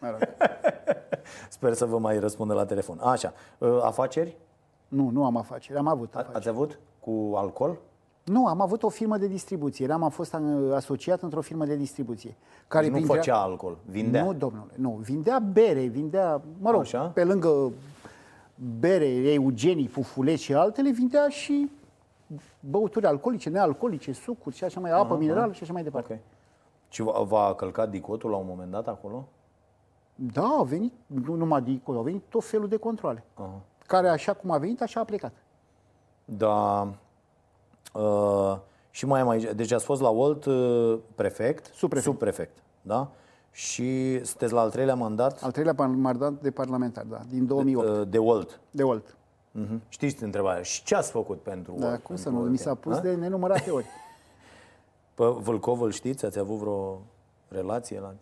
Mă 0.00 0.10
rog. 0.10 0.18
Sper 1.48 1.72
să 1.72 1.84
vă 1.84 1.98
mai 1.98 2.18
răspundă 2.18 2.54
la 2.54 2.64
telefon. 2.64 2.98
Așa, 2.98 3.32
uh, 3.58 3.78
afaceri? 3.82 4.36
Nu, 4.88 5.08
nu 5.08 5.24
am 5.24 5.36
afaceri. 5.36 5.78
Am 5.78 5.86
avut 5.86 6.14
A- 6.14 6.18
afaceri. 6.18 6.36
Ați 6.38 6.48
avut 6.48 6.78
cu 7.00 7.32
alcool? 7.34 7.76
Nu, 8.24 8.46
am 8.46 8.60
avut 8.60 8.82
o 8.82 8.88
firmă 8.88 9.16
de 9.18 9.26
distribuție. 9.26 9.84
Eram, 9.84 10.02
am 10.02 10.10
fost 10.10 10.34
uh, 10.34 10.72
asociat 10.74 11.22
într-o 11.22 11.40
firmă 11.40 11.64
de 11.64 11.76
distribuție. 11.76 12.36
Care 12.68 12.82
Deci 12.84 12.92
nu 12.92 12.96
printre- 13.00 13.18
făcea 13.18 13.40
alcool, 13.42 13.76
vindea. 13.84 14.24
Nu, 14.24 14.32
domnule, 14.32 14.72
nu. 14.76 14.90
Vindea 14.90 15.38
bere, 15.38 15.84
vindea, 15.86 16.40
mă 16.60 16.70
rog, 16.70 16.80
Așa? 16.80 17.06
pe 17.06 17.24
lângă 17.24 17.70
bere, 18.78 19.06
eugenii, 19.32 19.88
pufuleți 19.88 20.42
și 20.42 20.54
altele, 20.54 20.90
vindea 20.90 21.28
și 21.28 21.70
băuturi 22.60 23.06
alcoolice, 23.06 23.48
nealcoolice, 23.48 24.12
sucuri 24.12 24.54
și 24.56 24.64
așa 24.64 24.80
mai, 24.80 24.90
apă 24.90 25.16
minerală 25.16 25.52
și 25.52 25.62
așa 25.62 25.72
mai 25.72 25.82
departe. 25.82 26.12
Ok. 26.12 26.20
Și 26.88 27.02
v- 27.02 27.26
v-a 27.28 27.54
călcat 27.54 27.90
dicotul 27.90 28.30
la 28.30 28.36
un 28.36 28.46
moment 28.48 28.70
dat 28.70 28.88
acolo? 28.88 29.24
Da, 30.14 30.42
au 30.42 30.64
venit, 30.64 30.92
nu 31.06 31.34
numai 31.34 31.62
de 31.62 31.78
acolo, 31.82 31.98
au 31.98 32.04
venit 32.04 32.22
tot 32.28 32.44
felul 32.44 32.68
de 32.68 32.76
controle. 32.76 33.24
Aha. 33.34 33.60
Care 33.86 34.08
așa 34.08 34.32
cum 34.32 34.50
a 34.50 34.58
venit, 34.58 34.82
așa 34.82 35.00
a 35.00 35.04
plecat. 35.04 35.32
Da. 36.24 36.88
Uh, 37.94 38.56
și 38.90 39.06
mai 39.06 39.20
am 39.20 39.28
aici. 39.28 39.42
Deci 39.54 39.72
ați 39.72 39.84
fost 39.84 40.00
la 40.00 40.10
Olt 40.10 40.44
uh, 40.44 40.98
prefect. 41.14 41.70
Subprefect. 41.74 42.10
Subprefect. 42.12 42.56
Da? 42.82 43.08
Și 43.50 44.20
sunteți 44.24 44.52
la 44.52 44.60
al 44.60 44.70
treilea 44.70 44.94
mandat 44.94 45.42
Al 45.42 45.50
treilea 45.50 45.74
par- 45.74 45.86
mandat 45.88 46.32
de 46.32 46.50
parlamentar, 46.50 47.04
da, 47.04 47.20
din 47.28 47.46
2008, 47.46 47.88
uh, 47.88 48.06
de 48.08 48.18
Olt. 48.18 48.60
de 48.70 48.82
Olt. 48.82 49.16
Mhm. 49.50 49.82
Știți 49.88 50.22
întrebarea. 50.22 50.62
Și 50.62 50.82
ce 50.84 50.94
ați 50.94 51.10
făcut 51.10 51.40
pentru 51.40 51.74
Da, 51.78 51.86
Olt? 51.90 52.02
cum 52.02 52.16
să 52.16 52.22
pentru 52.24 52.42
nu, 52.44 52.50
mi 52.50 52.58
s-a 52.58 52.70
Olt? 52.70 52.80
pus 52.80 52.94
Da? 52.94 53.00
de 53.00 53.14
nenumărate 53.14 53.70
ori. 53.70 53.86
Pe 55.14 55.24
Vâlcov 55.24 55.80
îl 55.80 55.90
știți? 55.90 56.24
Ați 56.24 56.38
avut 56.38 56.56
vreo 56.56 57.00
relație 57.48 58.00
la... 58.00 58.14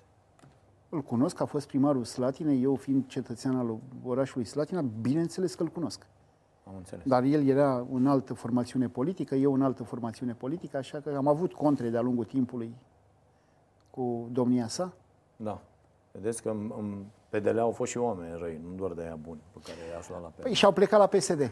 Îl 0.94 1.02
cunosc, 1.02 1.40
a 1.40 1.44
fost 1.44 1.66
primarul 1.66 2.04
Slatinei, 2.04 2.62
eu 2.62 2.74
fiind 2.74 3.06
cetățean 3.06 3.56
al 3.56 3.78
orașului 4.04 4.46
Slatina, 4.46 4.82
bineînțeles 5.00 5.54
că 5.54 5.62
îl 5.62 5.68
cunosc. 5.68 6.06
Am 6.64 6.74
înțeles. 6.76 7.04
Dar 7.06 7.22
el 7.22 7.46
era 7.46 7.86
în 7.92 8.06
altă 8.06 8.34
formațiune 8.34 8.88
politică, 8.88 9.34
eu 9.34 9.54
în 9.54 9.62
altă 9.62 9.82
formațiune 9.82 10.32
politică, 10.32 10.76
așa 10.76 11.00
că 11.00 11.14
am 11.16 11.26
avut 11.26 11.52
contre 11.52 11.88
de-a 11.88 12.00
lungul 12.00 12.24
timpului 12.24 12.74
cu 13.90 14.28
domnia 14.32 14.68
sa. 14.68 14.92
Da. 15.36 15.60
Vedeți 16.12 16.42
că 16.42 16.48
în, 16.48 16.72
în 16.78 17.04
PDL 17.28 17.58
au 17.58 17.70
fost 17.70 17.90
și 17.90 17.98
oameni 17.98 18.38
răi, 18.38 18.60
nu 18.68 18.74
doar 18.74 18.92
de 18.92 19.02
aia 19.02 19.18
buni, 19.22 19.40
pe 19.52 19.58
care 19.64 19.76
i-a 19.90 19.98
aflat 19.98 20.22
la 20.22 20.28
PDL. 20.28 20.42
Păi 20.42 20.54
și-au 20.54 20.72
plecat 20.72 20.98
la 20.98 21.06
PSD. 21.06 21.50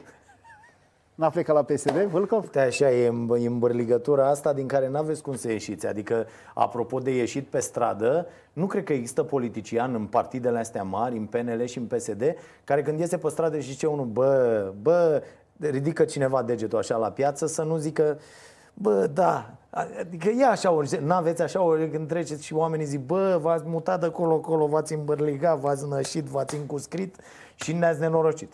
N-a 1.23 1.31
plecat 1.31 1.55
la 1.55 1.63
PSD, 1.63 2.03
Vâlcov? 2.03 2.43
Uite, 2.43 2.61
așa 2.61 2.91
e 2.91 3.07
în- 3.07 3.37
e 3.41 3.47
îmbărligătura 3.47 4.29
asta 4.29 4.53
din 4.53 4.67
care 4.67 4.89
n-aveți 4.89 5.23
cum 5.23 5.37
să 5.37 5.51
ieșiți. 5.51 5.87
Adică, 5.87 6.27
apropo 6.55 6.99
de 6.99 7.11
ieșit 7.11 7.47
pe 7.47 7.59
stradă, 7.59 8.27
nu 8.53 8.67
cred 8.67 8.85
că 8.85 8.93
există 8.93 9.23
politician 9.23 9.95
în 9.95 10.07
partidele 10.07 10.59
astea 10.59 10.83
mari, 10.83 11.17
în 11.17 11.25
PNL 11.25 11.65
și 11.65 11.79
în 11.79 11.85
PSD, 11.85 12.23
care 12.65 12.83
când 12.83 12.99
iese 12.99 13.17
pe 13.17 13.29
stradă 13.29 13.59
și 13.59 13.71
zice 13.71 13.87
unul, 13.87 14.05
bă, 14.05 14.73
bă, 14.83 15.23
ridică 15.61 16.05
cineva 16.05 16.43
degetul 16.43 16.79
așa 16.79 16.97
la 16.97 17.11
piață 17.11 17.47
să 17.47 17.63
nu 17.63 17.77
zică, 17.77 18.19
bă, 18.75 19.07
da, 19.07 19.51
adică 19.71 20.29
e 20.29 20.47
așa 20.47 20.71
ori, 20.71 20.99
n-aveți 21.05 21.43
așa 21.43 21.63
ori 21.63 21.91
când 21.91 22.09
treceți 22.09 22.45
și 22.45 22.55
oamenii 22.55 22.87
zic, 22.87 23.01
bă, 23.01 23.39
v-ați 23.43 23.65
mutat 23.67 24.01
de 24.01 24.07
acolo, 24.07 24.35
acolo, 24.35 24.67
v-ați 24.67 24.93
îmbărligat, 24.93 25.59
v-ați 25.59 25.89
nășit, 25.89 26.25
v-ați 26.25 26.57
încuscrit 26.57 27.17
și 27.55 27.73
ne-ați 27.73 28.01
nenorocit. 28.01 28.53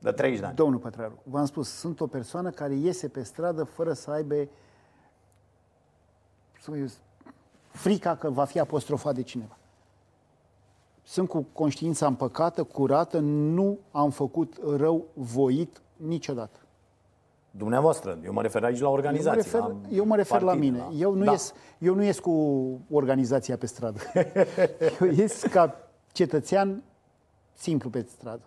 De 0.00 0.10
30 0.10 0.40
de 0.40 0.46
ani. 0.46 0.54
Domnul 0.54 0.78
Pătraru, 0.78 1.22
v-am 1.22 1.44
spus, 1.44 1.68
sunt 1.68 2.00
o 2.00 2.06
persoană 2.06 2.50
care 2.50 2.74
iese 2.74 3.08
pe 3.08 3.22
stradă 3.22 3.64
fără 3.64 3.92
să 3.92 4.10
aibă 4.10 4.34
să 6.60 6.70
mă 6.70 6.76
zic, 6.76 6.98
frica 7.68 8.16
că 8.16 8.30
va 8.30 8.44
fi 8.44 8.58
apostrofat 8.58 9.14
de 9.14 9.22
cineva. 9.22 9.56
Sunt 11.02 11.28
cu 11.28 11.46
conștiința 11.52 12.06
împăcată, 12.06 12.62
curată, 12.62 13.18
nu 13.18 13.78
am 13.90 14.10
făcut 14.10 14.56
rău 14.76 15.04
voit 15.14 15.82
niciodată. 15.96 16.58
Dumneavoastră, 17.50 18.18
eu 18.24 18.32
mă 18.32 18.42
refer 18.42 18.64
aici 18.64 18.78
la 18.78 18.84
Eu 18.84 18.90
mă 18.90 18.96
organizații. 18.96 19.42
refer, 19.42 19.60
la 19.60 19.76
eu 19.90 20.04
mă 20.04 20.16
refer 20.16 20.40
la 20.40 20.46
partide, 20.46 20.66
mine. 20.66 20.86
Eu 20.96 21.14
nu, 21.14 21.24
da. 21.24 21.30
ies, 21.30 21.52
eu 21.78 21.94
nu 21.94 22.02
ies 22.02 22.18
cu 22.18 22.30
organizația 22.90 23.56
pe 23.56 23.66
stradă. 23.66 24.00
eu 25.00 25.06
ies 25.06 25.42
ca 25.42 25.90
cetățean 26.12 26.82
simplu 27.52 27.90
pe 27.90 28.06
stradă. 28.10 28.42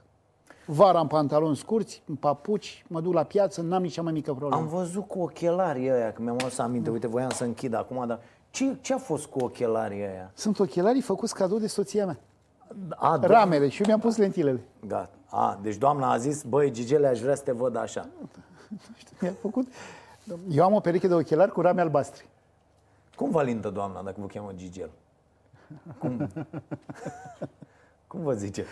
Vara 0.66 1.00
în 1.00 1.08
pantaloni 1.08 1.56
scurți, 1.56 2.04
în 2.08 2.16
papuci, 2.16 2.86
mă 2.88 3.02
duc 3.02 3.14
la 3.14 3.24
piață, 3.24 3.62
n-am 3.62 3.82
nici 3.82 3.94
cea 3.94 4.02
mai 4.02 4.12
mică 4.12 4.34
problemă. 4.34 4.62
Am 4.62 4.68
văzut 4.68 5.08
cu 5.08 5.20
ochelarii 5.20 5.92
ăia, 5.92 6.12
că 6.14 6.22
mi-am 6.22 6.36
adus 6.36 6.58
aminte, 6.58 6.90
uite, 6.90 7.08
voiam 7.08 7.30
să 7.30 7.44
închid 7.44 7.74
acum, 7.74 8.08
dar 8.08 8.20
ce, 8.50 8.78
ce 8.82 8.94
a 8.94 8.98
fost 8.98 9.26
cu 9.26 9.40
ochelarii 9.44 10.02
ăia? 10.02 10.32
Sunt 10.34 10.60
ochelarii 10.60 11.02
făcuți 11.02 11.34
cadou 11.34 11.58
de 11.60 11.68
soția 11.68 12.06
mea. 12.06 12.18
A, 12.90 13.20
do- 13.20 13.28
Ramele 13.28 13.70
și 13.70 13.80
eu 13.82 13.88
mi-am 13.88 14.00
pus 14.00 14.18
lentilele. 14.18 14.60
Gata. 14.88 15.10
A, 15.30 15.60
deci 15.62 15.76
doamna 15.76 16.12
a 16.12 16.18
zis, 16.18 16.44
băi, 16.44 16.72
Gigele, 16.72 17.08
aș 17.08 17.20
vrea 17.20 17.36
să 17.36 17.44
te 17.44 17.52
văd 17.52 17.76
așa. 17.76 18.08
Mi-a 19.22 19.34
făcut... 19.42 19.68
Eu 20.50 20.64
am 20.64 20.74
o 20.74 20.80
pereche 20.80 21.08
de 21.08 21.14
ochelari 21.14 21.52
cu 21.52 21.62
rame 21.62 21.82
albastre. 21.82 22.26
Cum 23.16 23.30
vă 23.30 23.44
lintă 23.44 23.70
doamna 23.70 24.02
dacă 24.02 24.16
vă 24.20 24.26
cheamă 24.26 24.52
Gigel? 24.56 24.90
Cum? 26.00 26.30
Cum 28.08 28.22
vă 28.22 28.34
zice? 28.34 28.66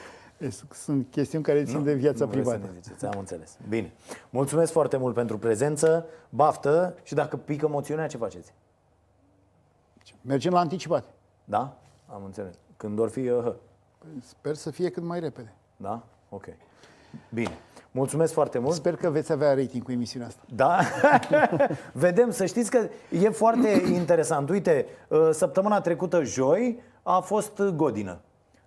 Sunt 0.73 1.07
chestiuni 1.11 1.43
care 1.43 1.63
țin 1.63 1.83
de 1.83 1.93
viața 1.93 2.25
Nu 2.25 2.31
vreți 2.31 2.49
privată. 2.49 2.65
Să 2.65 2.71
ne 2.73 2.79
ziceți, 2.81 3.05
am 3.05 3.19
înțeles. 3.19 3.57
Bine. 3.69 3.93
Mulțumesc 4.29 4.71
foarte 4.71 4.97
mult 4.97 5.13
pentru 5.13 5.37
prezență, 5.37 6.05
baftă 6.29 6.95
și 7.03 7.13
dacă 7.13 7.37
pică 7.37 7.67
moțiunea, 7.67 8.07
ce 8.07 8.17
faceți? 8.17 8.53
Mergem 10.21 10.53
la 10.53 10.59
anticipat. 10.59 11.03
Da? 11.43 11.77
Am 12.07 12.21
înțeles. 12.25 12.53
Când 12.77 12.99
or 12.99 13.09
fi, 13.09 13.19
uh, 13.29 13.53
Sper 14.23 14.55
să 14.55 14.71
fie 14.71 14.89
cât 14.89 15.03
mai 15.03 15.19
repede. 15.19 15.53
da? 15.77 16.03
Ok. 16.29 16.45
Bine. 17.33 17.57
Mulțumesc 17.91 18.33
foarte 18.33 18.59
mult. 18.59 18.75
Sper 18.75 18.95
că 18.95 19.09
veți 19.09 19.31
avea 19.31 19.53
rating 19.53 19.83
cu 19.83 19.91
emisiunea 19.91 20.27
asta. 20.27 20.41
Da? 20.55 20.79
Vedem, 21.93 22.31
să 22.31 22.45
știți 22.45 22.71
că 22.71 22.87
e 23.21 23.29
foarte 23.29 23.69
interesant. 23.93 24.49
Uite, 24.49 24.85
uh, 25.07 25.29
săptămâna 25.31 25.81
trecută, 25.81 26.23
joi, 26.23 26.79
a 27.03 27.19
fost 27.19 27.61
Godină. 27.61 28.19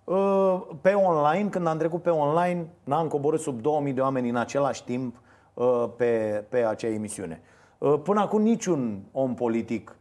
Uh, 0.05 0.61
Pe 0.81 0.93
online, 0.93 1.49
când 1.49 1.67
am 1.67 1.77
trecut 1.77 2.01
pe 2.01 2.09
online, 2.09 2.67
n-am 2.83 3.07
coborât 3.07 3.39
sub 3.39 3.61
2000 3.61 3.93
de 3.93 4.01
oameni 4.01 4.29
în 4.29 4.35
același 4.35 4.83
timp 4.83 5.15
uh, 5.53 5.85
pe, 5.95 6.43
pe 6.49 6.65
acea 6.65 6.87
emisiune. 6.87 7.41
Uh, 7.77 7.99
Până 8.03 8.19
acum 8.19 8.41
niciun 8.41 9.03
om 9.11 9.33
politic 9.33 9.95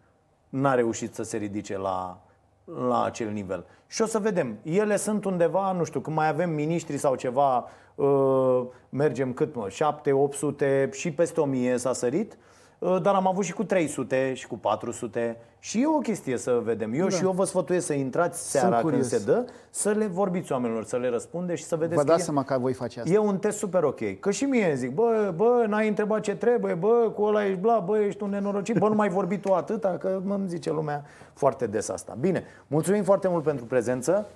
n-a 0.49 0.75
reușit 0.75 1.15
să 1.15 1.23
se 1.23 1.37
ridice 1.37 1.79
la, 1.79 2.23
la 2.65 3.05
acel 3.05 3.31
nivel. 3.31 3.67
Și 3.87 4.03
o 4.03 4.07
să 4.07 4.19
vedem. 4.19 4.59
Ele 4.63 4.97
sunt 4.97 5.25
undeva, 5.25 5.73
nu 5.73 5.85
știu, 5.85 6.01
când 6.01 6.17
mai 6.17 6.29
avem 6.29 6.51
miniștri 6.51 6.97
sau 6.97 7.15
ceva, 7.15 7.69
uh, 7.95 8.63
mergem 8.89 9.33
cât 9.33 9.55
mă, 9.55 9.69
7, 9.69 10.13
800 10.13 10.89
și 10.93 11.13
peste 11.13 11.41
1000 11.41 11.77
s-a 11.77 11.93
sărit. 11.93 12.37
Uh, 12.79 13.01
dar 13.03 13.15
am 13.15 13.27
avut 13.27 13.45
și 13.45 13.53
cu 13.53 13.65
300 13.65 14.35
și 14.35 14.47
cu 14.47 14.59
400 14.59 15.37
și 15.59 15.81
e 15.81 15.87
o 15.87 15.99
chestie 15.99 16.37
să 16.37 16.61
vedem. 16.65 16.93
Eu 16.93 17.07
da. 17.07 17.17
și 17.17 17.23
eu 17.23 17.31
vă 17.31 17.45
sfătuiesc 17.45 17.87
să 17.87 17.93
intrați 17.93 18.51
seara 18.51 18.81
când 18.81 19.05
se 19.05 19.19
dă, 19.25 19.45
să 19.71 19.91
le 19.91 20.07
vorbiți 20.07 20.53
oamenilor, 20.53 20.85
să 20.85 20.97
le 20.97 21.09
răspunde 21.09 21.55
și 21.55 21.65
să 21.65 21.77
vedeți 21.77 22.01
Vă 22.01 22.05
dați 22.05 22.19
că 22.19 22.25
seama 22.25 22.45
că 22.45 22.59
voi 22.59 22.73
face 22.73 23.01
asta. 23.01 23.13
E 23.13 23.19
un 23.19 23.39
test 23.39 23.59
super 23.59 23.83
ok. 23.83 24.19
Că 24.21 24.31
și 24.31 24.45
mie 24.45 24.75
zic, 24.77 24.95
bă, 24.95 25.33
bă, 25.37 25.65
n-ai 25.69 25.89
întrebat 25.89 26.21
ce 26.21 26.35
trebuie, 26.35 26.75
bă, 26.75 27.13
cu 27.15 27.23
ăla 27.23 27.47
ești 27.47 27.59
bla, 27.59 27.79
bă, 27.79 27.99
ești 27.99 28.23
un 28.23 28.31
nenorocit, 28.31 28.79
bă, 28.79 28.89
nu 28.89 28.95
mai 28.95 29.09
vorbi 29.09 29.39
tu 29.39 29.53
atâta, 29.53 29.97
că 29.99 30.21
mă 30.25 30.41
zice 30.47 30.71
lumea 30.71 31.05
foarte 31.33 31.67
des 31.67 31.89
asta. 31.89 32.17
Bine, 32.21 32.45
mulțumim 32.67 33.03
foarte 33.03 33.29
mult 33.29 33.43
pentru 33.43 33.65
prezență. 33.65 34.27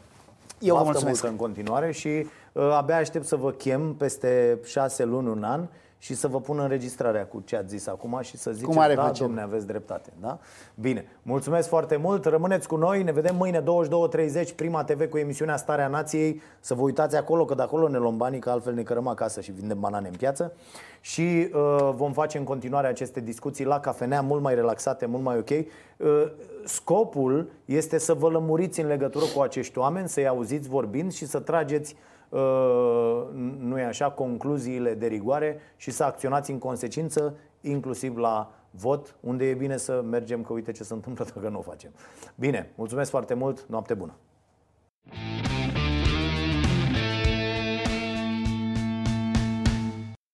Eu 0.59 0.77
vă 0.77 0.83
mulțumesc 0.83 1.23
mult 1.23 1.33
în 1.33 1.39
continuare 1.39 1.93
și 1.93 2.27
uh, 2.53 2.71
abia 2.77 2.97
aștept 2.97 3.27
să 3.27 3.37
vă 3.37 3.51
chem 3.51 3.95
peste 3.95 4.59
șase 4.65 5.05
luni, 5.05 5.29
un 5.29 5.43
an 5.43 5.67
și 5.99 6.15
să 6.15 6.29
vă 6.29 6.41
pun 6.41 6.59
înregistrarea 6.59 7.27
cu 7.27 7.43
ce 7.45 7.57
ați 7.57 7.69
zis 7.69 7.87
acum 7.87 8.19
și 8.23 8.37
să 8.37 8.51
ziceți, 8.51 8.77
da, 8.77 9.03
face? 9.03 9.23
domne, 9.23 9.41
aveți 9.41 9.67
dreptate. 9.67 10.13
Da? 10.21 10.39
Bine, 10.75 11.05
mulțumesc 11.23 11.69
foarte 11.69 11.97
mult, 11.97 12.25
rămâneți 12.25 12.69
cu 12.69 12.77
noi, 12.77 13.03
ne 13.03 13.13
vedem 13.13 13.37
mâine 13.37 13.63
22.30, 13.63 14.55
Prima 14.57 14.85
TV 14.85 15.09
cu 15.09 15.19
emisiunea 15.19 15.57
Starea 15.57 15.89
Nației. 15.89 16.41
Să 16.61 16.75
vă 16.75 16.83
uitați 16.83 17.17
acolo, 17.17 17.45
că 17.45 17.55
de 17.55 17.63
acolo 17.63 17.89
ne 17.89 17.99
luăm 17.99 18.17
banii, 18.17 18.39
că 18.41 18.51
altfel 18.51 18.75
ne 18.75 18.83
cărăm 18.83 19.07
acasă 19.07 19.41
și 19.41 19.53
vindem 19.53 19.81
banane 19.81 20.09
în 20.09 20.15
piață. 20.15 20.53
Și 21.01 21.51
uh, 21.53 21.91
vom 21.95 22.13
face 22.13 22.39
în 22.39 22.45
continuare 22.45 22.87
aceste 22.87 23.21
discuții 23.21 23.65
la 23.65 23.81
cafenea, 23.81 24.21
mult 24.21 24.43
mai 24.43 24.55
relaxate, 24.55 25.07
mult 25.07 25.23
mai 25.23 25.39
ok. 25.39 25.51
Uh, 25.51 25.67
scopul 26.65 27.51
este 27.65 27.99
să 27.99 28.15
vă 28.15 28.29
lămuriți 28.29 28.81
în 28.81 28.87
legătură 28.87 29.25
cu 29.35 29.41
acești 29.41 29.79
oameni, 29.79 30.09
să-i 30.09 30.27
auziți 30.27 30.69
vorbind 30.69 31.13
și 31.13 31.27
să 31.27 31.39
trageți 31.39 31.95
Uh, 31.95 31.99
nu 33.59 33.79
e 33.79 33.85
așa, 33.85 34.11
concluziile 34.11 34.95
de 34.95 35.07
rigoare 35.07 35.61
și 35.77 35.91
să 35.91 36.05
acționați 36.05 36.51
în 36.51 36.59
consecință, 36.59 37.35
inclusiv 37.61 38.17
la 38.17 38.53
vot, 38.71 39.17
unde 39.21 39.49
e 39.49 39.55
bine 39.55 39.77
să 39.77 40.03
mergem, 40.03 40.43
că 40.43 40.53
uite 40.53 40.73
ce 40.73 40.85
se 40.85 40.95
întâmplă 40.95 41.25
dacă 41.35 41.49
nu 41.49 41.59
o 41.59 41.63
facem. 41.63 41.91
Bine, 42.35 42.73
mulțumesc 42.75 43.11
foarte 43.11 43.35
mult, 43.35 43.67
noapte 43.69 43.95
bună! 43.95 44.15